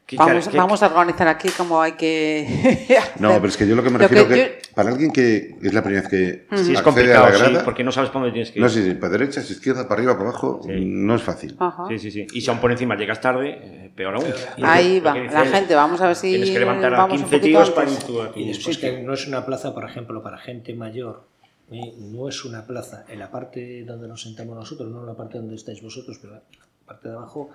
¿Qué 0.07 0.17
Vamos, 0.17 0.45
cara- 0.45 0.51
qué- 0.53 0.57
vamos 0.59 0.83
a 0.85 0.87
organizar 0.87 1.27
aquí 1.27 1.49
como 1.49 1.83
hay 1.83 1.93
que... 1.95 2.97
No, 3.19 3.31
pero 3.35 3.49
es 3.49 3.57
que 3.57 3.67
yo 3.67 3.75
lo 3.75 3.83
que 3.83 3.91
me 3.91 3.99
Lo 3.99 4.07
refiero 4.07 4.29
que 4.29 4.35
que, 4.35 4.59
para 4.73 4.91
alguien 4.91 5.11
que 5.13 5.57
es 5.61 5.75
la 5.75 5.83
primera 5.83 6.03
vez 6.09 6.11
que 6.49 6.57
Sí, 6.63 6.75
es 6.75 6.83
complicado, 6.83 7.25
a 7.25 7.31
la 7.31 7.35
sí, 7.37 7.43
grada, 7.43 7.65
porque 7.65 7.83
no 7.83 7.91
sabes 7.91 8.11
para 8.11 8.21
dónde 8.21 8.33
tienes 8.35 8.53
que 8.53 8.61
ir. 8.61 8.63
no 8.63 8.69
sé 8.69 8.85
si 8.85 8.95
para 8.95 9.11
derecha, 9.19 9.43
si 9.43 9.55
izquierda, 9.55 9.89
para 9.89 9.95
arriba, 10.01 10.17
para 10.17 10.31
abajo, 10.31 10.61
Sí. 10.65 10.71
no 10.85 11.17
es 11.17 11.23
fácil. 11.23 11.57
Ajá. 11.59 11.87
Sí, 11.89 11.99
sí, 11.99 12.11
sí. 12.13 12.27
Y 12.33 12.41
si 12.41 12.49
aún 12.51 12.61
por 12.61 12.71
encima 12.71 12.95
llegas 12.95 13.21
tarde, 13.21 13.59
eh, 13.61 13.91
peor 13.97 14.15
aún. 14.15 14.27
Ahí 14.63 15.01
va, 15.01 15.13
la 15.17 15.45
gente, 15.45 15.75
vamos 15.75 16.01
a 16.01 16.07
ver 16.07 16.15
si 16.15 16.29
Tienes 16.31 16.51
que 16.51 16.59
levantar 16.61 16.95
a 16.95 16.99
vamos 16.99 17.21
un 17.23 17.29
15 17.29 17.39
poquito 17.39 17.59
tíos 17.59 17.71
para 17.71 17.91
ir 17.91 17.99
tú 17.99 18.23
a 18.23 18.31
tu 18.31 18.39
Y 18.39 18.47
después 18.47 18.79
que 18.79 19.03
no 19.03 19.13
es 19.13 19.27
una 19.27 19.45
plaza, 19.45 19.75
por 19.75 19.85
ejemplo, 19.85 20.23
para 20.23 20.39
gente 20.39 20.73
mayor, 20.75 21.25
¿eh? 21.73 21.95
no 21.99 22.29
es 22.29 22.45
una 22.45 22.65
plaza 22.65 23.05
en 23.09 23.19
la 23.19 23.33
parte 23.33 23.83
donde 23.85 24.07
nos 24.07 24.23
sentamos 24.23 24.55
nosotros, 24.55 24.89
no 24.89 25.01
en 25.01 25.07
la 25.07 25.15
parte 25.15 25.39
donde 25.39 25.57
estáis 25.57 25.83
vosotros, 25.83 26.17
pero 26.23 26.35
la 26.35 26.43
parte 26.87 27.09
de 27.09 27.15
abajo 27.17 27.51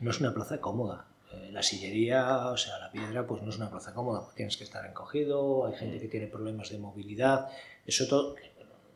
no 0.00 0.10
es 0.10 0.20
una 0.20 0.32
plaza 0.32 0.58
cómoda. 0.58 1.04
Eh, 1.42 1.50
La 1.52 1.62
sillería, 1.62 2.48
o 2.48 2.56
sea, 2.56 2.78
la 2.78 2.90
piedra, 2.90 3.26
pues 3.26 3.42
no 3.42 3.50
es 3.50 3.56
una 3.56 3.70
plaza 3.70 3.92
cómoda, 3.94 4.20
porque 4.22 4.36
tienes 4.36 4.56
que 4.56 4.64
estar 4.64 4.84
encogido, 4.86 5.66
hay 5.66 5.74
gente 5.74 5.98
que 6.00 6.08
tiene 6.08 6.26
problemas 6.26 6.70
de 6.70 6.78
movilidad, 6.78 7.48
eso 7.86 8.06
todo 8.08 8.34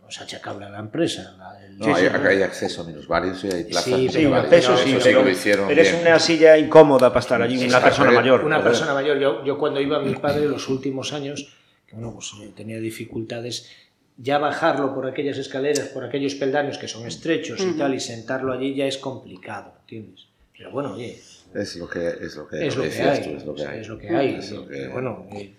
no 0.03 0.09
es 0.09 0.21
achacable 0.21 0.67
a 0.67 0.71
la 0.71 0.79
empresa. 0.81 1.35
la- 1.39 1.65
el- 1.65 1.79
No, 1.79 1.95
hay, 1.95 2.07
acá 2.07 2.29
hay 2.29 2.43
acceso 2.43 2.83
a 2.83 2.85
minusvarios 2.85 3.43
y 3.45 3.47
hay 3.51 3.65
plazas 3.65 3.85
Sí, 3.85 4.09
Sí, 4.09 4.25
Eso 4.53 4.77
sí, 4.77 5.01
sí 5.01 5.13
lo 5.13 5.29
hicieron 5.29 5.69
pero 5.69 5.83
es 5.83 5.95
una 5.95 6.19
silla 6.19 6.59
incómoda 6.59 7.09
para 7.11 7.21
estar 7.21 7.41
allí, 7.43 7.65
una 7.67 7.81
persona 7.83 8.11
mayor. 8.11 8.45
Una 8.45 8.63
persona 8.63 8.95
mayor, 8.95 9.19
yo, 9.19 9.45
yo 9.45 9.59
cuando 9.59 9.81
iba 9.81 9.99
mi 10.01 10.15
padre 10.17 10.47
los 10.47 10.69
últimos 10.69 11.13
años, 11.13 11.53
que 11.87 11.95
bueno, 11.95 12.13
pues 12.15 12.33
eh, 12.43 12.53
tenía 12.57 12.79
dificultades, 12.79 13.69
ya 14.17 14.39
bajarlo 14.39 14.95
por 14.95 15.07
aquellas 15.07 15.39
escaleras, 15.39 15.89
por 15.89 16.05
aquellos 16.05 16.35
peldaños 16.35 16.77
que 16.79 16.89
son 16.89 17.07
estrechos 17.07 17.61
y 17.61 17.73
tal, 17.79 17.95
y 17.95 18.01
sentarlo 18.01 18.53
allí 18.53 18.75
ya 18.75 18.85
es 18.87 18.99
complicado, 18.99 19.73
¿entiendes? 19.81 20.27
Pero 20.57 20.71
bueno, 20.73 20.93
oye, 20.95 21.19
Es 21.55 21.77
lo 21.77 21.89
que, 21.89 22.09
es 22.09 22.37
lo 22.37 22.47
que, 22.49 22.67
es 22.67 22.77
lo 22.77 22.83
que 22.83 22.89
decías 22.89 23.19
hay, 23.19 23.25
tú, 23.25 23.37
es 23.37 23.45
lo 23.45 23.55
que 23.55 23.67
hay. 23.67 23.81
es 23.81 23.89
lo 23.89 23.99
que 23.99 24.09
hay. 24.09 24.35
Es 24.37 24.51
lo 24.53 24.67
que- 24.67 24.75
Pero 24.77 24.93
bueno, 24.93 25.27
eh, 25.33 25.57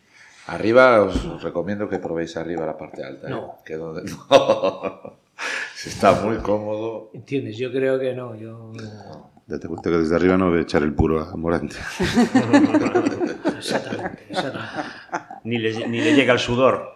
Arriba 0.47 1.01
os, 1.03 1.23
os 1.25 1.43
recomiendo 1.43 1.87
que 1.87 1.99
probéis 1.99 2.35
arriba 2.35 2.65
la 2.65 2.77
parte 2.77 3.03
alta. 3.03 3.27
¿eh? 3.27 3.29
No. 3.29 3.57
Que 3.63 3.75
donde... 3.75 4.03
no. 4.29 5.19
Si 5.75 5.89
está 5.89 6.13
muy 6.21 6.37
cómodo. 6.37 7.11
¿entiendes? 7.13 7.57
Yo 7.57 7.71
creo 7.71 7.99
que 7.99 8.13
no, 8.13 8.35
yo... 8.35 8.71
Date 9.47 9.67
cuenta 9.67 9.89
que 9.89 9.97
desde 9.97 10.15
arriba 10.15 10.37
no 10.37 10.49
voy 10.49 10.59
a 10.59 10.61
echar 10.61 10.81
el 10.83 10.93
puro 10.93 11.21
a 11.21 11.35
Morante. 11.35 11.75
Exactamente, 13.57 14.25
exactamente. 14.29 14.69
Ni 15.43 15.57
le, 15.57 15.87
ni 15.87 16.01
le 16.01 16.13
llega 16.13 16.33
el 16.33 16.39
sudor. 16.39 16.95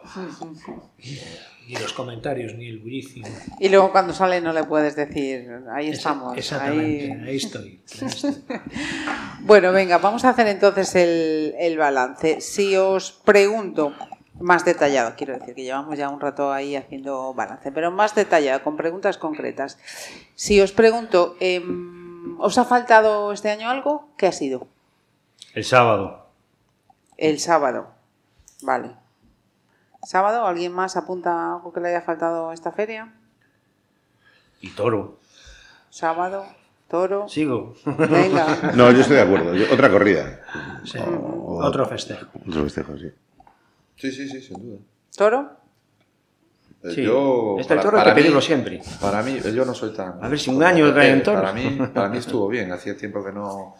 Ni 1.67 1.75
los 1.75 1.93
comentarios, 1.93 2.53
ni 2.55 2.67
el 2.67 2.79
bullicio. 2.79 3.23
Y 3.59 3.69
luego 3.69 3.91
cuando 3.91 4.13
sale 4.13 4.39
no 4.41 4.53
le 4.53 4.63
puedes 4.65 4.95
decir, 4.95 5.49
ahí 5.73 5.89
estamos. 5.89 6.37
Exactamente, 6.37 7.11
ahí- 7.13 7.27
ahí 7.29 7.35
estoy. 7.37 7.81
ahí 8.01 8.07
estoy. 8.07 8.35
Bueno, 9.41 9.71
venga, 9.71 9.97
vamos 9.99 10.25
a 10.25 10.29
hacer 10.29 10.47
entonces 10.47 10.95
el, 10.95 11.53
el 11.59 11.77
balance. 11.77 12.41
Si 12.41 12.75
os 12.75 13.11
pregunto, 13.11 13.93
más 14.39 14.65
detallado, 14.65 15.13
quiero 15.15 15.37
decir 15.37 15.53
que 15.55 15.63
llevamos 15.63 15.97
ya 15.97 16.09
un 16.09 16.19
rato 16.19 16.51
ahí 16.51 16.75
haciendo 16.75 17.33
balance, 17.33 17.71
pero 17.71 17.91
más 17.91 18.15
detallado, 18.15 18.63
con 18.63 18.75
preguntas 18.75 19.17
concretas. 19.17 19.77
Si 20.35 20.59
os 20.61 20.71
pregunto, 20.71 21.35
em, 21.39 22.35
¿os 22.39 22.57
ha 22.57 22.65
faltado 22.65 23.31
este 23.31 23.49
año 23.51 23.69
algo? 23.69 24.09
¿Qué 24.17 24.27
ha 24.27 24.31
sido? 24.31 24.67
El 25.53 25.63
sábado. 25.63 26.27
El 27.17 27.39
sábado. 27.39 27.89
Vale. 28.61 28.91
¿Sábado? 30.05 30.45
¿Alguien 30.47 30.71
más 30.71 30.95
apunta 30.97 31.53
algo 31.55 31.73
que 31.73 31.79
le 31.79 31.89
haya 31.89 32.01
faltado 32.01 32.49
a 32.49 32.53
esta 32.53 32.71
feria? 32.71 33.13
Y 34.61 34.69
toro. 34.69 35.19
Sábado, 35.89 36.45
toro. 36.87 37.27
Sigo. 37.27 37.75
Venga. 37.85 38.71
No, 38.75 38.91
yo 38.91 39.01
estoy 39.01 39.15
de 39.17 39.21
acuerdo. 39.23 39.53
Yo- 39.55 39.65
otra 39.73 39.89
corrida. 39.89 40.41
Sí, 40.83 40.97
O- 40.99 41.59
Otro 41.63 41.85
festejo. 41.87 42.27
Otro 42.47 42.63
festejo, 42.63 42.97
sí. 42.97 43.11
Sí, 43.95 44.11
sí, 44.11 44.27
sí, 44.27 44.41
sin 44.41 44.61
duda. 44.61 44.79
¿Toro? 45.15 45.51
Eh, 46.83 46.91
Sí. 46.93 47.03
Yo, 47.03 47.55
Este 47.59 47.75
toro 47.77 47.97
hay 47.99 48.05
que 48.05 48.11
pedirlo 48.11 48.37
mí- 48.39 48.45
siempre. 48.45 48.81
Para 49.01 49.23
mí, 49.23 49.39
yo 49.39 49.65
no 49.65 49.73
soy 49.73 49.91
tan... 49.93 50.23
A 50.23 50.27
ver 50.27 50.37
si 50.39 50.49
un 50.51 50.57
como 50.57 50.67
año 50.67 50.85
Pepe, 50.85 50.93
traen 50.95 51.23
toros. 51.23 51.41
Para 51.41 51.53
mí, 51.53 51.79
para 51.93 52.09
mí 52.09 52.17
estuvo 52.19 52.47
bien. 52.47 52.71
Hacía 52.71 52.95
tiempo 52.95 53.23
que 53.25 53.31
no, 53.31 53.75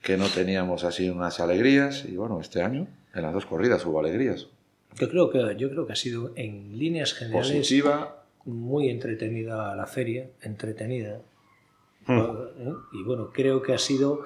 que 0.00 0.16
no 0.16 0.28
teníamos 0.28 0.84
así 0.84 1.10
unas 1.10 1.40
alegrías. 1.40 2.04
Y 2.04 2.16
bueno, 2.16 2.38
este 2.40 2.62
año, 2.62 2.86
en 3.14 3.22
las 3.22 3.32
dos 3.32 3.46
corridas 3.46 3.84
hubo 3.84 3.98
alegrías. 3.98 4.46
Yo 4.98 5.08
creo 5.08 5.30
que, 5.30 5.56
yo 5.58 5.70
creo 5.70 5.86
que 5.86 5.92
ha 5.92 5.96
sido 5.96 6.32
en 6.36 6.78
líneas 6.78 7.12
generales 7.12 7.52
Positiva. 7.52 8.24
muy 8.44 8.88
entretenida 8.88 9.74
la 9.74 9.86
feria, 9.86 10.30
entretenida. 10.40 11.20
Hmm. 12.06 12.18
¿eh? 12.18 12.72
Y 12.92 13.02
bueno, 13.02 13.30
creo 13.32 13.62
que 13.62 13.74
ha 13.74 13.78
sido, 13.78 14.24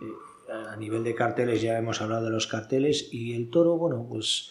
eh, 0.00 0.52
a 0.52 0.76
nivel 0.76 1.02
de 1.02 1.14
carteles, 1.14 1.62
ya 1.62 1.76
hemos 1.78 2.00
hablado 2.00 2.26
de 2.26 2.30
los 2.30 2.46
carteles, 2.46 3.08
y 3.12 3.34
el 3.34 3.50
toro, 3.50 3.76
bueno, 3.76 4.06
pues 4.08 4.50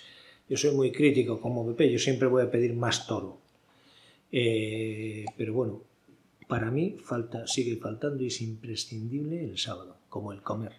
yo 0.49 0.57
soy 0.57 0.75
muy 0.75 0.91
crítico 0.91 1.39
como 1.39 1.65
Pepe, 1.67 1.91
yo 1.91 1.99
siempre 1.99 2.27
voy 2.27 2.43
a 2.43 2.51
pedir 2.51 2.73
más 2.73 3.07
toro. 3.07 3.37
Eh, 4.31 5.25
pero 5.37 5.53
bueno, 5.53 5.81
para 6.47 6.71
mí 6.71 6.97
falta, 7.01 7.47
sigue 7.47 7.77
faltando 7.77 8.23
y 8.23 8.27
es 8.27 8.41
imprescindible 8.41 9.43
el 9.43 9.57
sábado, 9.57 9.97
como 10.09 10.33
el 10.33 10.41
comer. 10.41 10.73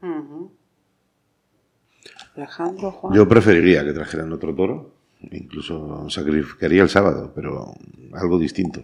Ujú. 0.00 0.52
Alejandro, 2.36 2.90
Juan. 2.92 3.14
Yo 3.14 3.28
preferiría 3.28 3.84
que 3.84 3.92
trajeran 3.92 4.32
otro 4.32 4.54
toro. 4.54 4.94
Incluso 5.32 6.08
sacrificaría 6.08 6.82
el 6.82 6.88
sábado, 6.88 7.30
pero 7.34 7.74
algo 8.14 8.38
distinto. 8.38 8.82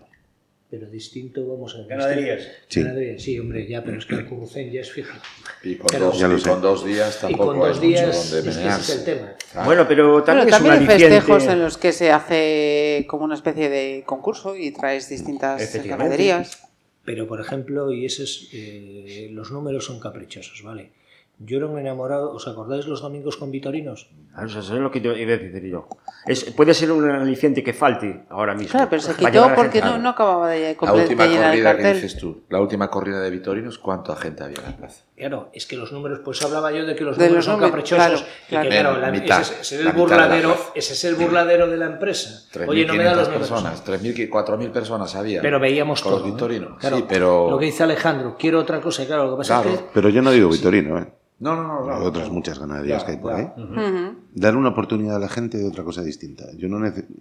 Pero 0.69 0.87
distinto, 0.91 1.47
vamos 1.47 1.75
a 1.77 1.87
Ganaderías. 1.89 2.43
Sí. 2.69 2.83
Ganaderías, 2.83 3.23
sí, 3.23 3.39
hombre, 3.39 3.67
ya, 3.67 3.83
pero 3.83 3.99
es 3.99 4.05
que 4.05 4.17
el 4.17 4.27
Curucén 4.27 4.71
ya 4.71 4.81
es 4.81 4.91
fijo. 4.93 5.17
Y 5.63 5.77
con, 5.77 5.99
dos, 5.99 6.19
Ya 6.19 6.29
lo 6.29 6.37
y 6.37 6.41
sé. 6.41 6.51
con 6.51 6.61
dos 6.61 6.85
días 6.85 7.17
Y 7.17 7.21
tampoco 7.23 7.47
con 7.53 7.59
dos 7.61 7.81
hay 7.81 7.89
días, 7.89 8.07
mucho 8.07 8.19
es 8.19 8.31
donde 8.31 8.43
que 8.45 8.51
ese 8.51 8.59
menearse. 8.59 8.93
es 8.93 8.99
el 8.99 9.05
tema. 9.05 9.33
Claro. 9.53 9.67
Bueno, 9.67 9.89
pero 9.89 10.23
también 10.25 10.25
Bueno, 10.25 10.41
es 10.43 10.45
un 10.47 10.51
también 10.51 10.73
hay 10.73 10.79
aliciente. 10.97 11.17
festejos 11.17 11.47
en 11.47 11.61
los 11.63 11.79
que 11.79 11.93
se 11.93 12.11
hace 12.11 13.07
como 13.09 13.25
una 13.25 13.35
especie 13.37 13.71
de 13.71 14.03
concurso 14.05 14.57
y 14.57 14.73
traes 14.73 15.09
distintas 15.09 15.85
ganaderías. 15.87 16.69
Pero, 17.05 17.27
por 17.29 17.41
ejemplo, 17.41 17.93
y 17.93 18.05
ese 18.05 18.25
es, 18.25 18.49
eh, 18.53 19.29
los 19.31 19.53
números 19.53 19.85
son 19.87 20.01
caprichosos, 20.01 20.63
¿vale? 20.65 20.91
Yo 21.39 21.59
era 21.59 21.67
un 21.67 21.79
enamorado, 21.79 22.33
¿os 22.33 22.49
acordáis 22.49 22.87
los 22.87 23.03
domingos 23.03 23.37
con 23.37 23.51
Vitorinos? 23.51 24.09
Claro, 24.33 24.49
Eso 24.49 24.59
es 24.61 24.71
lo 24.71 24.91
que 24.91 25.01
te 25.03 25.09
iba 25.21 25.35
a 25.35 25.37
decir 25.37 25.65
yo. 25.71 25.87
Es, 26.27 26.45
puede 26.45 26.73
ser 26.73 26.91
un 26.91 27.11
aliciente 27.11 27.63
que 27.63 27.75
falte 27.75 28.25
ahora 28.31 28.55
mismo. 28.55 28.71
Claro, 28.73 28.87
pero 28.89 29.03
se 29.03 29.15
quitó 29.15 29.51
porque 29.55 29.83
no, 29.83 29.99
no 29.99 30.09
acababa 30.09 30.49
de, 30.49 30.75
La 30.81 30.93
última 30.95 31.25
de 31.25 31.29
llenar 31.31 31.55
el 31.55 31.63
corrida 31.63 31.77
que 31.77 31.95
dices 31.95 32.17
tú, 32.19 32.45
la 32.49 32.59
última 32.59 32.89
corrida 32.89 33.21
de 33.21 33.29
Vitorinos, 33.29 33.79
¿cuánta 33.79 34.17
gente 34.17 34.45
había 34.45 34.57
en 34.61 34.65
la 34.65 34.77
plaza? 34.79 35.05
Claro, 35.15 35.51
es 35.53 35.67
que 35.67 35.77
los 35.77 35.93
números, 35.93 36.21
pues 36.25 36.43
hablaba 36.43 36.73
yo 36.73 36.87
de 36.87 36.97
que 36.97 37.05
los 37.05 37.19
De 37.19 37.25
números 37.27 37.37
los 37.37 37.45
son 37.45 37.61
números, 37.61 37.71
caprichosos. 37.91 38.23
claro, 38.23 38.27
y 38.47 38.49
claro. 38.49 38.63
que, 38.65 38.69
claro, 38.81 38.99
la- 38.99 39.11
mitad, 39.11 39.41
ese, 39.43 39.61
ese 39.61 39.63
es 39.63 39.73
el 39.73 39.79
mitad 39.79 39.93
de 39.93 39.99
la 39.99 40.01
burladero, 40.03 40.57
ese 40.75 40.93
es 40.95 41.05
el 41.05 41.15
burladero 41.17 41.67
de 41.69 41.77
la 41.77 41.87
empresa. 41.87 42.31
Oye, 42.67 42.87
no 42.87 42.95
me 42.95 43.05
da 43.05 43.13
3.500 43.13 43.17
los 43.17 43.29
números. 43.29 43.49
personas, 43.51 43.85
3.000, 43.87 44.31
4.000 44.31 44.71
personas 44.73 45.15
había. 45.15 45.43
Pero 45.43 45.61
veíamos 45.61 46.01
con 46.03 46.13
todo. 46.13 46.21
los 46.21 46.29
¿eh? 46.29 46.33
Vitorinos. 46.33 46.79
Claro, 46.81 46.97
sí, 46.97 47.05
pero... 47.07 47.51
Lo 47.51 47.59
que 47.59 47.67
dice 47.67 47.83
Alejandro, 47.83 48.37
quiero 48.39 48.59
otra 48.61 48.81
cosa, 48.81 49.05
claro, 49.07 49.25
lo 49.27 49.31
que 49.33 49.37
pasa 49.43 49.61
Claro. 49.63 49.77
es 49.77 49.81
que 49.83 49.87
Pero 49.93 50.09
yo 50.09 50.23
no 50.23 50.31
digo 50.31 50.49
Vitorino, 50.49 50.99
¿eh? 50.99 51.07
No, 51.39 51.55
no, 51.55 51.63
no. 51.85 51.93
Hay 51.95 52.01
no, 52.01 52.07
otras 52.07 52.29
no. 52.29 52.35
muchas 52.35 52.59
ganaderías 52.59 53.01
Ya, 53.03 53.07
que 53.07 53.13
hay 53.13 53.19
por 53.19 53.33
ya. 53.33 53.39
ahí. 53.39 53.63
Ujú. 53.63 54.17
Dar 54.35 54.57
una 54.57 54.71
oportunidad 54.71 55.17
a 55.17 55.19
la 55.19 55.29
gente 55.29 55.59
de 55.59 55.69
otra 55.69 55.85
cosa 55.85 56.03
distinta. 56.03 56.45
Yo 56.57 56.69
no 56.69 56.79
necesito, 56.81 57.13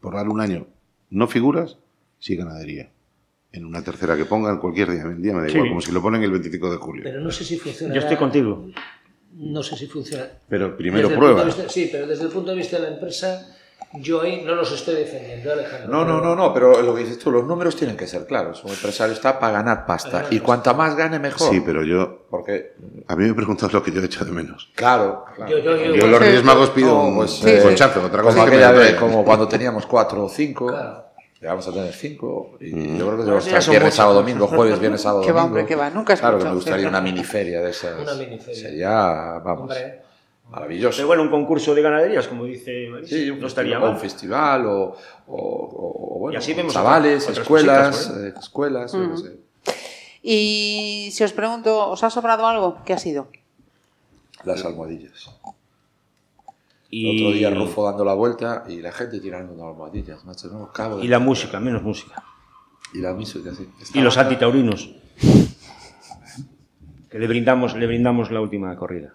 por 0.00 0.14
dar 0.14 0.28
un 0.28 0.40
año, 0.40 0.66
no 1.10 1.26
figuras, 1.26 1.76
sí 2.18 2.36
ganadería. 2.36 2.90
En 3.52 3.64
una 3.64 3.82
tercera 3.82 4.16
que 4.16 4.24
pongan 4.24 4.58
cualquier 4.60 4.92
día, 4.92 5.02
el 5.02 5.20
día 5.20 5.32
me 5.34 5.42
da 5.42 5.48
Sí. 5.48 5.54
igual, 5.54 5.68
como 5.70 5.80
si 5.80 5.90
lo 5.90 6.00
ponen 6.00 6.22
el 6.22 6.30
25 6.30 6.70
de 6.70 6.76
julio. 6.76 7.02
Pero 7.02 7.20
no 7.20 7.30
sé 7.32 7.44
si 7.44 7.58
funciona. 7.58 7.92
Yo 7.92 8.00
estoy 8.00 8.16
contigo. 8.16 8.68
No 9.32 9.62
sé 9.64 9.76
si 9.76 9.86
funciona. 9.88 10.26
Pero 10.48 10.76
primero 10.76 11.08
Desde 11.08 11.18
prueba. 11.18 11.44
vista- 11.44 11.68
sí, 11.68 11.88
pero 11.90 12.06
desde 12.06 12.24
el 12.24 12.30
punto 12.30 12.50
de 12.52 12.56
vista 12.56 12.76
de 12.76 12.82
la 12.82 12.94
empresa, 12.94 13.56
yo 13.94 14.22
ahí 14.22 14.42
no 14.44 14.54
los 14.54 14.70
estoy 14.72 14.94
defendiendo, 14.94 15.52
Alejandro. 15.52 15.88
No, 15.90 16.04
no, 16.04 16.20
no, 16.20 16.36
no, 16.36 16.54
pero 16.54 16.80
lo 16.80 16.94
que 16.94 17.00
dices 17.02 17.18
tú, 17.18 17.30
los 17.32 17.44
números 17.44 17.74
tienen 17.74 17.96
que 17.96 18.06
ser 18.06 18.24
claros. 18.26 18.62
Un 18.64 18.70
empresario 18.70 19.12
está 19.14 19.38
para 19.40 19.54
ganar 19.54 19.84
pasta. 19.86 20.10
Ganar 20.10 20.32
Y 20.32 20.36
pasta. 20.36 20.46
cuanta 20.46 20.74
más 20.74 20.94
gane, 20.96 21.18
mejor. 21.18 21.50
Sí, 21.50 21.60
pero 21.64 21.82
yo, 21.84 22.26
Porque, 22.30 22.74
a 23.08 23.16
mí 23.16 23.24
me 23.26 23.34
preguntas 23.34 23.72
lo 23.72 23.82
que 23.82 23.90
yo 23.90 24.00
he 24.00 24.04
hecho 24.04 24.24
de 24.24 24.30
menos. 24.32 24.70
claro, 24.76 25.24
claro. 25.34 25.50
Yo, 25.50 25.58
yo, 25.58 25.76
yo, 25.76 25.94
Yo 25.94 26.04
en 26.04 26.10
los 26.12 26.20
Reyes 26.20 26.44
Magos 26.44 26.70
pido 26.70 26.88
No, 26.88 27.02
un, 27.04 27.16
pues, 27.16 27.40
un 27.42 27.48
eh, 27.48 27.60
conchazo, 27.62 28.04
otra 28.04 28.22
cosa 28.22 28.34
como 28.38 28.46
es 28.46 28.50
que 28.60 28.66
me 28.66 28.72
vez, 28.78 28.94
como 28.94 29.24
cuando 29.24 29.48
teníamos 29.48 29.86
cuatro 29.86 30.24
o 30.24 30.28
cinco, 30.28 30.68
Claro. 30.68 31.06
llegamos 31.40 31.66
a 31.66 31.72
tener 31.72 31.92
cinco. 31.92 32.56
Y 32.60 32.72
Mm. 32.72 32.96
yo 32.98 33.06
creo 33.06 33.10
que 33.10 33.16
Pues 33.16 33.24
debemos 33.26 33.44
ya 33.46 33.58
estar 33.58 33.70
viernes, 33.72 33.94
sábado, 33.94 34.14
domingo, 34.20 34.46
jueves, 34.46 34.78
viernes, 34.78 35.00
sábado, 35.02 35.22
Que 35.22 35.32
va, 35.32 35.40
domingo. 35.40 35.58
hombre, 35.58 35.66
que 35.66 35.74
va. 35.74 35.90
Nunca 35.90 36.12
he 36.14 36.16
Claro 36.16 36.38
que 36.38 36.44
me 36.44 36.54
gustaría 36.54 36.88
una 36.88 37.00
miniferia 37.00 37.60
de 37.60 37.70
esas. 37.70 38.00
Una 38.00 38.14
miniferia. 38.14 38.54
Sería, 38.60 38.90
vamos, 39.44 39.62
Hombre, 39.62 40.02
maravilloso. 40.50 40.96
Pero 40.96 41.06
bueno, 41.08 41.22
un 41.22 41.30
concurso 41.30 41.74
de 41.74 41.82
ganaderías, 41.82 42.26
como 42.28 42.44
dice 42.44 42.88
Marisa, 42.90 43.16
Sí, 43.16 43.30
un 43.30 43.40
no 43.40 43.46
estaría 43.46 43.74
festival, 43.80 43.88
mal. 43.88 43.94
un 43.94 44.00
festival 44.00 44.66
o, 44.66 44.96
o- 45.28 45.36
o- 45.36 46.16
o, 46.16 46.18
bueno, 46.20 46.34
Y 46.34 46.36
así 46.38 46.54
vemos 46.54 46.72
chavales, 46.74 47.22
otras 47.24 47.38
escuelas, 47.38 47.96
cositas, 47.96 48.18
eh, 48.24 48.34
escuelas, 48.38 48.92
yo 48.92 49.10
qué 49.12 49.16
sé. 49.16 49.36
Y 50.22 51.10
si 51.12 51.24
os 51.24 51.32
pregunto, 51.32 51.88
¿os 51.90 52.02
ha 52.04 52.10
sobrado 52.10 52.46
algo? 52.46 52.78
¿Qué 52.84 52.92
ha 52.92 52.98
sido? 52.98 53.28
las 54.44 54.64
almohadillas. 54.64 55.30
Y, 56.88 57.14
Otro 57.20 57.32
día 57.32 57.50
Rufo 57.50 57.84
dando 57.84 58.04
la 58.04 58.14
vuelta 58.14 58.64
y 58.68 58.80
la 58.80 58.90
gente 58.90 59.20
tirando 59.20 59.54
de 59.54 59.62
almohadillas, 59.62 60.24
macho, 60.24 60.48
no 60.48 60.64
acabo 60.64 60.96
de- 60.96 61.04
y 61.04 61.08
la 61.08 61.18
música, 61.18 61.60
menos 61.60 61.82
música. 61.82 62.24
Y 62.94 62.98
la 62.98 63.12
música, 63.14 63.54
sí. 63.54 63.68
Y 63.94 64.00
los 64.00 64.16
antitaurinos. 64.16 64.90
Que 67.10 67.18
le 67.18 67.26
brindamos, 67.26 67.76
le 67.76 67.86
brindamos 67.86 68.30
la 68.30 68.40
última 68.40 68.74
corrida. 68.76 69.14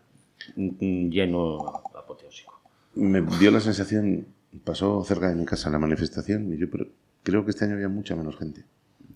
Un- 0.55 1.09
Lleno 1.11 1.83
apoteósico. 1.97 2.59
Me 2.95 3.21
dio 3.39 3.51
la 3.51 3.59
sensación, 3.59 4.25
pasó 4.63 5.03
cerca 5.03 5.29
de 5.29 5.35
mi 5.35 5.45
casa 5.45 5.69
la 5.69 5.79
manifestación 5.79 6.53
y 6.53 6.57
yo 6.57 6.67
creo 7.23 7.43
que 7.45 7.51
este 7.51 7.65
año 7.65 7.75
había 7.75 7.89
mucha 7.89 8.15
menos 8.15 8.37
gente. 8.37 8.63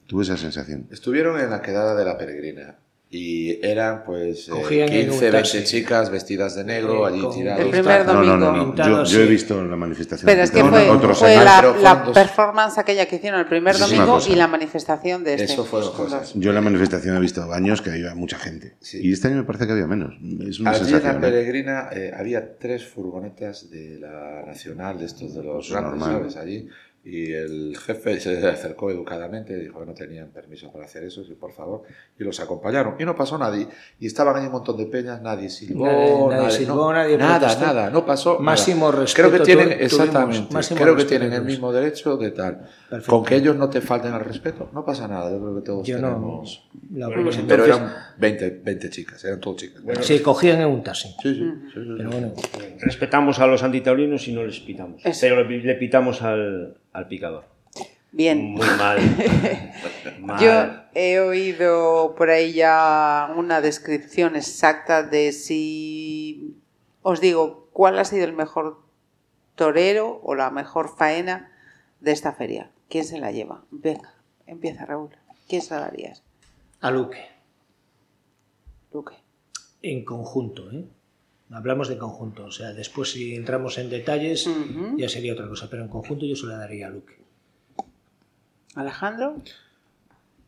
Tuve 0.07 0.23
esa 0.23 0.37
sensación. 0.37 0.87
Estuvieron 0.91 1.39
en 1.39 1.49
la 1.49 1.61
quedada 1.61 1.95
de 1.95 2.03
la 2.05 2.17
peregrina 2.17 2.77
y 3.11 3.65
eran 3.65 4.03
pues 4.03 4.49
eh, 4.49 4.51
Cogían 4.51 4.89
en 4.89 5.09
15, 5.09 5.13
un 5.13 5.19
20 5.19 5.31
taxi. 5.31 5.63
chicas 5.63 6.11
vestidas 6.11 6.55
de 6.55 6.63
negro 6.63 7.07
Eh, 7.07 7.11
allí 7.11 7.35
tiradas. 7.35 7.59
El 7.61 7.69
primer 7.71 8.05
tal. 8.05 8.15
No, 8.15 8.23
no, 8.23 8.37
no, 8.37 8.45
domingo. 8.45 8.73
no. 8.77 9.03
Yo, 9.03 9.03
yo 9.03 9.21
he 9.21 9.25
visto 9.25 9.63
la 9.63 9.75
manifestación. 9.75 10.27
Pero 10.27 10.43
es 10.43 10.51
que 10.51 10.63
fue, 10.63 10.89
otros 10.91 11.17
fue 11.17 11.35
la, 11.35 11.57
pero 11.59 11.81
la 11.81 12.11
performance 12.13 12.77
aquella 12.77 13.07
que 13.07 13.15
hicieron 13.15 13.39
el 13.39 13.47
primer 13.47 13.73
Eso 13.73 13.87
domingo 13.87 14.19
y 14.29 14.35
la 14.35 14.47
manifestación 14.47 15.23
de 15.23 15.33
este. 15.33 15.45
Eso 15.53 15.65
fueron 15.65 15.91
cosas. 15.93 16.33
Yo 16.35 16.49
en 16.51 16.55
la 16.55 16.61
manifestación 16.61 17.17
he 17.17 17.19
visto 17.19 17.41
años 17.51 17.81
que 17.81 17.89
había 17.89 18.13
mucha 18.13 18.37
gente. 18.37 18.75
Sí. 18.79 18.99
Y 19.01 19.13
este 19.13 19.29
año 19.29 19.37
me 19.37 19.43
parece 19.43 19.65
que 19.65 19.71
había 19.71 19.87
menos. 19.87 20.13
Es 20.47 20.59
una 20.59 20.69
Allí 20.71 20.93
en 20.93 21.03
la 21.03 21.19
peregrina 21.19 21.89
eh, 21.91 22.11
había 22.15 22.57
tres 22.59 22.85
furgonetas 22.85 23.71
de 23.71 23.97
la 23.99 24.43
nacional, 24.45 24.99
de 24.99 25.05
estos 25.05 25.33
de 25.33 25.43
los 25.43 25.71
grandes, 25.71 25.99
normal. 25.99 26.29
¿sabes? 26.31 26.35
Allí 26.35 26.67
Y 27.01 27.31
el 27.31 27.77
jefe 27.77 28.19
se 28.19 28.45
acercó 28.45 28.91
educadamente 28.91 29.53
y 29.53 29.61
dijo 29.61 29.79
que 29.79 29.85
no 29.85 29.93
tenían 29.93 30.27
permiso 30.31 30.69
para 30.71 30.83
hacer 30.83 31.03
eso, 31.05 31.21
y 31.21 31.33
por 31.33 31.53
favor, 31.53 31.83
y 32.19 32.23
los 32.25 32.39
acompañaron. 32.41 32.95
Y 32.99 33.05
no 33.05 33.15
pasó 33.15 33.37
nadie. 33.37 33.67
Y 33.99 34.05
estaban 34.07 34.35
ahí 34.35 34.45
un 34.47 34.51
montón 34.51 34.75
de 34.77 34.85
peñas, 34.85 35.21
nadie 35.21 35.49
silbó, 35.49 35.85
Nadie- 35.85 36.27
nadie 36.29 36.51
silbó, 36.51 36.75
no, 36.75 36.93
nadie 36.93 37.17
nada, 37.17 37.39
protestó. 37.39 37.65
nada, 37.65 37.89
no 37.89 38.05
pasó. 38.05 38.31
nada. 38.33 38.43
Máximo 38.43 38.91
respeto 38.91 39.29
Creo 39.29 39.39
que 39.39 39.45
tienen, 39.45 39.69
tuvimos, 39.69 39.83
exactamente, 39.93 40.75
creo 40.75 40.95
que 40.97 41.05
tienen 41.05 41.31
el 41.33 41.45
mismo 41.45 41.71
derecho 41.71 42.17
de 42.17 42.31
tal. 42.31 42.67
Perfecto. 42.89 43.11
Con 43.11 43.23
que 43.25 43.35
ellos 43.37 43.55
no 43.55 43.69
te 43.69 43.79
falten 43.79 44.11
al 44.11 44.25
respeto, 44.25 44.69
no 44.73 44.83
pasa 44.83 45.07
nada. 45.07 45.31
Yo 45.31 45.39
creo 45.39 45.55
que 45.55 45.61
todos 45.61 45.87
Yo 45.87 45.99
no. 45.99 46.07
tenemos. 46.09 46.69
la- 46.93 47.07
Bueno, 47.07 47.23
pues 47.23 47.37
Pero 47.47 47.63
entonces- 47.65 47.87
eran 47.87 47.93
20, 48.17 48.49
20 48.63 48.89
chicas, 48.89 49.23
eran 49.23 49.39
todas 49.39 49.57
chicas. 49.61 49.81
Se 50.05 50.21
cogían 50.21 50.59
en 50.61 50.67
un 50.67 50.83
taxi. 50.83 51.07
Sí, 51.23 51.33
sí, 51.33 51.35
sí, 51.35 51.43
sí, 51.73 51.79
sí. 51.81 51.93
Pero 51.97 52.09
bueno, 52.11 52.33
Respetamos 52.81 53.39
a 53.39 53.47
los 53.47 53.63
antitaurinos 53.63 54.27
y 54.27 54.33
no 54.33 54.43
les 54.43 54.59
pitamos. 54.59 55.01
Eso. 55.05 55.19
Pero 55.21 55.43
le, 55.43 55.57
le 55.59 55.75
pitamos 55.75 56.21
al, 56.21 56.77
al 56.93 57.07
picador. 57.07 57.45
Bien. 58.11 58.51
Muy 58.51 58.65
mal. 58.77 58.99
Mal. 60.19 60.39
Yo 60.39 60.89
he 60.95 61.19
oído 61.19 62.15
por 62.15 62.29
ahí 62.29 62.53
ya 62.53 63.31
una 63.35 63.61
descripción 63.61 64.35
exacta 64.35 65.03
de 65.03 65.31
si 65.31 66.57
os 67.01 67.21
digo 67.21 67.69
cuál 67.71 67.99
ha 67.99 68.05
sido 68.05 68.25
el 68.25 68.33
mejor 68.33 68.81
torero 69.55 70.19
o 70.23 70.35
la 70.35 70.49
mejor 70.49 70.95
faena 70.97 71.51
de 71.99 72.11
esta 72.11 72.33
feria. 72.33 72.71
¿Quién 72.89 73.05
se 73.05 73.19
la 73.19 73.31
lleva? 73.31 73.63
Venga, 73.69 74.13
empieza 74.47 74.85
Raúl. 74.85 75.11
¿Quién 75.47 75.61
se 75.61 75.75
la 75.75 75.81
darías? 75.81 76.23
a 76.81 76.91
Luque. 76.91 77.25
Luque. 78.93 79.15
En 79.81 80.03
conjunto, 80.05 80.71
¿eh? 80.71 80.87
Hablamos 81.51 81.87
de 81.87 81.97
conjunto. 81.97 82.45
O 82.45 82.51
sea, 82.51 82.73
después 82.73 83.11
si 83.11 83.35
entramos 83.35 83.77
en 83.77 83.89
detalles 83.89 84.49
ya 84.97 85.09
sería 85.09 85.33
otra 85.33 85.47
cosa. 85.47 85.69
Pero 85.69 85.83
en 85.83 85.89
conjunto 85.89 86.25
yo 86.25 86.35
se 86.35 86.47
la 86.47 86.57
daría 86.57 86.87
a 86.87 86.89
Luque. 86.89 87.17
Alejandro. 88.75 89.35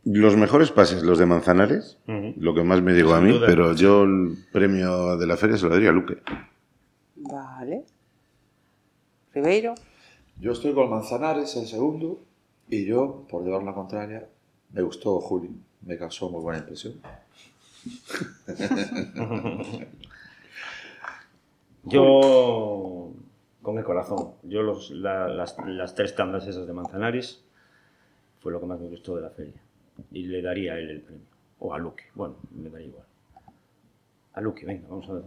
Los 0.03 0.35
mejores 0.35 0.71
pases, 0.71 1.03
los 1.03 1.19
de 1.19 1.27
Manzanares, 1.27 1.97
lo 2.07 2.55
que 2.55 2.63
más 2.63 2.81
me 2.81 2.93
digo 2.93 3.13
a 3.13 3.21
mí, 3.21 3.33
duda. 3.33 3.45
pero 3.45 3.75
yo 3.75 4.01
el 4.03 4.35
premio 4.51 5.15
de 5.15 5.27
la 5.27 5.37
feria 5.37 5.57
se 5.57 5.65
lo 5.65 5.69
daría 5.69 5.89
a 5.89 5.93
Luque. 5.93 6.17
Vale. 7.17 7.83
Ribeiro. 9.33 9.75
Yo 10.39 10.53
estoy 10.53 10.73
con 10.73 10.89
Manzanares 10.89 11.55
el 11.55 11.67
segundo 11.67 12.19
y 12.67 12.85
yo, 12.85 13.27
por 13.29 13.43
llevar 13.43 13.61
la 13.61 13.75
contraria, 13.75 14.27
me 14.71 14.81
gustó 14.81 15.19
Juli. 15.19 15.51
Me 15.83 15.97
causó 15.97 16.31
muy 16.31 16.41
buena 16.41 16.59
impresión. 16.59 16.95
Yo, 21.83 23.11
con 23.61 23.77
el 23.77 23.83
corazón, 23.83 24.33
yo 24.43 24.61
los, 24.61 24.91
la- 24.91 25.27
las, 25.27 25.55
las 25.65 25.95
tres 25.95 26.15
tandas 26.15 26.47
esas 26.47 26.67
de 26.67 26.73
Manzanares 26.73 27.43
fue 28.39 28.51
lo 28.51 28.59
que 28.59 28.65
más 28.67 28.79
me 28.79 28.87
gustó 28.87 29.15
de 29.15 29.21
la 29.23 29.29
feria. 29.29 29.59
Y 30.11 30.23
le 30.23 30.41
daría 30.41 30.73
a 30.73 30.79
él 30.79 30.89
el 30.89 31.01
premio. 31.01 31.25
O 31.59 31.73
a 31.73 31.77
Luque, 31.77 32.05
bueno, 32.15 32.35
me 32.51 32.69
daría 32.69 32.87
igual. 32.87 33.05
A 34.33 34.41
Luque, 34.41 34.65
venga, 34.65 34.87
vamos 34.89 35.07
a 35.09 35.13
ver. 35.13 35.23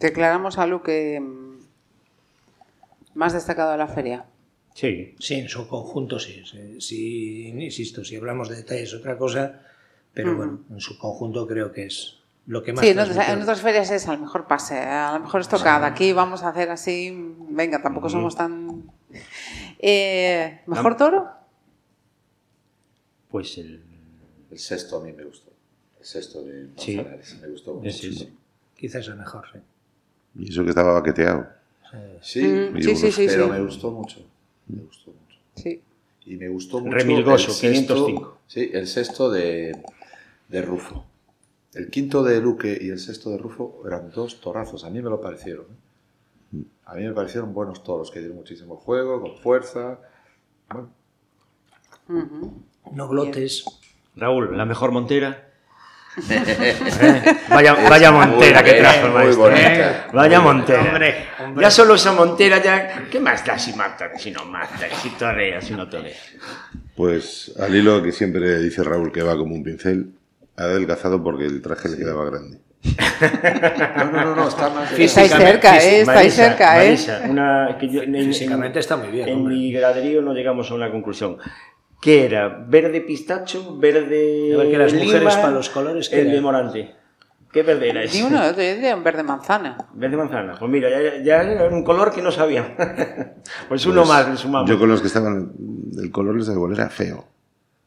Declaramos 0.00 0.58
a 0.58 0.66
Luque 0.66 1.20
mm, 1.20 1.58
más 3.14 3.32
destacado 3.32 3.72
de 3.72 3.78
la 3.78 3.88
feria. 3.88 4.24
Sí, 4.74 5.14
Sí, 5.18 5.34
en 5.34 5.48
su 5.48 5.68
conjunto 5.68 6.18
sí. 6.18 6.42
sí, 6.46 6.80
sí, 6.80 7.48
insisto, 7.48 8.02
si 8.04 8.16
hablamos 8.16 8.48
de 8.48 8.56
detalles 8.56 8.94
otra 8.94 9.18
cosa, 9.18 9.62
pero 10.14 10.34
bueno, 10.34 10.60
en 10.70 10.80
su 10.80 10.98
conjunto 10.98 11.46
creo 11.46 11.72
que 11.72 11.84
es 11.86 12.18
lo 12.46 12.62
que 12.62 12.72
más... 12.72 12.84
Sí, 12.84 12.90
en 12.90 12.98
otras, 12.98 13.14
transmitió. 13.14 13.34
en 13.36 13.42
otras 13.42 13.60
ferias 13.60 13.90
es 13.90 14.08
a 14.08 14.12
lo 14.14 14.18
mejor 14.20 14.46
pase, 14.46 14.78
a 14.78 15.12
lo 15.14 15.20
mejor 15.20 15.40
es 15.40 15.48
tocada. 15.48 15.86
Aquí 15.86 16.12
vamos 16.12 16.42
a 16.42 16.48
hacer 16.48 16.70
así, 16.70 17.34
venga, 17.50 17.82
tampoco 17.82 18.08
somos 18.08 18.34
tan... 18.36 18.90
Eh, 19.78 20.60
¿Mejor 20.66 20.96
toro? 20.96 21.28
pues 23.30 23.56
el... 23.58 23.82
El 24.50 24.58
sexto 24.58 24.98
a 24.98 25.04
mí 25.04 25.12
me 25.12 25.24
gustó. 25.24 25.50
El 25.98 26.04
sexto 26.04 26.42
de 26.44 26.68
Sí. 26.76 27.00
Me 27.40 27.48
gustó 27.48 27.72
mucho. 27.74 27.90
Sí, 27.90 28.12
sí. 28.12 28.36
Quizás 28.76 29.06
el 29.08 29.16
mejor, 29.16 29.46
sí. 29.50 29.58
Y 30.34 30.50
eso 30.50 30.62
que 30.62 30.68
estaba 30.70 30.92
baqueteado. 30.92 31.46
Sí, 32.20 32.42
Mm, 32.42 32.80
sí, 32.82 32.96
sí, 32.96 33.12
sí, 33.12 33.26
pero 33.28 33.46
sí. 33.46 33.50
me 33.50 33.60
gustó 33.60 33.90
mucho. 33.90 34.18
Me 34.66 34.82
gustó 34.82 35.10
mucho. 35.12 35.38
Sí. 35.56 35.80
Y 36.26 36.36
me 36.36 36.48
gustó 36.48 36.80
mucho 36.80 36.94
Remilgoso, 36.96 37.48
el 37.50 37.54
sexto, 37.74 37.94
505. 38.06 38.38
Sí, 38.46 38.70
el 38.74 38.86
sexto 38.86 39.30
de, 39.30 39.82
de 40.48 40.62
Rufo. 40.62 41.04
El 41.74 41.88
quinto 41.90 42.22
de 42.22 42.40
Luque 42.40 42.76
y 42.80 42.90
el 42.90 42.98
sexto 42.98 43.30
de 43.30 43.38
Rufo 43.38 43.82
eran 43.86 44.10
dos 44.10 44.40
torazos. 44.40 44.84
A 44.84 44.90
mí 44.90 45.00
me 45.00 45.08
lo 45.08 45.20
parecieron. 45.20 45.64
¿eh? 46.54 46.58
A 46.86 46.94
mí 46.94 47.04
me 47.04 47.12
parecieron 47.12 47.54
buenos 47.54 47.82
toros, 47.82 48.10
que 48.10 48.18
dieron 48.18 48.36
muchísimo 48.36 48.76
juego, 48.76 49.20
con 49.22 49.36
fuerza. 49.38 49.98
Bueno. 50.68 50.90
No 52.92 53.08
glotes. 53.08 53.64
Raúl, 54.16 54.56
la 54.56 54.64
mejor 54.66 54.92
montera. 54.92 55.48
Eh, 56.28 57.24
Vaya, 57.48 57.72
vaya 57.88 58.12
montera 58.12 58.62
que 58.62 58.74
trajo 58.74 59.06
el 59.06 59.12
maestro. 59.14 59.44
bonita. 59.44 59.90
eh. 59.90 60.04
Vaya 60.12 60.40
montera. 60.40 60.80
Hombre, 60.82 61.14
hombre. 61.42 61.62
Ya 61.64 61.70
solo 61.70 61.94
esa 61.94 62.12
montera 62.12 62.62
ya. 62.62 63.08
¿Qué 63.10 63.18
más 63.18 63.42
da 63.46 63.58
si 63.58 63.72
mata, 63.72 64.10
si 64.18 64.30
no 64.30 64.44
mata, 64.44 64.94
si 65.02 65.08
torea, 65.16 65.62
si 65.62 65.72
no 65.72 65.88
torea? 65.88 66.14
Pues 66.94 67.54
al 67.58 67.74
hilo 67.74 68.02
que 68.02 68.12
siempre 68.12 68.58
dice 68.58 68.84
Raúl 68.84 69.10
que 69.10 69.22
va 69.22 69.38
como 69.38 69.54
un 69.54 69.62
pincel, 69.64 70.12
ha 70.56 70.62
adelgazado 70.64 71.22
porque 71.22 71.46
el 71.46 71.62
traje 71.62 71.88
le 71.88 71.96
quedaba 71.96 72.24
grande. 72.26 72.58
no, 73.96 74.04
no, 74.12 74.24
no, 74.24 74.36
no, 74.36 74.48
está 74.48 74.68
más... 74.70 74.92
Estáis 74.98 75.30
cerca, 75.30 75.76
¿eh? 75.78 76.00
Estáis 76.00 76.06
Marisa, 76.06 76.44
cerca, 76.48 76.82
¿eh? 76.84 76.88
Marisa, 76.88 77.22
una, 77.28 77.76
que 77.78 77.88
yo, 77.88 78.02
en, 78.02 78.14
en- 78.14 78.26
Físicamente 78.26 78.78
está 78.80 78.96
muy 78.96 79.08
bien, 79.08 79.28
En 79.28 79.38
hombre. 79.38 79.54
mi 79.54 79.72
graderío 79.72 80.20
no 80.22 80.32
llegamos 80.34 80.70
a 80.70 80.74
una 80.74 80.90
conclusión. 80.90 81.38
¿Qué 82.00 82.24
era? 82.24 82.48
¿Verde 82.48 83.00
pistacho? 83.02 83.76
¿Verde 83.78 84.52
A 84.54 84.58
ver, 84.58 84.70
que 84.70 84.78
las 84.78 84.92
lima, 84.92 85.04
mujeres 85.04 85.36
para 85.36 85.50
los 85.52 85.70
colores, 85.70 86.08
¿qué 86.08 86.20
El 86.20 86.26
era? 86.26 86.34
de 86.34 86.40
Morante. 86.40 86.94
¿Qué 87.52 87.62
verde 87.62 87.90
era 87.90 88.02
ese? 88.02 88.16
Ni 88.18 88.22
uno, 88.26 88.52
diría 88.54 88.96
un 88.96 89.04
verde 89.04 89.22
manzana. 89.22 89.76
Verde 89.92 90.16
manzana. 90.16 90.56
Pues 90.58 90.70
mira, 90.70 90.88
ya, 90.90 91.22
ya 91.22 91.42
era 91.42 91.68
un 91.68 91.84
color 91.84 92.10
que 92.10 92.22
no 92.22 92.32
sabía. 92.32 92.74
pues 93.68 93.84
uno 93.86 93.96
Pues, 94.02 94.08
más 94.08 94.28
le 94.28 94.36
sumamos. 94.36 94.68
Yo 94.70 94.78
con 94.78 94.88
los 94.88 95.00
que 95.02 95.06
estaban, 95.08 95.52
el 96.02 96.10
color 96.10 96.34
les 96.36 96.46
da 96.46 96.54
igual, 96.54 96.72
era 96.72 96.88
feo. 96.88 97.28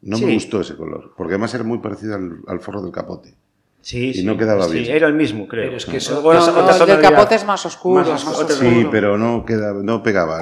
No 0.06 0.18
Sí. 0.18 0.26
me 0.26 0.34
gustó 0.36 0.62
ese 0.62 0.76
color, 0.78 1.14
porque 1.18 1.34
además 1.34 1.54
era 1.54 1.64
muy 1.64 1.80
parecido 1.80 2.16
al, 2.16 2.38
al 2.48 2.60
forro 2.62 2.82
del 2.82 2.92
capote. 2.92 3.36
Sí, 3.82 4.10
y 4.10 4.14
sí. 4.14 4.24
no 4.24 4.38
quedaba 4.38 4.66
Sí, 4.66 4.80
bien. 4.80 4.96
era 4.96 5.08
el 5.08 5.14
mismo, 5.14 5.48
creo. 5.48 5.66
Pero 5.66 5.78
es 5.78 5.86
que 5.86 5.98
eso- 5.98 6.22
Bueno, 6.22 6.46
No, 6.46 6.86
no, 6.86 6.94
el 6.94 7.02
capote 7.02 7.36
es 7.36 7.46
más 7.46 7.66
oscuro, 7.66 8.00
Más 8.02 8.10
más 8.10 8.24
oscuro, 8.24 8.40
otra 8.46 8.56
oscuro. 8.56 8.72
Sí, 8.72 8.88
pero 8.90 9.18
no, 9.18 9.44
quedaba, 9.46 9.82
no 9.84 10.02
pegaba. 10.02 10.42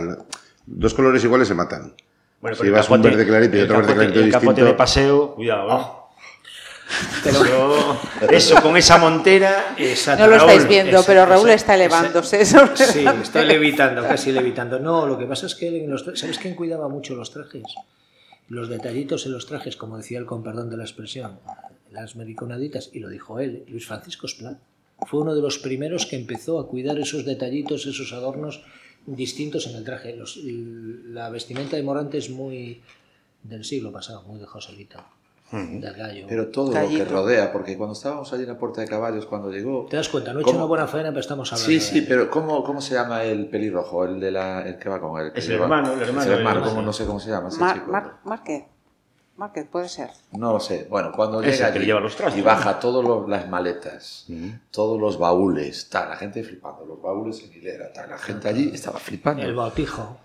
Dos 0.66 0.94
colores 0.94 1.24
iguales 1.24 1.48
se 1.48 1.54
matan. 1.56 1.94
Bueno, 2.40 2.56
si 2.56 2.62
pero 2.62 2.72
llevas 2.74 2.90
un 2.90 2.98
capote- 2.98 3.10
verde 3.10 3.26
clarito 3.26 3.58
y 3.58 3.62
otro 3.62 3.78
verde 3.78 3.88
capote- 3.94 3.96
clarito 3.96 4.20
El 4.20 4.32
capote 4.32 4.46
distinto... 4.48 4.66
de 4.72 4.74
paseo, 4.78 5.36
cuidado. 5.36 5.78
¿eh? 5.80 6.04
Eso, 7.30 8.00
eso 8.30 8.62
con 8.62 8.78
esa 8.78 8.98
montera. 8.98 9.76
Exacto. 9.78 10.24
No 10.26 10.30
lo 10.30 10.36
estáis 10.38 10.60
Raúl, 10.60 10.70
viendo, 10.70 10.98
esa- 11.00 11.08
pero 11.08 11.26
Raúl 11.26 11.48
esa- 11.50 11.56
está 11.56 11.76
esa- 11.76 11.84
elevándose. 11.86 12.46
sobre- 12.46 12.76
Sí, 12.78 13.06
está 13.22 13.42
levitando, 13.44 14.04
casi 14.04 14.32
levitando. 14.32 14.80
No, 14.80 15.08
lo 15.08 15.18
que 15.18 15.26
pasa 15.26 15.46
es 15.48 15.56
que 15.56 15.84
en 15.84 15.90
los 15.90 16.04
¿sabes 16.16 16.38
quién 16.38 16.56
cuidaba 16.56 16.88
mucho 16.90 17.16
los 17.16 17.32
trajes? 17.32 17.64
Los 18.50 18.70
detallitos 18.70 19.26
en 19.26 19.32
los 19.32 19.46
trajes, 19.46 19.76
como 19.78 19.98
decía 19.98 20.20
él 20.20 20.26
con 20.26 20.44
perdón 20.44 20.70
de 20.70 20.78
la 20.78 20.84
expresión, 20.84 21.40
las 21.92 22.16
mericonaditas, 22.16 22.90
y 22.94 23.00
lo 23.00 23.10
dijo 23.10 23.40
él, 23.40 23.64
Luis 23.68 23.86
Francisco 23.88 24.26
Esplá. 24.28 24.60
Fue 25.08 25.22
uno 25.22 25.36
de 25.36 25.42
los 25.42 25.60
primeros 25.60 26.06
que 26.06 26.16
empezó 26.16 26.60
a 26.60 26.68
cuidar 26.68 26.98
esos 27.00 27.26
detallitos, 27.26 27.86
esos 27.86 28.14
adornos 28.14 28.64
distintos 29.06 29.68
en 29.68 29.76
el 29.76 29.84
traje. 29.84 30.16
Los- 30.16 30.38
la 30.44 31.30
vestimenta 31.30 31.76
de 31.76 31.84
Morante 31.84 32.18
es 32.18 32.30
muy 32.30 32.82
del 33.44 33.64
siglo 33.66 33.92
pasado, 33.92 34.24
muy 34.24 34.40
de 34.40 34.46
Joselito, 34.46 35.04
del 35.54 35.94
gallo. 35.94 36.26
Pero 36.28 36.48
todo 36.48 36.74
lo 36.74 36.90
que 36.90 37.06
rodea, 37.06 37.52
porque 37.52 37.78
cuando 37.78 37.94
estábamos 37.94 38.32
allí 38.34 38.44
en 38.44 38.50
la 38.50 38.58
Puerta 38.58 38.82
de 38.82 38.88
Caballos, 38.88 39.26
cuando 39.26 39.52
llegó... 39.52 39.86
¿Te 39.90 39.98
das 39.98 40.10
cuenta? 40.10 40.34
No 40.34 40.40
he 40.40 40.42
hecho 40.42 40.48
¿Cómo? 40.48 40.60
una 40.60 40.68
buena 40.68 40.88
faena, 40.88 41.10
pero 41.10 41.20
estamos 41.22 41.52
hablando 41.54 41.70
Sí, 41.72 41.80
sí, 41.80 42.02
pero 42.02 42.30
¿cómo, 42.30 42.64
¿cómo 42.64 42.82
se 42.82 42.96
llama 42.96 43.24
el 43.24 43.48
pelirrojo? 43.48 44.06
El, 44.06 44.20
de 44.20 44.32
la, 44.32 44.68
el 44.68 44.78
que 44.78 44.90
va 44.90 45.00
con 45.00 45.22
él. 45.22 45.32
que 45.32 45.40
Es 45.40 45.48
el 45.50 45.62
hermano, 45.62 45.94
el 45.94 46.02
hermano, 46.02 46.22
Es 46.22 46.28
el 46.28 46.34
hermano, 46.40 46.82
no 46.82 46.94
sé 46.94 47.06
cómo 47.06 47.20
se 47.20 47.30
llama 47.30 47.50
ese 47.50 47.60
Mar- 47.60 47.76
chico. 47.76 47.92
Mar- 47.92 48.14
Márquez. 48.24 48.64
Márquez, 49.36 49.66
puede 49.72 49.90
ser. 49.90 50.10
No 50.34 50.54
lo 50.54 50.60
sé. 50.60 50.86
Bueno, 50.90 51.12
cuando 51.12 51.42
Es 51.42 51.56
llega 51.56 51.68
el 51.68 51.74
que 51.74 51.80
allí 51.80 51.88
lleva 51.88 52.00
los 52.00 52.16
trastos, 52.16 52.38
y 52.38 52.42
¿no? 52.42 52.46
baja 52.48 52.80
todas 52.80 53.28
las 53.28 53.50
maletas, 53.50 54.28
todos 54.70 55.00
los 55.00 55.18
baúles, 55.18 55.90
tal, 55.90 56.10
la 56.10 56.16
gente 56.18 56.44
flipando, 56.44 56.86
los 56.86 57.02
baúles 57.02 57.42
en 57.44 57.52
hilera, 57.52 57.92
tal, 57.92 58.12
la 58.12 58.18
gente 58.20 58.48
allí 58.48 58.70
estaba 58.74 59.00
flipando. 59.00 59.42
El 59.42 59.56
bautijo. 59.56 60.18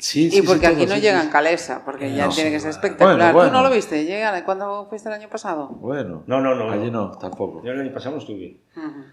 Sí, 0.00 0.30
sí, 0.30 0.38
Y 0.38 0.40
sí, 0.40 0.42
porque 0.46 0.66
todo, 0.68 0.76
aquí 0.76 0.86
no 0.86 0.94
sí, 0.96 1.00
llegan 1.00 1.24
sí. 1.26 1.30
calesa, 1.30 1.84
porque 1.84 2.14
ya 2.14 2.26
No, 2.26 2.32
tiene 2.32 2.50
sí, 2.50 2.54
que 2.54 2.60
ser 2.60 2.70
bueno. 2.70 2.70
espectacular. 2.70 3.32
Bueno, 3.32 3.48
¿Tú 3.48 3.52
no 3.52 3.58
bueno. 3.60 3.68
lo 3.68 3.74
viste? 3.74 4.04
¿Llegan 4.04 4.42
cuando 4.44 4.86
fuiste 4.88 5.08
el 5.08 5.14
año 5.14 5.28
pasado? 5.28 5.68
Bueno, 5.68 6.22
No, 6.26 6.40
no, 6.40 6.54
no, 6.54 6.70
Allí 6.70 6.90
no. 6.90 7.08
no, 7.08 7.18
tampoco. 7.18 7.62
Yo 7.64 7.72
el 7.72 7.80
año 7.80 7.92
pasado 7.92 8.16
no 8.16 8.20
estuve. 8.20 8.56
Ujú. 8.76 9.04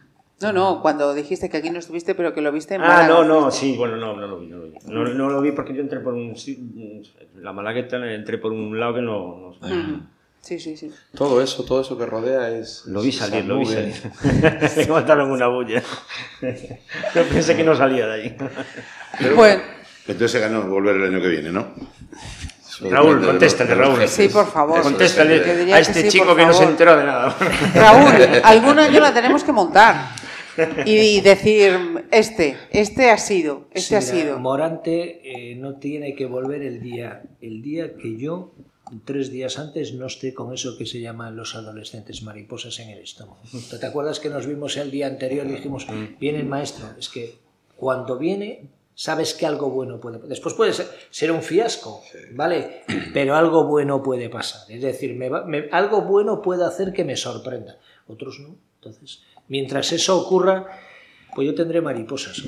No, 0.41 0.53
no, 0.53 0.81
cuando 0.81 1.13
dijiste 1.13 1.49
que 1.49 1.57
aquí 1.57 1.69
no 1.69 1.79
estuviste, 1.79 2.15
pero 2.15 2.33
que 2.33 2.39
lo 2.41 2.51
viste 2.53 2.75
en 2.75 2.81
Ah, 2.81 2.87
Málaga, 2.87 3.07
no, 3.09 3.23
no, 3.25 3.41
fuiste. 3.43 3.59
sí, 3.59 3.77
bueno, 3.77 3.97
no, 3.97 4.15
no 4.15 4.25
lo 4.25 4.39
vi, 4.39 4.47
no 4.47 4.57
lo 4.57 4.63
vi. 4.67 4.73
No, 4.85 5.03
no 5.03 5.29
lo 5.29 5.41
vi 5.41 5.51
porque 5.51 5.73
yo 5.73 5.81
entré 5.81 5.99
por 5.99 6.13
un... 6.13 6.37
sí, 6.37 7.03
La 7.35 7.51
malagueta 7.51 7.97
entré 8.13 8.37
por 8.37 8.53
un 8.53 8.79
lado 8.79 8.95
que 8.95 9.01
no... 9.01 9.53
no-. 9.61 10.19
Sí, 10.41 10.57
sí, 10.57 10.77
sí. 10.77 10.89
Todo 11.13 11.41
eso, 11.41 11.65
todo 11.65 11.81
eso 11.81 11.97
que 11.97 12.05
rodea 12.05 12.49
es... 12.51 12.85
Lo 12.85 13.01
vi 13.01 13.11
salir, 13.11 13.43
lo 13.43 13.57
vi 13.59 13.65
salir. 13.65 13.93
Me 14.77 14.87
mataron 14.87 15.29
una 15.31 15.47
bulla. 15.47 15.83
Yo 16.41 17.23
pensé 17.29 17.57
que 17.57 17.63
no 17.65 17.75
salía 17.75 18.07
de 18.07 18.13
ahí. 18.13 18.37
Pero, 19.19 19.35
Bueno, 19.35 19.61
Entonces 20.11 20.31
se 20.31 20.39
ganó 20.39 20.63
volver 20.63 20.95
el 20.95 21.03
año 21.03 21.21
que 21.21 21.27
viene, 21.27 21.51
¿no? 21.51 21.67
Raúl, 22.89 23.25
contéstale, 23.25 23.75
Raúl. 23.75 24.07
Sí, 24.07 24.29
por 24.29 24.49
favor. 24.49 24.81
Contéstale 24.81 25.39
a 25.39 25.43
que 25.43 25.79
este 25.81 26.03
sí, 26.03 26.07
chico 26.09 26.35
que 26.35 26.45
no 26.45 26.53
se 26.53 26.63
enteró 26.63 26.95
de 26.97 27.03
nada. 27.03 27.35
Raúl, 27.75 28.41
algún 28.43 28.79
año 28.79 28.99
la 29.01 29.13
tenemos 29.13 29.43
que 29.43 29.51
montar 29.51 30.11
y 30.85 31.21
decir, 31.21 32.05
este, 32.11 32.57
este 32.71 33.11
ha 33.11 33.17
sido, 33.17 33.67
este 33.71 33.97
ha 33.97 34.01
Sí, 34.01 34.21
sido. 34.21 34.39
Morante 34.39 35.21
eh, 35.23 35.55
no 35.55 35.75
tiene 35.75 36.15
que 36.15 36.25
volver 36.25 36.61
el 36.63 36.81
día, 36.81 37.23
el 37.41 37.61
día 37.61 37.95
que 37.95 38.17
yo, 38.17 38.53
tres 39.05 39.31
días 39.31 39.59
antes, 39.59 39.93
no 39.93 40.07
esté 40.07 40.33
con 40.33 40.53
eso 40.53 40.77
que 40.77 40.85
se 40.85 40.99
llaman 41.01 41.35
los 41.35 41.55
adolescentes 41.55 42.23
mariposas 42.23 42.79
en 42.79 42.89
el 42.89 42.99
estómago. 42.99 43.39
¿Tú 43.69 43.77
¿Te 43.77 43.85
acuerdas 43.85 44.19
que 44.19 44.29
nos 44.29 44.47
vimos 44.47 44.77
el 44.77 44.89
día 44.89 45.07
anterior 45.07 45.45
y 45.47 45.51
dijimos, 45.51 45.85
viene 46.19 46.39
el 46.39 46.45
maestro? 46.45 46.85
Es 46.97 47.09
que 47.09 47.35
cuando 47.75 48.17
viene, 48.17 48.63
sabes 49.01 49.33
que 49.33 49.45
algo 49.45 49.69
bueno 49.69 50.01
puede 50.01 50.19
Después 50.27 50.53
puede 50.55 50.73
ser, 50.73 50.87
ser 51.09 51.31
un 51.31 51.41
fiasco, 51.41 52.01
¿vale? 52.33 52.83
Pero 53.13 53.35
algo 53.35 53.63
bueno 53.63 54.03
puede 54.03 54.27
pasar. 54.29 54.69
Es 54.69 54.81
decir, 54.81 55.15
me 55.15 55.29
va- 55.29 55.45
me- 55.45 55.69
algo 55.71 56.01
bueno 56.01 56.41
puede 56.41 56.65
hacer 56.65 56.91
que 56.91 57.05
me 57.05 57.15
sorprenda. 57.15 57.77
Otros 58.07 58.39
no. 58.41 58.55
Entonces, 58.75 59.21
mientras 59.47 59.93
eso 59.93 60.19
ocurra, 60.19 60.65
pues 61.33 61.47
yo 61.47 61.55
tendré 61.55 61.79
mariposas. 61.79 62.43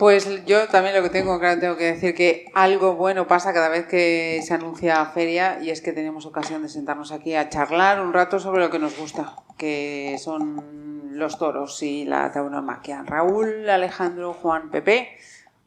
Pues 0.00 0.44
yo 0.46 0.66
también 0.66 0.96
lo 0.96 1.02
que 1.04 1.10
tengo 1.10 1.38
claro, 1.38 1.60
tengo 1.60 1.76
que 1.76 1.92
decir 1.92 2.12
que 2.16 2.46
algo 2.54 2.96
bueno 2.96 3.28
pasa 3.28 3.52
cada 3.52 3.68
vez 3.68 3.86
que 3.86 4.40
se 4.44 4.54
anuncia 4.54 5.06
feria 5.06 5.60
y 5.62 5.70
es 5.70 5.80
que 5.80 5.92
tenemos 5.92 6.26
ocasión 6.26 6.62
de 6.62 6.68
sentarnos 6.68 7.12
aquí 7.12 7.34
a 7.36 7.48
charlar 7.48 8.00
un 8.00 8.12
rato 8.12 8.40
sobre 8.40 8.60
lo 8.62 8.70
que 8.70 8.80
nos 8.80 8.98
gusta, 8.98 9.36
que 9.56 10.16
son 10.18 11.16
los 11.16 11.38
toros 11.38 11.80
y 11.84 12.04
la 12.04 12.32
tauromaquia. 12.32 13.04
Raúl, 13.06 13.70
Alejandro, 13.70 14.32
Juan, 14.32 14.68
Pepe, 14.72 15.10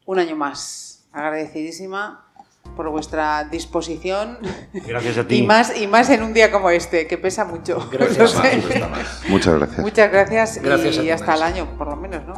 un 0.06 0.18
año 0.18 0.36
más. 0.36 1.04
Agradecidísima 1.12 2.22
por 2.76 2.90
vuestra 2.90 3.44
disposición 3.44 4.38
Gracias 4.72 5.16
a 5.18 5.24
ti. 5.28 5.36
y 5.36 5.42
más, 5.46 5.76
y 5.80 5.86
más 5.86 6.10
en 6.10 6.22
un 6.22 6.32
día 6.34 6.50
como 6.50 6.68
este, 6.70 7.06
que 7.06 7.16
pesa 7.16 7.44
mucho. 7.44 7.88
Gracias, 7.92 8.18
Lo 8.34 8.42
sé. 8.42 8.62
Muchas 9.28 9.54
gracias. 9.54 9.78
Muchas 9.80 10.10
gracias, 10.12 10.62
Gracias 10.62 10.96
y 10.96 11.00
ti, 11.00 11.10
hasta 11.10 11.34
el 11.34 11.40
maestro. 11.40 11.64
año, 11.64 11.78
por 11.78 11.88
lo 11.88 11.96
menos, 11.96 12.24
¿no? 12.26 12.34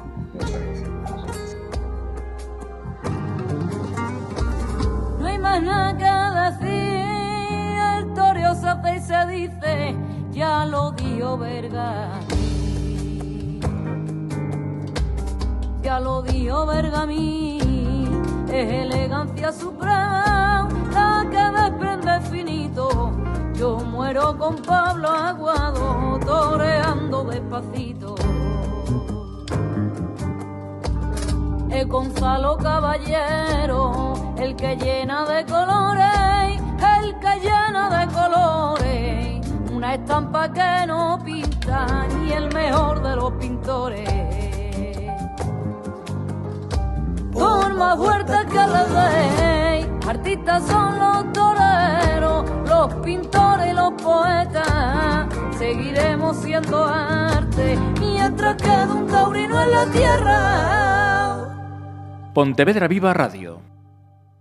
No 5.19 5.27
hay 5.27 5.39
más 5.39 5.63
nada 5.63 5.97
que 5.97 6.67
decir, 6.67 7.79
el 7.99 8.15
torio 8.15 8.55
se 8.55 8.69
hace 8.69 8.97
y 8.97 9.01
se 9.01 9.27
dice, 9.27 9.97
ya 10.31 10.65
lo 10.67 10.93
dio 10.93 11.37
Bergamín. 11.39 12.58
Ya 15.89 15.99
lo 16.01 16.21
dio 16.21 16.67
Bergamín, 16.67 18.23
es 18.47 18.73
elegancia 18.85 19.51
suprema, 19.51 20.69
la 20.93 21.25
que 21.31 21.63
desprende 21.63 22.21
finito. 22.31 23.11
Yo 23.55 23.79
muero 23.79 24.37
con 24.37 24.57
Pablo 24.57 25.09
Aguado, 25.09 26.21
toreando 26.27 27.25
despacito. 27.25 28.17
Es 31.71 31.89
Gonzalo 31.89 32.59
Caballero, 32.59 34.35
el 34.37 34.57
que 34.57 34.77
llena 34.77 35.25
de 35.25 35.47
colores, 35.47 36.61
el 37.01 37.19
que 37.19 37.41
llena 37.41 37.99
de 37.99 38.13
colores, 38.13 39.73
una 39.73 39.95
estampa 39.95 40.53
que 40.53 40.87
no 40.87 41.19
pinta 41.25 42.07
ni 42.09 42.33
el 42.33 42.53
mejor 42.53 43.03
de 43.03 43.17
los 43.17 43.33
pintores. 43.41 44.48
Por 47.39 47.75
más 47.75 47.97
fuerte 47.97 48.35
que 48.51 48.67
le 48.75 48.85
deis, 48.99 49.87
artistas 50.07 50.67
son 50.67 50.99
los 50.99 51.33
toreros, 51.33 52.45
los 52.69 52.95
pintores 53.05 53.69
y 53.71 53.73
los 53.75 53.93
poetas. 54.03 55.27
Seguiremos 55.59 56.37
siendo 56.39 56.85
arte 56.85 57.79
mientras 58.01 58.57
quede 58.57 58.93
un 58.93 59.07
taurino 59.07 59.63
en 59.63 59.71
la 59.71 59.87
tierra. 59.87 60.35
Pontevedra 62.35 62.89
Viva 62.89 63.15
Radio 63.15 63.68